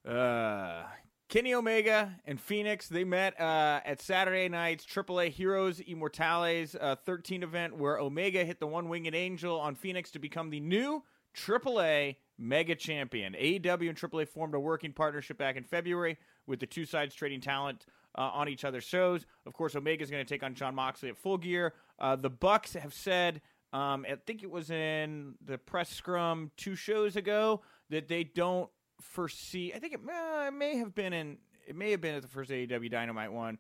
Uh, 0.09 0.85
Kenny 1.29 1.55
Omega 1.55 2.15
and 2.25 2.39
Fénix 2.39 2.89
they 2.89 3.05
met 3.05 3.39
uh, 3.39 3.81
at 3.85 4.01
Saturday 4.01 4.49
night's 4.49 4.87
AAA 4.87 5.35
Héroes 5.35 5.87
Inmortales 5.87 6.75
uh, 6.81 6.97
13 7.05 7.43
event 7.43 7.77
where 7.77 7.99
Omega 7.99 8.45
hit 8.45 8.61
the 8.61 8.67
one 8.67 8.89
winged 8.89 9.15
angel 9.15 9.61
on 9.61 9.77
Fénix 9.77 10.11
to 10.13 10.19
become 10.19 10.51
the 10.51 10.61
new 10.61 11.03
AAA 11.37 12.17
Mega 12.39 12.75
Champion. 12.75 13.35
AEW 13.35 13.89
and 13.89 13.99
AAA 13.99 14.29
formed 14.29 14.55
a 14.55 14.61
working 14.61 14.93
partnership 14.93 15.39
back 15.39 15.57
in 15.57 15.65
February 15.65 16.19
with 16.47 16.61
the 16.61 16.67
two 16.67 16.85
sides 16.85 17.15
trading 17.15 17.41
talent 17.41 17.87
uh, 18.17 18.23
on 18.23 18.49
each 18.49 18.65
other's 18.65 18.85
shows. 18.85 19.27
Of 19.47 19.53
course, 19.53 19.75
Omega 19.75 20.03
is 20.03 20.11
going 20.11 20.25
to 20.25 20.29
take 20.29 20.43
on 20.43 20.55
Jon 20.55 20.75
Moxley 20.75 21.09
at 21.09 21.17
Full 21.17 21.39
Gear. 21.39 21.75
Uh, 21.99 22.17
the 22.17 22.31
Bucks 22.31 22.75
have 22.75 22.93
said 22.93 23.41
um, 23.73 24.05
I 24.09 24.17
think 24.27 24.43
it 24.43 24.51
was 24.51 24.71
in 24.71 25.35
the 25.45 25.59
press 25.59 25.91
scrum 25.91 26.51
two 26.57 26.75
shows 26.75 27.17
ago 27.17 27.63
that 27.91 28.09
they 28.09 28.25
don't 28.25 28.71
foresee. 29.01 29.73
I 29.75 29.79
think 29.79 29.95
it, 29.95 30.01
uh, 30.07 30.47
it 30.49 30.53
may 30.53 30.77
have 30.77 30.95
been 30.95 31.13
in. 31.13 31.39
It 31.67 31.77
may 31.77 31.93
have 31.93 32.01
been 32.01 32.15
at 32.15 32.23
the 32.23 32.29
first 32.29 32.51
AEW 32.51 32.91
Dynamite 32.91 33.33
one. 33.33 33.59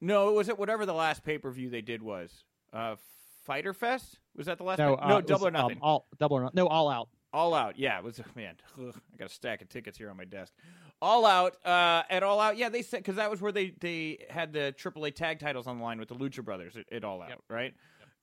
No, 0.00 0.28
it 0.28 0.34
was 0.34 0.48
at 0.48 0.58
whatever 0.58 0.86
the 0.86 0.94
last 0.94 1.24
pay 1.24 1.38
per 1.38 1.50
view 1.50 1.70
they 1.70 1.82
did 1.82 2.02
was. 2.02 2.44
Uh, 2.72 2.96
Fyter 3.44 3.72
Fest 3.72 4.18
was 4.36 4.46
that 4.46 4.58
the 4.58 4.64
last? 4.64 4.78
No, 4.78 4.94
uh, 4.94 5.08
no, 5.08 5.20
double 5.20 5.46
was, 5.46 5.48
or 5.48 5.50
nothing. 5.50 5.76
Um, 5.78 5.82
all 5.82 6.06
double 6.18 6.36
or 6.36 6.42
not? 6.42 6.54
No, 6.54 6.68
all 6.68 6.88
out. 6.88 7.08
All 7.32 7.54
out. 7.54 7.78
Yeah, 7.78 7.98
it 7.98 8.04
was. 8.04 8.20
Man, 8.36 8.54
ugh, 8.78 8.94
I 8.94 9.16
got 9.16 9.30
a 9.30 9.34
stack 9.34 9.62
of 9.62 9.68
tickets 9.68 9.98
here 9.98 10.10
on 10.10 10.16
my 10.16 10.24
desk. 10.24 10.52
All 11.00 11.26
out. 11.26 11.56
Uh, 11.64 12.02
at 12.10 12.22
all 12.22 12.40
out. 12.40 12.56
Yeah, 12.56 12.68
they 12.68 12.82
said 12.82 12.98
because 12.98 13.16
that 13.16 13.30
was 13.30 13.40
where 13.40 13.52
they 13.52 13.74
they 13.80 14.26
had 14.30 14.52
the 14.52 14.74
AAA 14.78 15.14
tag 15.14 15.40
titles 15.40 15.66
on 15.66 15.78
the 15.78 15.84
line 15.84 15.98
with 15.98 16.08
the 16.08 16.14
Lucha 16.14 16.44
Brothers 16.44 16.76
at, 16.76 16.92
at 16.92 17.04
all 17.04 17.22
out, 17.22 17.30
yep. 17.30 17.40
right? 17.48 17.74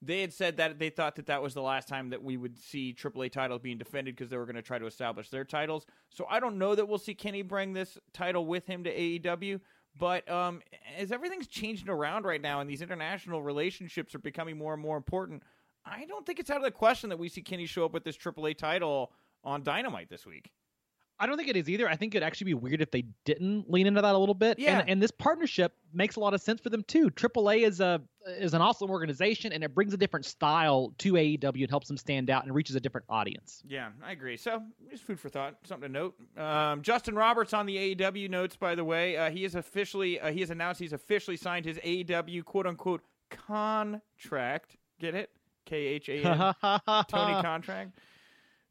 They 0.06 0.22
had 0.22 0.34
said 0.34 0.58
that 0.58 0.78
they 0.80 0.90
thought 0.90 1.16
that 1.16 1.26
that 1.28 1.42
was 1.42 1.54
the 1.54 1.62
last 1.62 1.88
time 1.88 2.10
that 2.10 2.24
we 2.24 2.38
would 2.38 2.58
see 2.58 2.94
AAA 2.94 3.32
titles 3.32 3.62
being 3.62 3.78
defended 3.78 4.16
because 4.16 4.30
they 4.30 4.38
were 4.38 4.46
going 4.46 4.56
to 4.56 4.62
try 4.62 4.78
to 4.78 4.86
establish 4.86 5.30
their 5.30 5.44
titles. 5.44 5.86
So 6.10 6.26
I 6.30 6.40
don't 6.40 6.58
know 6.58 6.76
that 6.76 6.88
we'll 6.88 6.98
see 6.98 7.16
Kenny 7.16 7.42
bring 7.42 7.74
this 7.74 7.98
title 8.14 8.46
with 8.46 8.68
him 8.68 8.84
to 8.84 8.96
AEW. 8.96 9.60
But 9.98 10.30
um, 10.30 10.62
as 10.98 11.12
everything's 11.12 11.48
changing 11.48 11.90
around 11.90 12.26
right 12.26 12.42
now 12.42 12.60
and 12.60 12.70
these 12.70 12.82
international 12.82 13.42
relationships 13.42 14.14
are 14.14 14.20
becoming 14.20 14.58
more 14.58 14.74
and 14.74 14.82
more 14.82 14.98
important, 14.98 15.44
I 15.86 16.06
don't 16.06 16.26
think 16.26 16.40
it's 16.40 16.50
out 16.50 16.58
of 16.58 16.64
the 16.64 16.72
question 16.72 17.10
that 17.10 17.18
we 17.18 17.30
see 17.30 17.42
Kenny 17.42 17.66
show 17.66 17.86
up 17.86 17.94
with 17.94 18.04
this 18.04 18.18
AAA 18.18 18.58
title 18.58 19.12
on 19.44 19.64
Dynamite 19.64 20.10
this 20.10 20.26
week. 20.26 20.52
I 21.20 21.26
don't 21.26 21.38
think 21.38 21.50
it 21.50 21.56
is 21.56 21.70
either. 21.70 21.88
I 21.88 21.96
think 21.96 22.14
it'd 22.14 22.26
actually 22.26 22.46
be 22.46 22.54
weird 22.56 22.82
if 22.82 22.92
they 22.92 23.06
didn't 23.24 23.72
lean 23.72 23.88
into 23.88 24.02
that 24.02 24.16
a 24.16 24.18
little 24.18 24.36
bit. 24.36 24.60
Yeah. 24.60 24.80
And, 24.80 24.90
and 24.90 25.02
this 25.02 25.12
partnership 25.12 25.74
makes 25.94 26.18
a 26.18 26.20
lot 26.20 26.34
of 26.34 26.42
sense 26.42 26.60
for 26.60 26.70
them 26.70 26.84
too. 26.84 27.10
AAA 27.10 27.66
is 27.66 27.80
a 27.80 28.02
is 28.28 28.54
an 28.54 28.62
awesome 28.62 28.90
organization, 28.90 29.54
and 29.54 29.64
it 29.64 29.74
brings 29.74 29.94
a 29.94 29.98
different 29.98 30.26
style 30.26 30.94
to 30.98 31.14
AEW 31.14 31.62
and 31.62 31.70
helps 31.70 31.88
them 31.88 31.96
stand 31.96 32.30
out 32.30 32.44
and 32.44 32.54
reaches 32.54 32.76
a 32.76 32.80
different 32.80 33.06
audience. 33.08 33.64
Yeah, 33.68 33.90
I 34.04 34.12
agree. 34.12 34.36
So 34.36 34.62
just 34.90 35.04
food 35.04 35.20
for 35.20 35.30
thought, 35.30 35.56
something 35.64 35.88
to 35.88 35.94
note. 35.94 36.16
Um, 36.38 36.82
Justin 36.82 37.16
Roberts 37.16 37.54
on 37.54 37.66
the 37.66 37.96
AEW 37.96 38.30
notes, 38.30 38.56
by 38.56 38.76
the 38.76 38.84
way, 38.84 39.16
uh, 39.16 39.30
he 39.30 39.46
is 39.46 39.56
officially 39.56 40.20
uh, 40.20 40.32
he 40.32 40.42
has 40.42 40.50
announced 40.50 40.80
he's 40.80 40.94
officially 40.94 41.38
signed 41.38 41.66
his 41.66 41.78
AEW 41.78 42.44
quote 42.44 42.68
unquote 42.68 43.02
contract. 43.30 44.76
Get 45.00 45.16
it? 45.16 45.30
K 45.66 45.78
H 45.78 46.10
A 46.10 46.24
N 46.24 46.54
Tony 47.08 47.42
contract. 47.42 47.98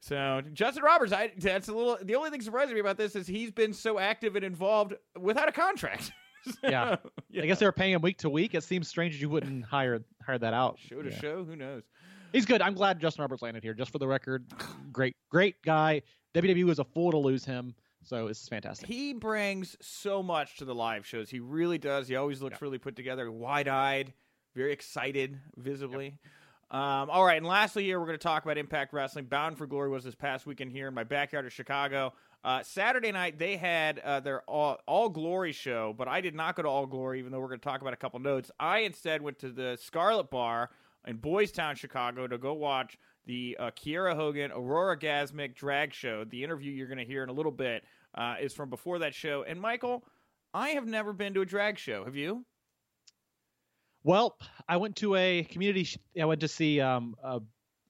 So 0.05 0.42
Justin 0.52 0.82
Roberts, 0.82 1.12
I, 1.14 1.32
that's 1.38 1.68
a 1.68 1.72
little. 1.72 1.96
The 2.02 2.14
only 2.14 2.28
thing 2.28 2.42
surprising 2.42 2.74
me 2.74 2.80
about 2.80 2.98
this 2.98 3.16
is 3.16 3.26
he's 3.26 3.50
been 3.50 3.72
so 3.72 3.98
active 3.98 4.36
and 4.36 4.44
involved 4.44 4.92
without 5.18 5.48
a 5.48 5.52
contract. 5.52 6.12
so, 6.44 6.52
yeah. 6.62 6.96
yeah. 7.30 7.42
I 7.42 7.46
guess 7.46 7.59
they 7.59 7.64
were 7.64 7.72
paying 7.72 7.94
him 7.94 8.02
week 8.02 8.18
to 8.18 8.28
week. 8.28 8.55
It 8.55 8.62
seems 8.64 8.86
strange 8.86 9.18
you 9.20 9.30
wouldn't 9.30 9.64
hire 9.64 10.05
hire 10.22 10.36
that 10.36 10.52
out. 10.52 10.78
Show 10.78 11.00
to 11.00 11.09
yeah. 11.09 11.18
show, 11.18 11.44
who 11.44 11.57
knows? 11.57 11.84
He's 12.32 12.44
good. 12.44 12.61
I'm 12.61 12.74
glad 12.74 13.00
Justin 13.00 13.22
Roberts 13.22 13.40
landed 13.40 13.62
here. 13.62 13.72
Just 13.72 13.92
for 13.92 13.98
the 13.98 14.07
record, 14.07 14.44
great, 14.92 15.16
great 15.30 15.62
guy. 15.62 16.02
WWE 16.34 16.64
was 16.64 16.80
a 16.80 16.84
fool 16.84 17.11
to 17.11 17.18
lose 17.18 17.46
him. 17.46 17.74
So 18.02 18.28
this 18.28 18.42
is 18.42 18.48
fantastic. 18.48 18.86
He 18.86 19.14
brings 19.14 19.74
so 19.80 20.22
much 20.22 20.59
to 20.59 20.66
the 20.66 20.74
live 20.74 21.07
shows. 21.07 21.30
He 21.30 21.40
really 21.40 21.78
does. 21.78 22.09
He 22.09 22.16
always 22.16 22.42
looks 22.42 22.61
really 22.61 22.76
put 22.76 22.94
together, 22.94 23.30
wide 23.32 23.68
eyed, 23.68 24.12
very 24.55 24.72
excited, 24.74 25.40
visibly. 25.57 26.05
Yep. 26.05 26.32
Um, 26.74 27.08
all 27.08 27.24
right, 27.24 27.36
and 27.36 27.46
lastly, 27.46 27.84
here 27.84 28.00
we're 28.00 28.06
going 28.06 28.18
to 28.18 28.22
talk 28.22 28.42
about 28.42 28.58
Impact 28.58 28.92
Wrestling. 28.92 29.26
Bound 29.26 29.56
for 29.56 29.64
Glory 29.64 29.88
was 29.88 30.02
this 30.02 30.16
past 30.16 30.44
weekend 30.44 30.72
here 30.72 30.88
in 30.88 30.94
my 30.94 31.04
backyard 31.04 31.46
of 31.46 31.52
Chicago. 31.52 32.12
Uh, 32.42 32.64
Saturday 32.64 33.12
night 33.12 33.38
they 33.38 33.56
had 33.56 34.00
uh, 34.00 34.18
their 34.18 34.42
all, 34.50 34.80
all, 34.88 35.08
Glory 35.08 35.52
show, 35.52 35.94
but 35.96 36.08
I 36.08 36.20
did 36.20 36.34
not 36.34 36.56
go 36.56 36.62
to 36.62 36.68
All 36.68 36.84
Glory, 36.86 37.20
even 37.20 37.30
though 37.30 37.38
we're 37.38 37.46
going 37.46 37.60
to 37.60 37.64
talk 37.64 37.80
about 37.80 37.92
a 37.92 37.96
couple 37.96 38.18
notes. 38.18 38.50
I 38.58 38.80
instead 38.80 39.22
went 39.22 39.38
to 39.38 39.50
the 39.50 39.78
Scarlet 39.80 40.32
Bar 40.32 40.68
in 41.06 41.18
Boys 41.18 41.52
Town, 41.52 41.76
Chicago, 41.76 42.26
to 42.26 42.38
go 42.38 42.54
watch 42.54 42.98
the 43.24 43.56
uh, 43.60 43.70
Kiera 43.70 44.16
Hogan 44.16 44.50
Aurora 44.50 44.98
Gozmic 44.98 45.54
drag 45.54 45.94
show. 45.94 46.24
The 46.24 46.42
interview 46.42 46.72
you're 46.72 46.88
going 46.88 46.98
to 46.98 47.04
hear 47.04 47.22
in 47.22 47.28
a 47.28 47.32
little 47.32 47.52
bit 47.52 47.84
uh, 48.16 48.34
is 48.40 48.52
from 48.52 48.68
before 48.68 48.98
that 48.98 49.14
show. 49.14 49.44
And 49.46 49.60
Michael, 49.60 50.04
I 50.52 50.70
have 50.70 50.88
never 50.88 51.12
been 51.12 51.34
to 51.34 51.42
a 51.42 51.46
drag 51.46 51.78
show. 51.78 52.04
Have 52.04 52.16
you? 52.16 52.44
Well, 54.05 54.36
I 54.68 54.76
went 54.76 54.96
to 54.96 55.16
a 55.16 55.44
community. 55.44 55.84
Sh- 55.84 55.98
I 56.20 56.26
went 56.26 56.42
to 56.42 56.48
see 56.48 56.80
um, 56.80 57.16
a 57.22 57.40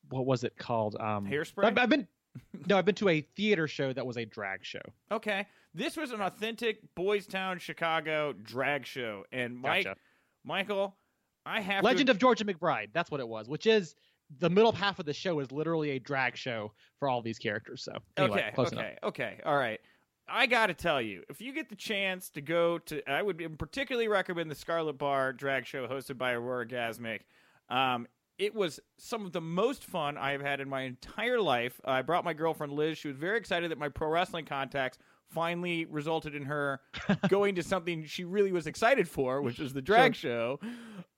what 0.08 0.26
was 0.26 0.44
it 0.44 0.56
called? 0.56 0.96
Um, 0.98 1.26
Hairspray? 1.26 1.64
I've, 1.64 1.78
I've 1.78 1.88
been 1.88 2.06
no, 2.66 2.78
I've 2.78 2.84
been 2.84 2.94
to 2.96 3.08
a 3.08 3.20
theater 3.36 3.68
show 3.68 3.92
that 3.92 4.06
was 4.06 4.16
a 4.16 4.24
drag 4.24 4.64
show. 4.64 4.80
Okay, 5.10 5.46
this 5.74 5.96
was 5.96 6.12
an 6.12 6.20
authentic 6.20 6.78
Boys 6.94 7.26
Town, 7.26 7.58
Chicago 7.58 8.32
drag 8.32 8.86
show, 8.86 9.24
and 9.32 9.56
Mike, 9.56 9.84
Gotcha. 9.84 9.98
Michael, 10.44 10.96
I 11.44 11.60
have 11.60 11.84
Legend 11.84 12.06
to, 12.06 12.12
of 12.12 12.18
Georgia 12.18 12.44
McBride. 12.44 12.88
That's 12.92 13.10
what 13.10 13.20
it 13.20 13.28
was, 13.28 13.48
which 13.48 13.66
is 13.66 13.94
the 14.38 14.50
middle 14.50 14.72
half 14.72 14.98
of 14.98 15.06
the 15.06 15.12
show 15.12 15.40
is 15.40 15.52
literally 15.52 15.90
a 15.90 15.98
drag 15.98 16.36
show 16.36 16.72
for 16.98 17.08
all 17.08 17.22
these 17.22 17.38
characters. 17.38 17.84
So 17.84 17.92
anyway, 18.16 18.50
okay, 18.52 18.62
okay, 18.62 18.76
enough. 18.76 18.92
okay, 19.04 19.40
all 19.44 19.56
right. 19.56 19.80
I 20.28 20.46
got 20.46 20.66
to 20.66 20.74
tell 20.74 21.02
you, 21.02 21.22
if 21.28 21.40
you 21.40 21.52
get 21.52 21.68
the 21.68 21.76
chance 21.76 22.30
to 22.30 22.40
go 22.40 22.78
to, 22.78 23.10
I 23.10 23.22
would 23.22 23.58
particularly 23.58 24.08
recommend 24.08 24.50
the 24.50 24.54
Scarlet 24.54 24.98
Bar 24.98 25.32
drag 25.32 25.66
show 25.66 25.86
hosted 25.86 26.16
by 26.16 26.32
Aurora 26.32 26.66
Gozmic. 26.66 27.20
Um, 27.68 28.06
it 28.38 28.54
was 28.54 28.80
some 28.96 29.24
of 29.24 29.32
the 29.32 29.40
most 29.40 29.84
fun 29.84 30.16
I 30.16 30.32
have 30.32 30.40
had 30.40 30.60
in 30.60 30.68
my 30.68 30.82
entire 30.82 31.40
life. 31.40 31.80
I 31.84 32.02
brought 32.02 32.24
my 32.24 32.32
girlfriend 32.32 32.72
Liz. 32.72 32.98
She 32.98 33.08
was 33.08 33.16
very 33.16 33.38
excited 33.38 33.70
that 33.70 33.78
my 33.78 33.88
pro 33.88 34.08
wrestling 34.08 34.44
contacts 34.44 34.98
finally 35.30 35.84
resulted 35.86 36.34
in 36.34 36.44
her 36.44 36.80
going 37.28 37.54
to 37.56 37.62
something 37.62 38.04
she 38.04 38.24
really 38.24 38.52
was 38.52 38.66
excited 38.66 39.08
for, 39.08 39.42
which 39.42 39.58
was 39.58 39.72
the 39.72 39.82
drag 39.82 40.14
show. 40.14 40.58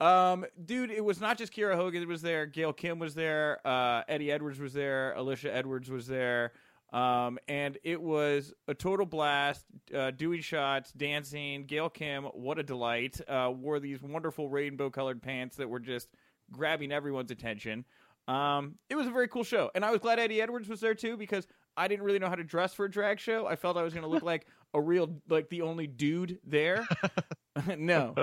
Um, 0.01 0.45
dude, 0.65 0.91
it 0.91 1.05
was 1.05 1.21
not 1.21 1.39
just 1.39 1.53
Kiera 1.53 1.75
Hogan 1.75 2.01
that 2.01 2.09
was 2.09 2.23
there. 2.23 2.47
Gail 2.47 2.73
Kim 2.73 2.99
was 2.99 3.15
there. 3.15 3.61
Uh, 3.65 4.03
Eddie 4.09 4.31
Edwards 4.31 4.59
was 4.59 4.73
there. 4.73 5.15
Alicia 5.15 5.55
Edwards 5.55 5.91
was 5.91 6.07
there. 6.07 6.53
Um, 6.93 7.39
and 7.49 7.79
it 7.83 8.01
was 8.01 8.53
a 8.69 8.75
total 8.75 9.07
blast. 9.07 9.65
Uh, 9.95 10.11
doing 10.13 10.41
shots, 10.41 10.93
dancing. 10.93 11.67
Gail 11.67 11.89
Kim, 11.89 12.25
what 12.25 12.59
a 12.59 12.63
delight! 12.63 13.21
Uh, 13.29 13.53
wore 13.55 13.81
these 13.81 14.01
wonderful 14.01 14.49
rainbow-colored 14.49 15.23
pants 15.23 15.57
that 15.57 15.69
were 15.69 15.81
just 15.81 16.09
grabbing 16.53 16.93
everyone's 16.93 17.31
attention. 17.31 17.85
Um, 18.29 18.77
it 18.89 18.97
was 18.97 19.07
a 19.07 19.11
very 19.11 19.29
cool 19.29 19.45
show, 19.45 19.71
and 19.75 19.85
I 19.85 19.91
was 19.91 20.01
glad 20.01 20.19
Eddie 20.19 20.41
Edwards 20.41 20.69
was 20.69 20.81
there 20.81 20.95
too 20.95 21.17
because 21.17 21.47
I 21.77 21.89
didn't 21.89 22.05
really 22.05 22.19
know 22.19 22.29
how 22.29 22.35
to 22.35 22.45
dress 22.45 22.75
for 22.75 22.87
a 22.87 22.91
drag 22.91 23.21
show. 23.21 23.47
I 23.47 23.57
felt 23.57 23.77
I 23.77 23.83
was 23.83 23.93
going 23.93 24.05
to 24.05 24.09
look 24.09 24.23
like 24.25 24.47
a 24.75 24.81
real, 24.81 25.21
like 25.29 25.49
the 25.49 25.63
only 25.63 25.87
dude 25.87 26.39
there. 26.45 26.87
no, 27.79 28.15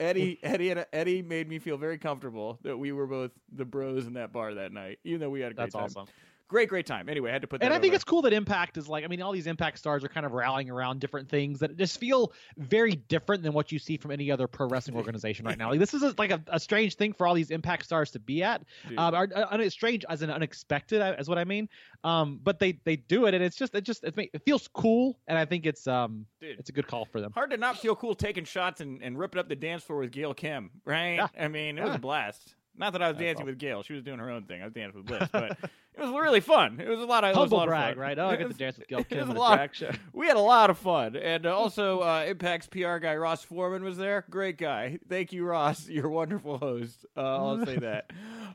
Eddie, 0.00 0.38
Eddie, 0.42 0.70
and 0.70 0.86
Eddie 0.92 1.22
made 1.22 1.48
me 1.48 1.58
feel 1.58 1.76
very 1.78 1.98
comfortable 1.98 2.58
that 2.62 2.76
we 2.76 2.92
were 2.92 3.06
both 3.06 3.30
the 3.52 3.64
bros 3.64 4.06
in 4.06 4.14
that 4.14 4.32
bar 4.32 4.54
that 4.54 4.72
night, 4.72 4.98
even 5.04 5.20
though 5.20 5.30
we 5.30 5.40
had 5.40 5.52
a 5.52 5.54
great 5.54 5.72
That's 5.72 5.74
time. 5.74 5.84
awesome. 5.84 6.06
Great, 6.48 6.68
great 6.68 6.86
time. 6.86 7.08
Anyway, 7.08 7.30
I 7.30 7.32
had 7.32 7.42
to 7.42 7.48
put 7.48 7.60
that. 7.60 7.66
And 7.66 7.74
I 7.74 7.78
think 7.78 7.90
over. 7.90 7.96
it's 7.96 8.04
cool 8.04 8.22
that 8.22 8.32
Impact 8.32 8.76
is 8.76 8.88
like, 8.88 9.04
I 9.04 9.08
mean, 9.08 9.20
all 9.20 9.32
these 9.32 9.48
Impact 9.48 9.78
stars 9.78 10.04
are 10.04 10.08
kind 10.08 10.24
of 10.24 10.30
rallying 10.32 10.70
around 10.70 11.00
different 11.00 11.28
things 11.28 11.58
that 11.58 11.76
just 11.76 11.98
feel 11.98 12.32
very 12.56 12.94
different 12.94 13.42
than 13.42 13.52
what 13.52 13.72
you 13.72 13.80
see 13.80 13.96
from 13.96 14.12
any 14.12 14.30
other 14.30 14.46
pro 14.46 14.68
wrestling 14.68 14.96
organization 14.96 15.44
right 15.44 15.58
now. 15.58 15.70
Like 15.70 15.80
this 15.80 15.92
is 15.92 16.04
a, 16.04 16.14
like 16.18 16.30
a, 16.30 16.40
a 16.48 16.60
strange 16.60 16.94
thing 16.94 17.12
for 17.12 17.26
all 17.26 17.34
these 17.34 17.50
Impact 17.50 17.84
stars 17.84 18.12
to 18.12 18.20
be 18.20 18.42
at. 18.42 18.62
Um, 18.96 19.14
are, 19.14 19.70
strange 19.70 20.04
as 20.08 20.22
an 20.22 20.30
unexpected, 20.30 21.00
uh, 21.02 21.16
is 21.18 21.28
what 21.28 21.38
I 21.38 21.44
mean. 21.44 21.68
Um, 22.04 22.40
but 22.42 22.60
they 22.60 22.78
they 22.84 22.96
do 22.96 23.26
it, 23.26 23.34
and 23.34 23.42
it's 23.42 23.56
just 23.56 23.74
it 23.74 23.82
just 23.82 24.04
it, 24.04 24.14
it 24.16 24.42
feels 24.44 24.68
cool, 24.68 25.18
and 25.26 25.36
I 25.36 25.44
think 25.44 25.66
it's 25.66 25.86
um 25.86 26.26
Dude. 26.40 26.58
it's 26.58 26.68
a 26.68 26.72
good 26.72 26.86
call 26.86 27.04
for 27.04 27.20
them. 27.20 27.32
hard 27.32 27.50
to 27.50 27.56
not 27.56 27.78
feel 27.78 27.96
cool 27.96 28.14
taking 28.14 28.44
shots 28.44 28.80
and, 28.80 29.02
and 29.02 29.18
ripping 29.18 29.40
up 29.40 29.48
the 29.48 29.56
dance 29.56 29.82
floor 29.82 30.00
with 30.00 30.12
Gail 30.12 30.34
Kim, 30.34 30.70
right? 30.84 31.16
Yeah. 31.16 31.28
I 31.38 31.48
mean, 31.48 31.78
it 31.78 31.84
was 31.84 31.94
a 31.94 31.98
blast. 31.98 32.55
Not 32.78 32.92
that 32.92 33.02
I 33.02 33.08
was 33.08 33.16
That's 33.16 33.24
dancing 33.26 33.46
with 33.46 33.58
Gail; 33.58 33.82
she 33.82 33.92
was 33.94 34.02
doing 34.02 34.18
her 34.18 34.30
own 34.30 34.44
thing. 34.44 34.60
I 34.62 34.64
was 34.64 34.74
dancing 34.74 35.02
with 35.02 35.10
Liz, 35.10 35.28
but 35.32 35.52
it 35.62 36.00
was 36.00 36.10
really 36.10 36.40
fun. 36.40 36.80
It 36.80 36.88
was 36.88 37.00
a 37.00 37.04
lot 37.06 37.24
of 37.24 37.28
it 37.28 37.30
was 37.30 37.36
a 37.36 37.40
Humble 37.40 37.58
lot 37.58 37.64
of 37.64 37.70
brag, 37.70 37.94
fun. 37.94 38.00
right? 38.02 38.18
Oh, 38.18 38.28
I 38.28 38.36
get 38.36 38.48
to 38.50 38.54
dance 38.56 38.78
with 38.78 38.88
Gail 38.88 38.98
it 39.00 39.08
Kim 39.08 39.30
at 39.30 39.36
a 39.36 39.38
a 39.38 39.40
lot- 39.40 39.56
drag 39.56 39.74
show. 39.74 39.90
We 40.12 40.26
had 40.26 40.36
a 40.36 40.40
lot 40.40 40.70
of 40.70 40.78
fun, 40.78 41.16
and 41.16 41.46
uh, 41.46 41.56
also 41.56 42.00
uh, 42.00 42.24
Impact's 42.26 42.66
PR 42.68 42.96
guy 42.98 43.16
Ross 43.16 43.42
Foreman 43.44 43.84
was 43.84 43.96
there. 43.96 44.24
Great 44.30 44.58
guy. 44.58 44.98
Thank 45.08 45.32
you, 45.32 45.44
Ross. 45.44 45.88
You're 45.88 46.06
a 46.06 46.10
wonderful 46.10 46.58
host. 46.58 47.04
Uh, 47.16 47.20
I'll 47.20 47.64
say 47.64 47.76
that. 47.76 48.10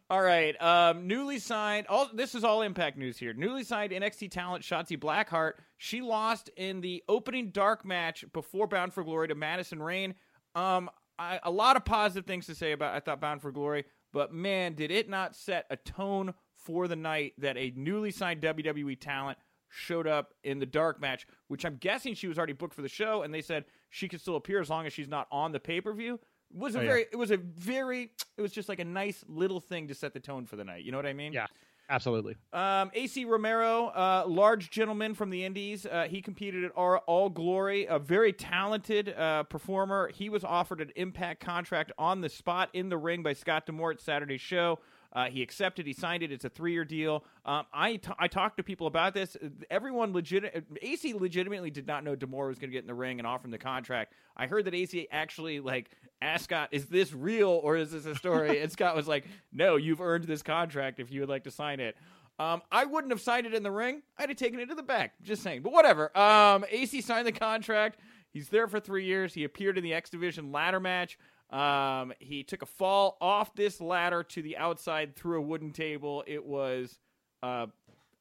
All 0.09 0.21
right. 0.21 0.59
Um, 0.61 1.07
newly 1.07 1.39
signed. 1.39 1.87
All 1.87 2.09
this 2.13 2.35
is 2.35 2.43
all 2.43 2.61
Impact 2.63 2.97
news 2.97 3.17
here. 3.17 3.33
Newly 3.33 3.63
signed 3.63 3.91
NXT 3.91 4.31
talent 4.31 4.63
Shotzi 4.63 4.99
Blackheart. 4.99 5.53
She 5.77 6.01
lost 6.01 6.49
in 6.57 6.81
the 6.81 7.03
opening 7.09 7.49
dark 7.51 7.85
match 7.85 8.25
before 8.33 8.67
Bound 8.67 8.93
for 8.93 9.03
Glory 9.03 9.27
to 9.29 9.35
Madison 9.35 9.81
Rayne. 9.81 10.13
Um, 10.53 10.89
I, 11.17 11.39
a 11.43 11.51
lot 11.51 11.75
of 11.75 11.85
positive 11.85 12.25
things 12.25 12.47
to 12.47 12.55
say 12.55 12.71
about 12.71 12.93
I 12.95 12.99
thought 12.99 13.21
Bound 13.21 13.41
for 13.41 13.51
Glory, 13.51 13.85
but 14.13 14.33
man, 14.33 14.73
did 14.73 14.91
it 14.91 15.09
not 15.09 15.35
set 15.35 15.65
a 15.69 15.77
tone 15.77 16.33
for 16.55 16.87
the 16.87 16.95
night 16.95 17.33
that 17.37 17.57
a 17.57 17.73
newly 17.75 18.11
signed 18.11 18.41
WWE 18.41 18.99
talent 18.99 19.37
showed 19.69 20.05
up 20.07 20.33
in 20.43 20.59
the 20.59 20.65
dark 20.65 20.99
match, 20.99 21.25
which 21.47 21.65
I'm 21.65 21.77
guessing 21.77 22.13
she 22.13 22.27
was 22.27 22.37
already 22.37 22.53
booked 22.53 22.73
for 22.73 22.81
the 22.81 22.89
show, 22.89 23.23
and 23.23 23.33
they 23.33 23.41
said 23.41 23.65
she 23.89 24.07
could 24.07 24.21
still 24.21 24.35
appear 24.35 24.59
as 24.59 24.69
long 24.69 24.85
as 24.85 24.93
she's 24.93 25.07
not 25.07 25.27
on 25.31 25.51
the 25.53 25.59
pay 25.59 25.81
per 25.81 25.93
view. 25.93 26.19
Was 26.53 26.75
a 26.75 26.79
Oh, 26.79 26.81
yeah. 26.81 26.87
very, 26.89 27.05
it 27.11 27.15
was 27.15 27.31
a 27.31 27.37
very, 27.37 28.11
it 28.37 28.41
was 28.41 28.51
just 28.51 28.67
like 28.67 28.79
a 28.79 28.85
nice 28.85 29.23
little 29.27 29.61
thing 29.61 29.87
to 29.87 29.95
set 29.95 30.13
the 30.13 30.19
tone 30.19 30.45
for 30.45 30.57
the 30.57 30.65
night. 30.65 30.83
You 30.83 30.91
know 30.91 30.97
what 30.97 31.05
I 31.05 31.13
mean? 31.13 31.31
Yeah, 31.31 31.47
absolutely. 31.91 32.37
Um, 32.53 32.89
AC 32.93 33.25
Romero, 33.25 33.87
uh, 33.87 34.23
large 34.25 34.69
gentleman 34.71 35.13
from 35.13 35.29
the 35.29 35.45
Indies, 35.45 35.85
uh, 35.85 36.07
he 36.09 36.21
competed 36.21 36.63
at 36.63 36.71
All, 36.71 36.95
All 37.05 37.29
Glory, 37.29 37.85
a 37.85 37.99
very 37.99 38.33
talented 38.33 39.09
uh, 39.09 39.43
performer. 39.43 40.09
He 40.13 40.29
was 40.29 40.43
offered 40.43 40.81
an 40.81 40.91
Impact 40.95 41.41
contract 41.41 41.91
on 41.97 42.21
the 42.21 42.29
spot 42.29 42.69
in 42.73 42.89
the 42.89 42.97
ring 42.97 43.21
by 43.21 43.33
Scott 43.33 43.65
D'Amore 43.65 43.91
at 43.91 44.01
Saturday's 44.01 44.41
show. 44.41 44.79
Uh, 45.13 45.25
he 45.25 45.41
accepted. 45.41 45.85
He 45.85 45.93
signed 45.93 46.23
it. 46.23 46.31
It's 46.31 46.45
a 46.45 46.49
three-year 46.49 46.85
deal. 46.85 47.25
Um, 47.45 47.65
I 47.73 47.97
t- 47.97 48.11
I 48.17 48.27
talked 48.27 48.57
to 48.57 48.63
people 48.63 48.87
about 48.87 49.13
this. 49.13 49.35
Everyone 49.69 50.13
legit 50.13 50.65
AC 50.81 51.13
legitimately 51.13 51.69
did 51.69 51.85
not 51.85 52.03
know 52.03 52.15
D'Amore 52.15 52.47
was 52.47 52.57
going 52.57 52.69
to 52.69 52.73
get 52.73 52.83
in 52.83 52.87
the 52.87 52.93
ring 52.93 53.19
and 53.19 53.27
offer 53.27 53.45
him 53.45 53.51
the 53.51 53.57
contract. 53.57 54.13
I 54.37 54.47
heard 54.47 54.65
that 54.65 54.73
AC 54.73 55.07
actually 55.11 55.59
like 55.59 55.91
asked 56.21 56.45
Scott, 56.45 56.69
"Is 56.71 56.85
this 56.85 57.13
real 57.13 57.49
or 57.49 57.75
is 57.75 57.91
this 57.91 58.05
a 58.05 58.15
story?" 58.15 58.59
and 58.61 58.71
Scott 58.71 58.95
was 58.95 59.07
like, 59.07 59.25
"No, 59.51 59.75
you've 59.75 60.01
earned 60.01 60.23
this 60.25 60.43
contract 60.43 60.99
if 60.99 61.11
you 61.11 61.19
would 61.21 61.29
like 61.29 61.43
to 61.43 61.51
sign 61.51 61.79
it." 61.79 61.97
Um, 62.39 62.61
I 62.71 62.85
wouldn't 62.85 63.11
have 63.11 63.21
signed 63.21 63.45
it 63.45 63.53
in 63.53 63.61
the 63.61 63.71
ring. 63.71 64.01
I'd 64.17 64.29
have 64.29 64.37
taken 64.37 64.59
it 64.59 64.67
to 64.69 64.75
the 64.75 64.81
back. 64.81 65.13
Just 65.21 65.43
saying. 65.43 65.61
But 65.61 65.73
whatever. 65.73 66.17
Um, 66.17 66.65
AC 66.71 67.01
signed 67.01 67.27
the 67.27 67.31
contract. 67.31 67.99
He's 68.31 68.47
there 68.49 68.67
for 68.67 68.79
three 68.79 69.05
years. 69.05 69.33
He 69.33 69.43
appeared 69.43 69.77
in 69.77 69.83
the 69.83 69.93
X 69.93 70.09
Division 70.09 70.51
ladder 70.51 70.79
match. 70.79 71.19
Um, 71.51 72.13
he 72.19 72.43
took 72.43 72.61
a 72.61 72.65
fall 72.65 73.17
off 73.19 73.53
this 73.55 73.81
ladder 73.81 74.23
to 74.23 74.41
the 74.41 74.57
outside 74.57 75.15
through 75.15 75.39
a 75.39 75.41
wooden 75.41 75.71
table. 75.71 76.23
It 76.25 76.45
was 76.45 76.97
uh, 77.43 77.67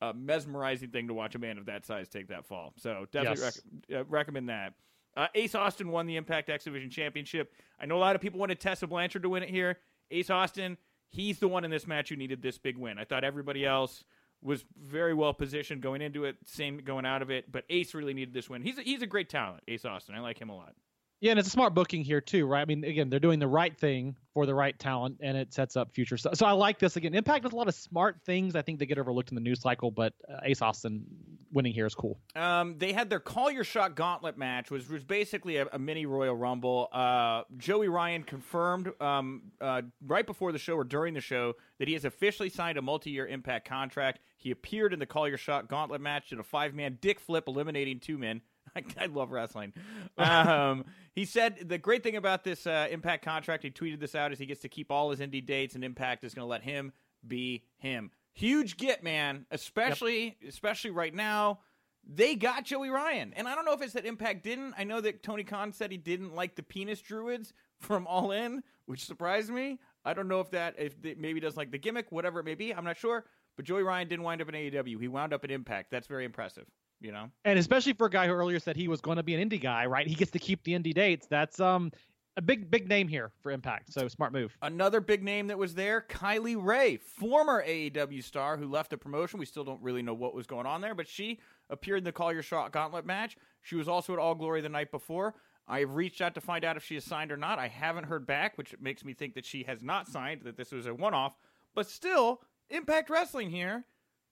a 0.02 0.12
mesmerizing 0.12 0.90
thing 0.90 1.08
to 1.08 1.14
watch 1.14 1.34
a 1.34 1.38
man 1.38 1.56
of 1.58 1.66
that 1.66 1.86
size 1.86 2.08
take 2.08 2.28
that 2.28 2.44
fall. 2.44 2.72
So 2.76 3.06
definitely 3.12 3.42
Yes. 3.44 3.60
rec- 3.90 4.00
uh, 4.00 4.04
recommend 4.06 4.48
that. 4.48 4.74
Uh, 5.16 5.26
Ace 5.34 5.54
Austin 5.54 5.90
won 5.90 6.06
the 6.06 6.16
Impact 6.16 6.48
X 6.50 6.64
Division 6.64 6.90
Championship. 6.90 7.52
I 7.80 7.86
know 7.86 7.96
a 7.96 7.98
lot 8.00 8.16
of 8.16 8.22
people 8.22 8.40
wanted 8.40 8.60
Tessa 8.60 8.86
Blanchard 8.86 9.22
to 9.22 9.28
win 9.28 9.42
it 9.42 9.50
here. 9.50 9.78
Ace 10.10 10.30
Austin, 10.30 10.76
he's 11.08 11.38
the 11.38 11.48
one 11.48 11.64
in 11.64 11.70
this 11.70 11.86
match 11.86 12.08
who 12.08 12.16
needed 12.16 12.42
this 12.42 12.58
big 12.58 12.76
win. 12.78 12.98
I 12.98 13.04
thought 13.04 13.22
everybody 13.24 13.64
else 13.66 14.04
was 14.42 14.64
very 14.80 15.12
well 15.12 15.34
positioned 15.34 15.82
going 15.82 16.00
into 16.00 16.24
it, 16.24 16.36
same 16.46 16.78
going 16.78 17.04
out 17.04 17.20
of 17.22 17.30
it, 17.30 17.50
but 17.52 17.64
Ace 17.68 17.92
really 17.92 18.14
needed 18.14 18.32
this 18.32 18.48
win. 18.48 18.62
He's 18.62 18.78
a, 18.78 18.82
he's 18.82 19.02
a 19.02 19.06
great 19.06 19.28
talent, 19.28 19.62
Ace 19.68 19.84
Austin. 19.84 20.14
I 20.14 20.20
like 20.20 20.40
him 20.40 20.48
a 20.48 20.56
lot. 20.56 20.74
Yeah, 21.20 21.32
and 21.32 21.38
it's 21.38 21.48
a 21.48 21.50
smart 21.50 21.74
booking 21.74 22.02
here 22.02 22.22
too, 22.22 22.46
right? 22.46 22.62
I 22.62 22.64
mean, 22.64 22.82
again, 22.82 23.10
they're 23.10 23.20
doing 23.20 23.40
the 23.40 23.46
right 23.46 23.76
thing 23.76 24.16
for 24.32 24.46
the 24.46 24.54
right 24.54 24.78
talent, 24.78 25.18
and 25.20 25.36
it 25.36 25.52
sets 25.52 25.76
up 25.76 25.92
future 25.92 26.16
stuff. 26.16 26.36
So 26.36 26.46
I 26.46 26.52
like 26.52 26.78
this. 26.78 26.96
Again, 26.96 27.14
Impact 27.14 27.44
does 27.44 27.52
a 27.52 27.56
lot 27.56 27.68
of 27.68 27.74
smart 27.74 28.16
things. 28.24 28.56
I 28.56 28.62
think 28.62 28.78
they 28.78 28.86
get 28.86 28.96
overlooked 28.96 29.28
in 29.28 29.34
the 29.34 29.40
news 29.42 29.60
cycle, 29.60 29.90
but 29.90 30.14
uh, 30.32 30.38
Ace 30.44 30.62
Austin 30.62 31.04
winning 31.52 31.74
here 31.74 31.84
is 31.84 31.94
cool. 31.94 32.18
Um, 32.34 32.76
they 32.78 32.94
had 32.94 33.10
their 33.10 33.20
Call 33.20 33.50
Your 33.50 33.64
Shot 33.64 33.96
Gauntlet 33.96 34.38
match, 34.38 34.70
which 34.70 34.88
was 34.88 35.04
basically 35.04 35.58
a, 35.58 35.66
a 35.72 35.78
mini 35.78 36.06
Royal 36.06 36.34
Rumble. 36.34 36.88
Uh, 36.90 37.42
Joey 37.58 37.88
Ryan 37.88 38.22
confirmed 38.22 38.90
um, 39.02 39.42
uh, 39.60 39.82
right 40.06 40.26
before 40.26 40.52
the 40.52 40.58
show 40.58 40.74
or 40.74 40.84
during 40.84 41.12
the 41.12 41.20
show 41.20 41.52
that 41.78 41.86
he 41.86 41.92
has 41.92 42.06
officially 42.06 42.48
signed 42.48 42.78
a 42.78 42.82
multi-year 42.82 43.26
Impact 43.26 43.68
contract. 43.68 44.20
He 44.38 44.52
appeared 44.52 44.94
in 44.94 44.98
the 44.98 45.06
Call 45.06 45.28
Your 45.28 45.36
Shot 45.36 45.68
Gauntlet 45.68 46.00
match, 46.00 46.30
did 46.30 46.38
a 46.38 46.42
five-man 46.42 46.96
dick 47.02 47.20
flip, 47.20 47.44
eliminating 47.46 48.00
two 48.00 48.16
men. 48.16 48.40
I, 48.76 48.82
I 49.00 49.06
love 49.06 49.32
wrestling. 49.32 49.72
Um, 50.18 50.84
he 51.14 51.24
said 51.24 51.68
the 51.68 51.78
great 51.78 52.02
thing 52.02 52.16
about 52.16 52.44
this 52.44 52.66
uh, 52.66 52.88
Impact 52.90 53.24
contract, 53.24 53.62
he 53.62 53.70
tweeted 53.70 54.00
this 54.00 54.14
out, 54.14 54.32
is 54.32 54.38
he 54.38 54.44
gets 54.44 54.60
to 54.60 54.68
keep 54.68 54.90
all 54.90 55.10
his 55.10 55.20
indie 55.20 55.44
dates, 55.44 55.74
and 55.74 55.82
Impact 55.82 56.24
is 56.24 56.34
going 56.34 56.44
to 56.44 56.50
let 56.50 56.62
him 56.62 56.92
be 57.26 57.64
him. 57.78 58.10
Huge 58.34 58.76
get, 58.76 59.02
man. 59.02 59.46
Especially, 59.50 60.36
especially 60.46 60.90
right 60.90 61.14
now. 61.14 61.60
They 62.06 62.34
got 62.34 62.64
Joey 62.64 62.88
Ryan, 62.90 63.32
and 63.36 63.46
I 63.46 63.54
don't 63.54 63.64
know 63.64 63.72
if 63.72 63.82
it's 63.82 63.92
that 63.92 64.06
Impact 64.06 64.42
didn't. 64.42 64.74
I 64.76 64.84
know 64.84 65.00
that 65.00 65.22
Tony 65.22 65.44
Khan 65.44 65.72
said 65.72 65.90
he 65.90 65.98
didn't 65.98 66.34
like 66.34 66.56
the 66.56 66.62
penis 66.62 67.00
druids 67.00 67.52
from 67.78 68.06
All 68.06 68.32
In, 68.32 68.62
which 68.86 69.04
surprised 69.04 69.50
me. 69.50 69.78
I 70.04 70.14
don't 70.14 70.28
know 70.28 70.40
if 70.40 70.50
that 70.50 70.76
if 70.78 71.04
it 71.04 71.18
maybe 71.18 71.40
doesn't 71.40 71.58
like 71.58 71.70
the 71.70 71.78
gimmick, 71.78 72.10
whatever 72.10 72.40
it 72.40 72.44
may 72.44 72.54
be. 72.54 72.72
I'm 72.72 72.84
not 72.84 72.96
sure. 72.96 73.24
But 73.56 73.66
Joey 73.66 73.82
Ryan 73.82 74.08
didn't 74.08 74.24
wind 74.24 74.40
up 74.40 74.48
in 74.48 74.54
AEW. 74.54 75.00
He 75.00 75.08
wound 75.08 75.34
up 75.34 75.44
at 75.44 75.50
Impact. 75.50 75.90
That's 75.90 76.06
very 76.06 76.24
impressive. 76.24 76.66
You 77.00 77.12
know. 77.12 77.30
And 77.44 77.58
especially 77.58 77.94
for 77.94 78.06
a 78.06 78.10
guy 78.10 78.26
who 78.26 78.32
earlier 78.32 78.58
said 78.58 78.76
he 78.76 78.88
was 78.88 79.00
going 79.00 79.16
to 79.16 79.22
be 79.22 79.34
an 79.34 79.48
indie 79.48 79.60
guy, 79.60 79.86
right? 79.86 80.06
He 80.06 80.14
gets 80.14 80.30
to 80.32 80.38
keep 80.38 80.62
the 80.64 80.72
indie 80.72 80.94
dates. 80.94 81.26
That's 81.26 81.58
um 81.60 81.90
a 82.36 82.42
big 82.42 82.70
big 82.70 82.88
name 82.88 83.08
here 83.08 83.32
for 83.42 83.50
Impact. 83.52 83.92
So 83.92 84.06
smart 84.08 84.32
move. 84.32 84.56
Another 84.62 85.00
big 85.00 85.22
name 85.22 85.48
that 85.48 85.58
was 85.58 85.74
there, 85.74 86.06
Kylie 86.08 86.56
Rae, 86.58 86.96
former 86.96 87.64
AEW 87.66 88.22
star 88.22 88.56
who 88.56 88.66
left 88.66 88.90
the 88.90 88.96
promotion. 88.96 89.38
We 89.40 89.46
still 89.46 89.64
don't 89.64 89.82
really 89.82 90.02
know 90.02 90.14
what 90.14 90.34
was 90.34 90.46
going 90.46 90.66
on 90.66 90.80
there, 90.80 90.94
but 90.94 91.08
she 91.08 91.40
appeared 91.68 91.98
in 91.98 92.04
the 92.04 92.12
Call 92.12 92.32
Your 92.32 92.42
Shot 92.42 92.72
Gauntlet 92.72 93.04
match. 93.04 93.36
She 93.62 93.76
was 93.76 93.88
also 93.88 94.12
at 94.12 94.18
All 94.18 94.34
Glory 94.34 94.60
the 94.60 94.68
night 94.68 94.90
before. 94.90 95.34
I 95.68 95.80
have 95.80 95.94
reached 95.94 96.20
out 96.20 96.34
to 96.34 96.40
find 96.40 96.64
out 96.64 96.76
if 96.76 96.84
she 96.84 96.96
is 96.96 97.04
signed 97.04 97.30
or 97.30 97.36
not. 97.36 97.58
I 97.58 97.68
haven't 97.68 98.04
heard 98.04 98.26
back, 98.26 98.58
which 98.58 98.74
makes 98.80 99.04
me 99.04 99.12
think 99.14 99.34
that 99.34 99.44
she 99.44 99.62
has 99.64 99.82
not 99.82 100.08
signed, 100.08 100.42
that 100.44 100.56
this 100.56 100.72
was 100.72 100.86
a 100.86 100.94
one 100.94 101.14
off. 101.14 101.36
But 101.74 101.88
still, 101.88 102.40
Impact 102.70 103.08
Wrestling 103.08 103.50
here, 103.50 103.84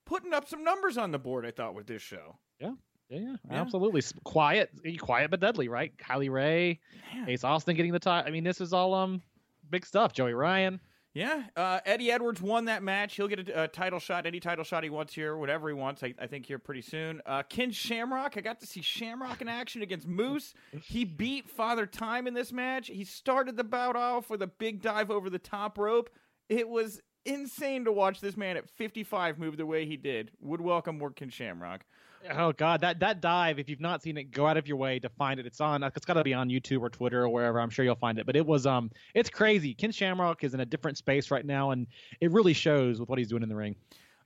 putting 0.05 0.35
up 0.35 0.49
some 0.49 0.65
numbers 0.65 0.99
on 0.99 1.13
the 1.13 1.19
board. 1.19 1.47
I 1.47 1.51
thought 1.51 1.75
with 1.75 1.87
this 1.87 2.03
show. 2.03 2.39
Yeah, 2.61 2.73
yeah, 3.09 3.19
Yeah. 3.51 3.61
absolutely. 3.61 4.03
Quiet, 4.25 4.71
quiet 4.99 5.31
but 5.31 5.41
deadly, 5.41 5.69
right? 5.69 5.97
Kylie 5.97 6.31
Rae. 6.31 6.81
Ace 7.27 7.45
Austin 7.45 7.77
getting 7.77 7.93
the 7.93 7.99
title. 7.99 8.29
I 8.29 8.31
mean, 8.33 8.45
this 8.45 8.61
is 8.61 8.73
all 8.73 8.95
um 8.95 9.23
big 9.71 9.87
stuff. 9.87 10.13
Joey 10.13 10.35
Ryan. 10.35 10.81
Yeah, 11.15 11.45
uh, 11.57 11.81
Eddie 11.87 12.13
Edwards 12.13 12.41
won 12.41 12.67
that 12.67 12.83
match. 12.83 13.17
He'll 13.17 13.27
get 13.27 13.49
a, 13.49 13.65
a 13.65 13.69
title 13.69 13.99
shot, 13.99 14.27
any 14.27 14.39
title 14.39 14.63
shot 14.63 14.85
he 14.85 14.91
wants 14.91 15.13
here, 15.15 15.37
whatever 15.37 15.67
he 15.69 15.75
wants. 15.75 16.05
I, 16.05 16.15
I 16.21 16.27
think 16.29 16.47
here 16.47 16.59
pretty 16.61 16.83
soon. 16.83 17.23
Uh, 17.27 17.43
Ken 17.43 17.73
Shamrock, 17.73 18.35
I 18.37 18.41
got 18.41 18.61
to 18.61 18.67
see 18.67 18.83
Shamrock 18.83 19.41
in 19.41 19.49
action 19.49 19.83
against 19.83 20.07
Moose. 20.07 20.55
He 20.83 21.05
beat 21.07 21.49
Father 21.49 21.87
Time 21.87 22.27
in 22.29 22.35
this 22.35 22.53
match. 22.53 22.87
He 22.89 23.05
started 23.05 23.57
the 23.57 23.65
bout 23.65 23.97
off 23.97 24.31
with 24.31 24.43
a 24.43 24.47
big 24.47 24.81
dive 24.83 25.11
over 25.11 25.29
the 25.29 25.41
top 25.41 25.79
rope. 25.79 26.11
It 26.49 26.69
was 26.69 27.01
insane 27.25 27.87
to 27.87 27.91
watch 27.93 28.21
this 28.21 28.37
man 28.37 28.57
at 28.57 28.69
55 28.71 29.39
move 29.39 29.57
the 29.57 29.67
way 29.67 29.87
he 29.87 29.97
did. 29.97 30.31
Would 30.41 30.61
welcome 30.61 30.99
more 30.99 31.11
Ken 31.11 31.31
Shamrock. 31.31 31.85
Oh 32.31 32.53
God, 32.53 32.81
that 32.81 33.01
that 33.01 33.21
dive! 33.21 33.59
If 33.59 33.69
you've 33.69 33.81
not 33.81 34.03
seen 34.03 34.17
it, 34.17 34.31
go 34.31 34.47
out 34.47 34.57
of 34.57 34.67
your 34.67 34.77
way 34.77 34.99
to 34.99 35.09
find 35.09 35.39
it. 35.39 35.47
It's 35.47 35.61
on. 35.61 35.83
It's 35.83 36.05
got 36.05 36.15
to 36.15 36.25
be 36.25 36.35
on 36.35 36.49
YouTube 36.49 36.81
or 36.81 36.91
Twitter 36.91 37.23
or 37.23 37.29
wherever. 37.29 37.61
I'm 37.61 37.71
sure 37.71 37.85
you'll 37.85 37.95
find 37.95 38.19
it. 38.19 38.27
But 38.27 38.37
it 38.37 38.45
was 38.45 38.67
um, 38.67 38.91
it's 39.15 39.31
crazy. 39.31 39.75
Ken 39.75 39.93
Shamrock 39.93 40.45
is 40.45 40.55
in 40.55 40.61
a 40.61 40.67
different 40.67 40.99
space 40.99 41.31
right 41.31 41.45
now, 41.45 41.71
and 41.71 41.87
it 42.21 42.31
really 42.31 42.53
shows 42.53 43.01
with 43.01 43.09
what 43.09 43.19
he's 43.19 43.29
doing 43.29 43.43
in 43.43 43.49
the 43.49 43.57
ring. 43.57 43.77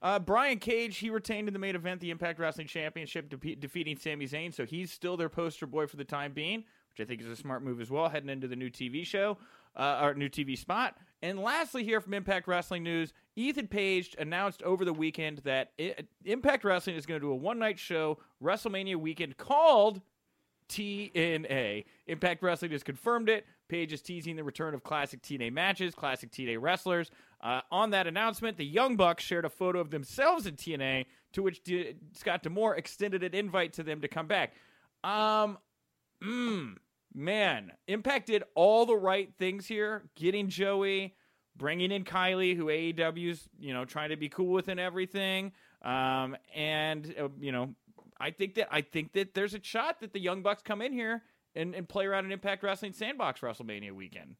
Uh, 0.03 0.19
Brian 0.19 0.59
Cage, 0.59 0.99
he 0.99 1.11
retained 1.11 1.47
in 1.47 1.55
the 1.55 1.61
main 1.61 1.77
event 1.77 2.01
the 2.01 2.11
Impact 2.11 2.41
Wrestling 2.41 2.67
Championship, 2.67 3.29
de- 3.29 3.55
defeating 3.55 3.97
Sami 3.97 4.27
Zayn, 4.27 4.53
so 4.53 4.67
he's 4.67 4.91
still 4.91 5.17
their 5.17 5.29
poster 5.29 5.65
boy 5.65 5.87
for 5.87 5.97
the 5.97 6.05
time 6.05 6.33
being, 6.33 6.65
which 6.91 7.01
I 7.01 7.05
think 7.05 7.21
is 7.21 7.29
a 7.29 7.37
smart 7.37 7.63
move 7.63 7.81
as 7.81 7.89
well, 7.89 8.09
heading 8.09 8.29
into 8.29 8.49
the 8.49 8.57
new 8.57 8.69
TV 8.69 9.07
show, 9.07 9.39
uh, 9.77 10.01
or 10.03 10.15
new 10.15 10.29
TV 10.29 10.57
spot. 10.57 10.97
And 11.23 11.39
lastly, 11.39 11.85
here 11.85 12.01
from 12.01 12.15
Impact 12.15 12.49
Wrestling 12.49 12.83
News, 12.83 13.13
Ethan 13.37 13.69
Page 13.69 14.17
announced 14.19 14.63
over 14.63 14.85
the 14.85 14.93
weekend 14.93 15.39
that 15.39 15.71
Impact 16.25 16.65
Wrestling 16.65 16.97
is 16.97 17.07
going 17.07 17.21
to 17.21 17.27
do 17.27 17.31
a 17.31 17.37
one 17.37 17.59
night 17.59 17.79
show, 17.79 18.19
WrestleMania 18.43 18.97
weekend, 18.97 19.37
called 19.37 20.01
TNA. 20.69 21.85
Impact 22.07 22.43
Wrestling 22.43 22.73
has 22.73 22.83
confirmed 22.83 23.29
it. 23.29 23.47
Page 23.69 23.93
is 23.93 24.03
teasing 24.03 24.37
the 24.37 24.45
return 24.45 24.75
of 24.75 24.83
classic 24.83 25.23
TNA 25.23 25.53
matches, 25.53 25.95
classic 25.95 26.31
TNA 26.31 26.59
wrestlers. 26.61 27.11
Uh, 27.41 27.61
on 27.71 27.91
that 27.91 28.07
announcement, 28.07 28.57
the 28.57 28.65
Young 28.65 28.97
Bucks 28.97 29.25
shared 29.25 29.45
a 29.45 29.51
photo 29.51 29.81
of 29.81 29.91
themselves 29.91 30.47
in 30.47 30.57
TNA, 30.57 31.07
to 31.33 31.43
which 31.43 31.63
D- 31.63 31.95
Scott 32.13 32.43
D'Amore 32.43 32.77
extended 32.77 33.23
an 33.23 33.35
invite 33.35 33.73
to 33.75 33.83
them 33.83 34.01
to 34.01 34.09
come 34.09 34.27
back. 34.27 34.55
Um, 35.05 35.59
mm, 36.23 36.77
man, 37.15 37.73
Impact 37.87 38.27
did 38.27 38.45
all 38.55 38.87
the 38.87 38.97
right 38.97 39.31
things 39.39 39.67
here, 39.67 40.05
getting 40.15 40.49
Joey, 40.49 41.15
bringing 41.57 41.93
in 41.93 42.05
Kylie, 42.05 42.57
who 42.57 42.67
AEW's 42.67 43.49
you 43.59 43.75
know 43.75 43.85
trying 43.85 44.11
to 44.11 44.17
be 44.17 44.29
cool 44.29 44.53
with 44.53 44.69
and 44.69 44.81
everything. 44.81 45.53
Um, 45.83 46.37
and 46.55 47.15
uh, 47.19 47.29
you 47.39 47.53
know, 47.53 47.75
I 48.21 48.31
think 48.31 48.55
that 48.55 48.69
I 48.71 48.83
think 48.83 49.13
that 49.13 49.35
there's 49.35 49.55
a 49.55 49.63
shot 49.63 50.01
that 50.01 50.13
the 50.13 50.21
Young 50.21 50.43
Bucks 50.43 50.63
come 50.63 50.81
in 50.83 50.93
here 50.93 51.23
and, 51.55 51.75
and 51.75 51.89
play 51.89 52.07
around 52.07 52.25
an 52.25 52.33
Impact 52.33 52.63
Wrestling 52.63 52.93
Sandbox 52.93 53.41
WrestleMania 53.41 53.93
weekend. 53.93 54.37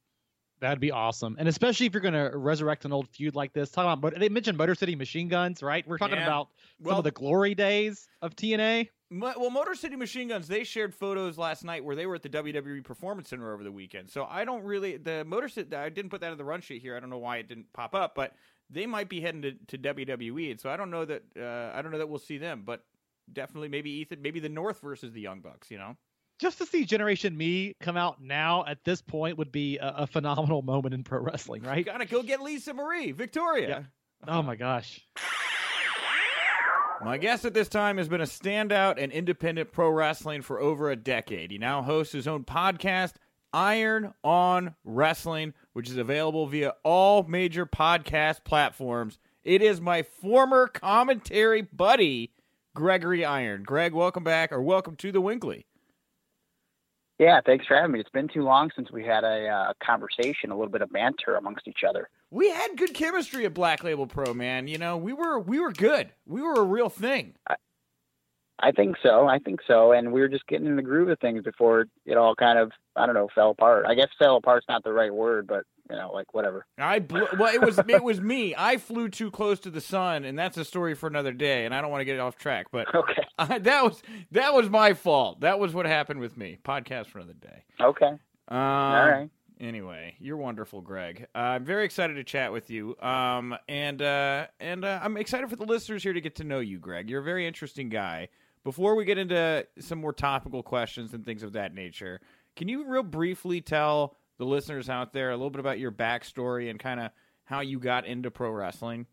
That'd 0.63 0.79
be 0.81 0.93
awesome, 0.93 1.35
and 1.41 1.49
especially 1.49 1.87
if 1.87 1.93
you're 1.93 2.01
going 2.01 2.15
to 2.15 2.39
resurrect 2.39 2.85
an 2.85 2.93
old 2.93 3.09
feud 3.09 3.35
like 3.35 3.53
this. 3.53 3.71
Talk 3.73 3.99
about, 3.99 4.19
they 4.19 4.29
mentioned 4.29 4.57
Motor 4.57 4.77
City 4.77 4.95
Machine 4.95 5.27
Guns, 5.27 5.61
right? 5.61 5.85
We're 5.89 5.99
talking 5.99 6.19
Yeah. 6.19 6.23
about 6.23 6.51
some 6.79 6.87
Well- 6.87 6.99
of 6.99 7.05
the 7.05 7.11
glory 7.11 7.57
days 7.57 8.09
of 8.23 8.37
TNA. 8.37 8.89
Well, 9.11 9.51
Motor 9.51 9.75
City 9.75 9.97
Machine 9.97 10.29
Guns, 10.29 10.47
they 10.47 10.63
shared 10.63 10.95
photos 10.95 11.37
last 11.37 11.65
night 11.65 11.85
where 11.85 11.97
they 11.97 12.07
were 12.07 12.15
at 12.15 12.23
the 12.23 12.29
WWE 12.31 12.81
Performance 12.83 13.29
Center 13.29 13.53
over 13.53 13.63
the 13.65 13.73
weekend. 13.73 14.09
So 14.09 14.25
I 14.25 14.45
don't 14.45 14.63
really 14.63 14.97
the 14.97 15.25
Motor 15.25 15.49
City. 15.49 15.75
I 15.77 15.89
didn't 15.89 16.11
put 16.13 16.21
that 16.23 16.31
in 16.33 16.39
the 16.39 16.45
run 16.45 16.61
sheet 16.63 16.81
here. 16.81 16.97
I 16.97 17.01
don't 17.01 17.11
know 17.11 17.19
why 17.19 17.39
it 17.39 17.49
didn't 17.49 17.71
pop 17.75 17.95
up, 17.95 18.15
but 18.15 18.35
they 18.71 18.87
might 18.87 19.09
be 19.11 19.21
heading 19.21 19.43
to, 19.43 19.53
to 19.67 19.79
WWE. 19.79 20.53
And 20.53 20.61
so 20.61 20.71
I 20.71 20.77
don't 20.79 20.91
know 20.91 21.05
that 21.05 21.25
uh, 21.37 21.77
I 21.77 21.83
don't 21.83 21.91
know 21.93 21.99
that 21.99 22.09
we'll 22.09 22.21
see 22.21 22.39
them, 22.39 22.63
but 22.65 22.85
definitely 23.31 23.69
maybe 23.69 23.91
Ethan, 23.91 24.23
maybe 24.23 24.39
the 24.41 24.49
North 24.49 24.81
versus 24.81 25.13
the 25.13 25.21
Young 25.21 25.41
Bucks. 25.41 25.71
You 25.73 25.79
know, 25.79 25.97
Just 26.43 26.59
to 26.59 26.67
see 26.67 26.85
Generation 26.85 27.37
Me 27.37 27.77
come 27.79 27.97
out 27.97 28.21
now 28.21 28.65
at 28.67 28.83
this 28.83 29.01
point 29.01 29.39
would 29.39 29.53
be 29.53 29.79
a, 29.79 29.95
a 29.99 30.07
phenomenal 30.09 30.61
moment 30.61 30.93
in 30.93 31.05
pro 31.05 31.21
wrestling, 31.21 31.63
right? 31.63 31.79
you 31.79 31.85
gotta 31.85 32.05
go 32.05 32.21
get 32.21 32.43
Lisa 32.43 32.75
Marie, 32.75 33.13
Victoria. 33.13 33.89
Oh 34.27 34.43
my 34.43 34.57
gosh. 34.57 35.07
My 37.05 37.17
guest 37.17 37.45
at 37.45 37.55
this 37.55 37.69
time 37.69 37.97
has 37.97 38.09
been 38.09 38.21
a 38.21 38.25
standout 38.25 38.99
in 38.99 39.13
independent 39.13 39.71
pro 39.71 39.89
wrestling 39.91 40.43
for 40.43 40.61
over 40.61 40.91
a 40.91 40.97
decade. 40.97 41.53
He 41.53 41.59
now 41.59 41.81
hosts 41.81 42.13
his 42.13 42.27
own 42.27 42.43
podcast, 42.43 43.13
Iron 43.53 44.13
on 44.25 44.75
Wrestling, 44.83 45.55
which 45.75 45.89
is 45.89 45.97
available 45.97 46.49
via 46.49 46.75
all 46.83 47.23
major 47.23 47.67
podcast 47.67 48.43
platforms. 48.43 49.21
It 49.45 49.63
is 49.63 49.81
my 49.81 50.03
former 50.03 50.67
commentary 50.67 51.63
buddy, 51.63 52.33
Gregory 52.75 53.25
Iron. 53.25 53.63
Greg, 53.63 53.93
welcome 53.93 54.25
back, 54.25 54.51
or 54.51 54.61
welcome 54.61 54.97
to 54.97 55.13
the 55.13 55.21
Winkley. 55.21 55.67
Yeah, 57.23 57.41
thanks 57.47 57.69
for 57.69 57.77
having 57.77 57.93
me. 57.93 58.01
It's 58.01 58.11
been 58.11 58.27
too 58.27 58.43
long 58.43 58.73
since 58.75 58.91
we 58.91 59.05
had 59.05 59.23
a 59.23 59.47
uh, 59.47 59.73
conversation, 59.81 60.51
a 60.51 60.57
little 60.57 60.73
bit 60.73 60.83
of 60.83 60.91
banter 60.91 61.37
amongst 61.37 61.69
each 61.69 61.85
other. 61.89 62.09
We 62.33 62.51
had 62.51 62.77
good 62.77 62.95
chemistry 62.95 63.47
at 63.47 63.55
Black 63.55 63.85
Label 63.85 64.09
Pro, 64.09 64.35
man. 64.35 64.67
You 64.67 64.79
know, 64.79 64.97
we 64.97 65.13
were 65.13 65.39
we 65.39 65.61
were 65.61 65.71
good. 65.71 66.11
We 66.27 66.43
were 66.43 66.55
a 66.55 66.65
real 66.65 66.89
thing. 66.89 67.35
I 68.59 68.73
think 68.73 68.97
so. 69.05 69.29
I 69.29 69.39
think 69.39 69.61
so. 69.69 69.93
And 69.93 70.13
we 70.13 70.21
were 70.21 70.29
just 70.29 70.49
getting 70.49 70.67
in 70.67 70.75
the 70.75 70.83
groove 70.83 71.11
of 71.11 71.21
things 71.21 71.45
before 71.45 71.87
it 72.07 72.17
all 72.17 72.35
kind 72.35 72.59
of, 72.59 72.73
I 72.97 73.07
don't 73.07 73.15
know, 73.15 73.29
fell 73.33 73.51
apart. 73.51 73.87
I 73.87 73.95
guess 73.95 74.09
fell 74.19 74.37
apart's 74.37 74.67
not 74.69 74.83
the 74.83 74.93
right 74.93 75.15
word, 75.15 75.47
but 75.47 75.63
you 75.91 75.97
know, 75.97 76.11
like 76.13 76.33
whatever. 76.35 76.67
I 76.79 76.99
blew, 77.01 77.27
well, 77.39 77.53
it 77.53 77.61
was 77.61 77.79
it 77.79 78.03
was 78.03 78.21
me. 78.21 78.55
I 78.57 78.77
flew 78.77 79.09
too 79.09 79.31
close 79.31 79.61
to 79.61 79.71
the 79.71 79.81
sun, 79.81 80.25
and 80.25 80.39
that's 80.39 80.57
a 80.57 80.65
story 80.65 80.95
for 80.95 81.07
another 81.07 81.33
day. 81.33 81.65
And 81.65 81.75
I 81.75 81.81
don't 81.81 81.91
want 81.91 82.01
to 82.01 82.05
get 82.05 82.19
off 82.21 82.37
track, 82.37 82.67
but 82.71 82.87
Okay. 82.95 83.23
uh, 83.39 83.59
that 83.59 83.85
was 83.85 84.03
that 84.31 84.55
was 84.55 84.71
my 84.71 84.95
fault. 84.95 85.41
That 85.41 85.59
was 85.59 85.75
what 85.75 85.87
happened 85.87 86.21
with 86.21 86.37
me. 86.37 86.59
Podcast 86.65 87.07
for 87.07 87.19
another 87.19 87.35
day. 87.35 87.65
Okay. 87.81 88.07
Um, 88.07 88.59
All 88.59 89.09
right. 89.09 89.31
Anyway, 89.61 90.17
you're 90.19 90.37
wonderful, 90.37 90.81
Greg. 90.81 91.27
Uh, 91.35 91.39
I'm 91.39 91.65
very 91.65 91.85
excited 91.85 92.15
to 92.15 92.25
chat 92.25 92.53
with 92.53 92.69
you. 92.69 92.97
Um, 93.01 93.57
and 93.69 94.03
uh, 94.03 94.47
and 94.59 94.85
uh, 94.85 94.99
I'm 95.03 95.17
excited 95.17 95.49
for 95.51 95.57
the 95.57 95.65
listeners 95.65 96.03
here 96.03 96.13
to 96.13 96.21
get 96.21 96.37
to 96.37 96.45
know 96.45 96.59
you, 96.59 96.79
Greg. 96.79 97.09
You're 97.09 97.21
a 97.21 97.25
very 97.25 97.47
interesting 97.47 97.89
guy. 97.89 98.29
Before 98.65 98.95
we 98.95 99.05
get 99.05 99.19
into 99.19 99.67
some 99.81 100.01
more 100.01 100.13
topical 100.13 100.63
questions 100.63 101.15
and 101.15 101.25
things 101.25 101.43
of 101.43 101.53
that 101.55 101.75
nature, 101.75 102.21
can 102.57 102.69
you 102.69 102.85
real 102.87 103.03
briefly 103.03 103.61
tell 103.61 104.17
the 104.43 104.49
listeners 104.49 104.89
out 104.89 105.13
there 105.13 105.31
a 105.31 105.37
little 105.37 105.51
bit 105.51 105.61
about 105.61 105.79
your 105.79 105.93
backstory 105.93 106.69
and 106.69 106.81
kind 106.81 106.99
of 106.99 107.13
how 107.45 107.61
you 107.61 107.79
got 107.79 108.07
into 108.07 108.29
pro 108.29 108.51
wrestling? 108.51 109.07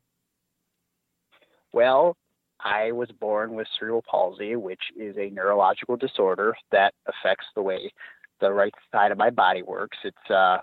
Well, 1.72 2.18
I 2.60 2.94
was 2.94 3.12
born 3.12 3.54
with 3.54 3.68
cerebral 3.78 4.04
palsy, 4.10 4.56
which 4.56 4.82
is 4.98 5.16
a 5.18 5.30
neurological 5.30 5.98
disorder 5.98 6.56
that 6.72 6.96
affects 7.06 7.46
the 7.56 7.62
way 7.62 7.92
the 8.42 8.52
right 8.52 8.74
side 8.92 9.12
of 9.12 9.20
my 9.20 9.30
body 9.30 9.62
works. 9.62 10.00
It's 10.04 10.32
uh, 10.32 10.58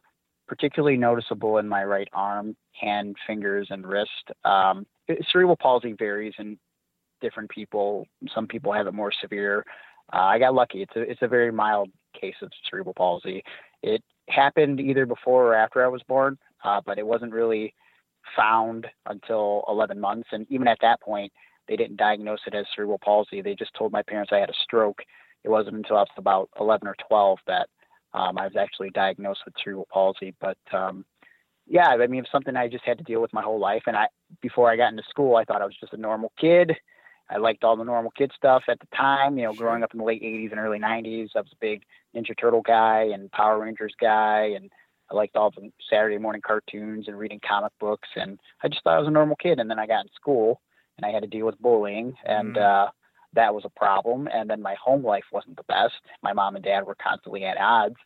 particularly 0.48 0.96
noticeable 0.96 1.58
in 1.58 1.68
my 1.68 1.84
right 1.84 2.08
arm, 2.12 2.56
hand, 2.72 3.14
fingers, 3.24 3.68
and 3.70 3.86
wrist. 3.86 4.32
Um, 4.44 4.84
cerebral 5.30 5.56
palsy 5.56 5.92
varies 5.92 6.34
in 6.40 6.58
different 7.20 7.50
people. 7.50 8.04
Some 8.34 8.48
people 8.48 8.72
have 8.72 8.88
it 8.88 8.94
more 8.94 9.12
severe. 9.22 9.64
Uh, 10.12 10.22
I 10.22 10.40
got 10.40 10.54
lucky. 10.54 10.82
It's 10.82 10.96
a 10.96 11.02
it's 11.02 11.22
a 11.22 11.28
very 11.28 11.52
mild 11.52 11.88
case 12.20 12.34
of 12.42 12.50
cerebral 12.68 12.94
palsy. 12.94 13.44
It 13.84 14.02
happened 14.36 14.80
either 14.80 15.06
before 15.06 15.46
or 15.46 15.54
after 15.54 15.84
I 15.84 15.88
was 15.88 16.02
born, 16.04 16.38
uh, 16.64 16.80
but 16.84 16.98
it 16.98 17.06
wasn't 17.06 17.32
really 17.32 17.74
found 18.36 18.86
until 19.06 19.64
11 19.68 19.98
months. 19.98 20.28
And 20.32 20.46
even 20.50 20.68
at 20.68 20.78
that 20.82 21.00
point, 21.00 21.32
they 21.68 21.76
didn't 21.76 21.96
diagnose 21.96 22.40
it 22.46 22.54
as 22.54 22.66
cerebral 22.74 23.00
palsy. 23.02 23.40
They 23.40 23.54
just 23.54 23.74
told 23.74 23.92
my 23.92 24.02
parents 24.02 24.30
I 24.32 24.38
had 24.38 24.50
a 24.50 24.62
stroke. 24.62 25.02
It 25.44 25.48
wasn't 25.48 25.76
until 25.76 25.96
I 25.96 26.00
was 26.00 26.08
about 26.16 26.48
11 26.60 26.86
or 26.86 26.94
12 27.08 27.38
that 27.46 27.68
um, 28.14 28.38
I 28.38 28.44
was 28.44 28.56
actually 28.56 28.90
diagnosed 28.90 29.40
with 29.44 29.54
cerebral 29.62 29.88
palsy. 29.92 30.34
But 30.40 30.58
um, 30.72 31.04
yeah, 31.66 31.88
I 31.88 32.06
mean, 32.06 32.20
it's 32.20 32.32
something 32.32 32.56
I 32.56 32.68
just 32.68 32.84
had 32.84 32.98
to 32.98 33.04
deal 33.04 33.20
with 33.20 33.32
my 33.32 33.42
whole 33.42 33.58
life. 33.58 33.82
And 33.86 33.96
I, 33.96 34.06
before 34.40 34.70
I 34.70 34.76
got 34.76 34.90
into 34.90 35.02
school, 35.08 35.36
I 35.36 35.44
thought 35.44 35.62
I 35.62 35.66
was 35.66 35.76
just 35.78 35.92
a 35.92 35.98
normal 35.98 36.32
kid. 36.38 36.72
I 37.28 37.38
liked 37.38 37.64
all 37.64 37.76
the 37.76 37.84
normal 37.84 38.12
kid 38.12 38.32
stuff 38.36 38.64
at 38.68 38.78
the 38.78 38.86
time. 38.96 39.36
You 39.36 39.44
know, 39.44 39.52
growing 39.52 39.82
up 39.82 39.92
in 39.92 39.98
the 39.98 40.04
late 40.04 40.22
80s 40.22 40.52
and 40.52 40.60
early 40.60 40.78
90s, 40.78 41.30
I 41.34 41.40
was 41.40 41.52
a 41.52 41.60
big 41.60 41.82
Ninja 42.14 42.38
Turtle 42.38 42.62
guy 42.62 43.08
and 43.12 43.30
Power 43.32 43.58
Rangers 43.60 43.94
guy, 44.00 44.52
and 44.56 44.70
I 45.10 45.14
liked 45.14 45.36
all 45.36 45.50
the 45.50 45.70
Saturday 45.90 46.18
morning 46.18 46.42
cartoons 46.44 47.08
and 47.08 47.18
reading 47.18 47.40
comic 47.46 47.72
books. 47.80 48.08
And 48.16 48.38
I 48.62 48.68
just 48.68 48.82
thought 48.82 48.96
I 48.96 48.98
was 48.98 49.08
a 49.08 49.12
normal 49.12 49.36
kid. 49.36 49.58
And 49.58 49.70
then 49.70 49.78
I 49.78 49.86
got 49.86 50.04
in 50.04 50.10
school 50.14 50.60
and 50.96 51.04
I 51.04 51.10
had 51.10 51.22
to 51.22 51.28
deal 51.28 51.46
with 51.46 51.60
bullying, 51.60 52.16
and 52.24 52.54
Mhm. 52.54 52.62
uh, 52.62 52.90
that 53.34 53.54
was 53.54 53.64
a 53.64 53.70
problem. 53.70 54.28
And 54.32 54.48
then 54.48 54.62
my 54.62 54.74
home 54.74 55.04
life 55.04 55.26
wasn't 55.30 55.56
the 55.56 55.64
best. 55.64 56.00
My 56.22 56.32
mom 56.32 56.56
and 56.56 56.64
dad 56.64 56.86
were 56.86 56.94
constantly 56.94 57.44
at 57.44 57.58
odds. 57.58 57.96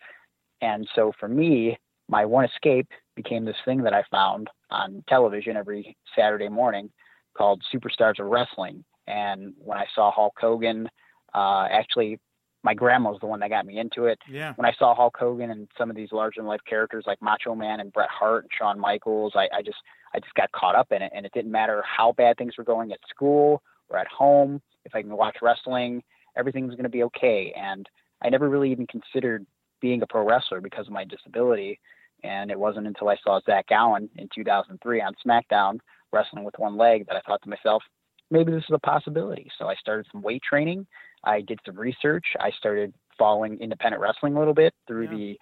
And 0.61 0.89
so 0.95 1.13
for 1.13 1.29
me, 1.29 1.79
my 2.09 2.25
one 2.25 2.45
escape 2.45 2.89
became 3.15 3.45
this 3.45 3.61
thing 3.65 3.83
that 3.83 3.95
I 3.95 4.03
found 4.11 4.51
on 4.71 5.05
television 5.09 5.57
every 5.57 5.97
Saturday 6.17 6.49
morning 6.49 6.91
called 7.35 7.63
Superstars 7.73 8.19
of 8.19 8.27
Wrestling. 8.27 8.85
And 9.07 9.55
when 9.59 9.79
I 9.79 9.87
saw 9.95 10.11
Hulk 10.11 10.35
Hogan, 10.39 10.89
uh, 11.35 11.67
actually 11.71 12.21
my 12.63 12.75
grandma 12.75 13.11
was 13.11 13.21
the 13.21 13.27
one 13.27 13.41
that 13.41 13.49
got 13.49 13.65
me 13.65 13.79
into 13.79 14.05
it. 14.05 14.19
Yeah. 14.29 14.53
When 14.57 14.67
I 14.67 14.75
saw 14.79 14.95
Hulk 14.95 15.17
Hogan 15.19 15.51
and 15.51 15.69
some 15.79 15.89
of 15.89 15.97
these 15.97 16.13
larger 16.13 16.41
than 16.41 16.47
life 16.47 16.61
characters 16.69 17.05
like 17.07 17.23
Macho 17.23 17.55
Man 17.55 17.81
and 17.81 17.93
Bret 17.93 18.11
Hart 18.11 18.45
and 18.45 18.51
Shawn 18.57 18.79
Michaels, 18.79 19.33
I, 19.35 19.49
I 19.55 19.63
just 19.63 19.79
I 20.15 20.19
just 20.19 20.35
got 20.35 20.53
caught 20.53 20.75
up 20.75 20.93
in 20.93 21.03
it, 21.03 21.13
and 21.15 21.25
it 21.25 21.33
didn't 21.33 21.53
matter 21.53 21.83
how 21.87 22.13
bad 22.13 22.37
things 22.37 22.59
were 22.59 22.65
going 22.65 22.93
at 22.93 22.99
school 23.09 23.63
or 23.89 23.99
at 23.99 24.09
home. 24.09 24.61
If 24.85 24.95
I 24.95 25.03
can 25.03 25.17
watch 25.17 25.37
wrestling, 25.41 26.03
everything 26.37 26.67
was 26.67 26.75
going 26.75 26.85
to 26.85 26.91
be 26.91 27.05
okay. 27.05 27.55
And 27.57 27.89
I 28.23 28.29
never 28.29 28.49
really 28.49 28.71
even 28.73 28.87
considered 28.87 29.47
being 29.81 30.03
a 30.03 30.07
pro 30.07 30.27
wrestler 30.27 30.61
because 30.61 30.87
of 30.87 30.93
my 30.93 31.05
disability. 31.05 31.79
And 32.23 32.51
it 32.51 32.59
wasn't 32.59 32.87
until 32.87 33.09
I 33.09 33.17
saw 33.25 33.41
Zach 33.47 33.69
Gowen 33.69 34.09
in 34.17 34.29
2003 34.35 35.01
on 35.01 35.15
SmackDown 35.27 35.79
wrestling 36.13 36.45
with 36.45 36.59
one 36.59 36.77
leg 36.77 37.07
that 37.07 37.17
I 37.17 37.21
thought 37.21 37.41
to 37.43 37.49
myself, 37.49 37.83
maybe 38.31 38.53
this 38.53 38.65
is 38.69 38.75
a 38.75 38.79
possibility. 38.79 39.51
So 39.59 39.67
I 39.69 39.75
started 39.75 40.07
some 40.13 40.23
weight 40.23 40.43
training. 40.43 40.87
I 41.25 41.41
did 41.41 41.59
some 41.67 41.79
research. 41.79 42.25
I 42.39 42.51
started 42.51 42.95
following 43.19 43.59
independent 43.61 44.01
wrestling 44.01 44.37
a 44.37 44.39
little 44.39 44.55
bit 44.55 44.75
through 44.87 45.05
Yeah. 45.05 45.11
the 45.11 45.39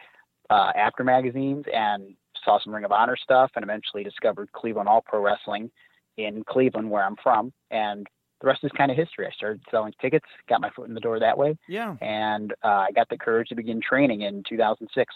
uh, 0.50 0.72
Apter 0.74 1.04
magazines 1.04 1.64
and 1.72 2.14
saw 2.44 2.58
some 2.62 2.74
Ring 2.74 2.84
of 2.84 2.92
Honor 2.92 3.16
stuff 3.16 3.50
and 3.56 3.62
eventually 3.62 4.02
discovered 4.02 4.50
Cleveland 4.52 4.88
All 4.88 5.02
Pro 5.02 5.20
Wrestling 5.20 5.70
in 6.16 6.42
Cleveland, 6.44 6.90
where 6.90 7.04
I'm 7.04 7.16
from. 7.22 7.52
And 7.70 8.06
the 8.40 8.46
rest 8.46 8.64
is 8.64 8.70
kind 8.76 8.90
of 8.90 8.96
history. 8.96 9.26
I 9.26 9.30
started 9.30 9.62
selling 9.70 9.92
tickets, 10.00 10.26
got 10.48 10.60
my 10.60 10.70
foot 10.70 10.88
in 10.88 10.94
the 10.94 11.00
door 11.00 11.18
that 11.20 11.36
way, 11.36 11.56
Yeah. 11.68 11.96
and 12.00 12.52
uh, 12.64 12.86
I 12.88 12.92
got 12.92 13.08
the 13.08 13.18
courage 13.18 13.48
to 13.48 13.54
begin 13.54 13.80
training 13.80 14.22
in 14.22 14.42
2006. 14.48 15.14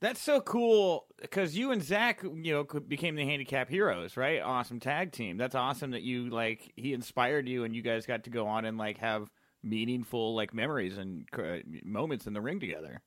That's 0.00 0.20
so 0.20 0.40
cool 0.40 1.06
because 1.20 1.56
you 1.56 1.70
and 1.70 1.80
Zach, 1.82 2.22
you 2.24 2.52
know, 2.52 2.64
became 2.80 3.14
the 3.14 3.24
handicap 3.24 3.68
heroes, 3.68 4.16
right? 4.16 4.40
Awesome 4.40 4.80
tag 4.80 5.12
team. 5.12 5.36
That's 5.36 5.54
awesome 5.54 5.92
that 5.92 6.02
you 6.02 6.28
like 6.28 6.72
he 6.74 6.92
inspired 6.92 7.48
you 7.48 7.62
and 7.62 7.74
you 7.76 7.82
guys 7.82 8.04
got 8.04 8.24
to 8.24 8.30
go 8.30 8.48
on 8.48 8.64
and 8.64 8.76
like 8.76 8.98
have 8.98 9.30
meaningful 9.62 10.34
like 10.34 10.52
memories 10.52 10.98
and 10.98 11.24
uh, 11.38 11.58
moments 11.84 12.26
in 12.26 12.32
the 12.32 12.40
ring 12.40 12.58
together. 12.58 13.00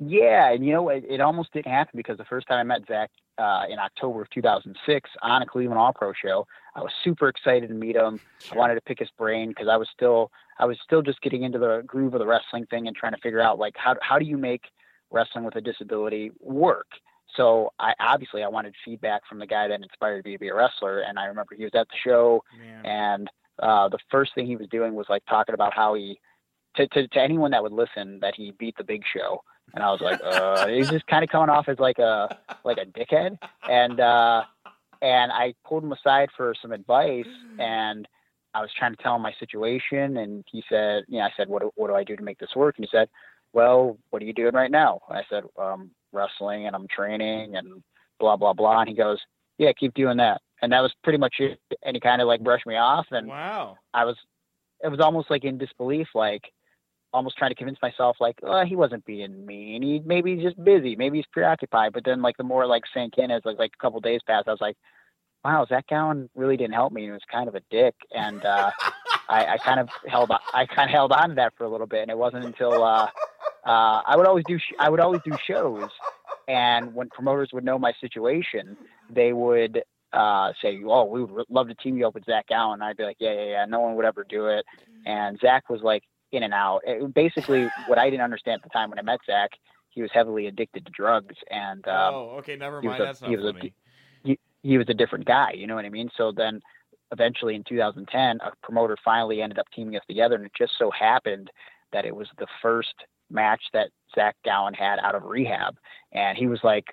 Yeah, 0.00 0.50
and 0.52 0.64
you 0.64 0.72
know, 0.72 0.88
it, 0.88 1.04
it 1.08 1.20
almost 1.20 1.52
didn't 1.52 1.70
happen 1.70 1.92
because 1.96 2.18
the 2.18 2.24
first 2.24 2.48
time 2.48 2.58
I 2.58 2.64
met 2.64 2.86
Zach 2.88 3.10
uh, 3.38 3.64
in 3.68 3.78
October 3.78 4.22
of 4.22 4.30
2006 4.30 5.10
on 5.22 5.42
a 5.42 5.46
Cleveland 5.46 5.78
All 5.78 5.92
Pro 5.92 6.12
show, 6.12 6.46
I 6.74 6.80
was 6.80 6.92
super 7.02 7.28
excited 7.28 7.68
to 7.68 7.74
meet 7.74 7.96
him. 7.96 8.20
I 8.50 8.56
wanted 8.56 8.74
to 8.74 8.80
pick 8.80 8.98
his 8.98 9.10
brain 9.18 9.48
because 9.48 9.68
I 9.68 9.76
was 9.76 9.88
still 9.92 10.30
I 10.58 10.66
was 10.66 10.78
still 10.84 11.02
just 11.02 11.20
getting 11.22 11.42
into 11.42 11.58
the 11.58 11.82
groove 11.86 12.14
of 12.14 12.20
the 12.20 12.26
wrestling 12.26 12.66
thing 12.66 12.86
and 12.86 12.96
trying 12.96 13.12
to 13.12 13.20
figure 13.20 13.40
out 13.40 13.58
like 13.58 13.74
how 13.76 13.96
how 14.00 14.18
do 14.18 14.24
you 14.24 14.36
make 14.36 14.64
wrestling 15.10 15.44
with 15.44 15.56
a 15.56 15.60
disability 15.60 16.30
work. 16.40 16.88
So 17.36 17.72
I 17.78 17.94
obviously 18.00 18.42
I 18.42 18.48
wanted 18.48 18.74
feedback 18.84 19.22
from 19.26 19.38
the 19.38 19.46
guy 19.46 19.68
that 19.68 19.80
inspired 19.82 20.24
me 20.24 20.32
to 20.32 20.38
be 20.38 20.48
a 20.48 20.54
wrestler, 20.54 21.00
and 21.00 21.18
I 21.18 21.24
remember 21.26 21.54
he 21.54 21.64
was 21.64 21.74
at 21.74 21.88
the 21.88 21.96
show 22.02 22.42
Man. 22.58 22.86
and 22.86 23.30
uh, 23.62 23.88
the 23.88 23.98
first 24.10 24.34
thing 24.34 24.46
he 24.46 24.56
was 24.56 24.68
doing 24.68 24.94
was 24.94 25.06
like 25.08 25.24
talking 25.26 25.54
about 25.54 25.74
how 25.74 25.94
he 25.94 26.18
to, 26.76 26.86
to, 26.88 27.06
to 27.08 27.20
anyone 27.20 27.50
that 27.50 27.62
would 27.62 27.72
listen 27.72 28.18
that 28.20 28.34
he 28.34 28.52
beat 28.58 28.76
the 28.76 28.84
big 28.84 29.02
show 29.12 29.42
and 29.74 29.82
i 29.82 29.90
was 29.90 30.00
like 30.00 30.20
uh 30.24 30.66
he's 30.68 30.90
just 30.90 31.06
kind 31.06 31.22
of 31.24 31.30
coming 31.30 31.48
off 31.50 31.68
as 31.68 31.78
like 31.78 31.98
a 31.98 32.36
like 32.64 32.78
a 32.78 32.86
dickhead. 32.86 33.38
And 33.68 34.00
uh 34.00 34.42
and 35.00 35.32
i 35.32 35.54
pulled 35.66 35.84
him 35.84 35.92
aside 35.92 36.28
for 36.36 36.54
some 36.60 36.72
advice 36.72 37.26
and 37.58 38.06
i 38.54 38.60
was 38.60 38.70
trying 38.78 38.94
to 38.94 39.02
tell 39.02 39.16
him 39.16 39.22
my 39.22 39.32
situation 39.38 40.16
and 40.18 40.44
he 40.50 40.62
said 40.68 41.04
you 41.08 41.18
know 41.18 41.24
i 41.24 41.30
said 41.36 41.48
what, 41.48 41.62
do- 41.62 41.72
what 41.74 41.88
do 41.88 41.94
i 41.94 42.04
do 42.04 42.16
to 42.16 42.22
make 42.22 42.38
this 42.38 42.54
work? 42.54 42.76
And 42.76 42.84
he 42.84 42.96
said 42.96 43.08
well 43.52 43.98
what 44.10 44.22
are 44.22 44.26
you 44.26 44.32
doing 44.32 44.54
right 44.54 44.70
now? 44.70 45.00
And 45.08 45.18
i 45.18 45.22
said 45.30 45.44
um 45.58 45.90
wrestling 46.12 46.66
and 46.66 46.76
i'm 46.76 46.86
training 46.88 47.56
and 47.56 47.82
blah 48.20 48.36
blah 48.36 48.52
blah. 48.52 48.80
And 48.80 48.88
he 48.88 48.94
goes 48.94 49.18
yeah 49.58 49.72
keep 49.72 49.94
doing 49.94 50.18
that. 50.18 50.40
And 50.60 50.72
that 50.72 50.80
was 50.80 50.92
pretty 51.02 51.18
much 51.18 51.36
it. 51.40 51.58
And 51.82 51.96
he 51.96 52.00
kind 52.00 52.20
of 52.22 52.28
like 52.28 52.42
brushed 52.42 52.66
me 52.66 52.76
off 52.76 53.06
and 53.10 53.26
Wow. 53.28 53.78
I 53.92 54.04
was, 54.04 54.16
it 54.84 54.88
was 54.88 55.00
almost 55.00 55.28
like 55.30 55.42
in 55.44 55.58
disbelief, 55.58 56.06
like 56.14 56.42
almost 57.12 57.36
trying 57.36 57.50
to 57.50 57.54
convince 57.54 57.78
myself, 57.82 58.16
like, 58.20 58.38
oh, 58.42 58.64
he 58.64 58.76
wasn't 58.76 59.04
being 59.04 59.44
mean. 59.44 59.82
He 59.82 60.00
maybe 60.04 60.34
he's 60.34 60.44
just 60.44 60.62
busy, 60.62 60.96
maybe 60.96 61.18
he's 61.18 61.26
preoccupied. 61.32 61.92
But 61.92 62.04
then, 62.04 62.22
like 62.22 62.36
the 62.36 62.44
more 62.44 62.66
like 62.66 62.84
sank 62.92 63.14
in 63.18 63.30
as 63.30 63.42
like 63.44 63.58
like 63.58 63.72
a 63.78 63.82
couple 63.82 64.00
days 64.00 64.20
passed, 64.26 64.48
I 64.48 64.52
was 64.52 64.60
like, 64.60 64.76
wow, 65.44 65.66
Zach 65.68 65.86
Gowen 65.88 66.30
really 66.34 66.56
didn't 66.56 66.74
help 66.74 66.92
me. 66.92 67.02
He 67.02 67.10
was 67.10 67.20
kind 67.30 67.48
of 67.48 67.54
a 67.54 67.62
dick, 67.70 67.94
and 68.12 68.44
uh, 68.44 68.70
I, 69.28 69.54
I 69.54 69.58
kind 69.58 69.80
of 69.80 69.88
held 70.06 70.30
on, 70.30 70.40
I 70.54 70.66
kind 70.66 70.88
of 70.88 70.92
held 70.92 71.12
on 71.12 71.30
to 71.30 71.34
that 71.36 71.54
for 71.56 71.64
a 71.64 71.68
little 71.68 71.86
bit. 71.86 72.02
And 72.02 72.10
it 72.10 72.18
wasn't 72.18 72.44
until 72.44 72.82
uh, 72.82 73.08
uh, 73.66 74.02
I 74.06 74.16
would 74.16 74.26
always 74.26 74.44
do 74.46 74.58
sh- 74.58 74.74
I 74.78 74.88
would 74.88 75.00
always 75.00 75.20
do 75.24 75.36
shows, 75.46 75.88
and 76.48 76.94
when 76.94 77.08
promoters 77.08 77.50
would 77.52 77.64
know 77.64 77.78
my 77.78 77.92
situation, 78.00 78.76
they 79.10 79.32
would 79.32 79.82
uh, 80.12 80.52
say, 80.60 80.80
"Oh, 80.86 81.04
we 81.04 81.24
would 81.24 81.46
love 81.48 81.68
to 81.68 81.74
team 81.74 81.96
you 81.98 82.06
up 82.06 82.14
with 82.14 82.24
Zach 82.24 82.48
Gowen." 82.48 82.82
I'd 82.82 82.96
be 82.96 83.04
like, 83.04 83.16
"Yeah, 83.18 83.32
yeah, 83.32 83.44
yeah." 83.44 83.64
No 83.66 83.80
one 83.80 83.96
would 83.96 84.04
ever 84.04 84.24
do 84.28 84.46
it. 84.46 84.64
And 85.06 85.38
Zach 85.40 85.68
was 85.68 85.80
like 85.82 86.04
in 86.32 86.42
and 86.42 86.52
out. 86.54 86.80
It, 86.84 87.14
basically, 87.14 87.68
what 87.86 87.98
I 87.98 88.10
didn't 88.10 88.22
understand 88.24 88.60
at 88.60 88.62
the 88.64 88.70
time 88.70 88.90
when 88.90 88.98
I 88.98 89.02
met 89.02 89.20
Zach, 89.26 89.50
he 89.90 90.02
was 90.02 90.10
heavily 90.12 90.46
addicted 90.46 90.84
to 90.86 90.92
drugs, 90.92 91.36
and 91.50 91.86
um, 91.86 92.14
oh, 92.14 92.36
okay. 92.38 92.56
Never 92.56 92.80
mind. 92.82 93.00
a- 93.00 93.04
That's 93.04 93.20
not 93.20 93.30
he 93.30 93.36
was 93.36 93.44
a- 93.54 93.72
he, 94.24 94.38
he 94.62 94.78
was 94.78 94.88
a 94.88 94.94
different 94.94 95.26
guy. 95.26 95.52
You 95.52 95.66
know 95.66 95.74
what 95.74 95.84
I 95.84 95.90
mean? 95.90 96.10
So 96.16 96.32
then, 96.32 96.60
eventually 97.12 97.54
in 97.54 97.62
2010, 97.64 98.38
a 98.40 98.50
promoter 98.62 98.96
finally 99.04 99.42
ended 99.42 99.58
up 99.58 99.66
teaming 99.74 99.96
us 99.96 100.02
together, 100.08 100.34
and 100.36 100.46
it 100.46 100.52
just 100.56 100.72
so 100.78 100.90
happened 100.90 101.50
that 101.92 102.06
it 102.06 102.16
was 102.16 102.28
the 102.38 102.46
first 102.62 102.94
match 103.30 103.62
that 103.74 103.90
Zach 104.14 104.34
Gowen 104.44 104.72
had 104.74 104.98
out 105.00 105.14
of 105.14 105.24
rehab, 105.24 105.76
and 106.12 106.36
he 106.38 106.46
was 106.46 106.60
like, 106.64 106.86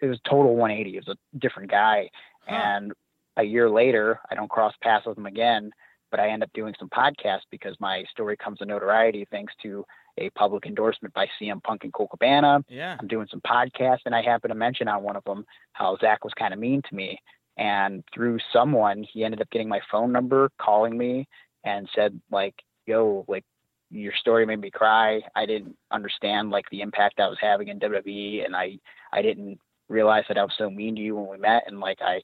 it 0.00 0.06
was 0.06 0.18
total 0.28 0.56
180. 0.56 0.90
He 0.90 0.96
was 0.96 1.08
a 1.08 1.38
different 1.38 1.70
guy, 1.70 2.08
Huh. 2.46 2.54
and 2.54 2.92
a 3.38 3.42
year 3.42 3.68
later, 3.68 4.18
I 4.30 4.34
don't 4.34 4.48
cross 4.48 4.72
paths 4.82 5.04
with 5.04 5.18
him 5.18 5.26
again, 5.26 5.70
but 6.16 6.22
I 6.22 6.30
end 6.30 6.42
up 6.42 6.50
doing 6.54 6.74
some 6.78 6.88
podcasts 6.88 7.42
because 7.50 7.76
my 7.78 8.02
story 8.10 8.38
comes 8.38 8.58
to 8.58 8.64
notoriety 8.64 9.26
thanks 9.30 9.52
to 9.62 9.84
a 10.16 10.30
public 10.30 10.64
endorsement 10.64 11.12
by 11.12 11.26
CM 11.38 11.62
Punk 11.62 11.84
and 11.84 11.92
Colt 11.92 12.08
Cabana. 12.10 12.64
yeah. 12.70 12.96
I'm 12.98 13.06
doing 13.06 13.26
some 13.30 13.42
podcasts, 13.42 14.00
and 14.06 14.14
I 14.14 14.22
happen 14.22 14.48
to 14.48 14.54
mention 14.54 14.88
on 14.88 15.02
one 15.02 15.16
of 15.16 15.24
them 15.24 15.44
how 15.72 15.98
Zach 16.00 16.24
was 16.24 16.32
kind 16.38 16.54
of 16.54 16.60
mean 16.60 16.80
to 16.88 16.94
me. 16.94 17.18
And 17.58 18.02
through 18.14 18.38
someone, 18.50 19.04
he 19.12 19.24
ended 19.24 19.42
up 19.42 19.50
getting 19.50 19.68
my 19.68 19.80
phone 19.90 20.10
number, 20.10 20.50
calling 20.58 20.96
me, 20.96 21.28
and 21.64 21.86
said 21.94 22.18
like, 22.30 22.54
"Yo, 22.86 23.26
like 23.28 23.44
your 23.90 24.14
story 24.18 24.46
made 24.46 24.60
me 24.60 24.70
cry. 24.70 25.20
I 25.34 25.44
didn't 25.44 25.76
understand 25.90 26.48
like 26.48 26.64
the 26.70 26.80
impact 26.80 27.20
I 27.20 27.28
was 27.28 27.38
having 27.40 27.68
in 27.68 27.78
WWE, 27.78 28.46
and 28.46 28.56
I 28.56 28.78
I 29.12 29.20
didn't 29.20 29.58
realize 29.90 30.24
that 30.28 30.38
I 30.38 30.44
was 30.44 30.54
so 30.56 30.70
mean 30.70 30.96
to 30.96 31.02
you 31.02 31.14
when 31.16 31.28
we 31.28 31.36
met. 31.36 31.64
And 31.66 31.78
like 31.78 31.98
I, 32.00 32.22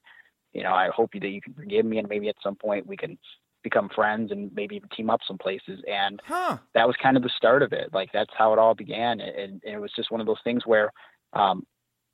you 0.55 0.63
know, 0.63 0.73
I 0.73 0.89
hope 0.89 1.11
that 1.13 1.29
you 1.29 1.43
can 1.43 1.53
forgive 1.53 1.85
me, 1.85 1.99
and 1.99 2.09
maybe 2.09 2.31
at 2.31 2.37
some 2.43 2.57
point 2.57 2.87
we 2.87 2.97
can 2.97 3.19
become 3.63 3.89
friends 3.95 4.31
and 4.33 4.51
maybe 4.55 4.77
even 4.77 4.89
team 4.91 5.11
up 5.11 5.21
some 5.27 5.39
places. 5.39 5.81
And 5.89 6.21
Huh. 6.25 6.59
that 6.75 6.87
was 6.87 6.97
kind 7.03 7.17
of 7.17 7.23
the 7.23 7.31
start 7.37 7.63
of 7.63 7.73
it. 7.73 7.89
Like 7.93 8.11
that's 8.13 8.31
how 8.37 8.53
it 8.53 8.59
all 8.59 8.75
began, 8.75 9.21
and, 9.21 9.61
and 9.63 9.75
it 9.75 9.79
was 9.81 9.93
just 9.97 10.11
one 10.11 10.21
of 10.21 10.27
those 10.27 10.41
things 10.45 10.65
where 10.67 10.91
um, 11.33 11.65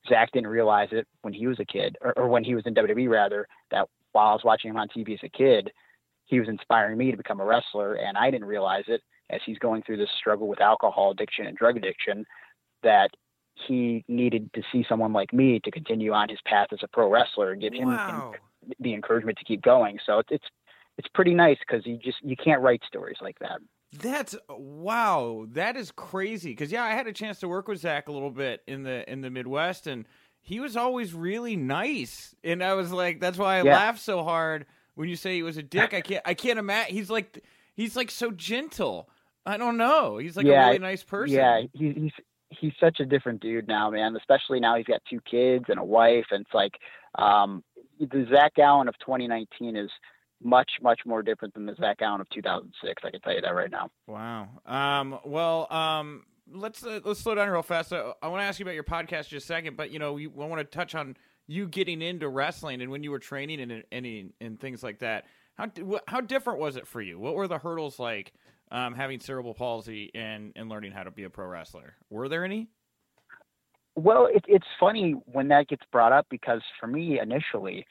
Zach 0.08 0.30
didn't 0.32 0.48
realize 0.48 0.88
it 0.92 1.06
when 1.22 1.32
he 1.34 1.46
was 1.46 1.58
a 1.60 1.64
kid, 1.64 1.96
or, 2.00 2.12
or 2.18 2.28
when 2.28 2.44
he 2.44 2.54
was 2.54 2.64
in 2.66 2.74
WWE 2.74 3.08
rather. 3.08 3.46
That 3.70 3.86
while 4.12 4.28
I 4.28 4.32
was 4.32 4.44
watching 4.44 4.70
him 4.70 4.76
on 4.76 4.88
TV 4.88 5.14
as 5.14 5.20
a 5.24 5.28
kid, 5.28 5.70
he 6.26 6.38
was 6.40 6.48
inspiring 6.48 6.96
me 6.98 7.10
to 7.10 7.16
become 7.16 7.40
a 7.40 7.44
wrestler, 7.44 7.94
and 7.94 8.16
I 8.16 8.30
didn't 8.30 8.46
realize 8.48 8.84
it 8.88 9.00
as 9.30 9.40
he's 9.44 9.58
going 9.58 9.82
through 9.82 9.96
this 9.98 10.08
struggle 10.18 10.48
with 10.48 10.60
alcohol 10.60 11.10
addiction 11.10 11.46
and 11.46 11.56
drug 11.56 11.76
addiction. 11.76 12.24
That 12.82 13.10
he 13.66 14.04
needed 14.06 14.48
to 14.54 14.62
see 14.70 14.84
someone 14.88 15.12
like 15.12 15.32
me 15.32 15.58
to 15.64 15.70
continue 15.72 16.12
on 16.12 16.28
his 16.28 16.38
path 16.46 16.68
as 16.72 16.78
a 16.84 16.88
pro 16.88 17.10
wrestler 17.10 17.50
and 17.52 17.60
give 17.60 17.72
him 17.74 17.88
Wow. 17.88 18.34
the 18.78 18.94
encouragement 18.94 19.36
to 19.38 19.44
keep 19.44 19.62
going. 19.62 19.98
So 20.06 20.20
it's 20.20 20.28
it's 20.30 20.44
it's 20.98 21.08
pretty 21.14 21.34
nice 21.34 21.56
because 21.66 21.86
you 21.86 21.96
just 21.96 22.18
you 22.22 22.36
can't 22.36 22.60
write 22.60 22.82
stories 22.86 23.16
like 23.20 23.38
that. 23.38 23.60
That's 23.92 24.36
wow. 24.50 25.46
That 25.52 25.76
is 25.76 25.90
crazy. 25.92 26.50
Because 26.50 26.70
yeah, 26.70 26.84
I 26.84 26.90
had 26.90 27.06
a 27.06 27.12
chance 27.12 27.40
to 27.40 27.48
work 27.48 27.68
with 27.68 27.80
Zach 27.80 28.08
a 28.08 28.12
little 28.12 28.30
bit 28.30 28.62
in 28.66 28.82
the 28.82 29.10
in 29.10 29.22
the 29.22 29.30
Midwest, 29.30 29.86
and 29.86 30.04
he 30.42 30.60
was 30.60 30.76
always 30.76 31.14
really 31.14 31.56
nice. 31.56 32.34
And 32.44 32.62
I 32.62 32.74
was 32.74 32.92
like, 32.92 33.20
that's 33.20 33.38
why 33.38 33.58
I 33.58 33.62
Yeah. 33.62 33.74
laughed 33.74 34.00
so 34.00 34.22
hard 34.24 34.66
when 34.94 35.08
you 35.08 35.16
say 35.16 35.34
he 35.36 35.42
was 35.42 35.56
a 35.56 35.62
dick. 35.62 35.94
I 35.94 36.00
can't. 36.02 36.22
I 36.26 36.34
can't 36.34 36.58
imagine. 36.58 36.94
He's 36.94 37.08
like 37.10 37.42
he's 37.74 37.96
like 37.96 38.10
so 38.10 38.30
gentle. 38.30 39.08
I 39.46 39.56
don't 39.56 39.78
know. 39.78 40.18
He's 40.18 40.36
like 40.36 40.46
Yeah, 40.46 40.64
a 40.64 40.66
really 40.66 40.78
nice 40.80 41.02
person. 41.02 41.36
Yeah, 41.36 41.62
he, 41.72 41.92
he's 41.92 42.12
he's 42.50 42.72
such 42.78 43.00
a 43.00 43.06
different 43.06 43.40
dude 43.40 43.68
now, 43.68 43.88
man. 43.90 44.14
Especially 44.16 44.60
now 44.60 44.76
he's 44.76 44.86
got 44.86 45.00
two 45.08 45.20
kids 45.22 45.66
and 45.68 45.78
a 45.78 45.84
wife, 45.84 46.26
and 46.30 46.42
it's 46.44 46.54
like 46.54 46.74
um, 47.14 47.64
the 47.98 48.26
Zach 48.30 48.54
Gowen 48.56 48.88
of 48.88 48.98
2019 48.98 49.76
is 49.76 49.90
much 50.42 50.70
much 50.82 51.00
more 51.04 51.22
different 51.22 51.54
than 51.54 51.66
the 51.66 51.74
Zach 51.74 51.98
Gowen 51.98 52.20
of 52.20 52.28
2006. 52.30 53.02
I 53.04 53.10
can 53.10 53.20
tell 53.20 53.34
you 53.34 53.40
that 53.40 53.54
right 53.54 53.70
now. 53.70 53.90
Wow. 54.06 54.48
Um, 54.66 55.18
well, 55.24 55.66
um, 55.72 56.24
let's 56.52 56.84
uh, 56.84 57.00
let's 57.04 57.20
slow 57.20 57.34
down 57.34 57.48
real 57.48 57.62
fast. 57.62 57.88
So 57.88 58.14
I 58.22 58.28
want 58.28 58.40
to 58.40 58.44
ask 58.44 58.58
you 58.58 58.64
about 58.64 58.74
your 58.74 58.84
podcast 58.84 59.28
just 59.28 59.44
a 59.44 59.46
second, 59.46 59.76
but 59.76 59.90
you 59.90 59.98
know, 59.98 60.12
we, 60.14 60.26
I 60.26 60.46
want 60.46 60.58
to 60.58 60.64
touch 60.64 60.94
on 60.94 61.16
you 61.46 61.66
getting 61.66 62.02
into 62.02 62.28
wrestling 62.28 62.82
and 62.82 62.90
when 62.90 63.02
you 63.02 63.10
were 63.10 63.18
training 63.18 63.60
and 63.60 63.82
and, 63.90 64.32
and 64.40 64.60
things 64.60 64.82
like 64.82 65.00
that. 65.00 65.24
How 65.54 65.70
how 66.06 66.20
different 66.20 66.60
was 66.60 66.76
it 66.76 66.86
for 66.86 67.00
you? 67.00 67.18
What 67.18 67.34
were 67.34 67.48
the 67.48 67.58
hurdles 67.58 67.98
like 67.98 68.32
um, 68.70 68.94
having 68.94 69.18
cerebral 69.18 69.54
palsy 69.54 70.10
and 70.14 70.52
and 70.54 70.68
learning 70.68 70.92
how 70.92 71.02
to 71.02 71.10
be 71.10 71.24
a 71.24 71.30
pro 71.30 71.46
wrestler? 71.46 71.94
Were 72.10 72.28
there 72.28 72.44
any? 72.44 72.68
Well, 73.96 74.28
it, 74.32 74.44
it's 74.46 74.66
funny 74.78 75.16
when 75.26 75.48
that 75.48 75.66
gets 75.66 75.82
brought 75.90 76.12
up 76.12 76.26
because 76.30 76.62
for 76.78 76.86
me 76.86 77.18
initially, 77.18 77.84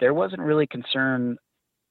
there 0.00 0.12
wasn't 0.12 0.42
really 0.42 0.66
concern 0.66 1.38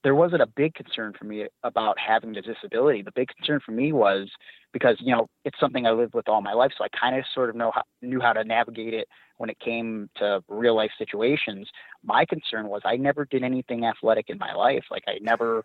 there 0.03 0.15
wasn't 0.15 0.41
a 0.41 0.47
big 0.47 0.73
concern 0.73 1.13
for 1.17 1.25
me 1.25 1.45
about 1.63 1.97
having 1.99 2.33
the 2.33 2.41
disability. 2.41 3.01
The 3.03 3.11
big 3.11 3.27
concern 3.35 3.59
for 3.63 3.71
me 3.71 3.93
was 3.93 4.29
because 4.73 4.97
you 4.99 5.13
know 5.13 5.27
it's 5.45 5.59
something 5.59 5.85
I 5.85 5.91
lived 5.91 6.13
with 6.13 6.27
all 6.27 6.41
my 6.41 6.53
life, 6.53 6.71
so 6.77 6.83
I 6.83 6.87
kind 6.97 7.15
of 7.15 7.23
sort 7.33 7.49
of 7.49 7.55
know 7.55 7.71
how, 7.73 7.83
knew 8.01 8.19
how 8.19 8.33
to 8.33 8.43
navigate 8.43 8.93
it 8.93 9.07
when 9.37 9.49
it 9.49 9.59
came 9.59 10.09
to 10.17 10.43
real 10.47 10.75
life 10.75 10.91
situations. 10.97 11.67
My 12.03 12.25
concern 12.25 12.67
was 12.67 12.81
I 12.83 12.97
never 12.97 13.25
did 13.25 13.43
anything 13.43 13.85
athletic 13.85 14.29
in 14.29 14.37
my 14.37 14.53
life. 14.53 14.85
Like 14.89 15.03
I 15.07 15.19
never 15.21 15.63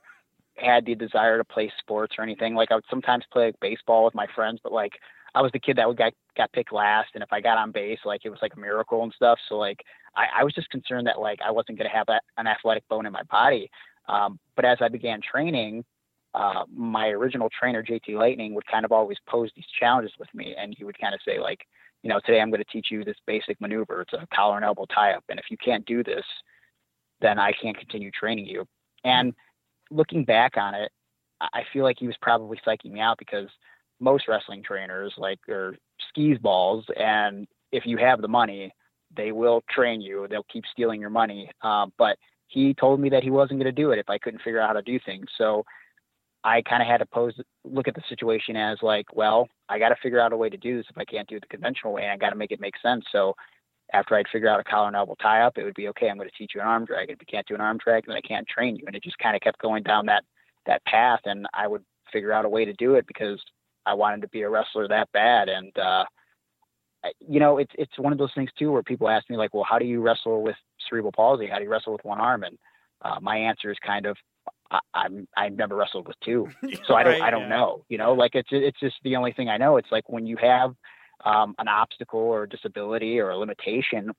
had 0.57 0.87
the 0.87 0.95
desire 0.95 1.39
to 1.39 1.45
play 1.45 1.71
sports 1.79 2.17
or 2.19 2.25
anything. 2.25 2.55
Like 2.55 2.71
I 2.71 2.77
would 2.77 2.85
sometimes 2.89 3.25
play 3.33 3.47
like, 3.47 3.61
baseball 3.61 4.05
with 4.05 4.15
my 4.15 4.27
friends, 4.35 4.61
but 4.63 4.73
like 4.73 4.93
I 5.35 5.43
was 5.43 5.53
the 5.53 5.61
kid 5.61 5.77
that 5.77 5.87
would 5.87 5.99
get 5.99 6.15
got 6.37 6.53
picked 6.53 6.73
last, 6.73 7.11
and 7.15 7.23
if 7.23 7.33
I 7.33 7.41
got 7.41 7.59
on 7.59 7.71
base, 7.71 8.01
like 8.05 8.23
it 8.25 8.31
was 8.31 8.39
like 8.43 8.55
a 8.57 8.61
miracle 8.61 9.03
and 9.03 9.13
stuff. 9.15 9.39
So 9.49 9.57
like 9.57 9.83
I, 10.17 10.41
I 10.41 10.45
was 10.45 10.55
just 10.55 10.71
concerned 10.71 11.07
that 11.07 11.21
like 11.21 11.41
I 11.47 11.51
wasn't 11.51 11.79
going 11.79 11.91
to 11.91 11.97
have 11.97 12.09
an 12.09 12.47
athletic 12.47 12.89
bone 12.89 13.07
in 13.07 13.13
my 13.13 13.23
body. 13.31 13.71
Um, 14.09 14.39
but 14.55 14.65
as 14.65 14.79
I 14.81 14.89
began 14.89 15.21
training, 15.21 15.85
uh, 16.35 16.65
my 16.73 17.09
original 17.09 17.49
trainer, 17.59 17.83
JT 17.83 18.15
Lightning, 18.19 18.55
would 18.55 18.67
kind 18.67 18.85
of 18.85 18.93
always 18.93 19.17
pose 19.27 19.51
these 19.57 19.65
challenges 19.79 20.13
with 20.19 20.29
me. 20.35 20.55
And 20.57 20.75
he 20.77 20.85
would 20.85 20.99
kind 20.99 21.15
of 21.15 21.21
say, 21.27 21.41
like, 21.41 21.61
you 22.03 22.11
know, 22.11 22.21
today 22.25 22.41
I'm 22.41 22.51
going 22.51 22.63
to 22.63 22.73
teach 22.73 22.89
you 22.91 23.05
this 23.05 23.17
basic 23.27 23.61
maneuver. 23.61 24.03
It's 24.03 24.13
a 24.13 24.27
collar 24.35 24.57
and 24.57 24.65
elbow 24.65 24.85
tie 24.95 25.13
up. 25.13 25.25
And 25.29 25.39
if 25.39 25.47
you 25.51 25.57
can't 25.57 25.85
do 25.87 26.05
this, 26.05 26.25
then 27.21 27.39
I 27.39 27.53
can't 27.53 27.77
continue 27.77 28.11
training 28.11 28.47
you. 28.47 28.67
And 29.03 29.35
looking 29.91 30.25
back 30.25 30.57
on 30.57 30.75
it, 30.75 30.93
I 31.41 31.63
feel 31.73 31.85
like 31.85 31.97
he 31.99 32.07
was 32.07 32.17
probably 32.21 32.61
psyching 32.67 32.93
me 32.93 33.01
out 33.01 33.19
because 33.19 33.49
most 33.99 34.29
wrestling 34.29 34.63
trainers, 34.63 35.15
like, 35.17 35.39
are 35.49 35.77
skis 36.09 36.39
balls. 36.39 36.85
And 36.99 37.47
if 37.73 37.87
you 37.87 37.97
have 37.97 38.21
the 38.21 38.29
money, 38.29 38.73
they 39.17 39.33
will 39.33 39.63
train 39.71 40.01
you. 40.01 40.27
They'll 40.29 40.47
keep 40.53 40.65
stealing 40.71 41.01
your 41.01 41.11
money. 41.11 41.51
Uh, 41.63 41.87
but 41.97 42.19
he 42.49 42.75
told 42.75 43.01
me 43.01 43.09
that 43.11 43.23
he 43.23 43.31
wasn't 43.31 43.61
going 43.61 43.73
to 43.75 43.83
do 43.83 43.91
it 43.91 43.99
if 43.99 44.09
I 44.09 44.19
couldn't 44.19 44.43
figure 44.43 44.61
out 44.61 44.69
how 44.69 44.75
to 44.75 44.83
do 44.83 44.99
things. 45.05 45.27
So 45.37 45.65
I 46.45 46.63
kind 46.63 46.81
of 46.81 46.89
had 46.89 46.99
to 46.99 47.07
pose, 47.07 47.35
look 47.65 47.89
at 47.89 47.95
the 47.95 48.03
situation 48.09 48.57
as 48.57 48.79
like, 48.83 49.07
well, 49.15 49.49
I 49.69 49.79
got 49.79 49.89
to 49.89 49.97
figure 50.03 50.21
out 50.21 50.33
a 50.33 50.37
way 50.37 50.49
to 50.49 50.57
do 50.57 50.77
this 50.77 50.87
if 50.89 50.97
I 50.97 51.05
can't 51.05 51.29
do 51.29 51.37
it 51.37 51.41
the 51.41 51.49
conventional 51.49 51.93
way, 51.93 52.03
and 52.03 52.13
I 52.13 52.17
got 52.17 52.31
to 52.31 52.37
make 52.37 52.53
it 52.53 52.61
make 52.61 52.75
sense. 52.81 53.05
So 53.11 53.35
after 53.93 54.15
I'd 54.15 54.29
figure 54.33 54.49
out 54.49 54.61
a 54.61 54.65
collar 54.65 54.87
and 54.87 54.97
elbow 54.97 55.17
tie 55.21 55.43
up, 55.43 55.59
it 55.59 55.65
would 55.65 55.75
be 55.75 55.89
okay. 55.89 56.09
I'm 56.09 56.17
going 56.17 56.29
to 56.29 56.39
teach 56.39 56.53
you 56.55 56.61
an 56.61 56.67
arm 56.67 56.85
drag. 56.85 57.11
If 57.11 57.19
you 57.21 57.27
can't 57.29 57.47
do 57.47 57.55
an 57.55 57.61
arm 57.61 57.79
drag, 57.83 58.07
then 58.07 58.17
I 58.17 58.21
can't 58.21 58.47
train 58.47 58.77
you. 58.77 58.85
And 58.87 58.95
it 58.95 59.03
just 59.03 59.19
kind 59.19 59.35
of 59.35 59.43
kept 59.43 59.61
going 59.61 59.83
down 59.83 60.07
that 60.07 60.25
that 60.67 60.85
path, 60.85 61.21
and 61.25 61.47
I 61.55 61.69
would 61.69 61.85
figure 62.13 62.33
out 62.33 62.45
a 62.45 62.49
way 62.49 62.65
to 62.65 62.73
do 62.73 62.95
it 62.95 63.07
because 63.07 63.41
I 63.87 63.95
wanted 63.95 64.21
to 64.23 64.29
be 64.29 64.43
a 64.43 64.51
wrestler 64.51 64.89
that 64.89 65.11
bad. 65.13 65.49
And 65.49 65.77
uh, 65.79 66.05
you 67.21 67.41
know, 67.41 67.59
it's 67.59 67.73
it's 67.77 67.99
one 67.99 68.13
of 68.13 68.19
those 68.19 68.33
things 68.35 68.51
too 68.59 68.73
where 68.73 68.83
people 68.83 69.09
ask 69.09 69.29
me 69.31 69.37
like, 69.37 69.55
well, 69.55 69.67
how 69.69 69.79
do 69.79 69.85
you 69.85 70.01
wrestle 70.01 70.43
with 70.43 70.57
cerebral 70.89 71.13
palsy? 71.13 71.47
How 71.47 71.59
do 71.59 71.65
you 71.65 71.71
wrestle 71.71 71.93
with 71.93 72.05
one 72.05 72.21
arm? 72.21 72.43
And 72.43 72.59
uh, 73.03 73.19
my 73.21 73.37
answer 73.37 73.71
is 73.71 73.77
kind 73.85 74.07
of, 74.07 74.17
I, 74.71 74.79
I'm 74.95 75.29
I've 75.37 75.53
never 75.53 75.77
wrestled 75.77 76.09
with 76.09 76.17
two, 76.25 76.49
so 76.87 76.95
I 76.95 77.03
don't 77.03 77.21
right, 77.21 77.23
I 77.23 77.31
don't 77.31 77.43
yeah. 77.43 77.49
know. 77.49 77.85
You 77.89 77.99
know, 77.99 78.13
like 78.15 78.35
it's 78.35 78.49
it's 78.53 78.81
just 78.81 78.97
the 79.05 79.17
only 79.17 79.33
thing 79.33 79.49
I 79.49 79.57
know. 79.57 79.77
It's 79.77 79.93
like 79.93 80.09
when 80.09 80.27
you 80.27 80.37
have 80.39 80.75
um, 81.25 81.55
an 81.59 81.69
obstacle 81.69 82.21
or 82.21 82.45
a 82.45 82.49
disability 82.49 83.19
or 83.19 83.31
a 83.31 83.37
limitation, 83.37 84.11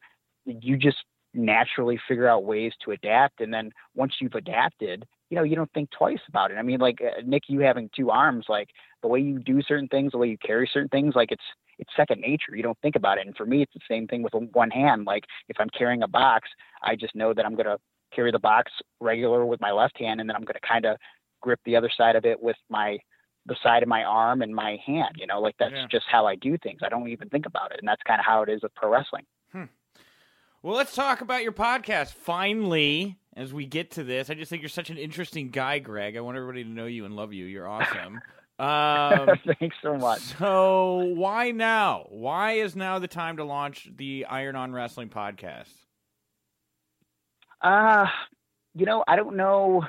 you 0.45 0.77
just 0.77 0.97
naturally 1.37 1.99
figure 2.07 2.27
out 2.27 2.43
ways 2.43 2.73
to 2.83 2.91
adapt, 2.91 3.41
and 3.41 3.53
then 3.53 3.71
once 3.95 4.15
you've 4.19 4.35
adapted, 4.35 5.05
you 5.29 5.37
know, 5.37 5.43
you 5.43 5.55
don't 5.55 5.71
think 5.73 5.89
twice 5.91 6.19
about 6.27 6.51
it. 6.51 6.55
I 6.55 6.61
mean, 6.61 6.79
like 6.79 6.99
uh, 7.01 7.21
Nick, 7.25 7.43
you 7.47 7.59
having 7.59 7.89
two 7.95 8.09
arms, 8.09 8.45
like 8.49 8.69
the 9.01 9.07
way 9.07 9.19
you 9.19 9.39
do 9.39 9.61
certain 9.61 9.87
things, 9.87 10.11
the 10.11 10.17
way 10.17 10.27
you 10.27 10.37
carry 10.37 10.69
certain 10.71 10.89
things, 10.89 11.15
like 11.15 11.31
it's 11.31 11.43
it's 11.79 11.91
second 11.95 12.21
nature. 12.21 12.55
You 12.55 12.63
don't 12.63 12.77
think 12.81 12.95
about 12.95 13.17
it. 13.17 13.27
And 13.27 13.35
for 13.35 13.45
me, 13.45 13.61
it's 13.61 13.73
the 13.73 13.79
same 13.87 14.07
thing 14.07 14.23
with 14.23 14.33
one 14.53 14.71
hand. 14.71 15.05
Like 15.05 15.25
if 15.47 15.57
I'm 15.59 15.69
carrying 15.69 16.03
a 16.03 16.07
box, 16.07 16.49
I 16.81 16.95
just 16.95 17.15
know 17.15 17.33
that 17.33 17.45
I'm 17.45 17.53
going 17.53 17.67
to 17.67 17.77
carry 18.13 18.31
the 18.31 18.39
box 18.39 18.71
regular 18.99 19.45
with 19.45 19.61
my 19.61 19.71
left 19.71 19.99
hand, 19.99 20.19
and 20.19 20.29
then 20.29 20.35
I'm 20.35 20.43
going 20.43 20.59
to 20.59 20.67
kind 20.67 20.85
of 20.85 20.97
grip 21.41 21.59
the 21.65 21.75
other 21.75 21.89
side 21.95 22.15
of 22.15 22.25
it 22.25 22.41
with 22.41 22.57
my 22.69 22.97
the 23.45 23.55
side 23.63 23.81
of 23.81 23.89
my 23.89 24.03
arm 24.03 24.41
and 24.41 24.53
my 24.53 24.77
hand. 24.85 25.15
You 25.17 25.27
know, 25.27 25.39
like 25.39 25.55
that's 25.59 25.73
yeah. 25.73 25.87
just 25.89 26.05
how 26.09 26.25
I 26.25 26.35
do 26.35 26.57
things. 26.57 26.79
I 26.83 26.89
don't 26.89 27.07
even 27.09 27.29
think 27.29 27.45
about 27.45 27.71
it, 27.71 27.79
and 27.79 27.87
that's 27.87 28.01
kind 28.03 28.19
of 28.19 28.25
how 28.25 28.41
it 28.43 28.49
is 28.49 28.61
with 28.63 28.73
pro 28.75 28.89
wrestling. 28.89 29.25
Well, 30.63 30.75
let's 30.75 30.95
talk 30.95 31.21
about 31.21 31.43
your 31.43 31.51
podcast. 31.51 32.13
Finally, 32.13 33.19
as 33.35 33.53
we 33.53 33.65
get 33.65 33.91
to 33.91 34.03
this, 34.03 34.29
I 34.29 34.33
just 34.33 34.49
think 34.49 34.63
you're 34.63 34.69
such 34.69 34.89
an 34.89 34.97
interesting 34.97 35.49
guy, 35.49 35.77
Greg. 35.77 36.17
I 36.17 36.21
want 36.21 36.35
everybody 36.35 36.63
to 36.63 36.69
know 36.69 36.87
you 36.87 37.05
and 37.05 37.15
love 37.15 37.31
you. 37.31 37.45
You're 37.45 37.67
awesome. 37.67 38.19
Um, 38.59 39.29
Thanks 39.59 39.75
so 39.83 39.97
much. 39.97 40.19
So, 40.39 41.13
why 41.13 41.51
now? 41.51 42.07
Why 42.09 42.53
is 42.53 42.75
now 42.75 42.97
the 42.97 43.07
time 43.07 43.37
to 43.37 43.43
launch 43.43 43.87
the 43.95 44.25
Iron 44.27 44.55
On 44.55 44.73
Wrestling 44.73 45.09
podcast? 45.09 45.69
Uh, 47.61 48.07
you 48.73 48.87
know, 48.87 49.03
I 49.07 49.15
don't 49.15 49.35
know. 49.35 49.83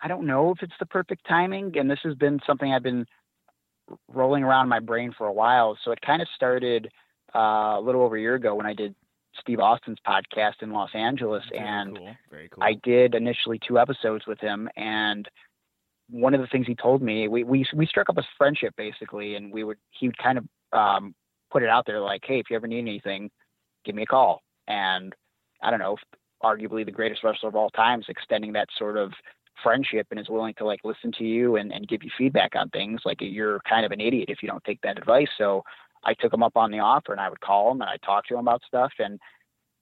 I 0.00 0.06
don't 0.06 0.24
know 0.24 0.52
if 0.52 0.62
it's 0.62 0.72
the 0.78 0.86
perfect 0.86 1.26
timing, 1.26 1.76
and 1.76 1.90
this 1.90 1.98
has 2.04 2.14
been 2.14 2.38
something 2.46 2.72
I've 2.72 2.84
been 2.84 3.06
rolling 4.06 4.44
around 4.44 4.68
my 4.68 4.78
brain 4.78 5.12
for 5.18 5.26
a 5.26 5.32
while. 5.32 5.76
So 5.84 5.90
it 5.90 6.00
kind 6.00 6.22
of 6.22 6.28
started 6.36 6.88
uh, 7.34 7.74
a 7.78 7.80
little 7.82 8.02
over 8.02 8.16
a 8.16 8.20
year 8.20 8.36
ago 8.36 8.54
when 8.54 8.66
I 8.66 8.74
did 8.74 8.94
Steve 9.40 9.60
Austin's 9.60 9.98
podcast 10.06 10.62
in 10.62 10.72
Los 10.72 10.90
Angeles, 10.94 11.44
Very 11.50 11.64
and 11.64 11.96
cool. 11.96 12.16
Cool. 12.30 12.64
I 12.64 12.74
did 12.82 13.14
initially 13.14 13.60
two 13.66 13.78
episodes 13.78 14.26
with 14.26 14.40
him, 14.40 14.68
and 14.76 15.28
one 16.10 16.34
of 16.34 16.40
the 16.40 16.46
things 16.46 16.66
he 16.66 16.74
told 16.74 17.02
me, 17.02 17.28
we 17.28 17.44
we 17.44 17.66
we 17.74 17.86
struck 17.86 18.08
up 18.08 18.18
a 18.18 18.22
friendship 18.38 18.74
basically, 18.76 19.34
and 19.34 19.52
we 19.52 19.64
would 19.64 19.78
he 19.90 20.08
would 20.08 20.18
kind 20.18 20.38
of 20.38 20.44
um, 20.72 21.14
put 21.50 21.62
it 21.62 21.68
out 21.68 21.84
there 21.86 22.00
like, 22.00 22.22
hey, 22.24 22.38
if 22.38 22.46
you 22.50 22.56
ever 22.56 22.66
need 22.66 22.80
anything, 22.80 23.30
give 23.84 23.94
me 23.94 24.02
a 24.02 24.06
call. 24.06 24.42
And 24.68 25.14
I 25.62 25.70
don't 25.70 25.80
know, 25.80 25.96
arguably 26.42 26.84
the 26.84 26.92
greatest 26.92 27.24
wrestler 27.24 27.48
of 27.48 27.56
all 27.56 27.70
times, 27.70 28.06
extending 28.08 28.52
that 28.52 28.68
sort 28.78 28.96
of 28.96 29.12
friendship 29.62 30.06
and 30.10 30.20
is 30.20 30.28
willing 30.28 30.54
to 30.58 30.64
like 30.64 30.80
listen 30.84 31.10
to 31.10 31.24
you 31.24 31.56
and, 31.56 31.72
and 31.72 31.88
give 31.88 32.02
you 32.02 32.10
feedback 32.16 32.54
on 32.54 32.68
things. 32.70 33.00
Like 33.04 33.18
you're 33.20 33.60
kind 33.68 33.86
of 33.86 33.92
an 33.92 34.00
idiot 34.00 34.28
if 34.28 34.42
you 34.42 34.48
don't 34.48 34.64
take 34.64 34.80
that 34.82 34.98
advice. 34.98 35.28
So 35.38 35.62
I 36.04 36.14
took 36.14 36.32
him 36.32 36.42
up 36.42 36.56
on 36.56 36.70
the 36.70 36.78
offer 36.78 37.12
and 37.12 37.20
I 37.20 37.28
would 37.28 37.40
call 37.40 37.72
him 37.72 37.80
and 37.80 37.90
I 37.90 37.96
talk 38.04 38.26
to 38.26 38.34
him 38.34 38.40
about 38.40 38.62
stuff. 38.66 38.92
And 38.98 39.18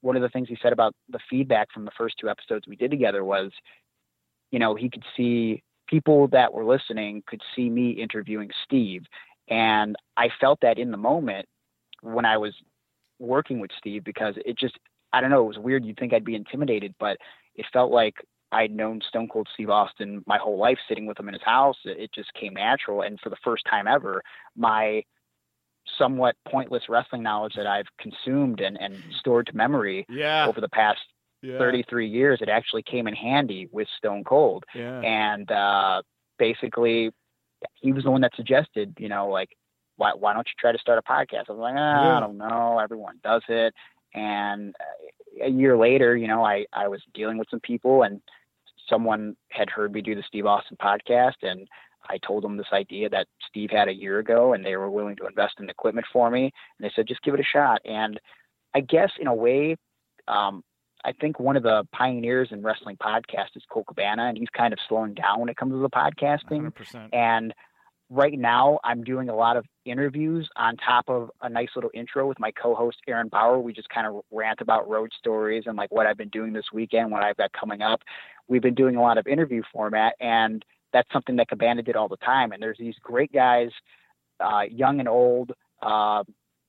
one 0.00 0.16
of 0.16 0.22
the 0.22 0.28
things 0.28 0.48
he 0.48 0.58
said 0.62 0.72
about 0.72 0.94
the 1.08 1.18
feedback 1.30 1.72
from 1.72 1.84
the 1.84 1.90
first 1.96 2.16
two 2.20 2.28
episodes 2.28 2.66
we 2.66 2.76
did 2.76 2.90
together 2.90 3.24
was, 3.24 3.50
you 4.50 4.58
know, 4.58 4.74
he 4.74 4.90
could 4.90 5.04
see 5.16 5.62
people 5.88 6.28
that 6.28 6.52
were 6.52 6.64
listening 6.64 7.22
could 7.26 7.42
see 7.54 7.68
me 7.68 7.90
interviewing 7.90 8.50
Steve. 8.64 9.02
And 9.48 9.96
I 10.16 10.28
felt 10.40 10.60
that 10.62 10.78
in 10.78 10.90
the 10.90 10.96
moment 10.96 11.46
when 12.02 12.24
I 12.24 12.36
was 12.36 12.54
working 13.18 13.60
with 13.60 13.70
Steve 13.78 14.04
because 14.04 14.34
it 14.44 14.58
just, 14.58 14.78
I 15.12 15.20
don't 15.20 15.30
know, 15.30 15.44
it 15.44 15.48
was 15.48 15.58
weird. 15.58 15.84
You'd 15.84 15.98
think 15.98 16.12
I'd 16.12 16.24
be 16.24 16.34
intimidated, 16.34 16.94
but 16.98 17.18
it 17.54 17.66
felt 17.72 17.90
like 17.92 18.14
I'd 18.52 18.70
known 18.70 19.00
Stone 19.08 19.28
Cold 19.28 19.48
Steve 19.52 19.70
Austin 19.70 20.22
my 20.26 20.38
whole 20.38 20.58
life 20.58 20.78
sitting 20.88 21.06
with 21.06 21.18
him 21.18 21.28
in 21.28 21.34
his 21.34 21.42
house. 21.42 21.76
It 21.84 22.10
just 22.14 22.32
came 22.34 22.54
natural. 22.54 23.02
And 23.02 23.18
for 23.20 23.30
the 23.30 23.36
first 23.42 23.64
time 23.68 23.86
ever, 23.86 24.22
my 24.56 25.02
somewhat 25.98 26.36
pointless 26.48 26.84
wrestling 26.88 27.22
knowledge 27.22 27.54
that 27.56 27.66
I've 27.66 27.86
consumed 27.98 28.60
and, 28.60 28.80
and 28.80 28.96
stored 29.18 29.46
to 29.46 29.56
memory 29.56 30.06
yeah. 30.08 30.46
over 30.46 30.60
the 30.60 30.68
past 30.68 31.00
yeah. 31.42 31.58
33 31.58 32.08
years, 32.08 32.38
it 32.40 32.48
actually 32.48 32.82
came 32.82 33.06
in 33.06 33.14
handy 33.14 33.68
with 33.70 33.86
Stone 33.98 34.24
Cold. 34.24 34.64
Yeah. 34.74 35.00
And 35.00 35.50
uh, 35.50 36.02
basically, 36.38 37.10
he 37.74 37.92
was 37.92 38.04
the 38.04 38.10
one 38.10 38.22
that 38.22 38.32
suggested, 38.34 38.94
you 38.98 39.08
know, 39.08 39.28
like, 39.28 39.50
why, 39.96 40.12
why 40.18 40.32
don't 40.32 40.46
you 40.48 40.54
try 40.58 40.72
to 40.72 40.78
start 40.78 40.98
a 40.98 41.02
podcast? 41.02 41.48
I 41.48 41.52
was 41.52 41.58
like, 41.58 41.74
ah. 41.76 42.16
I 42.16 42.20
don't 42.20 42.38
know. 42.38 42.78
Everyone 42.78 43.20
does 43.22 43.42
it. 43.48 43.74
And 44.14 44.74
uh, 44.80 45.44
a 45.44 45.50
year 45.50 45.76
later, 45.76 46.16
you 46.16 46.28
know, 46.28 46.44
I, 46.44 46.66
I 46.72 46.88
was 46.88 47.02
dealing 47.12 47.38
with 47.38 47.48
some 47.50 47.60
people 47.60 48.02
and 48.02 48.20
someone 48.88 49.36
had 49.50 49.70
heard 49.70 49.92
me 49.92 50.00
do 50.00 50.14
the 50.14 50.24
Steve 50.26 50.46
Austin 50.46 50.76
podcast. 50.80 51.42
And 51.42 51.68
I 52.08 52.18
told 52.18 52.42
them 52.42 52.56
this 52.56 52.72
idea 52.72 53.08
that 53.10 53.26
Steve 53.54 53.70
had 53.70 53.88
a 53.88 53.94
year 53.94 54.18
ago 54.18 54.52
and 54.52 54.64
they 54.64 54.76
were 54.76 54.90
willing 54.90 55.14
to 55.16 55.26
invest 55.26 55.54
in 55.60 55.70
equipment 55.70 56.06
for 56.12 56.28
me. 56.28 56.42
And 56.44 56.52
they 56.80 56.90
said, 56.94 57.06
just 57.06 57.22
give 57.22 57.34
it 57.34 57.40
a 57.40 57.44
shot. 57.44 57.80
And 57.84 58.18
I 58.74 58.80
guess 58.80 59.12
in 59.20 59.28
a 59.28 59.34
way, 59.34 59.76
um, 60.26 60.64
I 61.04 61.12
think 61.12 61.38
one 61.38 61.56
of 61.56 61.62
the 61.62 61.86
pioneers 61.92 62.48
in 62.50 62.62
wrestling 62.62 62.96
podcast 62.96 63.56
is 63.56 63.62
Colt 63.70 63.86
Cabana, 63.86 64.24
and 64.24 64.38
he's 64.38 64.48
kind 64.56 64.72
of 64.72 64.78
slowing 64.88 65.14
down 65.14 65.38
when 65.38 65.48
it 65.48 65.56
comes 65.56 65.72
to 65.72 65.78
the 65.78 65.90
podcasting. 65.90 66.72
100%. 66.72 67.10
And 67.12 67.54
right 68.10 68.38
now, 68.38 68.80
I'm 68.82 69.04
doing 69.04 69.28
a 69.28 69.36
lot 69.36 69.56
of 69.56 69.66
interviews 69.84 70.48
on 70.56 70.76
top 70.78 71.04
of 71.08 71.30
a 71.42 71.48
nice 71.48 71.68
little 71.76 71.90
intro 71.94 72.26
with 72.26 72.40
my 72.40 72.50
co-host 72.50 72.98
Aaron 73.06 73.28
Bauer. 73.28 73.60
We 73.60 73.72
just 73.74 73.90
kind 73.90 74.06
of 74.06 74.22
rant 74.32 74.62
about 74.62 74.88
road 74.88 75.10
stories 75.16 75.64
and 75.66 75.76
like 75.76 75.92
what 75.92 76.06
I've 76.06 76.16
been 76.16 76.30
doing 76.30 76.54
this 76.54 76.66
weekend, 76.72 77.10
what 77.10 77.22
I've 77.22 77.36
got 77.36 77.52
coming 77.52 77.82
up. 77.82 78.00
We've 78.48 78.62
been 78.62 78.74
doing 78.74 78.96
a 78.96 79.02
lot 79.02 79.18
of 79.18 79.26
interview 79.26 79.62
format, 79.72 80.14
and 80.20 80.64
that's 80.94 81.12
something 81.12 81.36
that 81.36 81.48
Cabana 81.48 81.82
did 81.82 81.96
all 81.96 82.08
the 82.08 82.16
time. 82.16 82.52
And 82.52 82.62
there's 82.62 82.78
these 82.78 82.94
great 83.02 83.32
guys, 83.32 83.70
uh, 84.40 84.62
young 84.70 85.00
and 85.00 85.08
old, 85.08 85.52
uh, 85.82 86.24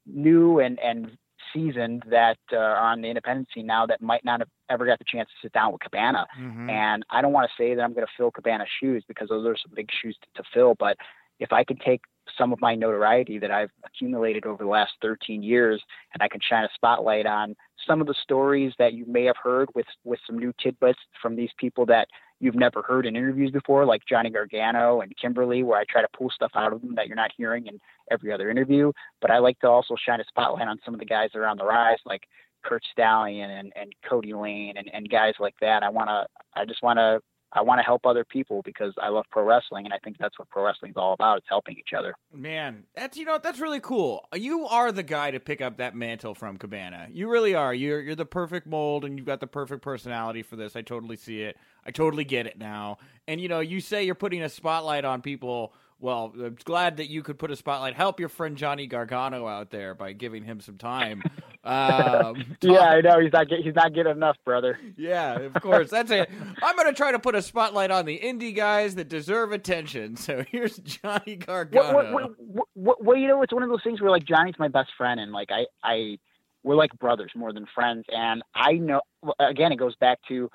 new 0.05 0.59
and 0.59 0.77
and 0.79 1.17
seasoned 1.53 2.03
that 2.09 2.37
uh, 2.51 2.57
are 2.57 2.91
on 2.91 3.01
the 3.01 3.07
independent 3.07 3.47
scene 3.53 3.67
now 3.67 3.85
that 3.85 4.01
might 4.01 4.25
not 4.25 4.41
have 4.41 4.49
ever 4.69 4.85
got 4.85 4.99
the 4.99 5.05
chance 5.07 5.29
to 5.29 5.47
sit 5.47 5.53
down 5.53 5.71
with 5.71 5.79
Cabana. 5.79 6.25
Mm-hmm. 6.37 6.69
And 6.69 7.05
I 7.09 7.21
don't 7.21 7.31
want 7.31 7.49
to 7.49 7.63
say 7.63 7.73
that 7.75 7.81
I'm 7.81 7.93
going 7.93 8.05
to 8.05 8.11
fill 8.17 8.31
Cabana's 8.31 8.67
shoes 8.81 9.05
because 9.07 9.29
those 9.29 9.45
are 9.45 9.55
some 9.55 9.71
big 9.73 9.89
shoes 10.01 10.17
to, 10.21 10.41
to 10.41 10.49
fill. 10.53 10.75
But 10.77 10.97
if 11.39 11.53
I 11.53 11.63
can 11.63 11.77
take 11.77 12.01
some 12.37 12.51
of 12.51 12.59
my 12.59 12.75
notoriety 12.75 13.37
that 13.39 13.51
I've 13.51 13.69
accumulated 13.85 14.45
over 14.45 14.63
the 14.63 14.69
last 14.69 14.93
13 15.01 15.43
years 15.43 15.81
and 16.13 16.23
I 16.23 16.27
can 16.27 16.41
shine 16.41 16.63
a 16.63 16.69
spotlight 16.73 17.25
on 17.25 17.55
some 17.87 18.01
of 18.01 18.07
the 18.07 18.15
stories 18.23 18.73
that 18.79 18.93
you 18.93 19.05
may 19.05 19.25
have 19.25 19.35
heard 19.41 19.69
with 19.75 19.85
with 20.03 20.19
some 20.25 20.39
new 20.39 20.51
tidbits 20.61 20.99
from 21.21 21.35
these 21.35 21.51
people 21.57 21.85
that 21.87 22.07
you've 22.39 22.55
never 22.55 22.81
heard 22.81 23.05
in 23.05 23.15
interviews 23.15 23.51
before, 23.51 23.85
like 23.85 24.01
Johnny 24.07 24.29
Gargano 24.29 25.01
and 25.01 25.15
Kimber 25.17 25.45
Lee, 25.45 25.63
where 25.63 25.79
I 25.79 25.85
try 25.89 26.01
to 26.01 26.07
pull 26.17 26.29
stuff 26.29 26.51
out 26.55 26.73
of 26.73 26.81
them 26.81 26.95
that 26.95 27.07
you're 27.07 27.15
not 27.15 27.31
hearing 27.35 27.67
in 27.67 27.79
every 28.11 28.31
other 28.31 28.49
interview. 28.49 28.91
But 29.21 29.31
I 29.31 29.39
like 29.39 29.59
to 29.59 29.67
also 29.67 29.95
shine 30.05 30.19
a 30.19 30.25
spotlight 30.25 30.67
on 30.67 30.79
some 30.83 30.93
of 30.93 30.99
the 30.99 31.05
guys 31.05 31.29
that 31.33 31.39
are 31.39 31.47
on 31.47 31.57
the 31.57 31.65
rise, 31.65 31.99
like 32.05 32.23
Kurt 32.63 32.83
Stallion 32.91 33.49
and, 33.49 33.73
and 33.75 33.93
Cody 34.07 34.33
Lane 34.33 34.75
and, 34.77 34.89
and 34.93 35.09
guys 35.09 35.33
like 35.39 35.55
that. 35.61 35.83
I 35.83 35.89
want 35.89 36.09
to, 36.09 36.27
I 36.55 36.65
just 36.65 36.83
want 36.83 36.97
to 36.97 37.21
I 37.53 37.61
want 37.61 37.79
to 37.79 37.83
help 37.83 38.05
other 38.05 38.25
people 38.25 38.61
because 38.63 38.93
I 39.01 39.09
love 39.09 39.25
pro 39.31 39.43
wrestling, 39.43 39.85
and 39.85 39.93
I 39.93 39.97
think 39.99 40.17
that's 40.19 40.37
what 40.37 40.49
pro 40.49 40.65
wrestling 40.65 40.91
is 40.91 40.97
all 40.97 41.13
about. 41.13 41.37
It's 41.37 41.47
helping 41.47 41.77
each 41.77 41.93
other. 41.97 42.13
Man, 42.33 42.83
that's 42.95 43.17
you 43.17 43.25
know 43.25 43.39
that's 43.41 43.59
really 43.59 43.79
cool. 43.79 44.27
You 44.33 44.67
are 44.67 44.91
the 44.91 45.03
guy 45.03 45.31
to 45.31 45.39
pick 45.39 45.61
up 45.61 45.77
that 45.77 45.95
mantle 45.95 46.35
from 46.35 46.57
Cabana. 46.57 47.07
You 47.11 47.29
really 47.29 47.55
are. 47.55 47.73
You're 47.73 48.01
you're 48.01 48.15
the 48.15 48.25
perfect 48.25 48.67
mold, 48.67 49.05
and 49.05 49.17
you've 49.17 49.27
got 49.27 49.39
the 49.39 49.47
perfect 49.47 49.81
personality 49.81 50.43
for 50.43 50.55
this. 50.55 50.75
I 50.75 50.81
totally 50.81 51.15
see 51.15 51.41
it. 51.41 51.57
I 51.85 51.91
totally 51.91 52.25
get 52.25 52.45
it 52.45 52.57
now. 52.57 52.97
And 53.27 53.39
you 53.39 53.47
know, 53.47 53.61
you 53.61 53.79
say 53.79 54.03
you're 54.03 54.15
putting 54.15 54.41
a 54.41 54.49
spotlight 54.49 55.05
on 55.05 55.21
people 55.21 55.73
well, 55.99 56.33
I'm 56.35 56.57
glad 56.63 56.97
that 56.97 57.09
you 57.09 57.23
could 57.23 57.39
put 57.39 57.51
a 57.51 57.55
spotlight. 57.55 57.95
Help 57.95 58.19
your 58.19 58.29
friend 58.29 58.57
Johnny 58.57 58.85
Gargano 58.85 59.47
out 59.47 59.69
there 59.69 59.95
by 59.95 60.11
giving 60.11 60.43
him 60.43 60.59
some 60.59 60.77
time. 60.77 61.23
Um, 61.65 62.45
yeah, 62.61 62.79
I 62.79 63.01
know 63.01 63.19
he's 63.19 63.33
not 63.33 63.49
get, 63.49 63.59
he's 63.59 63.75
not 63.75 63.93
getting 63.93 64.11
enough, 64.11 64.37
brother. 64.45 64.79
Yeah, 64.97 65.39
of 65.39 65.53
course. 65.55 65.89
That's 65.89 66.11
it. 66.11 66.29
I'm 66.61 66.75
going 66.75 66.87
to 66.87 66.93
try 66.93 67.11
to 67.11 67.19
put 67.19 67.35
a 67.35 67.41
spotlight 67.41 67.91
on 67.91 68.05
the 68.05 68.19
indie 68.19 68.55
guys 68.55 68.95
that 68.95 69.09
deserve 69.09 69.51
attention. 69.51 70.15
So 70.15 70.43
here's 70.49 70.77
Johnny 70.77 71.35
Gargano. 71.35 72.35
Well, 72.75 73.17
you 73.17 73.27
know, 73.27 73.41
it's 73.41 73.53
one 73.53 73.63
of 73.63 73.69
those 73.69 73.83
things 73.83 74.01
where 74.01 74.11
like 74.11 74.25
Johnny's 74.25 74.55
my 74.59 74.67
best 74.67 74.91
friend, 74.97 75.19
and 75.19 75.31
like 75.31 75.49
I, 75.51 75.65
I, 75.83 76.17
we're 76.63 76.75
like 76.75 76.97
brothers 76.99 77.31
more 77.35 77.51
than 77.51 77.65
friends. 77.73 78.05
And 78.09 78.43
I 78.53 78.73
know, 78.73 79.01
again, 79.39 79.71
it 79.71 79.77
goes 79.77 79.95
back 79.95 80.19
to 80.27 80.49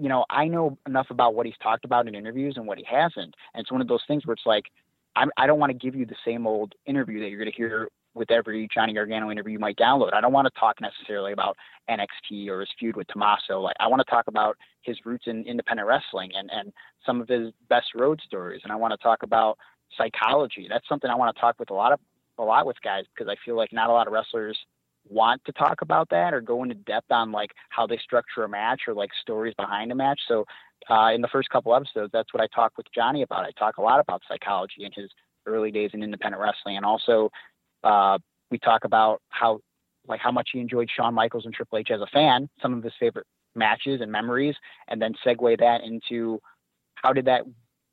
you 0.00 0.08
know, 0.08 0.24
I 0.30 0.46
know 0.46 0.78
enough 0.86 1.08
about 1.10 1.34
what 1.34 1.44
he's 1.44 1.58
talked 1.62 1.84
about 1.84 2.08
in 2.08 2.14
interviews 2.14 2.54
and 2.56 2.66
what 2.66 2.78
he 2.78 2.84
hasn't. 2.90 3.34
And 3.52 3.60
it's 3.60 3.70
one 3.70 3.82
of 3.82 3.88
those 3.88 4.00
things 4.08 4.24
where 4.24 4.32
it's 4.32 4.46
like, 4.46 4.64
I'm, 5.14 5.30
I 5.36 5.46
don't 5.46 5.58
want 5.58 5.72
to 5.72 5.78
give 5.78 5.94
you 5.94 6.06
the 6.06 6.16
same 6.24 6.46
old 6.46 6.74
interview 6.86 7.20
that 7.20 7.28
you're 7.28 7.38
going 7.38 7.50
to 7.50 7.56
hear 7.56 7.88
with 8.14 8.30
every 8.30 8.68
Johnny 8.72 8.92
Gargano 8.92 9.30
interview 9.30 9.52
you 9.52 9.58
might 9.58 9.76
download. 9.76 10.12
I 10.14 10.20
don't 10.20 10.32
want 10.32 10.52
to 10.52 10.60
talk 10.60 10.80
necessarily 10.80 11.32
about 11.32 11.56
NXT 11.88 12.48
or 12.48 12.60
his 12.60 12.68
feud 12.78 12.96
with 12.96 13.06
Tommaso. 13.08 13.60
Like 13.60 13.76
I 13.78 13.86
want 13.86 14.00
to 14.04 14.10
talk 14.10 14.26
about 14.26 14.56
his 14.82 14.98
roots 15.04 15.24
in 15.26 15.44
independent 15.44 15.86
wrestling 15.86 16.30
and, 16.34 16.50
and 16.52 16.72
some 17.06 17.20
of 17.20 17.28
his 17.28 17.52
best 17.68 17.94
road 17.94 18.20
stories. 18.24 18.60
And 18.64 18.72
I 18.72 18.76
want 18.76 18.92
to 18.92 19.02
talk 19.02 19.22
about 19.22 19.58
psychology. 19.96 20.66
That's 20.68 20.88
something 20.88 21.10
I 21.10 21.16
want 21.16 21.34
to 21.34 21.40
talk 21.40 21.58
with 21.58 21.70
a 21.70 21.74
lot 21.74 21.92
of 21.92 22.00
a 22.38 22.42
lot 22.42 22.66
with 22.66 22.80
guys 22.82 23.04
because 23.14 23.30
I 23.30 23.36
feel 23.44 23.56
like 23.56 23.72
not 23.72 23.90
a 23.90 23.92
lot 23.92 24.06
of 24.06 24.12
wrestlers 24.12 24.58
want 25.08 25.42
to 25.44 25.52
talk 25.52 25.82
about 25.82 26.08
that 26.10 26.32
or 26.32 26.40
go 26.40 26.62
into 26.62 26.74
depth 26.74 27.10
on 27.10 27.32
like 27.32 27.50
how 27.68 27.86
they 27.86 27.98
structure 27.98 28.44
a 28.44 28.48
match 28.48 28.82
or 28.86 28.94
like 28.94 29.10
stories 29.20 29.54
behind 29.54 29.92
a 29.92 29.94
match. 29.94 30.20
So 30.26 30.44
uh, 30.88 31.10
in 31.14 31.20
the 31.20 31.28
first 31.28 31.50
couple 31.50 31.74
episodes, 31.74 32.10
that's 32.12 32.32
what 32.32 32.42
I 32.42 32.46
talk 32.54 32.72
with 32.76 32.86
Johnny 32.94 33.22
about. 33.22 33.44
I 33.44 33.50
talk 33.58 33.76
a 33.76 33.82
lot 33.82 34.00
about 34.00 34.22
psychology 34.28 34.84
in 34.84 34.92
his 34.94 35.10
early 35.46 35.70
days 35.70 35.90
in 35.92 36.02
independent 36.02 36.42
wrestling, 36.42 36.76
and 36.76 36.84
also 36.84 37.30
uh, 37.84 38.18
we 38.50 38.58
talk 38.58 38.84
about 38.84 39.20
how 39.28 39.60
like 40.06 40.20
how 40.20 40.32
much 40.32 40.50
he 40.52 40.60
enjoyed 40.60 40.88
Shawn 40.94 41.14
Michaels 41.14 41.44
and 41.44 41.54
Triple 41.54 41.78
H 41.78 41.90
as 41.90 42.00
a 42.00 42.06
fan, 42.06 42.48
some 42.60 42.74
of 42.74 42.82
his 42.82 42.92
favorite 42.98 43.26
matches 43.54 44.00
and 44.00 44.10
memories, 44.10 44.54
and 44.88 45.00
then 45.00 45.14
segue 45.24 45.58
that 45.58 45.82
into 45.82 46.40
how 46.94 47.12
did 47.12 47.26
that 47.26 47.42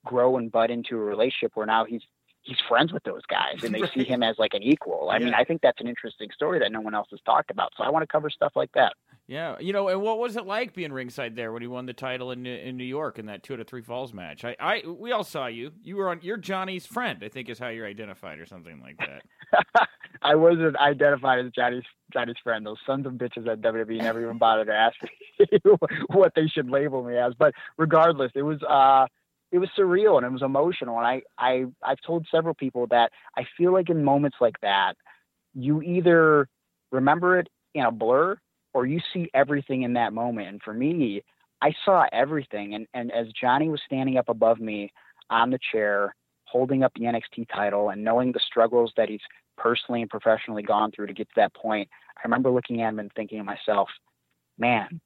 grow 0.05 0.38
and 0.38 0.51
bud 0.51 0.72
into 0.72 0.95
a 0.95 0.99
relationship 0.99 1.51
where 1.55 1.65
now 1.65 1.85
he's 1.85 2.01
he's 2.41 2.57
friends 2.68 2.93
with 2.93 3.03
those 3.03 3.23
guys 3.27 3.61
and 3.64 3.76
they 3.76 3.81
see 3.93 4.03
him 4.07 4.23
as 4.23 4.38
like 4.38 4.53
an 4.53 4.64
equal. 4.64 5.09
I 5.09 5.18
yeah. 5.18 5.26
mean, 5.26 5.34
I 5.34 5.43
think 5.43 5.61
that's 5.61 5.81
an 5.81 5.88
interesting 5.88 6.30
story 6.34 6.59
that 6.59 6.72
no 6.72 6.81
one 6.81 6.95
else 6.95 7.07
has 7.11 7.19
talked 7.26 7.51
about. 7.51 7.73
So 7.77 7.84
I 7.84 7.89
want 7.89 8.03
to 8.03 8.07
cover 8.07 8.30
stuff 8.30 8.53
like 8.55 8.72
that. 8.73 8.93
Yeah, 9.28 9.58
you 9.60 9.74
know, 9.74 9.90
and 9.90 10.02
what 10.02 10.20
was 10.20 10.38
it 10.38 10.45
like 10.45 10.74
being 10.74 10.94
ringside 10.94 11.36
there 11.36 11.52
when 11.52 11.62
he 11.62 11.68
won 11.68 11.86
the 11.86 11.94
title 11.94 12.32
in 12.32 12.45
in 12.45 12.78
New 12.78 12.86
York 12.86 13.20
in 13.20 13.26
that 13.26 13.44
two 13.44 13.56
out 13.56 13.60
of 13.60 13.68
three 13.68 13.82
falls 13.82 14.14
match? 14.14 14.45
I, 14.45 14.56
I 14.58 14.84
we 14.88 15.12
all 15.12 15.26
saw 15.26 15.48
you. 15.48 15.72
You 15.84 15.98
were 15.98 16.10
on. 16.10 16.20
You're 16.22 16.38
Johnny's 16.38 16.86
friend, 16.86 17.22
I 17.22 17.28
think, 17.28 17.49
is 17.49 17.60
how 17.60 17.68
you're 17.68 17.86
identified 17.86 18.40
or 18.40 18.45
something 18.45 18.82
like 18.82 18.98
that. 18.99 19.88
I 20.22 20.36
wasn't 20.36 20.78
identified 20.78 21.45
as 21.45 21.52
Johnny's 21.52 21.84
Johnny's 22.14 22.38
friend. 22.41 22.66
Those 22.66 22.78
sons 22.86 23.06
of 23.06 23.14
bitches 23.14 23.48
at 23.52 23.60
WWE 23.60 23.98
never 23.98 24.22
even 24.24 24.38
bothered 24.38 24.68
to 24.68 24.74
ask 24.74 24.95
me 25.04 25.60
what 26.08 26.32
they 26.34 26.48
should 26.48 26.70
label 26.70 27.04
me 27.04 27.18
as. 27.18 27.34
But 27.38 27.54
regardless, 27.78 28.32
it 28.34 28.44
was. 28.44 28.64
uh 28.64 29.08
it 29.49 29.60
was 29.60 29.70
surreal 29.80 30.18
and 30.18 30.26
it 30.26 30.32
was 30.34 30.41
emotional. 30.41 30.98
And 30.98 31.08
I, 31.08 31.22
I, 31.38 31.64
I've 31.82 32.02
told 32.06 32.28
several 32.30 32.54
people 32.54 32.86
that 32.88 33.14
I 33.38 33.44
feel 33.58 33.72
like 33.72 33.90
in 33.90 34.04
moments 34.04 34.36
like 34.41 34.60
that, 34.62 34.95
you 35.54 35.82
either 35.82 36.49
remember 36.91 37.40
it 37.40 37.48
in 37.74 37.86
a 37.86 37.91
blur 37.91 38.38
or 38.78 38.86
you 38.86 38.99
see 39.12 39.28
everything 39.34 39.82
in 39.82 39.94
that 39.94 40.14
moment. 40.14 40.48
And 40.49 40.62
for 40.62 40.72
me, 40.72 41.24
I 41.64 41.74
saw 41.84 42.06
everything. 42.14 42.76
And, 42.76 42.86
and 42.94 43.12
as 43.12 43.26
Johnny 43.30 43.70
was 43.70 43.82
standing 43.84 44.18
up 44.18 44.30
above 44.30 44.60
me 44.60 44.94
on 45.32 45.49
the 45.49 45.58
chair, 45.72 46.14
holding 46.44 46.84
up 46.84 46.91
the 46.94 47.06
NXT 47.06 47.49
title 47.52 47.90
and 47.90 48.04
knowing 48.04 48.32
the 48.32 48.40
struggles 48.40 48.94
that 48.95 49.10
he's 49.10 49.22
personally 49.58 50.02
and 50.02 50.10
professionally 50.12 50.62
gone 50.62 50.91
through 50.91 51.08
to 51.08 51.14
get 51.14 51.28
to 51.30 51.34
that 51.38 51.56
point, 51.56 51.90
I 52.16 52.22
remember 52.24 52.52
looking 52.52 52.84
at 52.84 52.90
him 52.90 52.99
and 52.99 53.12
thinking 53.16 53.40
to 53.40 53.44
myself, 53.44 53.90
man, 54.60 55.02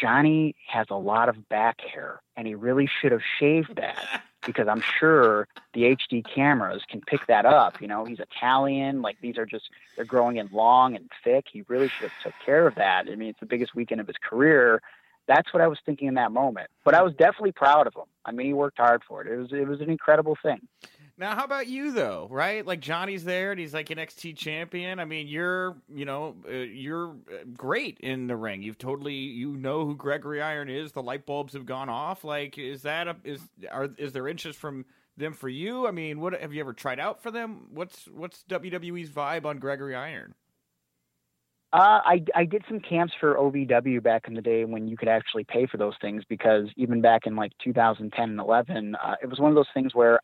Johnny 0.00 0.54
has 0.68 0.86
a 0.88 0.94
lot 0.94 1.28
of 1.28 1.48
back 1.48 1.80
hair 1.92 2.20
and 2.36 2.46
he 2.46 2.54
really 2.54 2.88
should 3.02 3.10
have 3.10 3.22
shaved 3.40 3.74
that 3.78 4.22
because 4.44 4.68
I'm 4.68 4.80
sure 4.80 5.48
the 5.72 5.82
HD 5.82 6.24
cameras 6.24 6.82
can 6.88 7.00
pick 7.00 7.26
that 7.26 7.46
up. 7.46 7.80
You 7.80 7.88
know, 7.88 8.04
he's 8.04 8.20
Italian. 8.20 9.02
Like 9.02 9.16
these 9.20 9.38
are 9.38 9.46
just 9.46 9.70
they're 9.96 10.04
growing 10.04 10.36
in 10.36 10.48
long 10.52 10.96
and 10.96 11.10
thick. 11.24 11.46
He 11.50 11.62
really 11.68 11.88
should 11.88 12.10
have 12.10 12.22
took 12.22 12.34
care 12.44 12.66
of 12.66 12.74
that. 12.76 13.06
I 13.10 13.14
mean, 13.16 13.30
it's 13.30 13.40
the 13.40 13.46
biggest 13.46 13.74
weekend 13.74 14.00
of 14.00 14.06
his 14.06 14.16
career. 14.22 14.82
That's 15.26 15.52
what 15.52 15.60
I 15.60 15.66
was 15.66 15.78
thinking 15.84 16.08
in 16.08 16.14
that 16.14 16.30
moment. 16.30 16.68
But 16.84 16.94
I 16.94 17.02
was 17.02 17.12
definitely 17.14 17.52
proud 17.52 17.86
of 17.86 17.94
him. 17.94 18.04
I 18.24 18.32
mean, 18.32 18.46
he 18.46 18.52
worked 18.52 18.78
hard 18.78 19.02
for 19.06 19.22
it. 19.22 19.26
It 19.26 19.36
was 19.36 19.52
it 19.52 19.66
was 19.66 19.80
an 19.80 19.90
incredible 19.90 20.36
thing. 20.42 20.60
Now, 21.18 21.34
how 21.34 21.44
about 21.44 21.66
you 21.66 21.92
though? 21.92 22.28
Right, 22.30 22.64
like 22.66 22.80
Johnny's 22.80 23.24
there, 23.24 23.50
and 23.50 23.58
he's 23.58 23.72
like 23.72 23.88
NXT 23.88 24.36
champion. 24.36 25.00
I 25.00 25.06
mean, 25.06 25.28
you're, 25.28 25.76
you 25.88 26.04
know, 26.04 26.36
uh, 26.46 26.52
you're 26.52 27.10
uh, 27.10 27.44
great 27.54 27.98
in 28.00 28.26
the 28.26 28.36
ring. 28.36 28.62
You've 28.62 28.76
totally, 28.76 29.14
you 29.14 29.56
know 29.56 29.86
who 29.86 29.96
Gregory 29.96 30.42
Iron 30.42 30.68
is. 30.68 30.92
The 30.92 31.02
light 31.02 31.24
bulbs 31.24 31.54
have 31.54 31.64
gone 31.64 31.88
off. 31.88 32.22
Like, 32.22 32.58
is 32.58 32.82
that 32.82 33.08
a 33.08 33.16
is 33.24 33.40
are 33.70 33.88
is 33.96 34.12
there 34.12 34.28
interest 34.28 34.58
from 34.58 34.84
them 35.16 35.32
for 35.32 35.48
you? 35.48 35.86
I 35.86 35.90
mean, 35.90 36.20
what 36.20 36.38
have 36.38 36.52
you 36.52 36.60
ever 36.60 36.74
tried 36.74 37.00
out 37.00 37.22
for 37.22 37.30
them? 37.30 37.68
What's 37.72 38.06
what's 38.08 38.44
WWE's 38.44 39.08
vibe 39.08 39.46
on 39.46 39.58
Gregory 39.58 39.94
Iron? 39.94 40.34
Uh, 41.72 42.00
I 42.04 42.24
I 42.34 42.44
did 42.44 42.62
some 42.68 42.78
camps 42.78 43.14
for 43.18 43.36
OVW 43.36 44.02
back 44.02 44.28
in 44.28 44.34
the 44.34 44.42
day 44.42 44.66
when 44.66 44.86
you 44.86 44.98
could 44.98 45.08
actually 45.08 45.44
pay 45.44 45.66
for 45.66 45.78
those 45.78 45.94
things 46.00 46.24
because 46.28 46.68
even 46.76 47.00
back 47.00 47.22
in 47.26 47.36
like 47.36 47.52
2010 47.64 48.30
and 48.30 48.38
11, 48.38 48.94
uh, 48.94 49.14
it 49.22 49.30
was 49.30 49.40
one 49.40 49.50
of 49.50 49.54
those 49.54 49.66
things 49.72 49.94
where 49.94 50.20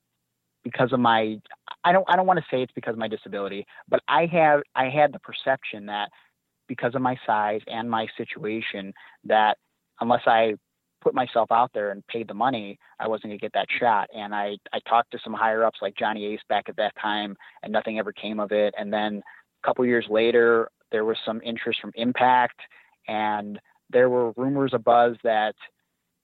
because 0.65 0.93
of 0.93 1.01
my 1.01 1.39
I 1.85 1.93
don't 1.93 2.09
I 2.09 2.17
don't 2.17 2.27
want 2.27 2.39
to 2.39 2.47
say 2.51 2.63
it's 2.63 2.73
because 2.73 2.93
of 2.93 2.99
my 2.99 3.09
disability, 3.09 3.67
but 3.89 4.01
I 4.09 4.27
have 4.27 4.63
I 4.75 4.89
had 4.89 5.13
the 5.13 5.21
perception 5.21 5.87
that 5.87 6.11
because 6.69 6.95
of 6.95 7.03
my 7.03 7.17
size 7.27 7.61
and 7.67 7.91
my 7.91 8.07
situation 8.17 8.93
that 9.25 9.59
unless 10.01 10.23
I 10.27 10.55
put 11.01 11.15
myself 11.15 11.51
out 11.51 11.71
there 11.75 11.91
and 11.91 12.07
paid 12.07 12.29
the 12.29 12.35
money, 12.35 12.79
I 13.01 13.09
wasn't 13.09 13.25
gonna 13.25 13.39
get 13.39 13.53
that 13.55 13.67
shot. 13.81 14.09
And 14.15 14.35
I 14.35 14.57
I 14.73 14.81
talked 14.89 15.11
to 15.13 15.19
some 15.23 15.35
higher 15.35 15.65
ups 15.65 15.79
like 15.83 15.97
Johnny 15.97 16.27
Ace 16.27 16.41
back 16.49 16.69
at 16.69 16.77
that 16.77 16.95
time, 17.01 17.37
and 17.63 17.73
nothing 17.73 17.99
ever 17.99 18.13
came 18.13 18.39
of 18.41 18.53
it. 18.53 18.75
And 18.79 18.93
then 18.93 19.23
a 19.63 19.67
couple 19.67 19.85
years 19.85 20.07
later, 20.09 20.69
there 20.93 21.05
was 21.05 21.17
some 21.25 21.41
interest 21.45 21.81
from 21.81 21.93
Impact, 21.97 22.61
and 23.09 23.59
there 23.91 24.09
were 24.09 24.33
rumors, 24.37 24.73
a 24.75 24.79
buzz 24.79 25.17
that 25.25 25.55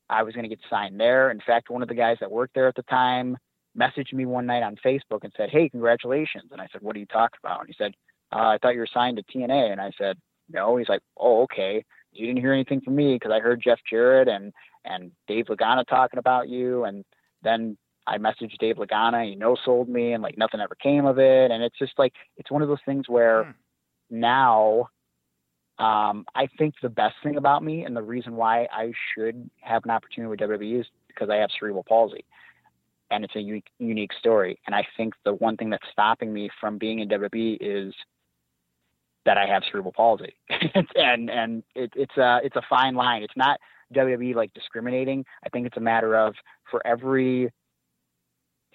I 0.08 0.22
was 0.22 0.34
going 0.34 0.44
to 0.44 0.48
get 0.48 0.60
signed 0.70 0.98
there. 0.98 1.30
In 1.30 1.40
fact, 1.46 1.70
one 1.70 1.82
of 1.82 1.88
the 1.88 1.94
guys 1.94 2.16
that 2.20 2.30
worked 2.30 2.54
there 2.54 2.68
at 2.68 2.74
the 2.74 2.82
time 2.82 3.36
messaged 3.78 4.12
me 4.12 4.26
one 4.26 4.46
night 4.46 4.62
on 4.62 4.76
Facebook 4.84 5.22
and 5.22 5.32
said, 5.36 5.50
"Hey, 5.50 5.68
congratulations!" 5.68 6.50
And 6.50 6.60
I 6.60 6.68
said, 6.72 6.82
"What 6.82 6.96
are 6.96 6.98
you 6.98 7.06
talking 7.06 7.38
about?" 7.42 7.60
And 7.60 7.68
he 7.68 7.74
said, 7.74 7.94
uh, 8.32 8.48
"I 8.48 8.58
thought 8.58 8.74
you 8.74 8.80
were 8.80 8.86
signed 8.86 9.16
to 9.18 9.22
TNA." 9.22 9.72
And 9.72 9.80
I 9.80 9.90
said, 9.96 10.18
"No." 10.48 10.76
He's 10.76 10.88
like, 10.88 11.02
"Oh, 11.16 11.42
okay. 11.42 11.84
You 12.12 12.26
didn't 12.26 12.40
hear 12.40 12.52
anything 12.52 12.80
from 12.80 12.96
me 12.96 13.14
because 13.14 13.32
I 13.32 13.40
heard 13.40 13.62
Jeff 13.62 13.80
Jarrett 13.88 14.28
and 14.28 14.52
and 14.84 15.12
Dave 15.26 15.46
Lagana 15.46 15.86
talking 15.86 16.18
about 16.18 16.48
you, 16.48 16.84
and 16.84 17.04
then 17.42 17.76
I 18.06 18.18
messaged 18.18 18.58
Dave 18.58 18.76
Lagana. 18.76 19.28
He 19.28 19.36
no 19.36 19.56
sold 19.64 19.88
me, 19.88 20.12
and 20.12 20.22
like 20.22 20.38
nothing 20.38 20.60
ever 20.60 20.74
came 20.74 21.06
of 21.06 21.18
it. 21.18 21.50
And 21.50 21.62
it's 21.62 21.78
just 21.78 21.98
like 21.98 22.14
it's 22.36 22.50
one 22.50 22.62
of 22.62 22.68
those 22.68 22.84
things 22.84 23.08
where 23.08 23.44
hmm. 23.44 23.50
now." 24.20 24.88
Um, 25.80 26.24
I 26.34 26.48
think 26.58 26.74
the 26.82 26.88
best 26.88 27.14
thing 27.22 27.36
about 27.36 27.62
me 27.62 27.84
and 27.84 27.94
the 27.94 28.02
reason 28.02 28.34
why 28.34 28.66
I 28.72 28.90
should 29.14 29.48
have 29.60 29.84
an 29.84 29.92
opportunity 29.92 30.28
with 30.28 30.40
WWE 30.40 30.80
is 30.80 30.86
because 31.06 31.30
I 31.30 31.36
have 31.36 31.50
cerebral 31.56 31.84
palsy 31.84 32.24
and 33.10 33.24
it's 33.24 33.36
a 33.36 33.40
unique, 33.40 34.12
story. 34.18 34.58
And 34.66 34.74
I 34.74 34.86
think 34.96 35.14
the 35.24 35.34
one 35.34 35.56
thing 35.56 35.70
that's 35.70 35.86
stopping 35.92 36.32
me 36.32 36.50
from 36.60 36.78
being 36.78 37.00
in 37.00 37.08
WWE 37.08 37.58
is 37.60 37.94
that 39.24 39.38
I 39.38 39.46
have 39.46 39.62
cerebral 39.70 39.92
palsy, 39.92 40.34
and 40.94 41.30
and 41.30 41.62
it, 41.74 41.92
it's 41.94 42.16
a 42.16 42.40
it's 42.42 42.56
a 42.56 42.62
fine 42.68 42.94
line. 42.94 43.22
It's 43.22 43.36
not 43.36 43.58
WWE 43.94 44.34
like 44.34 44.52
discriminating. 44.54 45.24
I 45.44 45.48
think 45.48 45.66
it's 45.66 45.76
a 45.76 45.80
matter 45.80 46.16
of 46.16 46.34
for 46.70 46.86
every 46.86 47.50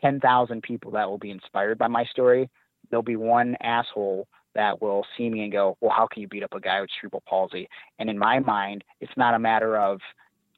ten 0.01 0.19
thousand 0.19 0.63
people 0.63 0.91
that 0.91 1.09
will 1.09 1.17
be 1.17 1.31
inspired 1.31 1.77
by 1.77 1.87
my 1.87 2.05
story, 2.05 2.49
there'll 2.89 3.03
be 3.03 3.15
one 3.15 3.55
asshole 3.61 4.27
that 4.55 4.81
will 4.81 5.03
see 5.17 5.29
me 5.29 5.41
and 5.43 5.51
go, 5.51 5.75
well, 5.81 5.91
how 5.95 6.05
can 6.05 6.21
you 6.21 6.27
beat 6.27 6.43
up 6.43 6.53
a 6.53 6.59
guy 6.59 6.79
with 6.79 6.89
cerebral 7.01 7.23
palsy? 7.27 7.67
And 7.97 8.09
in 8.09 8.19
my 8.19 8.39
mind, 8.39 8.83
it's 8.99 9.17
not 9.17 9.33
a 9.33 9.39
matter 9.39 9.77
of 9.77 9.99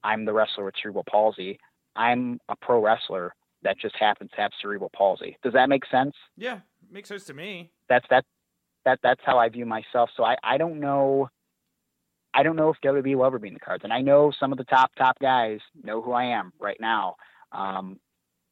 I'm 0.03 0.26
the 0.26 0.34
wrestler 0.34 0.65
with 0.65 0.76
cerebral 0.81 1.06
palsy. 1.10 1.57
I'm 1.95 2.39
a 2.49 2.56
pro 2.57 2.81
wrestler 2.81 3.34
that 3.65 3.77
just 3.79 3.95
happens 3.99 4.31
to 4.31 4.41
have 4.41 4.51
cerebral 4.61 4.91
palsy. 4.95 5.37
Does 5.43 5.53
that 5.53 5.67
make 5.67 5.85
sense? 5.87 6.13
Yeah, 6.37 6.59
makes 6.89 7.09
sense 7.09 7.25
to 7.25 7.33
me. 7.33 7.71
That's 7.89 8.05
that 8.09 8.23
that 8.85 8.99
that's 9.03 9.21
how 9.25 9.37
I 9.37 9.49
view 9.49 9.65
myself. 9.65 10.09
So 10.15 10.23
I 10.23 10.37
I 10.43 10.57
don't 10.57 10.79
know. 10.79 11.27
I 12.33 12.43
don't 12.43 12.55
know 12.55 12.69
if 12.69 12.77
WWE 12.83 13.15
will 13.15 13.25
ever 13.25 13.39
be 13.39 13.49
in 13.49 13.53
the 13.53 13.59
cards, 13.59 13.83
and 13.83 13.91
I 13.91 14.01
know 14.01 14.31
some 14.39 14.51
of 14.51 14.57
the 14.57 14.63
top 14.65 14.91
top 14.97 15.19
guys 15.19 15.59
know 15.83 16.01
who 16.01 16.13
I 16.13 16.25
am 16.25 16.53
right 16.59 16.77
now. 16.79 17.15
Um, 17.51 17.99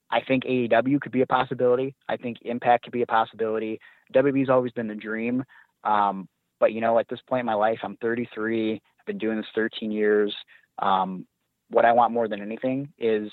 I 0.09 0.21
think 0.21 0.43
AEW 0.43 0.99
could 1.01 1.11
be 1.11 1.21
a 1.21 1.27
possibility. 1.27 1.95
I 2.09 2.17
think 2.17 2.37
Impact 2.41 2.83
could 2.83 2.93
be 2.93 3.01
a 3.01 3.07
possibility. 3.07 3.79
WWE's 4.13 4.49
always 4.49 4.71
been 4.71 4.87
the 4.87 4.95
dream, 4.95 5.43
um, 5.83 6.27
but 6.59 6.73
you 6.73 6.81
know, 6.81 6.99
at 6.99 7.07
this 7.09 7.19
point 7.27 7.41
in 7.41 7.45
my 7.45 7.53
life, 7.53 7.79
I'm 7.83 7.97
33. 7.97 8.73
I've 8.73 9.05
been 9.05 9.17
doing 9.17 9.37
this 9.37 9.45
13 9.53 9.91
years. 9.91 10.33
Um, 10.79 11.27
what 11.69 11.85
I 11.85 11.91
want 11.91 12.13
more 12.13 12.27
than 12.27 12.41
anything 12.41 12.93
is 12.97 13.31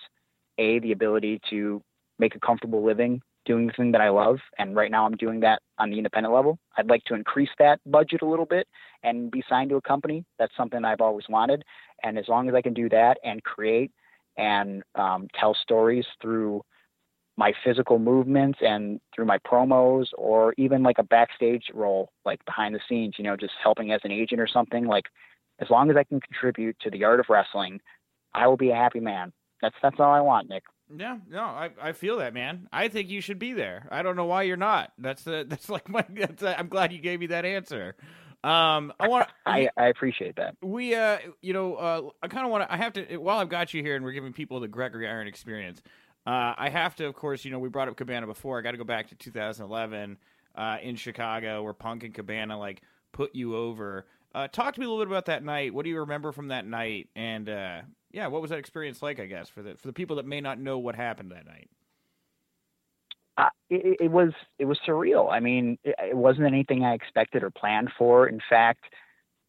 a 0.61 0.79
the 0.79 0.93
ability 0.93 1.41
to 1.51 1.83
make 2.19 2.35
a 2.35 2.41
comfortable 2.41 2.85
living 2.85 3.23
doing 3.47 3.67
the 3.67 3.73
thing 3.73 3.93
that 3.93 4.01
I 4.01 4.11
love. 4.11 4.39
And 4.59 4.77
right 4.77 4.91
now 4.91 5.07
I'm 5.07 5.17
doing 5.17 5.41
that 5.41 5.63
on 5.79 5.91
the 5.91 5.97
independent 5.97 6.35
level. 6.35 6.59
I'd 6.77 6.91
like 6.91 7.03
to 7.05 7.15
increase 7.15 7.49
that 7.59 7.81
budget 7.87 8.23
a 8.23 8.27
little 8.27 8.45
bit 8.45 8.69
and 9.03 9.31
be 9.31 9.43
signed 9.49 9.71
to 9.71 9.77
a 9.77 9.81
company. 9.81 10.25
That's 10.39 10.55
something 10.57 10.85
I've 10.85 11.01
always 11.01 11.25
wanted. 11.29 11.65
And 12.03 12.19
as 12.19 12.29
long 12.29 12.49
as 12.49 12.55
I 12.55 12.63
can 12.63 12.75
do 12.75 12.89
that 12.91 13.19
and 13.25 13.43
create 13.43 13.91
and 14.37 14.83
um, 14.95 15.29
tell 15.39 15.55
stories 15.55 16.05
through 16.21 16.63
my 17.37 17.53
physical 17.65 17.99
movements 17.99 18.59
and 18.61 19.01
through 19.15 19.25
my 19.25 19.39
promos 19.39 20.09
or 20.19 20.55
even 20.59 20.83
like 20.83 20.99
a 20.99 21.03
backstage 21.03 21.65
role, 21.73 22.13
like 22.27 22.45
behind 22.45 22.75
the 22.75 22.81
scenes, 22.89 23.15
you 23.17 23.25
know, 23.25 23.37
just 23.37 23.55
helping 23.63 23.93
as 23.93 24.01
an 24.05 24.13
agent 24.13 24.41
or 24.41 24.47
something, 24.47 24.87
like 24.87 25.07
as 25.61 25.71
long 25.71 25.91
as 25.91 25.97
I 25.97 26.05
can 26.05 26.21
contribute 26.21 26.77
to 26.81 26.91
the 26.91 27.05
art 27.05 27.21
of 27.21 27.27
wrestling, 27.31 27.81
I 28.35 28.47
will 28.47 28.59
be 28.59 28.71
a 28.71 28.75
happy 28.75 29.01
man. 29.01 29.33
That's 29.63 29.77
that's 29.83 29.97
all 29.99 30.13
I 30.13 30.21
want, 30.21 30.49
Nick. 30.49 30.65
Yeah, 30.97 31.19
no, 31.29 31.43
I, 31.43 31.71
I 31.81 31.93
feel 31.93 32.19
that, 32.19 32.35
man. 32.35 32.69
I 32.73 32.89
think 32.89 33.11
you 33.11 33.21
should 33.21 33.39
be 33.39 33.53
there. 33.53 33.87
I 33.93 34.03
don't 34.03 34.17
know 34.17 34.25
why 34.25 34.43
you're 34.43 34.57
not. 34.57 34.93
That's 34.99 35.23
the 35.23 35.45
that's 35.49 35.69
like 35.69 35.89
my. 35.89 36.05
That's 36.09 36.43
a, 36.43 36.59
I'm 36.59 36.69
glad 36.69 36.93
you 36.93 36.99
gave 37.01 37.21
me 37.21 37.27
that 37.29 37.45
answer. 37.45 37.95
Um, 38.43 38.93
I 38.99 39.09
want. 39.09 39.29
I 39.47 39.69
I 39.77 39.87
appreciate 39.87 40.37
that. 40.37 40.57
We 40.63 40.95
uh, 40.95 41.19
you 41.43 41.53
know, 41.53 41.75
uh, 41.77 42.03
I 42.23 42.29
kind 42.29 42.45
of 42.45 42.51
want 42.51 42.69
to. 42.69 42.73
I 42.73 42.77
have 42.77 42.93
to 42.95 43.17
while 43.19 43.39
I've 43.39 43.49
got 43.49 43.73
you 43.73 43.83
here, 43.83 43.97
and 43.97 44.05
we're 44.05 44.13
giving 44.13 44.33
people 44.33 44.61
the 44.61 44.69
Gregory 44.69 45.09
Iron 45.09 45.29
experience. 45.29 45.83
Uh, 46.27 46.55
I 46.57 46.69
have 46.69 46.95
to, 46.97 47.07
of 47.07 47.15
course, 47.15 47.45
you 47.45 47.51
know, 47.51 47.59
we 47.59 47.71
brought 47.71 47.89
up 47.89 47.97
Cabana 47.97 48.27
before. 48.27 48.59
I 48.59 48.63
got 48.63 48.73
to 48.73 48.77
go 48.77 48.85
back 48.85 49.09
to 49.09 49.15
2011 49.15 50.19
uh, 50.55 50.77
in 50.83 50.97
Chicago, 50.97 51.63
where 51.63 51.73
Punk 51.73 52.05
and 52.05 52.15
Cabana 52.15 52.59
like 52.59 52.83
put 53.13 53.35
you 53.35 53.57
over. 53.57 54.07
Uh, 54.35 54.47
talk 54.49 54.75
to 54.75 54.81
me 54.81 54.87
a 54.87 54.89
little 54.89 55.05
bit 55.05 55.11
about 55.11 55.27
that 55.27 55.43
night. 55.43 55.73
What 55.75 55.85
do 55.85 55.91
you 55.91 56.01
remember 56.01 56.31
from 56.33 56.49
that 56.49 56.67
night? 56.67 57.09
And 57.17 57.49
uh, 57.49 57.81
yeah, 58.13 58.27
what 58.27 58.43
was 58.43 58.51
that 58.51 58.59
experience 58.59 59.03
like? 59.03 59.21
I 59.21 59.27
guess 59.27 59.49
for 59.49 59.63
the 59.63 59.77
for 59.77 59.87
the 59.87 59.93
people 59.93 60.17
that 60.17 60.27
may 60.27 60.41
not 60.41 60.59
know 60.59 60.79
what 60.79 60.95
happened 60.95 61.31
that 61.33 61.47
night. 61.47 61.69
Uh, 63.37 63.49
it, 63.71 63.97
it, 64.01 64.11
was 64.11 64.33
it 64.59 64.67
was 64.67 64.79
surreal. 64.87 65.33
I 65.33 65.41
mean, 65.41 65.79
it, 65.85 65.95
it, 65.99 66.17
wasn't 66.17 66.47
anything 66.47 66.85
I 66.85 66.93
expected 66.95 67.43
or 67.43 67.51
planned 67.51 67.91
for. 67.97 68.27
In 68.27 68.41
fact, 68.51 68.85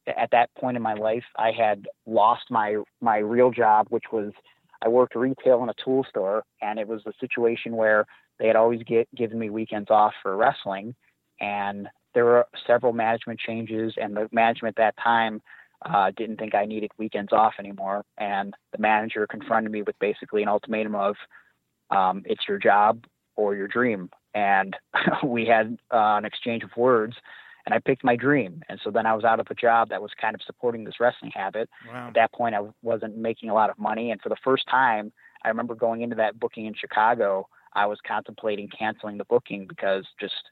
at 0.07 0.29
that 0.31 0.49
point 0.57 0.77
in 0.77 0.83
my 0.83 0.93
life, 0.93 1.25
I 1.37 1.51
had 1.51 1.87
lost 2.05 2.43
my 2.49 2.77
my 3.01 3.17
real 3.17 3.51
job, 3.51 3.87
which 3.89 4.05
was 4.11 4.31
I 4.81 4.87
worked 4.87 5.15
retail 5.15 5.61
in 5.63 5.69
a 5.69 5.73
tool 5.83 6.05
store, 6.07 6.43
and 6.61 6.79
it 6.79 6.87
was 6.87 7.01
a 7.05 7.13
situation 7.19 7.75
where 7.75 8.05
they 8.39 8.47
had 8.47 8.55
always 8.55 8.81
get, 8.83 9.13
given 9.15 9.37
me 9.37 9.49
weekends 9.49 9.89
off 9.89 10.13
for 10.21 10.35
wrestling, 10.35 10.95
and 11.39 11.87
there 12.13 12.25
were 12.25 12.47
several 12.65 12.93
management 12.93 13.39
changes, 13.39 13.93
and 13.97 14.15
the 14.15 14.29
management 14.31 14.77
at 14.79 14.83
that 14.95 15.03
time 15.03 15.41
uh, 15.85 16.11
didn't 16.15 16.37
think 16.37 16.55
I 16.55 16.65
needed 16.65 16.91
weekends 16.97 17.33
off 17.33 17.53
anymore. 17.59 18.03
And 18.17 18.53
the 18.71 18.79
manager 18.79 19.25
confronted 19.27 19.71
me 19.71 19.81
with 19.81 19.97
basically 19.99 20.43
an 20.43 20.49
ultimatum 20.49 20.95
of, 20.95 21.15
um, 21.89 22.23
"It's 22.25 22.47
your 22.47 22.59
job 22.59 23.05
or 23.35 23.55
your 23.55 23.67
dream." 23.67 24.09
And 24.33 24.75
we 25.23 25.45
had 25.45 25.77
uh, 25.91 26.17
an 26.17 26.25
exchange 26.25 26.63
of 26.63 26.75
words, 26.77 27.15
and 27.65 27.73
I 27.73 27.79
picked 27.79 28.03
my 28.03 28.15
dream. 28.15 28.61
And 28.69 28.79
so 28.83 28.91
then 28.91 29.05
I 29.05 29.15
was 29.15 29.23
out 29.23 29.39
of 29.39 29.47
a 29.49 29.55
job 29.55 29.89
that 29.89 30.01
was 30.01 30.11
kind 30.19 30.35
of 30.35 30.41
supporting 30.43 30.83
this 30.83 30.99
wrestling 30.99 31.31
habit. 31.33 31.69
Wow. 31.87 32.09
At 32.09 32.13
that 32.15 32.33
point, 32.33 32.55
I 32.55 32.61
wasn't 32.81 33.17
making 33.17 33.49
a 33.49 33.53
lot 33.53 33.69
of 33.69 33.79
money, 33.79 34.11
and 34.11 34.21
for 34.21 34.29
the 34.29 34.37
first 34.43 34.67
time, 34.69 35.11
I 35.43 35.49
remember 35.49 35.75
going 35.75 36.01
into 36.01 36.15
that 36.17 36.39
booking 36.39 36.65
in 36.67 36.73
Chicago. 36.73 37.47
I 37.73 37.85
was 37.85 37.99
contemplating 38.05 38.67
canceling 38.67 39.17
the 39.17 39.25
booking 39.25 39.65
because 39.65 40.05
just 40.19 40.51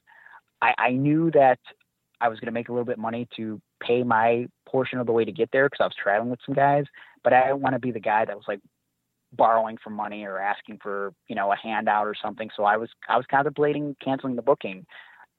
I, 0.62 0.74
I 0.78 0.90
knew 0.90 1.30
that 1.32 1.58
I 2.20 2.28
was 2.28 2.38
going 2.40 2.46
to 2.46 2.52
make 2.52 2.68
a 2.68 2.72
little 2.72 2.84
bit 2.84 2.94
of 2.94 2.98
money 2.98 3.28
to 3.36 3.60
pay 3.80 4.02
my 4.02 4.46
portion 4.66 4.98
of 4.98 5.06
the 5.06 5.12
way 5.12 5.24
to 5.24 5.32
get 5.32 5.50
there 5.52 5.66
because 5.66 5.82
I 5.82 5.86
was 5.86 5.94
traveling 6.00 6.30
with 6.30 6.40
some 6.46 6.54
guys, 6.54 6.84
but 7.24 7.32
I 7.32 7.46
didn't 7.46 7.60
want 7.60 7.74
to 7.74 7.80
be 7.80 7.90
the 7.90 8.00
guy 8.00 8.24
that 8.24 8.36
was 8.36 8.44
like 8.46 8.60
borrowing 9.32 9.78
for 9.82 9.90
money 9.90 10.24
or 10.24 10.38
asking 10.38 10.78
for 10.82 11.12
you 11.28 11.36
know 11.36 11.52
a 11.52 11.56
handout 11.56 12.06
or 12.06 12.14
something. 12.20 12.50
So 12.56 12.64
I 12.64 12.76
was 12.76 12.90
I 13.08 13.16
was 13.16 13.26
contemplating 13.30 13.96
canceling 14.02 14.36
the 14.36 14.42
booking 14.42 14.86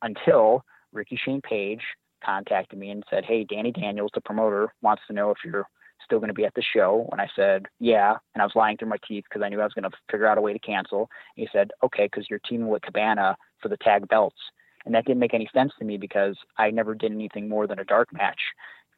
until 0.02 0.64
Ricky 0.94 1.20
Shane 1.24 1.42
Page 1.42 1.82
contacted 2.24 2.80
me 2.80 2.92
and 2.92 3.04
said, 3.10 3.26
"Hey, 3.26 3.44
Danny 3.44 3.72
Daniels, 3.72 4.12
the 4.14 4.22
promoter, 4.22 4.74
wants 4.82 5.04
to 5.08 5.14
know 5.14 5.32
if 5.32 5.38
you're 5.44 5.68
still 6.04 6.20
going 6.20 6.30
to 6.30 6.34
be 6.34 6.46
at 6.46 6.54
the 6.56 6.64
show." 6.74 7.08
And 7.12 7.22
I 7.22 7.30
said, 7.36 7.66
"Yeah," 7.80 8.16
and 8.34 8.42
I 8.42 8.46
was 8.46 8.56
lying 8.56 8.78
through 8.78 8.90
my 8.90 9.00
teeth 9.08 9.26
because 9.30 9.44
I 9.44 9.50
knew 9.50 9.62
I 9.62 9.66
was 9.66 9.74
going 9.74 9.90
to 9.90 9.98
figure 10.10 10.28
out 10.28 10.38
a 10.38 10.42
way 10.42 10.54
to 10.54 10.60
cancel. 10.60 11.10
And 11.38 11.48
he 11.48 11.50
said, 11.52 11.72
"Okay, 11.84 12.06
because 12.06 12.30
you're 12.30 12.40
teaming 12.48 12.70
with 12.70 12.84
Cabana 12.84 13.36
for 13.62 13.70
the 13.70 13.78
tag 13.78 14.08
belts." 14.08 14.40
And 14.86 14.96
that 14.96 15.06
didn't 15.06 15.20
make 15.20 15.34
any 15.34 15.50
sense 15.54 15.72
to 15.80 15.86
me 15.86 15.98
because 15.98 16.36
I 16.58 16.72
never 16.72 16.96
did 16.96 17.12
anything 17.12 17.48
more 17.48 17.68
than 17.68 17.80
a 17.80 17.86
dark 17.86 18.12
match 18.12 18.40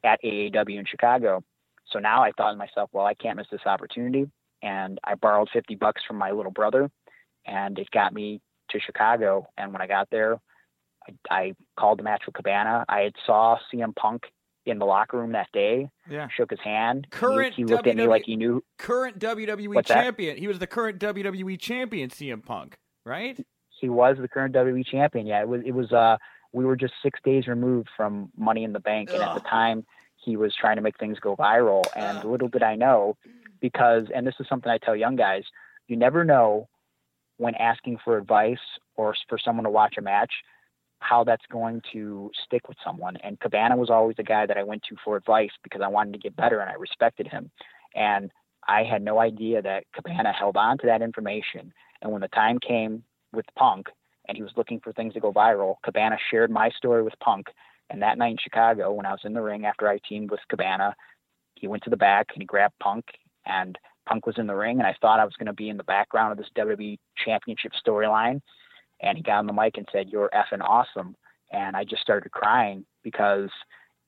at 0.04 0.22
AAW 0.22 0.78
in 0.78 0.86
Chicago. 0.86 1.42
So 1.90 1.98
now 1.98 2.22
I 2.22 2.32
thought 2.36 2.52
to 2.52 2.56
myself, 2.56 2.90
well, 2.92 3.06
I 3.06 3.14
can't 3.14 3.36
miss 3.36 3.46
this 3.50 3.66
opportunity. 3.66 4.30
And 4.62 4.98
I 5.04 5.14
borrowed 5.14 5.48
50 5.52 5.74
bucks 5.74 6.02
from 6.06 6.16
my 6.16 6.30
little 6.30 6.52
brother 6.52 6.90
and 7.46 7.78
it 7.78 7.90
got 7.90 8.14
me 8.14 8.40
to 8.70 8.80
Chicago. 8.80 9.46
And 9.58 9.72
when 9.72 9.82
I 9.82 9.86
got 9.86 10.08
there, 10.10 10.38
I, 11.06 11.34
I 11.34 11.52
called 11.78 11.98
the 11.98 12.02
match 12.02 12.22
with 12.26 12.34
Cabana. 12.34 12.84
I 12.88 13.00
had 13.00 13.12
saw 13.26 13.58
CM 13.72 13.94
Punk 13.94 14.24
in 14.66 14.78
the 14.78 14.86
locker 14.86 15.18
room 15.18 15.32
that 15.32 15.48
day. 15.52 15.88
Yeah. 16.08 16.28
Shook 16.34 16.50
his 16.50 16.60
hand. 16.60 17.06
Current 17.10 17.54
he, 17.54 17.62
he 17.62 17.66
looked 17.66 17.84
WWE, 17.84 17.90
at 17.90 17.96
me 17.96 18.06
like 18.06 18.22
he 18.24 18.36
knew. 18.36 18.64
Current 18.78 19.18
WWE 19.18 19.84
champion. 19.84 20.36
That? 20.36 20.40
He 20.40 20.48
was 20.48 20.58
the 20.58 20.66
current 20.66 20.98
WWE 20.98 21.58
champion, 21.58 22.10
CM 22.10 22.44
Punk, 22.44 22.78
right? 23.04 23.38
He 23.80 23.88
was 23.88 24.16
the 24.20 24.28
current 24.28 24.54
WWE 24.54 24.86
champion. 24.86 25.26
Yeah, 25.26 25.40
it 25.40 25.48
was. 25.48 25.62
It 25.64 25.72
was. 25.72 25.92
Uh, 25.92 26.16
we 26.52 26.64
were 26.64 26.76
just 26.76 26.94
six 27.02 27.18
days 27.24 27.46
removed 27.48 27.88
from 27.96 28.30
Money 28.36 28.64
in 28.64 28.72
the 28.72 28.80
Bank, 28.80 29.10
and 29.12 29.22
Ugh. 29.22 29.28
at 29.28 29.42
the 29.42 29.48
time, 29.48 29.84
he 30.16 30.36
was 30.36 30.54
trying 30.58 30.76
to 30.76 30.82
make 30.82 30.98
things 30.98 31.18
go 31.18 31.36
viral. 31.36 31.84
And 31.96 32.18
Ugh. 32.18 32.24
little 32.24 32.48
did 32.48 32.62
I 32.62 32.76
know, 32.76 33.16
because 33.60 34.06
and 34.14 34.26
this 34.26 34.34
is 34.40 34.46
something 34.48 34.70
I 34.70 34.78
tell 34.78 34.96
young 34.96 35.16
guys: 35.16 35.44
you 35.88 35.96
never 35.96 36.24
know 36.24 36.68
when 37.36 37.54
asking 37.56 37.98
for 38.04 38.16
advice 38.16 38.58
or 38.96 39.14
for 39.28 39.38
someone 39.38 39.64
to 39.64 39.70
watch 39.70 39.96
a 39.98 40.02
match 40.02 40.32
how 41.00 41.22
that's 41.22 41.44
going 41.50 41.82
to 41.92 42.30
stick 42.46 42.66
with 42.66 42.78
someone. 42.82 43.16
And 43.16 43.38
Cabana 43.38 43.76
was 43.76 43.90
always 43.90 44.16
the 44.16 44.22
guy 44.22 44.46
that 44.46 44.56
I 44.56 44.62
went 44.62 44.82
to 44.84 44.96
for 45.04 45.16
advice 45.16 45.50
because 45.62 45.82
I 45.82 45.88
wanted 45.88 46.12
to 46.14 46.18
get 46.18 46.34
better 46.34 46.60
and 46.60 46.70
I 46.70 46.74
respected 46.74 47.28
him. 47.28 47.50
And 47.94 48.30
I 48.66 48.84
had 48.84 49.02
no 49.02 49.18
idea 49.18 49.60
that 49.60 49.84
Cabana 49.94 50.32
held 50.32 50.56
on 50.56 50.78
to 50.78 50.86
that 50.86 51.02
information. 51.02 51.72
And 52.00 52.10
when 52.10 52.22
the 52.22 52.28
time 52.28 52.58
came 52.58 53.02
with 53.34 53.46
Punk 53.56 53.88
and 54.26 54.36
he 54.36 54.42
was 54.42 54.52
looking 54.56 54.80
for 54.80 54.92
things 54.92 55.14
to 55.14 55.20
go 55.20 55.32
viral, 55.32 55.76
Cabana 55.84 56.16
shared 56.30 56.50
my 56.50 56.70
story 56.70 57.02
with 57.02 57.18
Punk. 57.20 57.48
And 57.90 58.00
that 58.02 58.16
night 58.16 58.32
in 58.32 58.38
Chicago, 58.42 58.92
when 58.92 59.06
I 59.06 59.12
was 59.12 59.20
in 59.24 59.34
the 59.34 59.42
ring 59.42 59.66
after 59.66 59.88
I 59.88 59.98
teamed 60.08 60.30
with 60.30 60.40
Cabana, 60.48 60.94
he 61.54 61.68
went 61.68 61.82
to 61.84 61.90
the 61.90 61.96
back 61.96 62.28
and 62.32 62.42
he 62.42 62.46
grabbed 62.46 62.78
Punk, 62.82 63.04
and 63.46 63.78
Punk 64.06 64.26
was 64.26 64.38
in 64.38 64.46
the 64.46 64.54
ring. 64.54 64.78
And 64.78 64.86
I 64.86 64.94
thought 65.00 65.20
I 65.20 65.24
was 65.24 65.34
going 65.38 65.46
to 65.46 65.52
be 65.52 65.68
in 65.68 65.76
the 65.76 65.84
background 65.84 66.32
of 66.32 66.38
this 66.38 66.50
WWE 66.56 66.98
Championship 67.22 67.72
storyline. 67.86 68.40
And 69.02 69.18
he 69.18 69.22
got 69.22 69.38
on 69.38 69.46
the 69.46 69.52
mic 69.52 69.76
and 69.76 69.88
said, 69.92 70.08
"You're 70.08 70.30
effing 70.34 70.62
awesome." 70.62 71.14
And 71.52 71.76
I 71.76 71.84
just 71.84 72.02
started 72.02 72.32
crying 72.32 72.86
because 73.02 73.50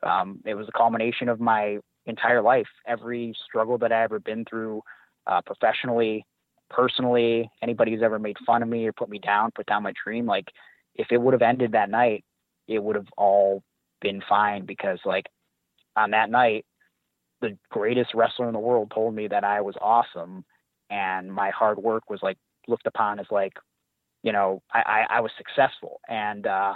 um, 0.03 0.41
it 0.45 0.55
was 0.55 0.69
a 0.69 0.73
culmination 0.73 1.29
of 1.29 1.41
my 1.41 1.79
entire 2.07 2.41
life. 2.41 2.69
Every 2.87 3.35
struggle 3.47 3.79
that 3.79 3.93
I 3.93 4.03
ever 4.05 4.19
been 4.19 4.45
through, 4.45 4.83
uh, 5.27 5.43
professionally, 5.43 6.25
personally, 6.71 7.51
anybody 7.63 7.93
who's 7.93 8.03
ever 8.03 8.19
made 8.19 8.37
fun 8.45 8.63
of 8.63 8.69
me 8.69 8.87
or 8.87 8.93
put 8.93 9.09
me 9.09 9.19
down, 9.19 9.51
put 9.55 9.67
down 9.67 9.83
my 9.83 9.93
dream, 10.03 10.27
like 10.27 10.49
if 10.95 11.09
it 11.11 11.21
would 11.21 11.33
have 11.33 11.43
ended 11.43 11.73
that 11.73 11.91
night, 11.91 12.25
it 12.69 12.83
would 12.83 12.97
have 12.97 13.09
all 13.17 13.63
been 14.01 14.23
fine 14.29 14.67
because 14.67 14.99
like 15.05 15.27
on 15.97 16.11
that 16.11 16.31
night, 16.31 16.65
the 17.41 17.57
greatest 17.71 18.15
wrestler 18.15 18.47
in 18.47 18.55
the 18.55 18.59
world 18.59 18.91
told 18.95 19.15
me 19.15 19.29
that 19.29 19.45
I 19.45 19.61
was 19.61 19.75
awesome 19.81 20.45
and 20.91 21.33
my 21.33 21.51
hard 21.51 21.79
work 21.79 22.09
was 22.09 22.21
like 22.23 22.39
looked 22.67 22.87
upon 22.87 23.19
as 23.21 23.27
like, 23.31 23.53
you 24.23 24.33
know, 24.33 24.63
I, 24.73 25.05
I, 25.11 25.17
I 25.17 25.21
was 25.21 25.31
successful. 25.37 26.01
And 26.09 26.47
uh 26.47 26.75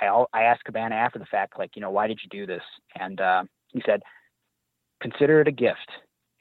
I 0.00 0.24
I 0.32 0.42
asked 0.44 0.64
Cabana 0.64 0.94
after 0.94 1.18
the 1.18 1.26
fact, 1.26 1.58
like, 1.58 1.70
you 1.74 1.82
know, 1.82 1.90
why 1.90 2.06
did 2.06 2.20
you 2.22 2.28
do 2.30 2.46
this? 2.46 2.62
And 2.98 3.20
uh, 3.20 3.44
he 3.68 3.82
said, 3.84 4.00
consider 5.00 5.40
it 5.40 5.48
a 5.48 5.52
gift, 5.52 5.90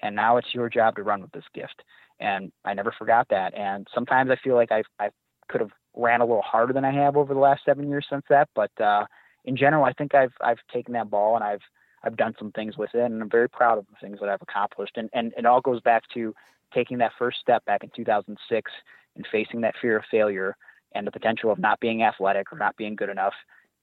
and 0.02 0.16
now 0.16 0.38
it's 0.38 0.54
your 0.54 0.70
job 0.70 0.96
to 0.96 1.04
run 1.04 1.22
with 1.22 1.32
this 1.32 1.44
gift 1.54 1.84
and 2.20 2.52
I 2.66 2.74
never 2.74 2.94
forgot 2.98 3.28
that. 3.30 3.54
And 3.56 3.88
sometimes 3.94 4.30
I 4.32 4.38
feel 4.44 4.56
like 4.56 4.72
I 4.72 4.84
I 5.00 5.10
could 5.50 5.62
have 5.62 5.72
ran 5.96 6.22
a 6.22 6.26
little 6.26 6.42
harder 6.42 6.74
than 6.74 6.86
I 6.86 6.92
have 6.92 7.18
over 7.18 7.34
the 7.34 7.40
last 7.40 7.62
seven 7.66 7.90
years 7.90 8.06
since 8.10 8.24
that. 8.30 8.50
But 8.56 8.72
uh, 8.82 9.06
in 9.46 9.56
general, 9.56 9.86
I 9.86 9.94
think 9.94 10.16
I've 10.16 10.34
I've 10.42 10.60
taken 10.74 10.94
that 10.94 11.10
ball 11.10 11.36
and 11.36 11.44
I've 11.44 11.62
I've 12.04 12.18
done 12.18 12.36
some 12.38 12.52
things 12.52 12.78
with 12.78 12.94
it, 12.94 13.02
and 13.02 13.22
I'm 13.22 13.30
very 13.30 13.50
proud 13.50 13.78
of 13.78 13.86
the 13.88 13.96
things 14.00 14.20
that 14.20 14.30
I've 14.30 14.42
accomplished. 14.42 14.98
And 14.98 15.10
and 15.14 15.34
it 15.38 15.46
all 15.46 15.62
goes 15.62 15.82
back 15.82 16.04
to 16.14 16.34
taking 16.74 16.98
that 17.00 17.14
first 17.18 17.40
step 17.40 17.64
back 17.66 17.84
in 17.84 17.90
2006 17.96 18.72
and 19.16 19.28
facing 19.32 19.62
that 19.62 19.76
fear 19.82 19.98
of 19.98 20.04
failure 20.12 20.56
and 20.94 21.06
the 21.06 21.12
potential 21.12 21.52
of 21.52 21.60
not 21.60 21.80
being 21.80 22.04
athletic 22.04 22.52
or 22.52 22.58
not 22.58 22.76
being 22.78 22.96
good 22.96 23.10
enough, 23.10 23.34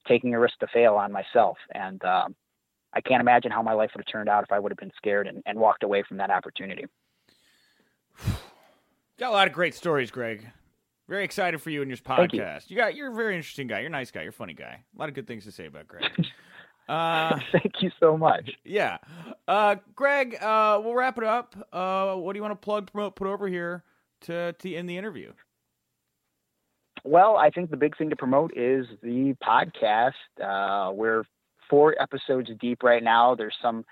taking 0.07 0.35
a 0.35 0.41
risk 0.41 0.59
to 0.59 0.67
fail 0.67 0.95
on 0.95 1.13
myself. 1.13 1.57
And 1.75 2.03
um, 2.05 2.35
I 2.93 3.01
can't 3.01 3.21
imagine 3.21 3.51
how 3.51 3.63
my 3.63 3.73
life 3.73 3.91
would 3.95 4.05
have 4.07 4.13
turned 4.13 4.29
out 4.29 4.45
if 4.45 4.53
I 4.53 4.59
would 4.59 4.71
have 4.71 4.79
been 4.79 4.93
scared 4.97 5.27
and, 5.27 5.43
and 5.47 5.59
walked 5.59 5.83
away 5.83 6.05
from 6.07 6.19
that 6.19 6.31
opportunity. 6.31 6.85
Got 9.19 9.31
a 9.31 9.33
lot 9.33 9.47
of 9.47 9.53
great 9.53 9.75
stories, 9.75 10.11
Greg. 10.11 10.47
Very 11.09 11.25
excited 11.25 11.61
for 11.61 11.71
you 11.71 11.83
and 11.83 11.91
your 11.91 11.99
podcast. 11.99 12.71
You. 12.71 12.75
you. 12.75 12.77
got 12.77 12.95
you're 12.97 13.13
a 13.13 13.15
very 13.15 13.37
interesting 13.37 13.67
guy. 13.67 13.81
You're 13.81 13.89
a 13.89 13.91
nice 13.91 14.11
guy. 14.11 14.23
You're 14.23 14.31
a 14.31 14.33
funny 14.33 14.55
guy. 14.55 14.81
A 14.95 14.99
lot 14.99 15.09
of 15.09 15.15
good 15.15 15.27
things 15.27 15.45
to 15.45 15.53
say 15.53 15.67
about 15.67 15.89
Greg. 15.89 16.05
Uh, 16.87 17.39
Thank 17.53 17.81
you 17.81 17.91
so 17.99 18.17
much. 18.17 18.51
Yeah, 18.63 18.99
uh, 19.49 19.77
Greg. 19.95 20.35
Uh, 20.35 20.81
we'll 20.85 20.95
wrap 20.95 21.17
it 21.17 21.25
up. 21.25 21.57
Uh, 21.73 22.15
what 22.17 22.35
do 22.35 22.39
you 22.39 22.43
want 22.43 22.53
to 22.53 22.63
plug, 22.63 22.93
promote, 22.93 23.17
put 23.17 23.27
over 23.27 23.49
here 23.49 23.83
to 24.23 24.53
to 24.53 24.75
end 24.75 24.87
the 24.87 24.99
interview? 24.99 25.33
Well, 27.05 27.37
I 27.37 27.51
think 27.51 27.71
the 27.71 27.77
big 27.77 27.97
thing 27.97 28.11
to 28.11 28.17
promote 28.17 28.57
is 28.57 28.87
the 29.03 29.35
podcast. 29.43 30.13
Uh, 30.43 30.93
we're 30.93 31.25
four 31.69 31.95
episodes 32.01 32.51
deep 32.61 32.83
right 32.83 33.03
now. 33.03 33.35
There's 33.35 33.57
some 33.61 33.85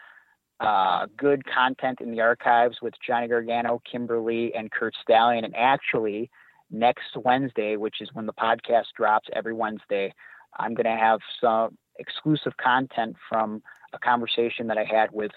uh, 0.63 1.07
good 1.17 1.43
content 1.45 2.01
in 2.01 2.13
the 2.13 2.21
archives 2.21 2.79
with 2.81 2.95
Johnny 3.05 3.29
Gargano, 3.29 3.83
Kimber 3.91 4.21
Lee, 4.21 4.53
and 4.57 4.71
Kurt 4.71 4.95
Stallion. 5.03 5.45
And 5.45 5.55
actually, 5.57 6.31
next 6.71 7.17
Wednesday, 7.17 7.77
which 7.77 7.97
is 8.01 8.09
when 8.13 8.27
the 8.27 8.33
podcast 8.33 8.87
drops 8.97 9.29
every 9.35 9.53
Wednesday, 9.53 10.15
I'm 10.59 10.75
going 10.75 10.85
to 10.85 11.03
have 11.03 11.21
some 11.41 11.77
exclusive 11.99 12.57
content 12.63 13.17
from 13.29 13.63
a 13.93 13.99
conversation 13.99 14.67
that 14.69 14.79
I 14.79 14.85
had 14.85 15.11
with 15.13 15.33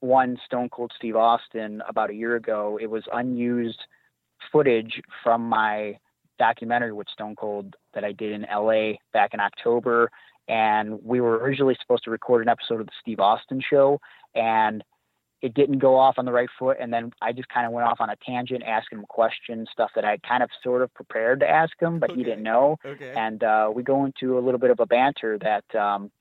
one 0.00 0.38
Stone 0.46 0.68
Cold 0.70 0.92
Steve 0.96 1.16
Austin 1.16 1.82
about 1.88 2.10
a 2.10 2.14
year 2.14 2.36
ago. 2.36 2.78
It 2.80 2.90
was 2.90 3.04
unused 3.12 3.80
footage 4.50 5.00
from 5.22 5.48
my 5.48 5.98
documentary 6.38 6.92
with 6.92 7.08
Stone 7.08 7.36
Cold 7.36 7.76
that 7.94 8.04
I 8.04 8.12
did 8.12 8.32
in 8.32 8.46
LA 8.52 8.92
back 9.12 9.34
in 9.34 9.40
October. 9.40 10.10
And 10.48 10.98
we 11.04 11.20
were 11.20 11.38
originally 11.38 11.76
supposed 11.80 12.04
to 12.04 12.10
record 12.10 12.42
an 12.42 12.48
episode 12.48 12.80
of 12.80 12.86
the 12.86 12.92
Steve 13.00 13.20
Austin 13.20 13.60
show, 13.60 14.00
and 14.34 14.82
it 15.42 15.54
didn't 15.54 15.80
go 15.80 15.98
off 15.98 16.14
on 16.18 16.24
the 16.24 16.32
right 16.32 16.48
foot. 16.56 16.76
And 16.80 16.92
then 16.92 17.10
I 17.20 17.32
just 17.32 17.48
kind 17.48 17.66
of 17.66 17.72
went 17.72 17.86
off 17.86 18.00
on 18.00 18.08
a 18.08 18.16
tangent, 18.24 18.62
asking 18.62 18.98
him 18.98 19.04
questions, 19.08 19.68
stuff 19.72 19.90
that 19.96 20.04
I 20.04 20.18
kind 20.18 20.42
of 20.42 20.50
sort 20.62 20.82
of 20.82 20.94
prepared 20.94 21.40
to 21.40 21.48
ask 21.48 21.72
him, 21.80 21.98
but 21.98 22.10
okay. 22.10 22.20
he 22.20 22.24
didn't 22.24 22.44
know. 22.44 22.76
Okay. 22.84 23.12
And 23.14 23.42
uh, 23.42 23.70
we 23.74 23.82
go 23.82 24.04
into 24.04 24.38
a 24.38 24.40
little 24.40 24.60
bit 24.60 24.70
of 24.70 24.78
a 24.78 24.86
banter 24.86 25.38
that, 25.40 25.78
um, 25.78 26.12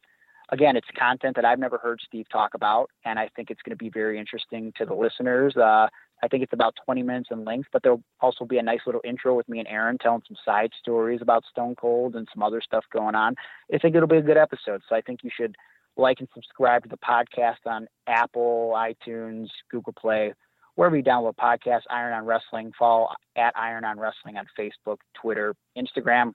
again, 0.49 0.75
it's 0.75 0.87
content 0.97 1.35
that 1.35 1.45
I've 1.45 1.59
never 1.59 1.77
heard 1.77 1.99
Steve 2.05 2.25
talk 2.31 2.55
about, 2.55 2.89
and 3.05 3.19
I 3.19 3.29
think 3.35 3.51
it's 3.51 3.61
going 3.61 3.77
to 3.77 3.81
be 3.81 3.89
very 3.89 4.19
interesting 4.19 4.73
to 4.77 4.85
the 4.85 4.95
listeners. 4.95 5.55
Uh, 5.55 5.87
I 6.23 6.27
think 6.27 6.43
it's 6.43 6.53
about 6.53 6.75
20 6.85 7.03
minutes 7.03 7.29
in 7.31 7.45
length, 7.45 7.69
but 7.71 7.83
there'll 7.83 8.03
also 8.21 8.45
be 8.45 8.57
a 8.57 8.63
nice 8.63 8.81
little 8.85 9.01
intro 9.03 9.35
with 9.35 9.47
me 9.47 9.59
and 9.59 9.67
Aaron 9.67 9.97
telling 9.99 10.21
some 10.27 10.37
side 10.43 10.71
stories 10.79 11.19
about 11.21 11.43
Stone 11.49 11.75
Cold 11.75 12.15
and 12.15 12.27
some 12.33 12.43
other 12.43 12.61
stuff 12.61 12.85
going 12.91 13.15
on. 13.15 13.35
I 13.73 13.77
think 13.77 13.95
it'll 13.95 14.07
be 14.07 14.17
a 14.17 14.21
good 14.21 14.37
episode. 14.37 14.81
So 14.87 14.95
I 14.95 15.01
think 15.01 15.19
you 15.23 15.31
should 15.35 15.55
like 15.97 16.19
and 16.19 16.29
subscribe 16.33 16.83
to 16.83 16.89
the 16.89 16.97
podcast 16.97 17.65
on 17.65 17.87
Apple, 18.07 18.73
iTunes, 18.75 19.47
Google 19.69 19.93
Play, 19.93 20.33
wherever 20.75 20.95
you 20.95 21.03
download 21.03 21.35
podcasts, 21.35 21.83
Iron 21.89 22.13
on 22.13 22.25
Wrestling. 22.25 22.71
Follow 22.77 23.09
at 23.35 23.53
Iron 23.57 23.85
on 23.85 23.99
Wrestling 23.99 24.37
on 24.37 24.45
Facebook, 24.57 24.97
Twitter, 25.13 25.53
Instagram. 25.77 26.33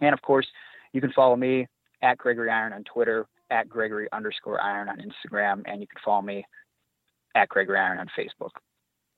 And 0.00 0.12
of 0.12 0.22
course, 0.22 0.46
you 0.92 1.00
can 1.00 1.12
follow 1.12 1.36
me 1.36 1.66
at 2.02 2.18
Gregory 2.18 2.50
Iron 2.50 2.72
on 2.72 2.84
Twitter, 2.84 3.26
at 3.50 3.68
Gregory 3.68 4.08
underscore 4.12 4.60
Iron 4.60 4.88
on 4.88 4.98
Instagram, 4.98 5.62
and 5.66 5.80
you 5.80 5.86
can 5.86 6.00
follow 6.04 6.22
me 6.22 6.44
at 7.34 7.48
Gregory 7.48 7.78
Iron 7.78 7.98
on 7.98 8.08
Facebook. 8.18 8.50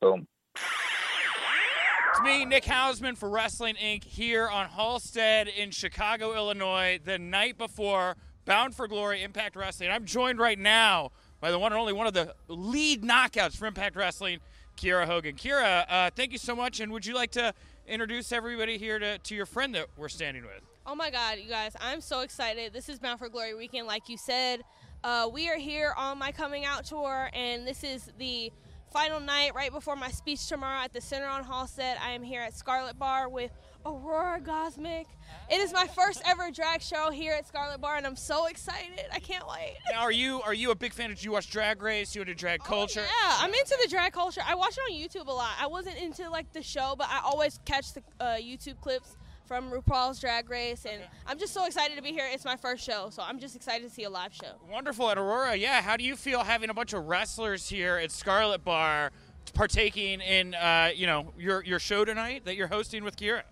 Boom. 0.00 0.26
It's 0.54 2.20
me, 2.22 2.44
Nick 2.44 2.64
Hausman 2.64 3.16
for 3.16 3.30
Wrestling 3.30 3.76
Inc. 3.76 4.04
here 4.04 4.46
on 4.46 4.68
Halsted 4.68 5.48
in 5.56 5.70
Chicago, 5.70 6.34
Illinois, 6.34 7.00
the 7.02 7.18
night 7.18 7.56
before 7.56 8.16
Bound 8.44 8.74
for 8.74 8.88
Glory 8.88 9.22
Impact 9.22 9.56
Wrestling. 9.56 9.90
I'm 9.90 10.04
joined 10.04 10.38
right 10.38 10.58
now 10.58 11.12
by 11.40 11.50
the 11.50 11.58
one 11.58 11.72
and 11.72 11.80
only 11.80 11.92
one 11.92 12.06
of 12.06 12.14
the 12.14 12.34
lead 12.48 13.02
knockouts 13.02 13.56
for 13.56 13.66
Impact 13.66 13.96
Wrestling, 13.96 14.40
Kiera 14.76 15.06
Hogan. 15.06 15.36
Kiera, 15.36 15.84
uh, 15.88 16.10
thank 16.14 16.32
you 16.32 16.38
so 16.38 16.56
much. 16.56 16.80
And 16.80 16.90
would 16.92 17.06
you 17.06 17.14
like 17.14 17.30
to 17.32 17.54
introduce 17.86 18.32
everybody 18.32 18.78
here 18.78 18.98
to, 18.98 19.18
to 19.18 19.34
your 19.34 19.46
friend 19.46 19.74
that 19.74 19.86
we're 19.96 20.08
standing 20.08 20.42
with? 20.42 20.60
Oh 20.86 20.96
my 20.96 21.10
God, 21.10 21.38
you 21.38 21.48
guys, 21.48 21.76
I'm 21.80 22.00
so 22.00 22.20
excited. 22.20 22.72
This 22.72 22.88
is 22.88 22.98
Bound 22.98 23.20
for 23.20 23.28
Glory 23.28 23.54
weekend, 23.54 23.86
like 23.86 24.08
you 24.08 24.16
said. 24.16 24.62
Uh, 25.04 25.28
we 25.32 25.48
are 25.48 25.58
here 25.58 25.94
on 25.96 26.18
my 26.18 26.32
coming 26.32 26.64
out 26.64 26.84
tour, 26.84 27.30
and 27.32 27.66
this 27.66 27.84
is 27.84 28.10
the 28.18 28.52
final 28.92 29.20
night 29.20 29.54
right 29.54 29.72
before 29.72 29.96
my 29.96 30.08
speech 30.10 30.48
tomorrow 30.48 30.80
at 30.80 30.92
the 30.92 31.00
Center 31.00 31.26
on 31.26 31.44
Halsted. 31.44 31.94
I 32.00 32.10
am 32.10 32.22
here 32.22 32.42
at 32.42 32.54
Scarlet 32.54 32.98
Bar 32.98 33.28
with 33.28 33.52
Aurora 33.84 34.40
Gozmic. 34.40 35.06
It 35.50 35.60
is 35.60 35.72
my 35.72 35.86
first 35.88 36.22
ever 36.24 36.50
drag 36.50 36.82
show 36.82 37.10
here 37.10 37.34
at 37.34 37.46
Scarlet 37.46 37.80
Bar, 37.80 37.96
and 37.96 38.06
I'm 38.06 38.16
so 38.16 38.46
excited. 38.46 39.04
I 39.12 39.18
can't 39.18 39.46
wait. 39.48 39.76
Now, 39.90 40.00
are 40.02 40.12
you 40.12 40.40
are 40.42 40.54
you 40.54 40.70
a 40.70 40.74
big 40.74 40.92
fan? 40.92 41.10
Did 41.10 41.22
you 41.22 41.32
watch 41.32 41.50
Drag 41.50 41.82
Race? 41.82 42.14
You 42.14 42.22
into 42.22 42.34
drag 42.34 42.60
oh, 42.62 42.68
culture? 42.68 43.02
Oh, 43.02 43.26
yeah, 43.28 43.36
I'm 43.38 43.52
into 43.52 43.76
the 43.82 43.88
drag 43.88 44.12
culture. 44.12 44.42
I 44.46 44.54
watch 44.54 44.78
it 44.78 44.92
on 44.92 44.96
YouTube 44.96 45.26
a 45.26 45.32
lot. 45.32 45.52
I 45.60 45.66
wasn't 45.66 45.98
into 45.98 46.28
like 46.30 46.52
the 46.52 46.62
show, 46.62 46.94
but 46.96 47.08
I 47.08 47.20
always 47.24 47.58
catch 47.64 47.92
the 47.92 48.02
uh, 48.20 48.36
YouTube 48.36 48.80
clips 48.80 49.16
from 49.46 49.70
RuPaul's 49.70 50.20
Drag 50.20 50.48
Race, 50.48 50.86
and 50.86 51.02
okay. 51.02 51.10
I'm 51.26 51.38
just 51.38 51.52
so 51.52 51.66
excited 51.66 51.96
to 51.96 52.02
be 52.02 52.12
here. 52.12 52.26
It's 52.32 52.44
my 52.44 52.56
first 52.56 52.84
show, 52.84 53.10
so 53.10 53.22
I'm 53.22 53.38
just 53.38 53.56
excited 53.56 53.86
to 53.86 53.94
see 53.94 54.04
a 54.04 54.10
live 54.10 54.32
show. 54.32 54.52
Wonderful 54.70 55.10
at 55.10 55.18
Aurora. 55.18 55.56
Yeah, 55.56 55.82
how 55.82 55.96
do 55.96 56.04
you 56.04 56.16
feel 56.16 56.42
having 56.42 56.70
a 56.70 56.74
bunch 56.74 56.92
of 56.92 57.06
wrestlers 57.06 57.68
here 57.68 57.96
at 57.96 58.10
Scarlet 58.10 58.64
Bar, 58.64 59.10
partaking 59.52 60.20
in 60.20 60.54
uh, 60.54 60.90
you 60.94 61.06
know 61.06 61.34
your 61.38 61.62
your 61.64 61.78
show 61.78 62.04
tonight 62.04 62.44
that 62.44 62.56
you're 62.56 62.68
hosting 62.68 63.04
with 63.04 63.16
Kiera? 63.16 63.42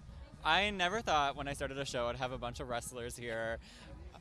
I 0.44 0.70
never 0.70 1.00
thought 1.00 1.36
when 1.36 1.48
I 1.48 1.52
started 1.52 1.78
a 1.78 1.84
show 1.84 2.06
I'd 2.08 2.16
have 2.16 2.32
a 2.32 2.38
bunch 2.38 2.60
of 2.60 2.68
wrestlers 2.68 3.16
here 3.16 3.58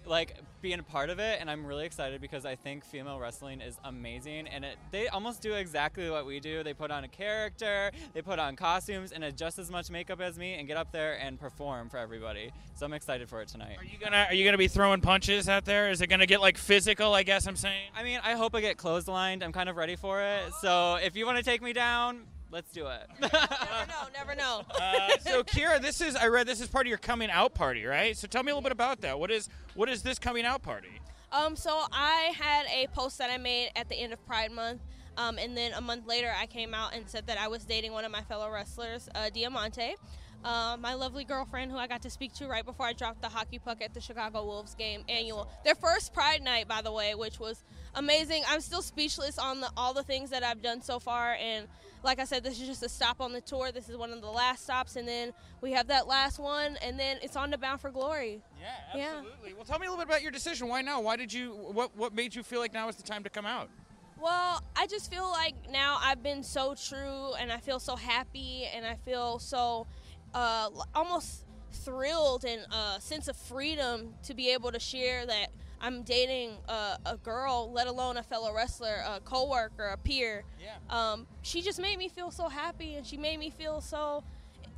like 0.05 0.37
being 0.61 0.79
a 0.79 0.83
part 0.83 1.09
of 1.09 1.19
it 1.19 1.39
and 1.39 1.49
I'm 1.49 1.65
really 1.65 1.85
excited 1.85 2.21
because 2.21 2.45
I 2.45 2.55
think 2.55 2.83
female 2.83 3.19
wrestling 3.19 3.61
is 3.61 3.77
amazing 3.83 4.47
and 4.47 4.65
it 4.65 4.77
they 4.91 5.07
almost 5.07 5.41
do 5.41 5.53
exactly 5.53 6.09
what 6.09 6.25
we 6.25 6.39
do. 6.39 6.63
They 6.63 6.73
put 6.73 6.91
on 6.91 7.03
a 7.03 7.07
character, 7.07 7.91
they 8.13 8.21
put 8.21 8.39
on 8.39 8.55
costumes 8.55 9.11
and 9.11 9.25
just 9.37 9.59
as 9.59 9.69
much 9.69 9.89
makeup 9.89 10.19
as 10.21 10.37
me 10.37 10.55
and 10.55 10.67
get 10.67 10.77
up 10.77 10.91
there 10.91 11.19
and 11.19 11.39
perform 11.39 11.89
for 11.89 11.97
everybody. 11.97 12.51
So 12.75 12.85
I'm 12.85 12.93
excited 12.93 13.29
for 13.29 13.41
it 13.41 13.47
tonight. 13.47 13.77
Are 13.77 13.85
you 13.85 13.97
gonna 13.99 14.25
are 14.29 14.33
you 14.33 14.45
gonna 14.45 14.57
be 14.57 14.67
throwing 14.67 15.01
punches 15.01 15.47
out 15.47 15.65
there? 15.65 15.89
Is 15.89 16.01
it 16.01 16.07
gonna 16.07 16.25
get 16.25 16.41
like 16.41 16.57
physical, 16.57 17.13
I 17.13 17.23
guess 17.23 17.47
I'm 17.47 17.55
saying? 17.55 17.91
I 17.95 18.03
mean 18.03 18.19
I 18.23 18.33
hope 18.33 18.55
I 18.55 18.61
get 18.61 18.77
clotheslined. 18.77 19.43
I'm 19.43 19.53
kind 19.53 19.69
of 19.69 19.75
ready 19.75 19.95
for 19.95 20.21
it. 20.21 20.53
So 20.61 20.95
if 20.95 21.15
you 21.15 21.25
wanna 21.25 21.43
take 21.43 21.61
me 21.61 21.73
down, 21.73 22.23
Let's 22.51 22.71
do 22.71 22.87
it. 22.87 23.07
never 23.21 23.31
know, 23.87 24.07
never 24.13 24.35
know. 24.35 24.63
Uh, 24.79 25.17
so, 25.19 25.43
Kiera, 25.43 25.81
this 25.81 26.01
is 26.01 26.15
I 26.15 26.27
read 26.27 26.47
this 26.47 26.61
is 26.61 26.67
part 26.67 26.85
of 26.85 26.89
your 26.89 26.97
coming 26.97 27.29
out 27.29 27.53
party, 27.53 27.85
right? 27.85 28.15
So, 28.17 28.27
tell 28.27 28.43
me 28.43 28.51
a 28.51 28.55
little 28.55 28.63
bit 28.63 28.71
about 28.71 29.01
that. 29.01 29.19
What 29.19 29.29
is 29.29 29.49
what 29.75 29.89
is 29.89 30.01
this 30.03 30.17
coming 30.17 30.45
out 30.45 30.61
party? 30.61 30.99
Um, 31.31 31.55
so 31.55 31.83
I 31.91 32.33
had 32.39 32.65
a 32.73 32.87
post 32.87 33.19
that 33.19 33.29
I 33.29 33.37
made 33.37 33.69
at 33.75 33.87
the 33.87 33.95
end 33.95 34.13
of 34.13 34.25
Pride 34.25 34.51
Month, 34.51 34.81
um, 35.17 35.37
and 35.37 35.55
then 35.55 35.73
a 35.73 35.81
month 35.81 36.07
later 36.07 36.31
I 36.35 36.47
came 36.47 36.73
out 36.73 36.95
and 36.95 37.07
said 37.07 37.27
that 37.27 37.37
I 37.39 37.47
was 37.47 37.65
dating 37.65 37.91
one 37.91 38.03
of 38.03 38.11
my 38.11 38.21
fellow 38.23 38.49
wrestlers, 38.49 39.09
uh, 39.13 39.29
Diamante. 39.29 39.95
Uh, 40.43 40.77
my 40.79 40.93
lovely 40.93 41.25
girlfriend, 41.25 41.69
who 41.69 41.77
I 41.77 41.85
got 41.85 42.01
to 42.03 42.09
speak 42.09 42.33
to 42.35 42.47
right 42.47 42.65
before 42.65 42.85
I 42.85 42.93
dropped 42.93 43.21
the 43.21 43.27
hockey 43.27 43.59
puck 43.59 43.81
at 43.81 43.93
the 43.93 43.99
Chicago 43.99 44.45
Wolves 44.45 44.73
game 44.73 45.03
annual. 45.09 45.49
Their 45.65 45.75
first 45.75 46.13
Pride 46.13 46.41
night, 46.41 46.67
by 46.67 46.81
the 46.81 46.93
way, 46.93 47.13
which 47.13 47.39
was 47.39 47.63
amazing. 47.93 48.43
I'm 48.47 48.61
still 48.61 48.81
speechless 48.81 49.37
on 49.37 49.59
the, 49.59 49.69
all 49.75 49.93
the 49.93 50.03
things 50.03 50.29
that 50.29 50.41
I've 50.43 50.61
done 50.61 50.81
so 50.81 50.97
far, 50.97 51.33
and 51.33 51.67
like 52.03 52.19
I 52.19 52.23
said, 52.23 52.43
this 52.43 52.59
is 52.59 52.67
just 52.67 52.83
a 52.83 52.89
stop 52.89 53.21
on 53.21 53.33
the 53.33 53.41
tour. 53.41 53.71
This 53.71 53.89
is 53.89 53.97
one 53.97 54.11
of 54.11 54.21
the 54.21 54.29
last 54.29 54.63
stops, 54.63 54.95
and 54.95 55.07
then 55.07 55.33
we 55.61 55.71
have 55.73 55.87
that 55.87 56.07
last 56.07 56.39
one, 56.39 56.77
and 56.81 56.99
then 56.99 57.17
it's 57.21 57.35
on 57.35 57.51
to 57.51 57.57
Bound 57.57 57.81
for 57.81 57.91
Glory. 57.91 58.41
Yeah, 58.59 59.05
absolutely. 59.05 59.49
Yeah. 59.49 59.55
Well, 59.55 59.65
tell 59.65 59.79
me 59.79 59.87
a 59.87 59.89
little 59.89 60.03
bit 60.03 60.09
about 60.09 60.21
your 60.21 60.31
decision. 60.31 60.67
Why 60.67 60.81
now? 60.81 61.01
Why 61.01 61.15
did 61.15 61.33
you? 61.33 61.51
What 61.51 61.95
What 61.95 62.13
made 62.13 62.35
you 62.35 62.43
feel 62.43 62.59
like 62.59 62.73
now 62.73 62.87
is 62.89 62.95
the 62.95 63.03
time 63.03 63.23
to 63.23 63.29
come 63.29 63.45
out? 63.45 63.69
Well, 64.21 64.61
I 64.75 64.85
just 64.87 65.09
feel 65.09 65.29
like 65.29 65.55
now 65.71 65.97
I've 66.01 66.21
been 66.21 66.43
so 66.43 66.75
true, 66.75 67.33
and 67.39 67.51
I 67.51 67.57
feel 67.57 67.79
so 67.79 67.95
happy, 67.95 68.65
and 68.73 68.85
I 68.85 68.95
feel 68.95 69.39
so 69.39 69.87
uh, 70.33 70.69
almost 70.93 71.45
thrilled 71.71 72.45
and 72.45 72.61
a 72.71 72.75
uh, 72.75 72.99
sense 72.99 73.27
of 73.27 73.35
freedom 73.35 74.13
to 74.23 74.33
be 74.33 74.51
able 74.51 74.71
to 74.71 74.79
share 74.79 75.25
that 75.25 75.49
I'm 75.81 76.03
dating 76.03 76.57
a, 76.67 76.97
a, 77.05 77.17
girl, 77.17 77.71
let 77.71 77.87
alone 77.87 78.17
a 78.17 78.23
fellow 78.23 78.53
wrestler, 78.53 79.03
a 79.05 79.19
coworker, 79.21 79.87
a 79.87 79.97
peer. 79.97 80.43
Yeah. 80.61 80.75
Um, 80.89 81.27
she 81.41 81.61
just 81.61 81.79
made 81.79 81.97
me 81.97 82.09
feel 82.09 82.31
so 82.31 82.49
happy, 82.49 82.95
and 82.95 83.05
she 83.05 83.17
made 83.17 83.39
me 83.39 83.49
feel 83.49 83.81
so 83.81 84.23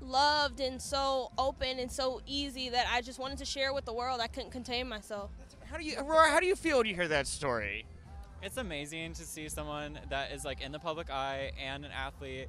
loved 0.01 0.59
and 0.59 0.81
so 0.81 1.31
open 1.37 1.79
and 1.79 1.91
so 1.91 2.21
easy 2.25 2.69
that 2.69 2.87
I 2.91 3.01
just 3.01 3.19
wanted 3.19 3.37
to 3.39 3.45
share 3.45 3.73
with 3.73 3.85
the 3.85 3.93
world. 3.93 4.19
I 4.21 4.27
couldn't 4.27 4.51
contain 4.51 4.87
myself. 4.87 5.31
How 5.69 5.77
do 5.77 5.83
you, 5.83 5.97
Aurora? 5.97 6.29
How 6.29 6.39
do 6.39 6.45
you 6.45 6.55
feel 6.55 6.77
when 6.77 6.87
you 6.87 6.95
hear 6.95 7.07
that 7.07 7.27
story? 7.27 7.85
It's 8.43 8.57
amazing 8.57 9.13
to 9.13 9.23
see 9.23 9.47
someone 9.49 9.99
that 10.09 10.31
is 10.31 10.43
like 10.43 10.61
in 10.61 10.71
the 10.71 10.79
public 10.79 11.09
eye 11.11 11.51
and 11.63 11.85
an 11.85 11.91
athlete 11.91 12.47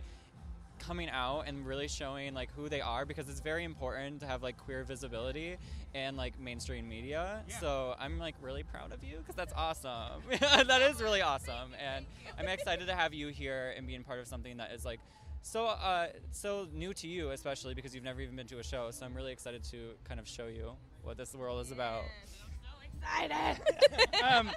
coming 0.82 1.08
out 1.08 1.42
and 1.46 1.66
really 1.66 1.88
showing 1.88 2.34
like 2.34 2.52
who 2.54 2.68
they 2.68 2.80
are 2.80 3.06
because 3.06 3.28
it's 3.28 3.40
very 3.40 3.64
important 3.64 4.20
to 4.20 4.26
have 4.26 4.42
like 4.42 4.56
queer 4.56 4.82
visibility 4.84 5.56
and 5.94 6.16
like 6.16 6.38
mainstream 6.40 6.88
media. 6.88 7.42
So 7.60 7.94
I'm 7.98 8.18
like 8.18 8.34
really 8.42 8.62
proud 8.62 8.92
of 8.92 9.02
you 9.04 9.18
because 9.18 9.34
that's 9.34 9.52
awesome. 9.54 10.22
that 10.40 10.82
is 10.82 11.00
really 11.00 11.22
awesome, 11.22 11.72
and 11.80 12.04
I'm 12.38 12.48
excited 12.48 12.86
to 12.88 12.94
have 12.94 13.14
you 13.14 13.28
here 13.28 13.74
and 13.76 13.86
being 13.86 14.02
part 14.02 14.20
of 14.20 14.26
something 14.26 14.56
that 14.56 14.72
is 14.72 14.84
like 14.84 15.00
so 15.42 15.66
uh, 15.66 16.08
so 16.30 16.66
new 16.72 16.92
to 16.94 17.06
you, 17.06 17.30
especially 17.30 17.74
because 17.74 17.94
you've 17.94 18.04
never 18.04 18.20
even 18.20 18.36
been 18.36 18.46
to 18.48 18.58
a 18.58 18.64
show. 18.64 18.90
So 18.90 19.04
I'm 19.04 19.14
really 19.14 19.32
excited 19.32 19.64
to 19.64 19.90
kind 20.04 20.18
of 20.18 20.28
show 20.28 20.46
you 20.46 20.72
what 21.02 21.16
this 21.16 21.34
world 21.34 21.64
is 21.64 21.72
about. 21.72 22.04
Yes, 22.20 22.36
so 22.62 23.28
excited. 23.28 24.24
um, 24.24 24.50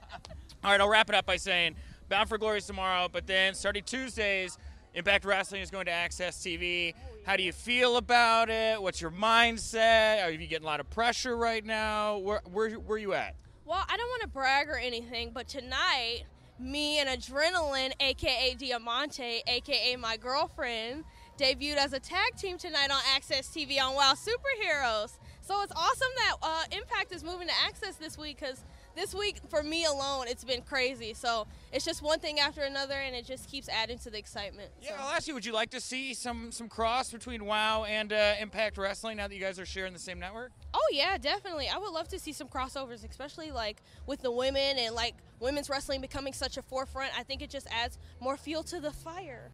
all 0.64 0.72
right, 0.72 0.81
I'll 0.81 0.89
wrap 0.89 1.10
it 1.10 1.15
up 1.15 1.26
by 1.26 1.38
saying 1.38 1.76
Bound 2.10 2.30
for 2.30 2.38
Glory 2.38 2.60
is 2.60 2.65
tomorrow, 2.65 3.10
but 3.11 3.26
then 3.27 3.53
starting 3.56 3.84
Tuesdays, 3.84 4.57
Impact 4.95 5.26
Wrestling 5.26 5.61
is 5.61 5.69
going 5.69 5.85
to 5.88 5.91
AXS 5.91 6.39
TV. 6.41 6.93
How 7.26 7.35
do 7.35 7.43
you 7.43 7.51
feel 7.51 7.97
about 7.97 8.49
it? 8.49 8.81
What's 8.81 9.01
your 9.01 9.11
mindset? 9.11 10.23
Are 10.23 10.31
you 10.31 10.47
getting 10.47 10.63
a 10.63 10.67
lot 10.67 10.80
of 10.80 10.89
pressure 10.89 11.35
right 11.35 11.65
now? 11.65 12.19
Where, 12.19 12.41
where, 12.45 12.69
where 12.72 12.95
are 12.95 12.99
you 12.99 13.13
at? 13.13 13.35
Well, 13.65 13.84
I 13.89 13.97
don't 13.97 14.07
want 14.07 14.22
to 14.22 14.30
brag 14.30 14.69
or 14.69 14.77
anything, 14.77 15.31
but 15.34 15.49
tonight, 15.49 16.23
me 16.59 16.99
and 16.99 17.09
Adrenaline, 17.09 17.91
aka 17.99 18.53
Diamante, 18.53 19.41
aka 19.45 19.97
my 19.97 20.15
girlfriend, 20.15 21.03
debuted 21.38 21.76
as 21.76 21.91
a 21.91 21.99
tag 21.99 22.38
team 22.38 22.57
tonight 22.57 22.89
on 22.89 23.01
AXS 23.19 23.51
TV 23.51 23.81
on 23.81 23.95
Wow 23.95 24.13
Superheroes. 24.13 25.17
So 25.41 25.61
it's 25.61 25.73
awesome 25.76 26.07
that 26.15 26.35
uh, 26.41 26.63
Impact 26.72 27.13
is 27.13 27.22
moving 27.22 27.47
to 27.47 27.53
AXS 27.53 27.97
this 27.97 28.17
week 28.17 28.39
because 28.39 28.63
this 28.95 29.13
week 29.13 29.39
for 29.49 29.61
me 29.61 29.85
alone 29.85 30.26
it's 30.27 30.43
been 30.43 30.61
crazy 30.61 31.13
so 31.13 31.45
it's 31.72 31.84
just 31.85 32.01
one 32.01 32.19
thing 32.19 32.39
after 32.39 32.61
another 32.61 32.93
and 32.95 33.15
it 33.15 33.26
just 33.26 33.49
keeps 33.49 33.67
adding 33.69 33.97
to 33.99 34.09
the 34.09 34.17
excitement 34.17 34.69
Yeah, 34.81 34.89
so. 34.89 34.95
I'll 35.03 35.09
ask 35.13 35.27
you. 35.27 35.34
Would 35.34 35.45
you 35.45 35.53
like 35.53 35.69
to 35.72 35.81
see 35.81 36.13
some 36.13 36.51
some 36.51 36.69
cross 36.69 37.11
between 37.11 37.45
WoW 37.45 37.84
and 37.84 38.13
uh, 38.13 38.34
Impact 38.39 38.77
Wrestling 38.77 39.17
now 39.17 39.27
that 39.27 39.35
you 39.35 39.41
guys 39.41 39.59
are 39.59 39.65
sharing 39.65 39.93
the 39.93 39.99
same 39.99 40.19
network? 40.19 40.51
oh 40.73 40.88
yeah 40.91 41.17
definitely 41.17 41.67
i 41.69 41.77
would 41.77 41.91
love 41.91 42.07
to 42.07 42.19
see 42.19 42.34
some 42.34 42.47
crossovers 42.47 43.07
especially 43.09 43.51
like 43.51 43.81
with 44.07 44.22
the 44.22 44.31
women 44.31 44.77
and 44.77 44.93
like 44.93 45.15
women's 45.39 45.69
wrestling 45.69 46.01
becoming 46.01 46.34
such 46.34 46.57
a 46.57 46.61
forefront 46.61 47.11
i 47.17 47.23
think 47.23 47.41
it 47.41 47.49
just 47.49 47.67
adds 47.72 47.97
more 48.19 48.35
fuel 48.35 48.61
to 48.63 48.80
the 48.81 48.91
fire 48.91 49.51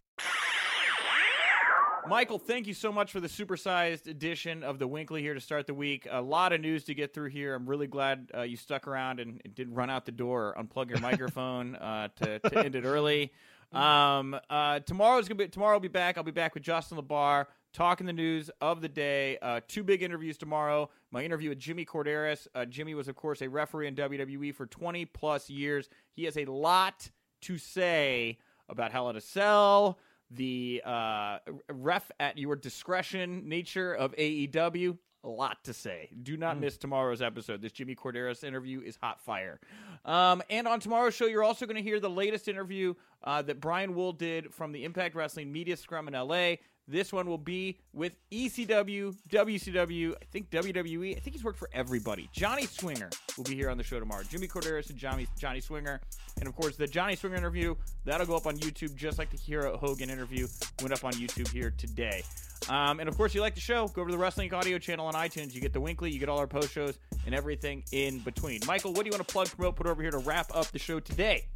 Michael, 2.08 2.38
thank 2.38 2.66
you 2.66 2.74
so 2.74 2.90
much 2.90 3.12
for 3.12 3.20
the 3.20 3.28
supersized 3.28 4.08
edition 4.08 4.64
of 4.64 4.78
the 4.78 4.88
Winkley 4.88 5.22
here 5.22 5.34
to 5.34 5.40
start 5.40 5.66
the 5.66 5.74
week. 5.74 6.06
A 6.10 6.20
lot 6.20 6.52
of 6.52 6.60
news 6.60 6.84
to 6.84 6.94
get 6.94 7.14
through 7.14 7.28
here. 7.28 7.54
I'm 7.54 7.66
really 7.66 7.86
glad 7.86 8.30
uh, 8.36 8.42
you 8.42 8.56
stuck 8.56 8.88
around 8.88 9.20
and, 9.20 9.40
and 9.44 9.54
didn't 9.54 9.74
run 9.74 9.88
out 9.88 10.04
the 10.04 10.12
door 10.12 10.54
or 10.56 10.62
unplug 10.62 10.90
your 10.90 10.98
microphone 10.98 11.76
uh, 11.76 12.08
to, 12.16 12.40
to 12.40 12.58
end 12.58 12.74
it 12.74 12.84
early. 12.84 13.32
Um, 13.72 14.36
uh, 14.50 14.80
tomorrow's 14.80 15.28
gonna 15.28 15.38
be 15.38 15.48
tomorrow. 15.48 15.74
I'll 15.74 15.80
be 15.80 15.88
back. 15.88 16.18
I'll 16.18 16.24
be 16.24 16.32
back 16.32 16.54
with 16.54 16.64
Justin 16.64 16.98
LaBar 16.98 17.46
talking 17.72 18.06
the 18.06 18.12
news 18.12 18.50
of 18.60 18.80
the 18.82 18.88
day. 18.88 19.38
Uh, 19.40 19.60
two 19.66 19.84
big 19.84 20.02
interviews 20.02 20.36
tomorrow. 20.36 20.90
My 21.10 21.22
interview 21.22 21.50
with 21.50 21.58
Jimmy 21.58 21.86
Korderas. 21.86 22.46
Uh, 22.54 22.64
Jimmy 22.64 22.94
was, 22.94 23.08
of 23.08 23.16
course, 23.16 23.40
a 23.42 23.48
referee 23.48 23.86
in 23.86 23.94
WWE 23.94 24.54
for 24.54 24.66
20 24.66 25.06
plus 25.06 25.48
years. 25.48 25.88
He 26.10 26.24
has 26.24 26.36
a 26.36 26.44
lot 26.46 27.10
to 27.42 27.58
say 27.58 28.38
about 28.68 28.92
Hell 28.92 29.08
in 29.08 29.16
a 29.16 29.20
Cell 29.20 29.98
the 30.34 30.82
uh, 30.84 31.38
ref 31.70 32.10
at 32.20 32.38
your 32.38 32.56
discretion 32.56 33.48
nature 33.48 33.92
of 33.92 34.14
AEW. 34.16 34.98
A 35.24 35.28
lot 35.28 35.62
to 35.64 35.72
say. 35.72 36.10
Do 36.24 36.36
not 36.36 36.58
miss 36.58 36.76
tomorrow's 36.76 37.22
episode. 37.22 37.62
This 37.62 37.70
Jimmy 37.70 37.94
Korderas 37.94 38.42
interview 38.42 38.80
is 38.80 38.98
hot 39.00 39.20
fire. 39.20 39.60
Um, 40.04 40.42
and 40.50 40.66
on 40.66 40.80
tomorrow's 40.80 41.14
show, 41.14 41.26
you're 41.26 41.44
also 41.44 41.64
going 41.64 41.76
to 41.76 41.82
hear 41.82 42.00
the 42.00 42.10
latest 42.10 42.48
interview 42.48 42.94
uh, 43.22 43.40
that 43.42 43.60
Brian 43.60 43.94
Wool 43.94 44.12
did 44.12 44.52
from 44.52 44.72
the 44.72 44.84
Impact 44.84 45.14
Wrestling 45.14 45.52
Media 45.52 45.76
Scrum 45.76 46.08
in 46.08 46.14
LA. 46.14 46.56
This 46.88 47.12
one 47.12 47.28
will 47.28 47.38
be 47.38 47.78
with 47.92 48.12
ECW, 48.32 49.14
WCW, 49.30 50.14
I 50.14 50.24
think 50.32 50.50
WWE. 50.50 51.16
I 51.16 51.20
think 51.20 51.36
he's 51.36 51.44
worked 51.44 51.58
for 51.58 51.70
everybody. 51.72 52.28
Johnny 52.32 52.66
Swinger 52.66 53.08
will 53.36 53.44
be 53.44 53.54
here 53.54 53.70
on 53.70 53.78
the 53.78 53.84
show 53.84 54.00
tomorrow. 54.00 54.22
Jimmy 54.28 54.48
Korderas 54.48 54.90
and 54.90 54.98
Johnny 54.98 55.28
Johnny 55.38 55.60
Swinger, 55.60 56.00
and 56.38 56.48
of 56.48 56.56
course 56.56 56.76
the 56.76 56.86
Johnny 56.86 57.14
Swinger 57.14 57.36
interview 57.36 57.74
that'll 58.04 58.26
go 58.26 58.36
up 58.36 58.46
on 58.46 58.58
YouTube, 58.58 58.96
just 58.96 59.18
like 59.18 59.30
the 59.30 59.38
Kiera 59.38 59.78
Hogan 59.78 60.10
interview 60.10 60.48
went 60.80 60.92
up 60.92 61.04
on 61.04 61.12
YouTube 61.12 61.48
here 61.48 61.72
today. 61.78 62.22
Um, 62.68 63.00
and 63.00 63.08
of 63.08 63.16
course, 63.16 63.34
you 63.34 63.40
like 63.40 63.54
the 63.54 63.60
show, 63.60 63.88
go 63.88 64.02
over 64.02 64.10
to 64.10 64.16
the 64.16 64.22
Wrestling 64.22 64.52
Audio 64.52 64.78
channel 64.78 65.06
on 65.06 65.14
iTunes. 65.14 65.54
You 65.54 65.60
get 65.60 65.72
the 65.72 65.80
Winkley, 65.80 66.10
you 66.10 66.18
get 66.18 66.28
all 66.28 66.38
our 66.38 66.46
post 66.46 66.72
shows, 66.72 66.98
and 67.26 67.34
everything 67.34 67.82
in 67.92 68.20
between. 68.20 68.60
Michael, 68.66 68.92
what 68.92 69.02
do 69.02 69.06
you 69.06 69.12
want 69.12 69.26
to 69.26 69.32
plug, 69.32 69.48
promote, 69.48 69.76
put 69.76 69.86
over 69.86 70.02
here 70.02 70.10
to 70.10 70.18
wrap 70.18 70.50
up 70.54 70.66
the 70.66 70.78
show 70.78 71.00
today? 71.00 71.46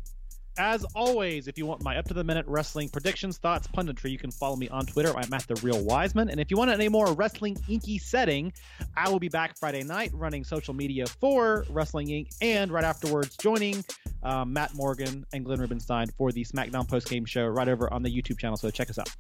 As 0.59 0.85
always, 0.95 1.49
if 1.49 1.59
you 1.59 1.67
want 1.67 1.83
my 1.83 1.99
up 1.99 2.07
to 2.07 2.15
the 2.15 2.25
minute 2.25 2.47
wrestling 2.49 2.89
predictions, 2.89 3.37
thoughts, 3.37 3.67
punditry, 3.67 4.11
you 4.11 4.19
can 4.19 4.31
follow 4.31 4.57
me 4.57 4.69
on 4.71 4.87
Twitter. 4.87 5.15
I'm 5.17 5.33
at 5.35 5.47
the 5.47 5.55
Real 5.57 5.85
Wiseman. 5.85 6.31
And 6.31 6.41
if 6.41 6.51
you 6.51 6.57
want 6.57 6.71
any 6.71 6.89
more 6.89 7.13
wrestling 7.13 7.59
inky 7.69 7.99
setting, 7.99 8.53
I 8.97 9.11
will 9.11 9.19
be 9.19 9.29
back 9.29 9.59
Friday 9.59 9.83
night 9.83 10.13
running 10.15 10.45
social 10.45 10.73
media 10.73 11.07
for 11.07 11.67
Wrestling 11.69 12.09
Inc. 12.09 12.29
and 12.41 12.71
right 12.71 12.85
afterwards 12.85 13.37
joining 13.37 13.85
um, 14.23 14.53
Matt 14.53 14.75
Morgan 14.75 15.27
and 15.35 15.45
Glenn 15.45 15.61
Rubenstein 15.61 16.09
for 16.17 16.33
the 16.33 16.45
SmackDown 16.45 16.89
post 16.89 17.09
game 17.09 17.27
show 17.27 17.47
right 17.47 17.69
over 17.69 17.93
on 17.93 18.03
the 18.03 18.11
YouTube 18.11 18.39
channel. 18.39 18.57
So 18.57 18.71
check 18.71 18.89
us 18.89 18.99
out. 18.99 19.11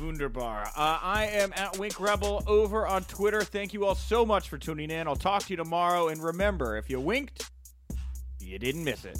Wunderbar. 0.00 0.70
Uh, 0.76 0.98
I 1.02 1.26
am 1.26 1.52
at 1.54 1.78
Wink 1.78 2.00
Rebel 2.00 2.42
over 2.46 2.86
on 2.86 3.04
Twitter. 3.04 3.42
Thank 3.42 3.72
you 3.72 3.84
all 3.84 3.94
so 3.94 4.26
much 4.26 4.48
for 4.48 4.58
tuning 4.58 4.90
in. 4.90 5.06
I'll 5.06 5.16
talk 5.16 5.44
to 5.44 5.50
you 5.50 5.56
tomorrow. 5.56 6.08
And 6.08 6.22
remember, 6.22 6.76
if 6.76 6.90
you 6.90 7.00
winked, 7.00 7.50
you 8.40 8.58
didn't 8.58 8.84
miss 8.84 9.04
it. 9.04 9.18